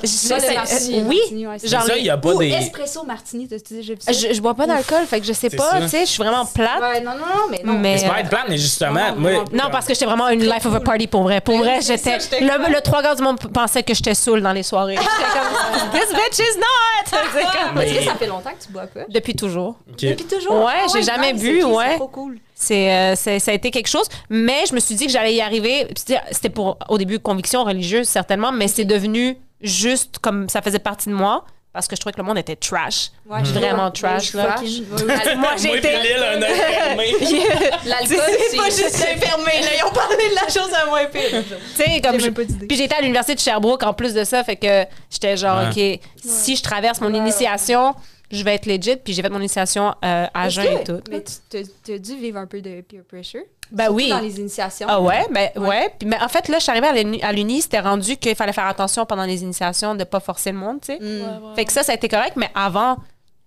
Je- 0.03 0.07
Ça, 0.07 0.37
le 0.39 0.45
euh, 0.45 1.03
oui, 1.09 1.18
genre, 1.64 1.83
ça, 1.83 1.97
il 1.97 2.05
y 2.05 2.11
a 2.11 2.16
pas 2.16 2.33
Ou 2.33 2.39
des. 2.39 2.51
espresso 2.51 3.03
martini, 3.05 3.49
je, 3.51 4.33
je 4.35 4.41
bois 4.41 4.55
pas 4.55 4.68
d'alcool, 4.68 5.05
fait 5.05 5.18
que 5.18 5.27
je 5.27 5.33
sais 5.33 5.51
pas, 5.51 5.81
tu 5.81 5.89
sais, 5.89 6.01
je 6.03 6.11
suis 6.11 6.23
vraiment 6.23 6.45
plate. 6.47 6.81
Ouais, 6.81 7.01
non, 7.01 7.11
non, 7.12 7.27
non, 7.27 7.43
mais 7.51 7.61
non. 7.64 7.73
Mais- 7.77 7.99
C'est 7.99 8.07
pas 8.09 8.21
être 8.21 8.29
plate, 8.29 8.45
mais 8.49 8.57
justement, 8.57 9.10
Non, 9.13 9.21
moi. 9.21 9.31
non, 9.33 9.45
Non, 9.53 9.71
parce 9.71 9.87
que 9.87 9.95
j'étais 9.95 10.07
vraiment 10.07 10.29
une 10.29 10.43
life 10.45 10.65
of 10.67 10.75
a 10.75 10.81
party 10.81 11.07
pour 11.07 11.23
vrai. 11.23 11.41
Pour 11.41 11.57
vrai, 11.59 11.81
j'étais. 11.81 12.19
Le, 12.41 12.73
le 12.73 12.81
trois 12.81 13.03
quarts 13.03 13.17
du 13.17 13.23
monde 13.23 13.39
pensait 13.53 13.83
que 13.83 13.95
j'étais 13.95 14.15
saoule 14.15 14.43
dans 14.43 14.53
les 14.53 14.63
soirées. 14.63 14.97
J'étais 15.01 15.09
comme, 15.33 15.91
This 16.01 16.11
bitch 16.13 16.39
is 16.39 16.59
not! 16.59 16.67
C'est 17.33 17.43
comme- 17.43 17.75
Mais- 17.77 17.89
Est-ce 17.91 17.99
que 17.99 18.05
ça 18.05 18.15
fait 18.15 18.27
longtemps 18.27 18.51
que 18.51 18.65
tu 18.65 18.73
bois 18.73 18.87
pas? 18.87 19.01
Depuis 19.09 19.35
toujours. 19.35 19.77
Depuis 19.89 20.25
toujours? 20.25 20.65
Ouais, 20.65 20.73
Ah 20.85 20.87
j'ai 20.93 21.03
jamais 21.03 21.33
nice, 21.33 21.43
bu, 21.43 21.65
ouais. 21.65 21.87
C'est 21.91 21.97
trop 21.97 22.09
cool. 22.09 22.39
C'est, 22.55 22.93
euh, 22.93 23.15
c'est- 23.17 23.39
ça 23.39 23.51
a 23.51 23.55
été 23.55 23.71
quelque 23.71 23.89
chose. 23.89 24.07
Mais 24.29 24.65
je 24.69 24.75
me 24.75 24.81
suis 24.81 24.95
dit 24.95 25.07
que 25.07 25.13
j'allais 25.13 25.35
y 25.35 25.41
arriver. 25.41 25.87
C'était 25.97 26.21
c'était 26.31 26.51
pour, 26.51 26.77
au 26.89 26.99
début, 26.99 27.19
conviction 27.19 27.65
religieuse, 27.65 28.07
certainement, 28.09 28.53
mais 28.53 28.69
c'est 28.69 28.85
devenu 28.85 29.37
juste 29.63 30.19
comme 30.21 30.49
ça 30.49 30.63
faisait 30.63 30.79
partie 30.79 31.09
de 31.09 31.15
moi 31.15 31.45
parce 31.73 31.87
que 31.87 31.95
je 31.95 32.01
trouvais 32.01 32.12
que 32.12 32.18
le 32.18 32.25
monde 32.25 32.39
était 32.39 32.57
trash. 32.57 33.11
Ouais, 33.29 33.43
Vraiment 33.43 33.91
trash, 33.91 34.35
là. 34.35 34.57
Moi, 35.37 35.57
fermé. 35.57 37.12
L'alcool, 37.85 38.18
C'est 38.51 38.57
pas 38.57 38.64
juste 38.64 38.97
fermé, 38.97 39.61
là. 39.61 39.68
Ils 39.79 39.85
ont 39.87 39.93
parlé 39.93 40.16
de 40.16 40.35
la 40.35 40.49
chose 40.49 40.73
à 40.75 40.87
moins 40.87 41.07
pire. 41.07 41.23
Tu 41.77 41.83
sais, 41.83 42.01
comme 42.01 42.18
je-. 42.18 42.31
Puis 42.31 42.77
j'étais 42.77 42.95
à 42.95 43.01
l'université 43.01 43.35
de 43.37 43.41
Sherbrooke 43.41 43.83
en 43.85 43.95
plus 43.95 44.14
de 44.14 44.25
ça, 44.25 44.43
fait 44.43 44.57
que 44.57 44.85
j'étais 45.11 45.37
genre, 45.37 45.68
OK, 45.71 46.01
si 46.16 46.57
je 46.57 46.62
traverse 46.62 47.01
mon 47.01 47.14
initiation, 47.14 47.95
je 48.33 48.43
vais 48.45 48.55
être 48.55 48.66
legit, 48.66 48.97
puis 48.97 49.12
j'ai 49.12 49.23
fait 49.23 49.31
mon 49.31 49.39
initiation 49.39 49.95
euh, 50.05 50.27
à 50.33 50.49
jeun 50.49 50.79
et 50.79 50.85
tout. 50.85 51.01
Mais 51.11 51.23
tu 51.51 51.93
as 51.93 51.99
dû 51.99 52.16
vivre 52.16 52.39
un 52.39 52.47
peu 52.47 52.61
de 52.61 52.81
peer 52.81 53.03
pressure? 53.09 53.43
Ben 53.73 53.85
Surtout 53.85 53.97
oui. 53.97 54.09
Dans 54.11 54.18
les 54.21 54.39
initiations. 54.41 54.87
Ah 54.91 55.01
ouais, 55.01 55.27
ben 55.31 55.51
Ouais. 55.57 55.68
ouais. 55.68 55.95
Puis, 55.99 56.09
mais 56.09 56.21
en 56.23 56.29
fait, 56.29 56.49
là, 56.49 56.59
je 56.59 56.62
suis 56.64 56.71
arrivée 56.73 57.21
à 57.23 57.33
l'uni- 57.33 57.62
c'était 57.62 57.81
rendu 57.81 58.16
qu'il 58.16 58.35
fallait 58.35 58.53
faire 58.53 58.66
attention 58.66 59.07
pendant 59.07 59.25
les 59.25 59.43
initiations 59.43 59.95
de 59.95 60.05
pas 60.05 60.21
forcer 60.21 60.53
le 60.53 60.59
monde, 60.59 60.81
tu 60.81 60.93
sais. 60.93 60.99
Mm. 61.01 61.55
Fait 61.57 61.64
que 61.64 61.73
ça, 61.73 61.83
ça 61.83 61.93
a 61.93 61.95
été 61.95 62.09
correct, 62.09 62.33
mais 62.37 62.51
avant, 62.55 62.97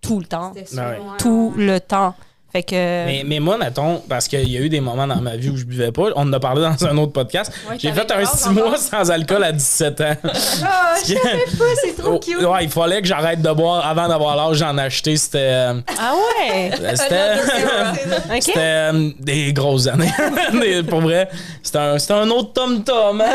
tout 0.02 0.20
le 0.20 0.26
temps. 0.26 0.52
C'était 0.56 0.68
sûr, 0.70 0.80
ouais. 0.82 0.90
ouais, 0.98 1.18
Tout 1.18 1.54
le 1.58 1.80
temps. 1.80 2.14
Fait 2.54 2.62
que. 2.64 2.76
Mais, 2.76 3.24
mais 3.26 3.40
moi, 3.40 3.58
mettons, 3.58 4.02
parce 4.08 4.28
qu'il 4.28 4.48
y 4.48 4.58
a 4.58 4.60
eu 4.62 4.70
des 4.70 4.80
moments 4.80 5.08
dans 5.08 5.20
ma 5.22 5.36
vie 5.36 5.50
où 5.50 5.58
je 5.58 5.66
buvais 5.66 5.92
pas, 5.92 6.04
on 6.16 6.22
en 6.22 6.34
a 6.34 6.40
parlé 6.40 6.62
dans 6.62 6.86
un 6.88 6.98
autre 7.00 7.12
podcast. 7.12 7.52
Ouais, 7.68 7.78
J'ai 7.80 7.92
fait 7.92 8.02
un 8.02 8.06
quel 8.06 8.20
âge 8.20 8.28
6 8.28 8.48
encore? 8.50 8.68
mois 8.70 8.78
sans 8.78 9.10
alcool 9.10 9.44
à 9.44 9.52
17 9.52 10.02
ans. 10.02 10.14
Ah, 10.66 10.94
je 11.04 11.14
savais 11.16 11.46
pas, 11.58 11.66
c'est 11.84 11.96
trop 11.98 12.14
Oh, 12.14 12.20
cute. 12.20 12.38
ouais, 12.42 12.64
il 12.64 12.70
fallait 12.70 13.02
que 13.02 13.08
j'arrête 13.08 13.42
de 13.42 13.52
boire 13.52 13.86
avant 13.86 14.08
d'avoir 14.08 14.36
l'âge 14.36 14.60
d'en 14.60 14.78
acheter. 14.78 15.18
C'était. 15.18 15.38
euh, 15.40 15.74
Ah 16.00 16.14
ouais! 16.14 16.72
C'était. 16.96 18.58
Euh, 18.58 19.10
des 19.20 19.52
grosses 19.54 19.88
années. 19.88 20.12
Des- 20.62 20.84
pour 20.84 21.02
vrai, 21.02 21.28
c'était 21.62 21.78
un, 21.80 21.98
c'était 21.98 22.14
un 22.14 22.30
autre 22.30 22.54
tom-tom. 22.54 23.22
hein. 23.22 23.26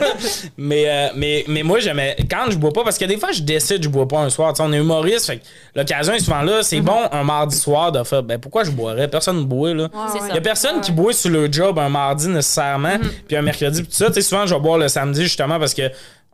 mais, 0.58 0.84
euh, 0.88 1.08
mais, 1.16 1.44
mais 1.48 1.62
moi, 1.62 1.80
j'aimais. 1.80 2.16
Quand 2.30 2.50
je 2.50 2.56
bois 2.56 2.72
pas, 2.72 2.84
parce 2.84 2.98
que 2.98 3.04
des 3.04 3.16
fois, 3.18 3.32
je 3.32 3.42
décide, 3.42 3.82
je 3.82 3.88
bois 3.88 4.06
pas 4.06 4.18
un 4.18 4.30
soir. 4.30 4.52
Tu 4.52 4.58
sais, 4.62 4.68
on 4.68 4.72
est 4.72 4.78
humoriste, 4.78 5.26
fait 5.26 5.38
que 5.38 5.44
l'occasion 5.74 6.12
est 6.14 6.20
souvent 6.20 6.42
là. 6.42 6.62
C'est 6.62 6.80
bon 6.80 6.98
un 7.10 7.24
mardi 7.24 7.56
soir 7.56 7.92
de 7.92 8.02
faire. 8.04 8.22
Ben, 8.22 8.38
pourquoi 8.38 8.57
je 8.64 8.70
boirais 8.70 9.08
Personne 9.08 9.38
ne 9.38 9.44
boit, 9.44 9.74
là. 9.74 9.88
C'est 10.12 10.20
ouais. 10.20 10.28
Il 10.30 10.34
y 10.34 10.38
a 10.38 10.40
personne 10.40 10.80
qui 10.80 10.92
boit 10.92 11.12
sur 11.12 11.30
le 11.30 11.50
job 11.50 11.78
un 11.78 11.88
mardi 11.88 12.28
nécessairement, 12.28 12.98
puis 13.26 13.36
un 13.36 13.42
mercredi, 13.42 13.82
puis 13.82 13.90
tout 13.90 13.96
ça. 13.96 14.06
Tu 14.08 14.14
sais, 14.14 14.22
souvent, 14.22 14.46
je 14.46 14.54
vais 14.54 14.60
boire 14.60 14.78
le 14.78 14.88
samedi 14.88 15.22
justement 15.22 15.58
parce 15.58 15.74
que 15.74 15.82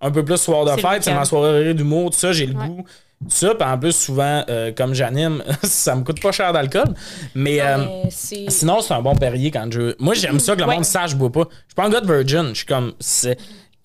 un 0.01 0.11
peu 0.11 0.25
plus 0.25 0.37
soir 0.37 0.65
de 0.65 0.81
fête, 0.81 1.03
c'est 1.05 1.15
ma 1.15 1.25
soirée 1.25 1.73
d'humour, 1.75 2.11
tout 2.11 2.19
ça, 2.19 2.33
j'ai 2.33 2.47
le 2.47 2.55
goût. 2.55 2.85
Tout 3.23 3.31
ça, 3.31 3.55
puis 3.55 3.67
en 3.67 3.79
plus, 3.79 3.93
souvent, 3.93 4.45
euh, 4.51 4.71
comme 4.77 4.93
j'anime, 4.93 5.43
ça 5.63 5.95
me 5.95 6.03
coûte 6.03 6.21
pas 6.21 6.31
cher 6.33 6.53
d'alcool. 6.53 6.93
Mais, 7.35 7.61
euh, 7.61 7.79
Mais 7.79 8.11
sinon, 8.51 8.81
c'est 8.83 8.93
un 8.93 9.01
bon 9.01 9.15
Perrier 9.15 9.51
quand 9.51 9.67
je. 9.73 9.95
Moi, 9.99 10.13
j'aime 10.15 10.41
ça 10.41 10.55
que 10.55 10.61
le 10.61 10.67
Ouais. 10.67 10.75
monde 10.75 10.85
sache, 10.85 11.13
je 11.13 11.17
bois 11.17 11.33
pas. 11.33 11.45
Je 11.51 11.55
suis 11.69 11.75
pas 11.75 11.85
un 11.87 11.91
gars 11.91 12.01
de 12.03 12.13
virgin. 12.13 12.49
Je 12.51 12.55
suis 12.57 12.67
comme. 12.67 12.93
c'est- 13.01 13.39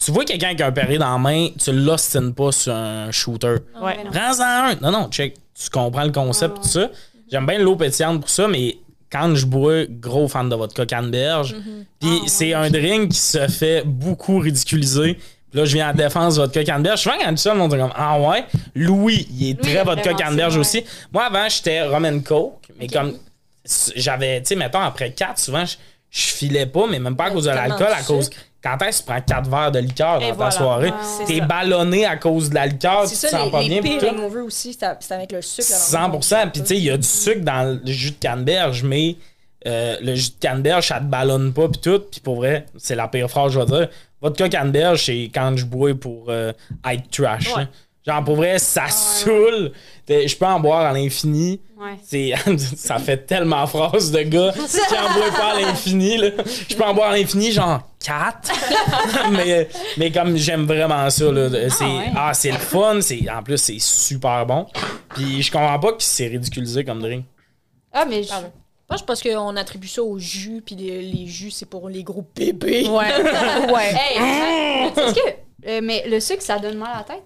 Tu 0.04 0.12
vois 0.12 0.26
quelqu'un 0.26 0.56
qui 0.56 0.64
a 0.64 0.68
un 0.68 0.72
Perrier 0.74 0.98
dans 0.98 1.12
la 1.12 1.18
main, 1.18 1.50
tu 1.58 1.72
l'ostines 1.72 2.34
pas 2.34 2.52
sur 2.52 2.74
un 2.74 3.12
shooter. 3.12 3.56
Ouais. 3.82 3.98
Prends-en 4.12 4.44
un. 4.72 4.76
Non, 4.82 4.92
non, 4.92 5.08
check. 5.10 5.36
Tu 5.62 5.70
comprends 5.70 6.04
le 6.06 6.12
concept, 6.12 6.58
tout 6.64 6.68
ça. 6.68 6.90
J'aime 7.32 7.46
bien 7.46 7.60
l'eau 7.60 7.76
pétillante 7.76 8.22
pour 8.22 8.30
ça, 8.30 8.48
mais 8.48 8.78
quand 9.12 9.34
je 9.36 9.46
bois, 9.46 9.86
gros 9.88 10.28
fan 10.28 10.50
de 10.50 10.56
vodka 10.56 10.86
canneberge. 10.86 11.56
Puis 12.00 12.22
c'est 12.28 12.54
un 12.54 12.70
drink 12.70 13.12
qui 13.12 13.18
se 13.20 13.48
fait 13.48 13.84
beaucoup 13.86 14.40
ridiculiser. 14.40 15.16
Puis 15.52 15.60
là, 15.60 15.66
je 15.66 15.74
viens 15.74 15.90
en 15.90 15.94
défense 15.94 16.36
de 16.36 16.42
vodka 16.42 16.64
canneberge. 16.64 17.02
Souvent, 17.02 17.16
quand 17.20 17.36
je 17.36 17.50
le 17.50 17.56
monde 17.56 17.74
est 17.74 17.80
comme 17.80 17.94
Ah 17.96 18.20
ouais? 18.20 18.46
Louis, 18.76 19.28
il 19.32 19.50
est 19.50 19.54
Louis, 19.54 19.74
très 19.74 19.84
vodka 19.84 20.14
canneberge 20.14 20.54
ça, 20.54 20.60
aussi. 20.60 20.84
Moi, 21.12 21.24
avant, 21.26 21.50
j'étais 21.50 21.82
rum 21.84 22.06
and 22.06 22.20
coke, 22.20 22.68
mais 22.80 22.88
comme 22.88 23.14
j'avais, 23.96 24.42
tu 24.42 24.50
sais, 24.50 24.56
mettons, 24.56 24.80
après 24.80 25.12
4, 25.12 25.40
souvent, 25.40 25.66
je, 25.66 25.76
je 26.12 26.22
filais 26.22 26.66
pas, 26.68 26.86
mais 26.88 27.00
même 27.00 27.16
pas 27.16 27.26
à 27.26 27.32
cause 27.32 27.46
de 27.46 27.50
l'alcool, 27.50 27.88
à 27.88 28.04
cause. 28.04 28.26
sucre. 28.26 28.38
Quand 28.62 28.78
est-ce 28.82 29.02
que 29.02 29.08
tu 29.08 29.12
prends 29.14 29.22
4 29.22 29.50
verres 29.50 29.72
de 29.72 29.80
liqueur 29.80 30.20
dans 30.20 30.26
Et 30.26 30.30
ta 30.30 30.34
voilà. 30.36 30.52
soirée? 30.52 30.92
T'es 31.20 31.26
c'est 31.28 31.40
ça. 31.40 31.46
ballonné 31.46 32.06
à 32.06 32.18
cause 32.18 32.50
de 32.50 32.56
la 32.56 32.68
liqueur, 32.68 33.04
tu 33.04 33.16
C'est 33.16 33.28
te 33.28 33.32
ça, 33.32 33.38
sens 33.38 33.46
les, 33.46 33.52
pas 33.52 33.62
les 33.62 33.70
bien. 33.70 33.82
pires 33.82 34.00
tout. 34.00 34.08
hangovers 34.20 34.44
aussi, 34.46 34.74
c'est 34.78 34.88
c'est 35.00 35.14
avec 35.14 35.32
le 35.32 35.42
sucre. 35.42 35.68
100%. 35.68 36.52
Puis 36.52 36.62
tu 36.62 36.68
sais, 36.68 36.78
il 36.78 36.84
y 36.84 36.90
a 36.90 36.98
du 36.98 37.08
sucre 37.08 37.42
dans 37.44 37.80
le 37.84 37.92
jus 37.92 38.12
de 38.12 38.16
canneberge, 38.20 38.84
mais 38.84 39.16
euh, 39.66 39.96
le 40.02 40.14
jus 40.16 40.32
de 40.32 40.40
canneberge, 40.42 40.88
ça 40.88 41.00
te 41.00 41.06
ballonne 41.06 41.54
pas, 41.54 41.70
puis 41.70 41.80
tout. 41.82 42.00
Puis 42.12 42.20
pour 42.20 42.36
vrai, 42.38 42.66
c'est 42.78 42.96
la 42.96 43.08
pire 43.08 43.30
phrase 43.30 43.54
je 43.54 43.60
vais 43.60 43.66
dire. 43.66 43.90
Vodka 44.22 44.50
canneberge, 44.50 45.06
c'est 45.06 45.32
quand 45.34 45.56
je 45.56 45.64
bois 45.66 45.94
pour 45.98 46.26
euh, 46.30 46.52
être 46.90 47.10
trash. 47.10 47.56
Ouais. 47.56 47.62
hein. 47.64 47.70
Genre, 48.10 48.24
pour 48.24 48.36
vrai, 48.38 48.58
ça 48.58 48.88
saoule. 48.90 49.72
T'es- 50.06 50.28
Je 50.28 50.36
peux 50.36 50.46
en 50.48 50.60
boire 50.60 50.82
à 50.88 50.94
l'infini. 50.94 51.62
Ouais. 51.80 51.98
C'est, 52.04 52.34
ça 52.76 52.98
fait 52.98 53.18
tellement 53.28 53.68
phrase 53.68 54.12
de 54.12 54.22
gars 54.24 54.52
qui 54.90 54.96
en 54.98 55.14
boit 55.14 55.32
pas 55.38 55.54
à 55.56 55.60
l'infini. 55.62 56.18
là. 56.18 56.30
Je 56.68 56.76
peux 56.76 56.84
en 56.84 56.94
boire 56.96 57.12
à 57.12 57.18
l'infini, 57.18 57.52
genre 57.52 57.82
4. 58.04 58.52
mais, 59.32 59.70
mais 59.98 60.12
comme 60.12 60.36
j'aime 60.38 60.66
vraiment 60.66 61.08
ça, 61.12 61.32
là, 61.32 61.70
c'est, 61.70 61.84
ouais. 61.86 62.12
ah, 62.16 62.34
c'est 62.34 62.52
le 62.52 62.58
fun. 62.58 63.00
C'est, 63.02 63.30
en 63.30 63.44
plus, 63.44 63.58
c'est 63.60 63.80
super 63.80 64.44
bon. 64.48 64.66
Puis 65.16 65.44
je 65.44 65.52
comprends 65.52 65.80
pas 65.80 65.92
que 65.94 66.02
c'est 66.04 66.28
ridiculisé 66.28 66.84
comme 66.84 67.02
drink. 67.02 67.26
Ah, 67.94 68.06
mais 68.10 68.24
je... 68.24 68.30
Moi, 68.30 68.98
je 68.98 69.04
pense 69.04 69.22
qu'on 69.22 69.56
attribue 69.56 69.88
ça 69.88 70.02
au 70.02 70.18
jus, 70.18 70.64
puis 70.66 70.74
les, 70.74 71.04
les 71.04 71.28
jus, 71.28 71.52
c'est 71.52 71.68
pour 71.70 71.88
les 71.90 72.02
gros 72.02 72.26
bébés. 72.36 72.88
Ouais. 72.88 73.72
ouais. 73.72 73.94
Hey, 73.94 74.92
que. 74.96 75.68
euh, 75.70 75.80
mais 75.84 76.06
le 76.08 76.20
sucre, 76.20 76.42
ça 76.42 76.58
donne 76.58 76.80
mal 76.80 76.90
à 76.96 76.98
la 76.98 77.04
tête? 77.04 77.24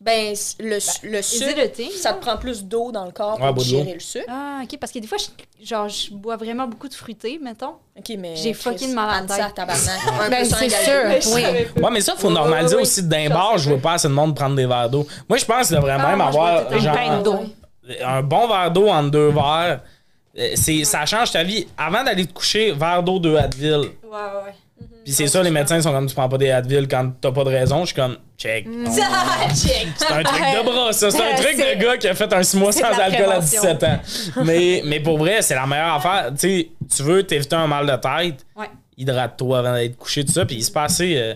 Ben, 0.00 0.34
le, 0.60 0.66
le 0.68 1.18
Is 1.18 1.18
it 1.18 1.22
sucre, 1.24 1.72
thing? 1.72 1.90
ça 1.90 2.14
te 2.14 2.20
prend 2.22 2.38
plus 2.38 2.64
d'eau 2.64 2.90
dans 2.90 3.04
le 3.04 3.10
corps 3.12 3.38
Ouais, 3.38 3.48
pour 3.52 3.62
digérer 3.62 3.92
le 3.92 4.00
sucre. 4.00 4.24
Ah, 4.28 4.60
ok, 4.62 4.78
parce 4.78 4.92
que 4.92 4.98
des 4.98 5.06
fois, 5.06 5.18
je, 5.18 5.66
genre, 5.66 5.88
je 5.90 6.10
bois 6.14 6.36
vraiment 6.38 6.66
beaucoup 6.66 6.88
de 6.88 6.94
fruité, 6.94 7.38
mettons. 7.42 7.74
Ok, 7.98 8.10
mais. 8.18 8.34
J'ai 8.34 8.54
fucking 8.54 8.94
mal 8.94 9.10
à 9.24 9.28
ça, 9.28 9.44
tête. 9.44 9.54
tabarnak. 9.56 10.00
Un 10.22 10.30
Ben, 10.30 10.40
un 10.40 10.44
c'est 10.44 10.70
sûr, 10.70 11.34
oui. 11.34 11.42
Ouais, 11.82 11.90
mais 11.92 12.00
ça, 12.00 12.14
faut 12.16 12.30
normaliser 12.30 12.76
aussi 12.76 13.02
d'un 13.02 13.28
bar. 13.28 13.58
Je 13.58 13.68
veux 13.68 13.78
pas 13.78 13.92
assez 13.94 14.08
de 14.08 14.14
monde 14.14 14.34
prendre 14.34 14.56
des 14.56 14.64
verres 14.66 14.88
d'eau. 14.88 15.06
Moi, 15.28 15.36
je 15.36 15.44
pense 15.44 15.66
qu'il 15.68 15.76
devrait 15.76 15.96
Ah, 16.00 16.08
même 16.08 16.20
avoir 16.22 16.70
le 16.70 16.78
genre, 16.78 16.96
Une 16.96 17.08
pinte 17.10 17.22
d'eau. 17.22 17.38
un 18.02 18.22
bon 18.22 18.48
verre 18.48 18.70
d'eau 18.70 18.88
en 18.88 19.02
deux 19.02 19.28
verres. 19.28 19.80
Euh, 20.38 20.52
C'est, 20.54 20.84
ça 20.84 21.04
change 21.04 21.30
ta 21.32 21.42
vie. 21.42 21.66
Avant 21.76 22.02
d'aller 22.04 22.24
te 22.24 22.32
coucher, 22.32 22.72
verre 22.72 23.02
d'eau, 23.02 23.18
deux 23.18 23.36
Advil. 23.36 23.70
Ouais, 23.70 23.82
ouais, 23.82 24.44
ouais. 24.46 24.54
Puis 25.04 25.14
c'est 25.14 25.26
ça, 25.26 25.42
les 25.42 25.50
médecins 25.50 25.80
sont 25.80 25.92
comme 25.92 26.06
tu 26.06 26.14
prends 26.14 26.28
pas 26.28 26.36
des 26.38 26.50
Advil 26.50 26.86
quand 26.86 27.10
t'as 27.20 27.32
pas 27.32 27.42
de 27.44 27.48
raison. 27.48 27.80
Je 27.80 27.86
suis 27.86 27.94
comme, 27.96 28.16
check. 28.38 28.66
Check. 29.54 29.88
C'est 29.96 30.12
un 30.12 30.22
truc 30.22 30.40
de 30.40 30.64
bras, 30.64 30.92
ça. 30.92 31.10
C'est 31.10 31.22
un 31.32 31.34
truc 31.36 31.54
C'est- 31.56 31.76
de 31.76 31.82
gars 31.82 31.96
qui 31.96 32.08
a 32.08 32.14
fait 32.14 32.32
un 32.32 32.42
6 32.42 32.56
mois 32.56 32.72
c'est 32.72 32.80
sans 32.82 32.92
de 32.92 32.98
la 32.98 33.04
alcool 33.04 33.22
à 33.24 33.26
prévention. 33.38 33.62
17 33.62 33.82
ans. 33.84 33.98
Mais, 34.44 34.82
mais 34.84 35.00
pour 35.00 35.18
vrai, 35.18 35.42
c'est 35.42 35.54
la 35.54 35.66
meilleure 35.66 35.94
affaire. 35.94 36.30
Tu 36.32 36.38
sais, 36.38 36.68
tu 36.94 37.02
veux 37.02 37.22
t'éviter 37.22 37.56
un 37.56 37.66
mal 37.66 37.86
de 37.86 37.96
tête, 37.96 38.44
Ouais. 38.56 38.66
hydrate-toi 38.98 39.58
avant 39.60 39.72
d'aller 39.72 39.90
te 39.92 39.96
coucher, 39.98 40.24
tout 40.24 40.32
ça. 40.32 40.44
Puis 40.44 40.56
il 40.56 40.64
se 40.64 40.70
passait. 40.70 41.14
euh, 41.16 41.34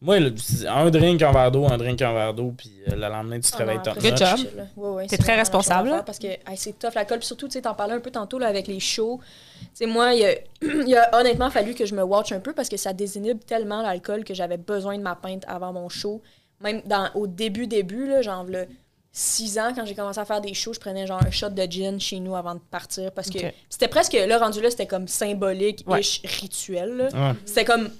moi, 0.00 0.20
le- 0.20 0.32
un 0.68 0.90
drink, 0.90 1.20
un 1.22 1.32
verre 1.32 1.50
d'eau, 1.50 1.66
un 1.66 1.76
drink, 1.76 2.00
un 2.02 2.12
verre 2.12 2.34
d'eau, 2.34 2.52
puis 2.56 2.70
euh, 2.88 2.94
le 2.94 3.00
lendemain, 3.08 3.40
tu 3.40 3.50
te 3.50 3.56
réveilles 3.56 3.82
top 3.82 3.98
Good 4.00 4.16
job. 4.16 4.38
Ouais, 4.76 4.88
ouais, 4.90 5.02
T'es 5.06 5.16
c'est 5.16 5.22
très 5.22 5.34
responsable, 5.36 5.88
là. 5.88 5.94
faire 5.96 6.04
Parce 6.04 6.18
que 6.18 6.26
hey, 6.28 6.56
c'est 6.56 6.78
tough 6.78 6.94
l'alcool. 6.94 7.18
Puis 7.18 7.26
surtout, 7.26 7.46
tu 7.48 7.54
sais, 7.54 7.62
t'en 7.62 7.74
parlais 7.74 7.94
un 7.94 8.00
peu 8.00 8.10
tantôt 8.10 8.38
là, 8.38 8.46
avec 8.46 8.66
les 8.68 8.78
shows. 8.80 9.20
Tu 9.60 9.66
sais, 9.74 9.86
moi, 9.86 10.14
il 10.14 10.24
a, 10.24 10.32
il 10.62 10.88
y 10.88 10.94
a 10.96 11.18
honnêtement 11.18 11.50
fallu 11.50 11.74
que 11.74 11.84
je 11.86 11.94
me 11.94 12.02
watch 12.02 12.30
un 12.32 12.40
peu 12.40 12.52
parce 12.52 12.68
que 12.68 12.76
ça 12.76 12.92
désinhibe 12.92 13.44
tellement 13.44 13.82
l'alcool 13.82 14.22
que 14.24 14.34
j'avais 14.34 14.56
besoin 14.56 14.96
de 14.98 15.02
ma 15.02 15.16
pinte 15.16 15.42
avant 15.48 15.72
mon 15.72 15.88
show. 15.88 16.22
Même 16.60 16.82
dans, 16.86 17.08
au 17.14 17.26
début, 17.26 17.66
début, 17.66 18.06
là, 18.08 18.22
genre, 18.22 18.44
là, 18.44 18.64
six 19.12 19.58
ans, 19.58 19.72
quand 19.74 19.84
j'ai 19.84 19.94
commencé 19.96 20.20
à 20.20 20.24
faire 20.24 20.40
des 20.40 20.54
shows, 20.54 20.74
je 20.74 20.80
prenais 20.80 21.06
genre 21.08 21.20
un 21.26 21.30
shot 21.30 21.50
de 21.50 21.62
gin 21.62 21.98
chez 21.98 22.20
nous 22.20 22.36
avant 22.36 22.54
de 22.54 22.60
partir 22.60 23.10
parce 23.12 23.30
que 23.30 23.38
c'était 23.68 23.88
presque, 23.88 24.12
là, 24.12 24.38
rendu 24.38 24.60
là, 24.60 24.70
c'était 24.70 24.86
comme 24.86 25.08
symbolique, 25.08 25.82
Ouais. 25.88 26.02
rituel. 26.24 27.08
C'était 27.44 27.64
comme, 27.64 27.90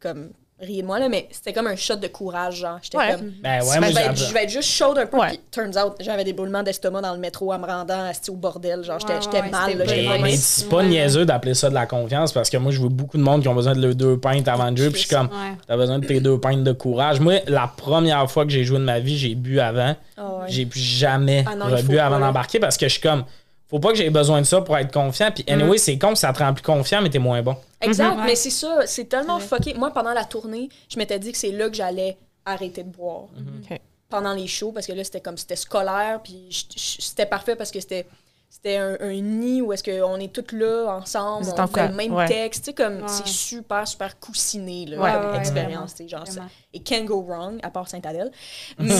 comme, 0.00 0.30
riez 0.60 0.82
de 0.82 0.86
moi, 0.86 0.98
là, 0.98 1.08
mais 1.08 1.28
c'était 1.30 1.52
comme 1.52 1.66
un 1.66 1.76
shot 1.76 1.96
de 1.96 2.06
courage, 2.06 2.56
genre. 2.60 2.78
J'étais 2.80 2.96
Ouais. 2.96 3.12
comme, 3.16 3.32
Ben 3.42 3.60
ouais, 3.62 3.66
je, 3.74 3.80
vais 3.80 3.86
être, 3.88 3.94
j'avais- 3.94 4.16
je 4.16 4.32
vais 4.34 4.42
être 4.44 4.50
juste 4.50 4.68
chaude 4.70 4.96
un 4.98 5.06
peu. 5.06 5.18
Ouais. 5.18 5.28
Puis, 5.28 5.40
turns 5.50 5.76
out, 5.76 5.94
j'avais 6.00 6.24
des 6.24 6.32
brûlements 6.32 6.62
d'estomac 6.62 7.00
dans 7.02 7.12
le 7.12 7.18
métro 7.18 7.52
en 7.52 7.58
me 7.58 7.66
rendant 7.66 8.04
asti 8.06 8.30
au 8.30 8.34
bordel. 8.36 8.82
Genre, 8.84 8.98
j'étais 9.00 9.14
Ouais, 9.14 9.20
j'étais 9.22 9.40
ouais, 9.42 9.50
mal. 9.50 9.76
là, 9.76 9.84
Mais, 9.86 10.18
mais 10.22 10.36
c'est 10.36 10.68
pas 10.68 10.82
niaiseux 10.82 11.24
d'appeler 11.26 11.54
ça 11.54 11.68
de 11.68 11.74
la 11.74 11.86
confiance 11.86 12.32
parce 12.32 12.48
que 12.48 12.56
moi, 12.56 12.70
je 12.72 12.78
vois 12.80 12.88
beaucoup 12.88 13.18
de 13.18 13.22
monde 13.22 13.42
qui 13.42 13.48
ont 13.48 13.54
besoin 13.54 13.74
de 13.74 13.80
leurs 13.84 13.94
deux 13.94 14.16
pintes 14.18 14.48
avant 14.48 14.70
de 14.70 14.76
jouer. 14.76 14.90
Puis 14.90 15.02
je 15.02 15.06
suis 15.08 15.14
comme, 15.16 15.26
Ouais. 15.26 15.56
t'as 15.66 15.76
besoin 15.76 15.98
de 15.98 16.06
tes 16.06 16.20
deux 16.20 16.38
pintes 16.38 16.62
de 16.64 16.72
courage. 16.72 17.20
Moi, 17.20 17.40
la 17.46 17.66
première 17.76 18.30
fois 18.30 18.44
que 18.44 18.50
j'ai 18.50 18.64
joué 18.64 18.78
de 18.78 18.84
ma 18.84 19.00
vie, 19.00 19.18
j'ai 19.18 19.34
bu 19.34 19.60
avant. 19.60 19.96
Ah 20.16 20.22
ouais. 20.22 20.44
J'ai 20.48 20.66
plus 20.66 20.80
jamais 20.80 21.44
Ah 21.46 21.64
rebu 21.66 21.98
avant 21.98 22.20
d'embarquer 22.20 22.60
parce 22.60 22.76
que 22.76 22.86
je 22.86 22.92
suis 22.92 23.02
comme, 23.02 23.24
faut 23.68 23.78
pas 23.80 23.90
que 23.90 23.96
j'ai 23.96 24.10
besoin 24.10 24.40
de 24.40 24.46
ça 24.46 24.60
pour 24.60 24.76
être 24.76 24.92
confiant. 24.92 25.30
Puis 25.34 25.44
anyway, 25.48 25.78
c'est 25.78 25.98
con, 25.98 26.14
ça 26.14 26.32
te 26.32 26.38
rend 26.40 26.52
plus 26.54 26.62
confiant, 26.62 27.00
mais 27.02 27.10
t'es 27.10 27.18
moins 27.18 27.42
bon. 27.42 27.56
Exact, 27.80 28.16
Mhm. 28.16 28.24
mais 28.26 28.34
c'est 28.36 28.50
ça. 28.50 28.86
C'est 28.86 29.04
tellement 29.08 29.36
Ouais. 29.36 29.42
fucké. 29.42 29.74
Moi, 29.74 29.90
pendant 29.92 30.12
la 30.12 30.24
tournée, 30.24 30.68
je 30.88 30.98
m'étais 30.98 31.18
dit 31.18 31.32
que 31.32 31.38
c'est 31.38 31.50
là 31.50 31.68
que 31.68 31.74
j'allais 31.76 32.16
arrêter 32.44 32.82
de 32.82 32.90
boire. 32.90 33.24
Ok. 33.70 33.78
Pendant 34.08 34.32
les 34.34 34.46
shows, 34.46 34.70
parce 34.70 34.86
que 34.86 34.92
là, 34.92 35.02
c'était 35.02 35.20
comme, 35.20 35.36
c'était 35.38 35.56
scolaire. 35.56 36.20
Puis 36.22 36.48
c'était 36.76 37.26
parfait 37.26 37.56
parce 37.56 37.70
que 37.70 37.80
c'était. 37.80 38.06
C'était 38.54 38.76
un, 38.76 38.96
un 39.00 39.20
nid 39.20 39.62
où 39.62 39.72
est-ce 39.72 39.82
qu'on 39.82 40.14
est 40.20 40.32
toutes 40.32 40.52
là 40.52 40.86
ensemble, 40.96 41.44
on 41.58 41.66
fait 41.66 41.88
le 41.88 41.94
même 41.94 42.14
ouais. 42.14 42.28
texte, 42.28 42.62
tu 42.62 42.66
sais, 42.70 42.72
comme 42.72 42.98
Ouais. 43.02 43.08
c'est 43.08 43.26
super, 43.26 43.86
super 43.88 44.20
coussiné, 44.20 44.86
là, 44.86 45.00
Ouais, 45.00 45.12
comme 45.12 45.34
expérience, 45.34 45.96
genre 46.06 46.24
ça. 46.26 46.42
Et 46.72 46.80
can 46.80 47.02
go 47.04 47.20
wrong, 47.20 47.58
à 47.64 47.70
part 47.70 47.88
Saint-Adèle. 47.88 48.30
Mais, 48.78 48.94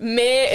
mais 0.00 0.48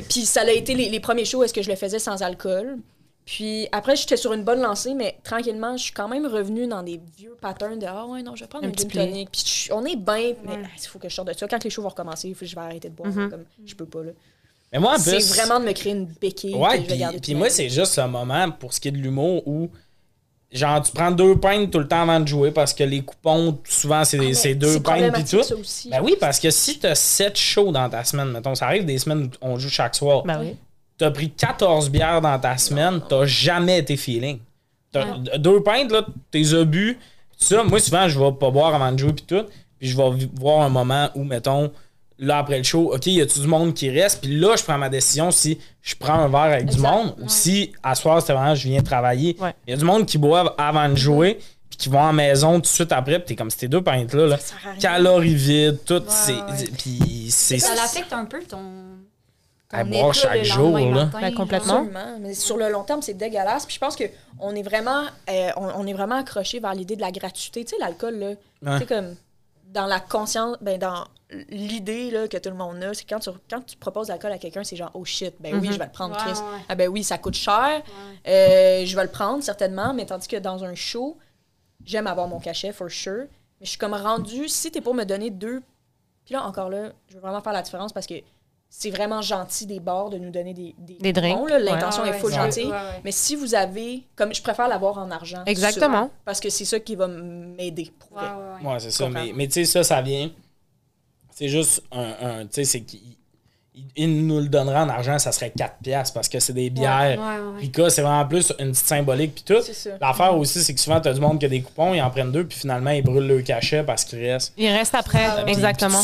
euh, 0.00 0.02
puis 0.08 0.22
ça 0.26 0.40
a 0.42 0.50
été 0.50 0.74
les, 0.74 0.88
les 0.88 0.98
premiers 1.00 1.24
shows, 1.24 1.44
est-ce 1.44 1.54
que 1.54 1.62
je 1.62 1.70
le 1.70 1.76
faisais 1.76 2.00
sans 2.00 2.20
alcool. 2.20 2.78
Puis 3.24 3.68
après, 3.70 3.94
j'étais 3.94 4.16
sur 4.16 4.32
une 4.32 4.42
bonne 4.42 4.60
lancée, 4.60 4.94
mais 4.94 5.16
tranquillement, 5.22 5.76
je 5.76 5.84
suis 5.84 5.92
quand 5.92 6.08
même 6.08 6.26
revenue 6.26 6.66
dans 6.66 6.82
des 6.82 7.00
vieux 7.16 7.36
patterns 7.40 7.78
de 7.78 7.86
Ah 7.86 8.06
ouais, 8.06 8.22
non, 8.24 8.34
je 8.34 8.42
vais 8.42 8.48
prendre 8.48 8.64
Un 8.64 8.68
un, 8.70 8.72
petit 8.72 8.90
gin 8.90 9.06
tonic. 9.06 9.30
Puis 9.30 9.68
on 9.72 9.84
est 9.84 9.94
bien, 9.94 10.34
mais 10.44 10.56
Ouais. 10.56 10.62
ah, 10.64 10.68
il 10.76 10.86
faut 10.88 10.98
que 10.98 11.08
je 11.08 11.14
sorte 11.14 11.28
de 11.28 11.32
ça. 11.32 11.46
Quand 11.46 11.62
les 11.62 11.70
shows 11.70 11.82
vont 11.82 11.90
recommencer, 11.90 12.28
il 12.28 12.34
faut 12.34 12.40
que 12.40 12.46
je 12.46 12.56
vais 12.56 12.60
arrêter 12.60 12.88
de 12.88 12.94
boire. 12.94 13.12
Mhm. 13.12 13.30
Comme, 13.30 13.44
je 13.64 13.74
peux 13.76 13.86
pas, 13.86 14.02
là. 14.02 14.10
Mais 14.72 14.78
moi, 14.78 14.94
en 14.94 14.98
C'est 14.98 15.16
plus. 15.16 15.34
vraiment 15.36 15.60
de 15.60 15.66
me 15.66 15.72
créer 15.72 15.92
une 15.92 16.06
béquille. 16.06 16.54
Ouais, 16.54 16.80
puis, 16.80 16.96
garder 16.96 17.20
puis 17.20 17.34
moi, 17.34 17.50
c'est 17.50 17.68
juste 17.68 17.98
un 17.98 18.06
moment 18.08 18.50
pour 18.52 18.72
ce 18.72 18.80
qui 18.80 18.88
est 18.88 18.92
de 18.92 18.96
l'humour 18.98 19.46
où 19.46 19.70
genre, 20.50 20.82
tu 20.82 20.92
prends 20.92 21.10
deux 21.10 21.36
pintes 21.38 21.70
tout 21.70 21.78
le 21.78 21.88
temps 21.88 22.02
avant 22.02 22.20
de 22.20 22.26
jouer 22.28 22.50
parce 22.50 22.74
que 22.74 22.84
les 22.84 23.02
coupons, 23.02 23.58
souvent, 23.68 24.04
c'est 24.04 24.18
Ah, 24.18 24.34
c'est 24.34 24.54
deux 24.54 24.74
c'est 24.74 24.80
pintes 24.80 24.94
puis 24.94 25.02
problématique, 25.02 25.38
tout. 25.38 25.44
ça 25.44 25.56
aussi. 25.56 25.88
Ben 25.90 26.00
oui, 26.02 26.16
parce 26.20 26.38
que 26.40 26.50
si 26.50 26.78
t'as 26.78 26.94
7 26.94 27.36
shows 27.36 27.72
dans 27.72 27.88
ta 27.88 28.04
semaine, 28.04 28.28
mettons, 28.30 28.54
ça 28.54 28.66
arrive 28.66 28.84
des 28.84 28.98
semaines 28.98 29.24
où 29.26 29.28
on 29.40 29.58
joue 29.58 29.70
chaque 29.70 29.94
soir. 29.94 30.22
Ben 30.24 30.40
oui. 30.40 30.56
T'as 30.98 31.10
pris 31.10 31.30
14 31.30 31.90
bières 31.90 32.20
dans 32.20 32.38
ta 32.38 32.56
semaine, 32.58 33.00
t'as 33.08 33.24
jamais 33.24 33.78
été 33.78 33.96
feeling. 33.96 34.38
T'as 34.92 35.16
deux 35.38 35.62
pintes, 35.62 35.90
là, 35.90 36.04
t'es 36.30 36.42
bu. 36.64 36.98
Ça, 37.38 37.64
moi, 37.64 37.80
souvent, 37.80 38.06
je 38.08 38.18
vais 38.20 38.32
pas 38.32 38.50
boire 38.50 38.74
avant 38.74 38.92
de 38.92 38.98
jouer 38.98 39.12
puis 39.14 39.24
tout. 39.26 39.44
Puis 39.78 39.88
je 39.88 39.96
vais 39.96 40.28
voir 40.38 40.60
un 40.60 40.68
moment 40.68 41.08
où, 41.14 41.24
mettons, 41.24 41.72
là, 42.22 42.38
après 42.38 42.56
le 42.58 42.62
show, 42.64 42.94
OK, 42.94 43.06
y 43.06 43.20
a-tu 43.20 43.40
du 43.40 43.46
monde 43.46 43.74
qui 43.74 43.90
reste? 43.90 44.20
Puis 44.22 44.38
là, 44.38 44.56
je 44.56 44.62
prends 44.62 44.78
ma 44.78 44.88
décision 44.88 45.30
si 45.30 45.58
je 45.82 45.94
prends 45.96 46.14
un 46.14 46.28
verre 46.28 46.40
avec 46.54 46.66
du 46.66 46.78
monde 46.78 47.14
ou 47.18 47.22
ouais. 47.22 47.28
si, 47.28 47.72
à 47.82 47.94
soir, 47.94 48.20
c'était 48.20 48.32
vraiment, 48.32 48.54
je 48.54 48.68
viens 48.68 48.82
travailler. 48.82 49.36
Il 49.38 49.42
Ouais. 49.42 49.54
y 49.68 49.72
a 49.72 49.76
du 49.76 49.84
monde 49.84 50.06
qui 50.06 50.16
boivent 50.18 50.54
avant 50.56 50.88
de 50.88 50.94
jouer 50.96 51.38
puis 51.68 51.76
qui 51.78 51.88
vont 51.88 52.00
en 52.00 52.12
maison 52.12 52.54
tout 52.56 52.60
de 52.62 52.66
suite 52.66 52.92
après. 52.92 53.18
Puis 53.18 53.28
t'es 53.28 53.36
comme, 53.36 53.50
ces 53.50 53.66
deux 53.68 53.82
pintes-là, 53.82 54.26
là, 54.26 54.38
calories 54.80 55.34
vides, 55.34 55.84
tout, 55.84 56.02
c'est... 56.08 56.32
ouais. 56.34 56.40
Puis 56.78 57.26
c'est... 57.30 57.58
Ça 57.58 57.74
l'affecte 57.74 58.12
un 58.12 58.24
peu 58.26 58.40
ton. 58.42 58.58
ton 59.70 59.76
À 59.78 59.84
boire 59.84 60.10
état 60.10 60.12
chaque 60.28 60.44
jour, 60.44 60.78
là. 60.78 60.90
matin, 61.06 61.18
Ben, 61.20 61.28
genre. 61.28 61.34
complètement. 61.36 61.74
Absolument. 61.78 62.18
Mais 62.20 62.34
sur 62.34 62.56
le 62.56 62.68
long 62.70 62.84
terme, 62.84 63.02
c'est 63.02 63.14
dégueulasse. 63.14 63.64
Puis 63.66 63.74
je 63.74 63.80
pense 63.80 63.96
que 63.96 64.04
on 64.38 64.54
est 64.54 64.62
vraiment, 64.62 65.02
euh, 65.30 65.48
on, 65.56 65.68
on 65.76 65.86
est 65.86 65.92
vraiment 65.94 66.16
accroché 66.16 66.60
vers 66.60 66.74
l'idée 66.74 66.96
de 66.96 67.00
la 67.00 67.10
gratuité. 67.10 67.64
Tu 67.64 67.70
sais, 67.70 67.76
l'alcool, 67.80 68.14
là, 68.18 68.34
tu 68.74 68.78
sais, 68.78 68.86
comme 68.86 69.16
dans 69.72 69.86
la 69.86 70.00
conscience, 70.00 70.56
ben, 70.60 70.78
dans 70.78 71.04
l'idée 71.48 72.10
là, 72.10 72.28
que 72.28 72.36
tout 72.36 72.48
le 72.50 72.54
monde 72.56 72.82
a, 72.82 72.94
c'est 72.94 73.04
quand 73.08 73.18
tu, 73.18 73.30
quand 73.50 73.60
tu 73.64 73.76
proposes 73.76 74.08
l'alcool 74.08 74.32
à 74.32 74.38
quelqu'un, 74.38 74.64
c'est 74.64 74.76
genre, 74.76 74.90
oh 74.94 75.04
shit, 75.04 75.34
ben 75.40 75.54
oui, 75.54 75.68
Mhm. 75.68 75.72
je 75.74 75.78
vais 75.78 75.84
le 75.86 75.90
prendre, 75.92 76.16
Chris. 76.16 76.32
ouais. 76.32 76.60
Ah 76.68 76.74
ben 76.74 76.88
oui, 76.88 77.02
ça 77.04 77.18
coûte 77.18 77.34
cher. 77.34 77.82
Euh, 78.26 78.84
je 78.84 78.96
vais 78.96 79.02
le 79.04 79.10
prendre, 79.10 79.42
certainement. 79.42 79.94
Mais 79.94 80.06
tandis 80.06 80.28
que 80.28 80.36
dans 80.36 80.64
un 80.64 80.74
show, 80.74 81.16
j'aime 81.84 82.06
avoir 82.06 82.28
mon 82.28 82.40
cachet, 82.40 82.72
for 82.72 82.90
sure. 82.90 83.24
Mais 83.60 83.66
je 83.66 83.70
suis 83.70 83.78
comme 83.78 83.94
rendu, 83.94 84.48
si 84.48 84.70
t'es 84.70 84.80
pour 84.80 84.94
me 84.94 85.04
donner 85.04 85.30
deux. 85.30 85.62
Puis 86.24 86.34
là, 86.34 86.44
encore 86.44 86.68
là, 86.70 86.92
je 87.08 87.14
veux 87.14 87.20
vraiment 87.20 87.40
faire 87.40 87.52
la 87.52 87.62
différence 87.62 87.92
parce 87.92 88.06
que 88.06 88.14
c'est 88.74 88.90
vraiment 88.90 89.20
gentil 89.20 89.66
des 89.66 89.80
bars 89.80 90.08
de 90.08 90.16
nous 90.18 90.30
donner 90.30 90.54
des, 90.54 90.74
des, 90.78 90.94
Des 90.94 91.12
drinks. 91.12 91.34
coupons, 91.36 91.46
là. 91.46 91.58
L'intention 91.58 92.04
Ouais, 92.04 92.08
est 92.08 92.12
ouais, 92.12 92.18
full 92.18 92.32
gentille. 92.32 92.66
Ouais, 92.66 92.70
ouais. 92.72 93.00
Mais 93.04 93.12
si 93.12 93.36
vous 93.36 93.54
avez, 93.54 94.04
comme 94.16 94.32
je 94.34 94.40
préfère 94.42 94.66
l'avoir 94.68 94.96
en 94.98 95.10
argent. 95.10 95.42
Exactement. 95.46 96.10
parce 96.24 96.40
que 96.40 96.48
c'est 96.48 96.64
ça 96.64 96.80
qui 96.80 96.96
va 96.96 97.06
m'aider. 97.06 97.92
Pour 97.98 98.12
Ouais, 98.16 98.22
vrai. 98.22 98.30
ouais, 98.34 98.64
ouais. 98.66 98.72
Ouais, 98.74 98.80
c'est 98.80 98.90
ça. 98.90 99.08
Mais, 99.10 99.32
mais 99.34 99.46
tu 99.46 99.54
sais, 99.54 99.64
ça, 99.66 99.82
ça 99.84 100.00
vient. 100.00 100.30
C'est 101.42 101.48
juste 101.48 101.82
un. 101.90 102.00
un- 102.22 102.42
tu 102.42 102.48
sais, 102.52 102.64
c'est 102.64 102.80
qu'il 102.82 103.00
il, 103.74 103.86
il 103.96 104.26
nous 104.26 104.38
le 104.38 104.48
donnera 104.48 104.84
en 104.84 104.88
argent, 104.90 105.18
ça 105.18 105.32
serait 105.32 105.50
4 105.50 105.76
piastres 105.82 106.12
parce 106.14 106.28
que 106.28 106.38
c'est 106.38 106.52
des 106.52 106.68
bières. 106.70 107.18
Ouais, 107.18 107.24
ouais, 107.24 107.52
ouais. 107.54 107.60
Rica, 107.62 107.88
c'est 107.90 108.02
vraiment 108.02 108.26
plus 108.26 108.52
une 108.60 108.70
petite 108.72 108.86
symbolique 108.86 109.34
puis 109.34 109.44
tout. 109.44 109.62
L'affaire 110.00 110.36
aussi, 110.36 110.62
c'est 110.62 110.74
que 110.74 110.78
souvent, 110.80 111.00
t'as 111.00 111.14
du 111.14 111.20
monde 111.20 111.40
qui 111.40 111.46
a 111.46 111.48
des 111.48 111.62
coupons, 111.62 111.94
ils 111.94 112.02
en 112.02 112.10
prennent 112.10 112.30
deux, 112.30 112.44
puis 112.44 112.58
finalement, 112.58 112.90
ils 112.90 113.02
brûlent 113.02 113.26
le 113.26 113.40
cachet 113.40 113.82
parce 113.82 114.04
qu'il 114.04 114.18
reste. 114.20 114.52
Il 114.58 114.68
reste 114.68 114.94
après, 114.94 115.24
Ah, 115.24 115.44
ouais. 115.44 115.50
exactement. 115.50 115.98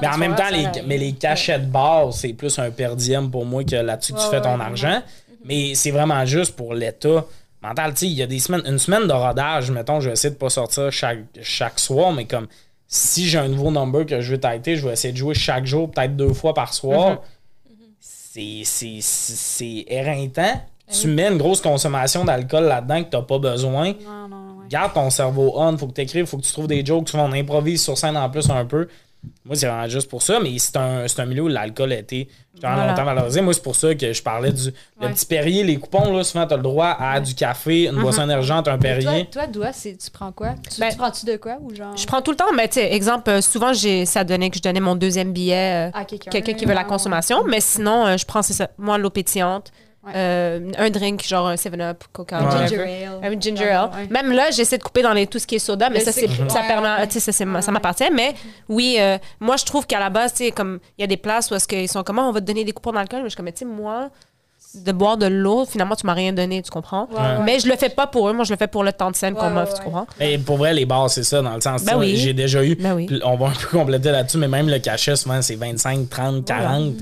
Mais 0.00 0.06
en 0.06 0.18
même 0.18 0.34
temps, 0.36 0.50
les, 0.52 0.82
mais 0.86 0.98
les 0.98 1.12
cachets 1.14 1.58
de 1.58 1.66
base, 1.66 2.16
c'est 2.16 2.34
plus 2.34 2.56
un 2.58 2.70
per 2.70 2.90
diem 2.94 3.30
pour 3.30 3.44
moi 3.46 3.64
que 3.64 3.74
là-dessus 3.76 4.12
que 4.12 4.18
tu 4.18 4.24
Ouais, 4.26 4.30
fais 4.30 4.40
ton 4.42 4.56
ouais, 4.58 4.64
argent. 4.64 5.02
Mais 5.46 5.74
c'est 5.74 5.90
vraiment 5.90 6.24
juste 6.26 6.54
pour 6.54 6.74
l'état 6.74 7.24
mental. 7.62 7.92
Tu 7.94 8.00
sais, 8.00 8.06
il 8.06 8.12
y 8.12 8.22
a 8.22 8.26
des 8.26 8.38
semaines, 8.38 8.62
une 8.66 8.78
semaine 8.78 9.06
de 9.08 9.12
rodage, 9.14 9.70
mettons, 9.70 9.98
je 10.00 10.08
vais 10.08 10.12
essayer 10.12 10.30
de 10.32 10.38
pas 10.38 10.50
sortir 10.50 10.92
chaque, 10.92 11.18
chaque 11.42 11.78
soir, 11.80 12.12
mais 12.12 12.26
comme 12.26 12.46
si 12.94 13.26
j'ai 13.28 13.38
un 13.38 13.48
nouveau 13.48 13.70
number 13.72 14.06
que 14.06 14.20
je 14.20 14.30
veux 14.32 14.38
têter, 14.40 14.76
je 14.76 14.86
vais 14.86 14.92
essayer 14.92 15.12
de 15.12 15.18
jouer 15.18 15.34
chaque 15.34 15.66
jour, 15.66 15.90
peut-être 15.90 16.16
deux 16.16 16.32
fois 16.32 16.54
par 16.54 16.72
soir. 16.72 17.18
C'est- 18.00 18.62
C'est 18.64 18.98
c'est- 19.00 19.34
c'est 19.36 19.84
éreintant. 19.88 20.60
Tu 21.00 21.08
mets 21.08 21.28
une 21.28 21.38
grosse 21.38 21.60
consommation 21.60 22.24
d'alcool 22.24 22.64
là-dedans 22.64 23.02
que 23.04 23.08
t'as 23.10 23.22
pas 23.22 23.38
besoin. 23.38 23.92
Non, 24.04 24.28
non, 24.28 24.36
ouais. 24.60 24.66
Garde 24.68 24.92
ton 24.92 25.08
cerveau 25.10 25.52
on, 25.56 25.76
faut 25.78 25.86
que 25.88 25.94
tu 25.94 26.02
écrives, 26.02 26.26
faut 26.26 26.36
que 26.36 26.42
tu 26.42 26.52
trouves 26.52 26.66
des 26.66 26.84
jokes, 26.84 27.08
souvent 27.08 27.28
on 27.28 27.32
improvise 27.32 27.82
sur 27.82 27.96
scène 27.96 28.16
en 28.16 28.28
plus 28.30 28.48
un 28.50 28.64
peu. 28.64 28.88
Moi, 29.44 29.56
c'est 29.56 29.66
vraiment 29.66 29.88
juste 29.88 30.08
pour 30.08 30.22
ça, 30.22 30.40
mais 30.40 30.56
c'est 30.58 30.76
un, 30.76 31.06
c'est 31.06 31.20
un 31.20 31.26
milieu 31.26 31.42
où 31.42 31.48
l'alcool 31.48 31.92
a 31.92 31.98
été 31.98 32.28
Voilà. 32.60 32.88
longtemps 32.88 33.04
valorisé. 33.04 33.40
Moi, 33.42 33.52
c'est 33.52 33.62
pour 33.62 33.76
ça 33.76 33.94
que 33.94 34.12
je 34.12 34.22
parlais 34.22 34.52
du 34.52 34.72
le 35.00 35.08
petit 35.08 35.26
Perrier, 35.26 35.62
les 35.64 35.76
coupons, 35.76 36.16
là, 36.16 36.24
souvent, 36.24 36.46
tu 36.46 36.54
as 36.54 36.56
le 36.56 36.62
droit 36.62 36.96
à 36.98 37.20
du 37.20 37.34
café, 37.34 37.86
une 37.88 38.00
boisson 38.00 38.22
énergente, 38.22 38.68
un 38.68 38.72
Toi, 38.72 38.78
Perrier. 38.78 39.26
toi, 39.30 39.46
Doua, 39.46 39.72
c'est- 39.72 39.96
tu 40.02 40.10
prends 40.10 40.32
quoi? 40.32 40.54
Tu, 40.72 40.80
Ben, 40.80 40.88
tu 40.90 40.96
prends-tu 40.96 41.26
de 41.26 41.36
quoi? 41.36 41.58
Ou 41.60 41.74
genre... 41.74 41.94
Je 41.96 42.06
prends 42.06 42.22
tout 42.22 42.30
le 42.30 42.36
temps, 42.38 42.52
mais 42.56 42.68
tu 42.68 42.74
sais, 42.80 42.92
exemple, 42.94 43.28
euh, 43.28 43.40
souvent, 43.42 43.72
j'ai, 43.74 44.06
ça 44.06 44.24
donnait 44.24 44.48
que 44.48 44.56
je 44.56 44.62
donnais 44.62 44.80
mon 44.80 44.94
deuxième 44.96 45.32
billet 45.32 45.88
euh, 45.88 45.90
à 45.92 46.04
quelqu'un. 46.06 46.30
quelqu'un 46.30 46.52
qui 46.54 46.64
veut 46.64 46.74
la 46.74 46.84
consommation, 46.84 47.44
mais 47.44 47.60
sinon, 47.60 48.06
euh, 48.06 48.16
je 48.16 48.24
prends, 48.24 48.40
c'est 48.42 48.54
ça, 48.54 48.70
moi, 48.78 48.96
l'eau 48.98 49.10
pétillante, 49.10 49.72
Ouais. 50.06 50.12
euh, 50.16 50.72
un 50.78 50.90
drink, 50.90 51.26
genre 51.26 51.46
un 51.48 51.54
7-Up, 51.56 52.04
Coca, 52.12 52.38
Ouais. 52.40 52.44
whatever. 52.44 52.68
Ginger 52.68 53.06
ale. 53.06 53.32
Un 53.34 53.40
ginger 53.40 53.68
ale. 53.70 53.90
Ouais. 53.94 54.06
Même 54.10 54.32
là, 54.32 54.50
j'essaie 54.50 54.78
de 54.78 54.82
couper 54.82 55.02
dans 55.02 55.12
les, 55.12 55.26
tout 55.26 55.38
ce 55.38 55.46
qui 55.46 55.54
est 55.56 55.58
soda, 55.58 55.88
mais 55.88 55.98
Mais 55.98 56.04
ça, 56.04 56.12
c'est- 56.12 56.26
ça 56.28 56.60
Ouais, 56.60 56.66
permet, 56.66 56.88
ouais. 57.00 57.06
tu 57.06 57.14
sais, 57.14 57.20
ça, 57.20 57.32
c'est- 57.32 57.44
Ouais, 57.46 57.62
ça 57.62 57.72
m'appartient. 57.72 58.10
Mais 58.12 58.34
oui, 58.68 58.96
euh, 58.98 59.18
moi, 59.40 59.56
je 59.56 59.64
trouve 59.64 59.86
qu'à 59.86 59.98
la 60.00 60.10
base, 60.10 60.32
tu 60.34 60.44
sais, 60.44 60.50
comme, 60.50 60.78
il 60.98 61.02
y 61.02 61.04
a 61.04 61.06
des 61.06 61.16
places 61.16 61.50
où 61.50 61.54
est-ce 61.54 61.66
qu'ils 61.68 61.88
sont 61.88 62.02
comme, 62.02 62.18
Ah, 62.18 62.24
on 62.24 62.32
va 62.32 62.40
te 62.40 62.46
donner 62.46 62.64
des 62.64 62.72
coupons 62.72 62.92
d'alcool, 62.92 63.20
mais 63.20 63.24
je 63.26 63.30
suis 63.30 63.36
comme, 63.36 63.46
tu 63.46 63.58
sais, 63.58 63.64
moi, 63.64 64.10
de 64.74 64.90
boire 64.92 65.16
de 65.16 65.26
l'eau, 65.26 65.64
finalement, 65.66 65.94
tu 65.94 66.04
m'as 66.04 66.14
rien 66.14 66.32
donné, 66.32 66.60
tu 66.60 66.70
comprends? 66.70 67.06
Ouais, 67.12 67.16
ouais. 67.18 67.42
Mais 67.44 67.60
je 67.60 67.68
le 67.68 67.76
fais 67.76 67.90
pas 67.90 68.08
pour 68.08 68.28
eux, 68.28 68.32
moi, 68.32 68.44
je 68.44 68.52
le 68.52 68.56
fais 68.58 68.66
pour 68.66 68.82
le 68.82 68.92
temps 68.92 69.10
de 69.10 69.14
scène 69.16 69.34
Ouais, 69.34 69.38
qu'on 69.40 69.46
ouais, 69.46 69.52
m'offre, 69.52 69.74
tu 69.74 69.78
ouais. 69.80 69.84
comprends? 69.84 70.06
Et 70.18 70.36
pour 70.38 70.56
vrai, 70.56 70.74
les 70.74 70.84
bars, 70.84 71.08
c'est 71.08 71.22
ça, 71.22 71.40
dans 71.42 71.54
le 71.54 71.60
sens 71.60 71.84
Ben 71.84 71.96
oui. 71.96 72.16
j'ai 72.16 72.32
déjà 72.32 72.64
eu. 72.64 72.74
Ben 72.74 72.92
oui. 72.94 73.06
On 73.24 73.36
va 73.36 73.46
un 73.46 73.52
peu 73.52 73.78
compléter 73.78 74.10
là-dessus, 74.10 74.36
mais 74.38 74.48
même 74.48 74.68
le 74.68 74.80
cachet, 74.80 75.14
souvent, 75.14 75.40
c'est 75.42 75.54
25, 75.54 76.08
30, 76.10 76.44
40. 76.44 76.94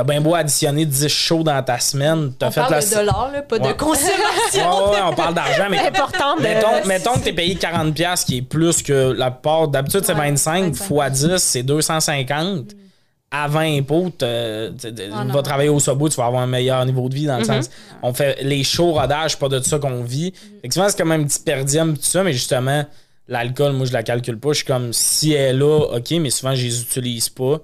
T'as 0.00 0.04
bien 0.04 0.22
beau 0.22 0.34
additionner 0.34 0.86
10 0.86 1.08
shows 1.08 1.42
dans 1.42 1.62
ta 1.62 1.78
semaine. 1.78 2.32
T'as 2.38 2.46
On 2.48 2.50
fait 2.50 2.60
parle 2.60 2.72
la. 2.72 2.80
de 2.80 2.88
dollars, 2.94 3.30
là, 3.34 3.42
pas 3.42 3.58
Ouais. 3.58 3.68
de 3.68 3.72
consommation. 3.74 4.86
Ouais, 4.86 4.90
ouais, 4.92 5.02
on 5.04 5.12
parle 5.12 5.34
d'argent, 5.34 5.66
mais 5.70 5.78
Important 5.78 6.36
de... 6.36 6.42
Mettons, 6.42 6.86
mettons 6.86 7.12
que 7.16 7.24
t'es 7.24 7.34
payé 7.34 7.54
40$, 7.54 7.92
piastres, 7.92 8.24
qui 8.26 8.38
est 8.38 8.42
plus 8.42 8.82
que 8.82 9.12
la 9.12 9.30
part. 9.30 9.68
D'habitude, 9.68 10.00
c'est 10.06 10.14
Ouais, 10.14 10.30
25, 10.30 10.64
25. 10.72 10.84
fois 10.86 11.10
10, 11.10 11.36
c'est 11.36 11.62
250. 11.62 12.68
Avant 13.30 13.58
impôt, 13.60 14.10
tu 14.18 14.24
Ah, 14.24 15.24
vas 15.28 15.42
travailler 15.42 15.68
au 15.68 15.78
Subway, 15.80 16.08
tu 16.08 16.16
vas 16.16 16.24
avoir 16.26 16.40
un 16.42 16.46
meilleur 16.46 16.82
niveau 16.86 17.06
de 17.10 17.14
vie 17.14 17.26
dans 17.26 17.34
le 17.36 17.40
Mhm. 17.40 17.62
sens. 17.62 17.70
On 18.02 18.14
fait 18.14 18.38
les 18.42 18.64
shows 18.64 18.92
rodage, 18.92 19.36
pas 19.38 19.48
de 19.50 19.60
ça 19.60 19.78
qu'on 19.78 20.02
vit. 20.02 20.32
Que 20.32 20.72
souvent, 20.72 20.88
c'est 20.88 20.96
comme 20.96 21.12
un 21.12 21.22
petit 21.24 21.40
per 21.40 21.62
diem, 21.64 21.94
tout 21.94 22.02
ça, 22.04 22.22
mais 22.24 22.32
justement, 22.32 22.86
l'alcool, 23.28 23.72
moi, 23.72 23.84
je 23.84 23.92
la 23.92 24.02
calcule 24.02 24.38
pas. 24.40 24.48
Je 24.52 24.54
suis 24.58 24.64
comme, 24.64 24.94
si 24.94 25.34
elle 25.34 25.56
est 25.56 25.58
là, 25.58 25.78
ok, 25.96 26.10
mais 26.12 26.30
souvent, 26.30 26.54
je 26.54 26.64
les 26.64 26.80
utilise 26.80 27.28
pas. 27.28 27.58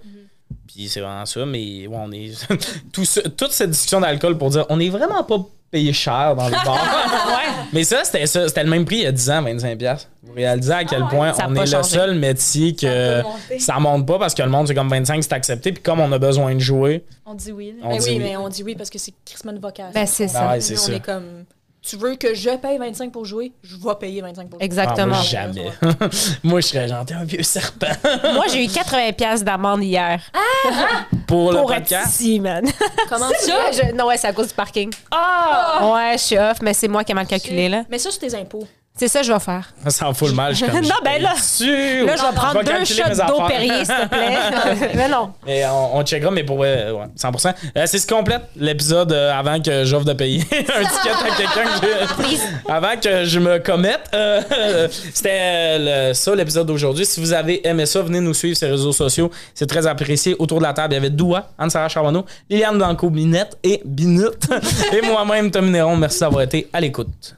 Puis 0.66 0.88
c'est 0.88 1.01
vraiment 1.01 1.26
ça, 1.26 1.44
mais 1.47 1.86
ouais, 1.86 1.97
on 1.97 2.11
est. 2.12 2.32
tout 2.92 3.05
toute 3.36 3.53
cette 3.53 3.70
discussion 3.70 4.01
d'alcool 4.01 4.36
pour 4.38 4.51
dire, 4.51 4.66
on 4.68 4.78
est 4.80 4.88
vraiment 4.88 5.22
pas 5.24 5.38
payé 5.70 5.92
cher 5.92 6.36
dans 6.36 6.47
le 6.47 6.53
bar. 6.53 6.78
Mais 7.72 7.82
ça, 7.82 8.05
c'était 8.05 8.26
ça. 8.26 8.47
C'était 8.47 8.62
le 8.62 8.70
même 8.70 8.84
prix 8.84 8.99
il 8.99 9.03
y 9.03 9.07
a 9.07 9.12
10 9.12 9.30
ans, 9.30 9.42
25$. 9.42 10.07
Vous 10.22 10.32
réalisez 10.32 10.72
à 10.72 10.84
quel 10.84 11.05
point 11.09 11.32
Ça 11.32 11.44
a 11.44 11.49
on 11.49 11.55
est 11.57 11.72
le 11.76 11.82
seul 11.82 12.14
métier 12.14 12.74
que 12.76 13.22
Ça 13.59 13.78
monte 13.80 14.07
pas 14.07 14.18
parce 14.18 14.34
que 14.34 14.42
le 14.42 14.49
monde, 14.49 14.68
c'est 14.68 14.74
comme 14.74 14.88
25, 14.88 15.22
c'est 15.24 15.32
accepté. 15.32 15.72
Puis 15.72 15.82
comme 15.82 15.99
on 16.01 16.11
a 16.12 16.18
besoin 16.18 16.55
de 16.55 16.61
jouer, 16.61 17.05
On 17.24 17.34
dit 17.34 17.51
oui. 17.53 17.74
on 17.82 17.90
Ben 17.90 17.99
dit 17.99 18.09
oui, 18.11 18.16
oui. 18.18 18.22
mais 18.22 18.36
on 18.36 18.49
dit 18.49 18.62
oui 18.62 18.74
parce 18.76 18.90
que 18.90 18.99
c'est 18.99 19.12
Christmas 19.24 19.53
de 19.53 19.61
vocation. 19.61 19.90
Ben, 19.92 20.07
c'est 20.07 20.26
Ben 20.26 20.32
ça. 20.32 20.51
ouais, 20.51 20.61
c'est 20.61 20.74
Nous, 20.74 20.80
ça. 20.80 20.92
On 20.92 20.94
est 20.94 21.01
comme, 21.05 21.44
tu 21.89 21.97
veux 21.97 22.16
que 22.16 22.34
je 22.34 22.51
paye 22.57 22.78
25 22.78 23.12
pour 23.12 23.24
jouer, 23.24 23.53
je 23.62 23.76
vais 23.76 23.95
payer 23.99 24.20
25 24.20 24.49
pour 24.49 24.59
jouer. 24.59 24.59
Ah, 24.61 24.64
Exactement. 24.64 25.07
moi, 25.14 25.22
jamais. 25.22 25.70
moi, 26.43 26.61
je 26.61 26.66
serais 26.66 26.89
gentil, 26.89 27.14
un 27.14 27.24
vieux 27.24 27.43
serpent. 27.43 27.87
Moi, 28.34 28.45
j'ai 28.53 28.64
eu 28.64 28.68
80 28.68 29.12
pièces 29.12 29.45
d'amende 29.45 29.82
hier 29.82 30.20
pour 31.26 31.53
le 31.53 31.59
pour 31.59 31.72
être 31.72 31.80
podcast? 31.82 32.20
ici, 32.20 32.41
man. 32.41 32.64
Comment 33.09 33.28
Ça, 33.30 33.37
ça? 33.39 33.70
je- 33.89 33.93
Non, 33.95 34.07
ouais, 34.07 34.16
c'est 34.16 34.26
à 34.28 34.32
cause 34.32 34.49
du 34.49 34.55
parking. 34.55 34.93
Ah! 35.11 35.91
Ouais, 35.95 36.12
je 36.18 36.22
suis 36.22 36.39
off, 36.39 36.59
mais 36.62 36.74
c'est 36.74 36.89
moi 36.89 37.05
qui 37.05 37.12
ai 37.12 37.14
mal 37.14 37.26
calculé, 37.26 37.68
là. 37.68 37.84
Mais 37.91 37.99
ça, 37.99 38.11
c'est 38.11 38.18
tes 38.20 38.34
impôts. 38.34 38.66
C'est 38.99 39.09
ça 39.09 39.20
que 39.20 39.26
je 39.26 39.32
vais 39.32 39.38
faire. 39.40 39.74
Ça 39.88 40.09
en 40.09 40.14
fout 40.14 40.28
le 40.28 40.34
mal. 40.34 40.55
Je 40.55 40.64
comme, 40.64 40.74
Non, 40.80 40.88
je 40.99 41.05
ben 41.05 41.22
là-. 41.22 41.34
Là, 41.34 41.36
je 42.16 42.22
vais 42.26 42.34
prendre 42.34 42.62
deux 42.64 42.84
shots 42.86 43.26
d'eau. 43.26 43.47
Perrier, 43.47 43.84
s'il 43.84 43.94
te 43.94 44.09
plaît. 44.09 44.90
mais 44.94 45.09
non. 45.09 45.32
Mais 45.44 45.64
on, 45.66 45.97
on 45.99 46.03
checkera, 46.05 46.30
mais 46.30 46.44
pour 46.44 46.57
ouais, 46.59 46.90
ouais, 46.90 47.05
100%. 47.18 47.55
Euh, 47.76 47.82
c'est 47.86 47.99
ce 47.99 48.07
qui 48.07 48.14
complète 48.14 48.42
l'épisode 48.57 49.12
euh, 49.12 49.32
avant 49.38 49.61
que 49.61 49.84
j'offre 49.84 50.07
de 50.07 50.14
payer 50.14 50.40
un 50.51 50.84
ticket 50.84 51.11
à 51.11 51.36
quelqu'un 51.36 51.64
que 51.80 51.86
je- 52.26 52.72
avant 52.72 52.97
que 53.01 53.24
je 53.24 53.38
me 53.38 53.59
commette. 53.59 54.09
Euh, 54.14 54.40
C'était 55.12 55.30
euh, 55.78 56.14
ça 56.14 56.34
l'épisode 56.34 56.66
d'aujourd'hui. 56.66 57.05
Si 57.05 57.20
vous 57.20 57.32
avez 57.34 57.66
aimé 57.68 57.84
ça, 57.86 58.01
venez 58.01 58.20
nous 58.20 58.32
suivre 58.34 58.57
sur 58.57 58.66
les 58.66 58.72
réseaux 58.72 58.92
sociaux. 58.92 59.30
C'est 59.55 59.66
très 59.68 59.86
apprécié. 59.86 60.34
Autour 60.38 60.59
de 60.59 60.64
la 60.64 60.72
table, 60.72 60.94
il 60.94 60.97
y 60.97 60.99
avait 60.99 61.11
Doua, 61.11 61.51
Anne-Sarah 61.59 61.88
Charbonneau, 61.88 62.24
Liliane 62.49 62.78
Blanco, 62.78 63.11
Binette 63.11 63.59
et 63.62 63.82
Binette. 63.84 64.49
et 64.92 65.03
moi-même, 65.03 65.51
Tom 65.51 65.70
Néron. 65.70 65.97
Merci 65.97 66.20
d'avoir 66.20 66.42
été 66.42 66.68
à 66.72 66.80
l'écoute. 66.80 67.36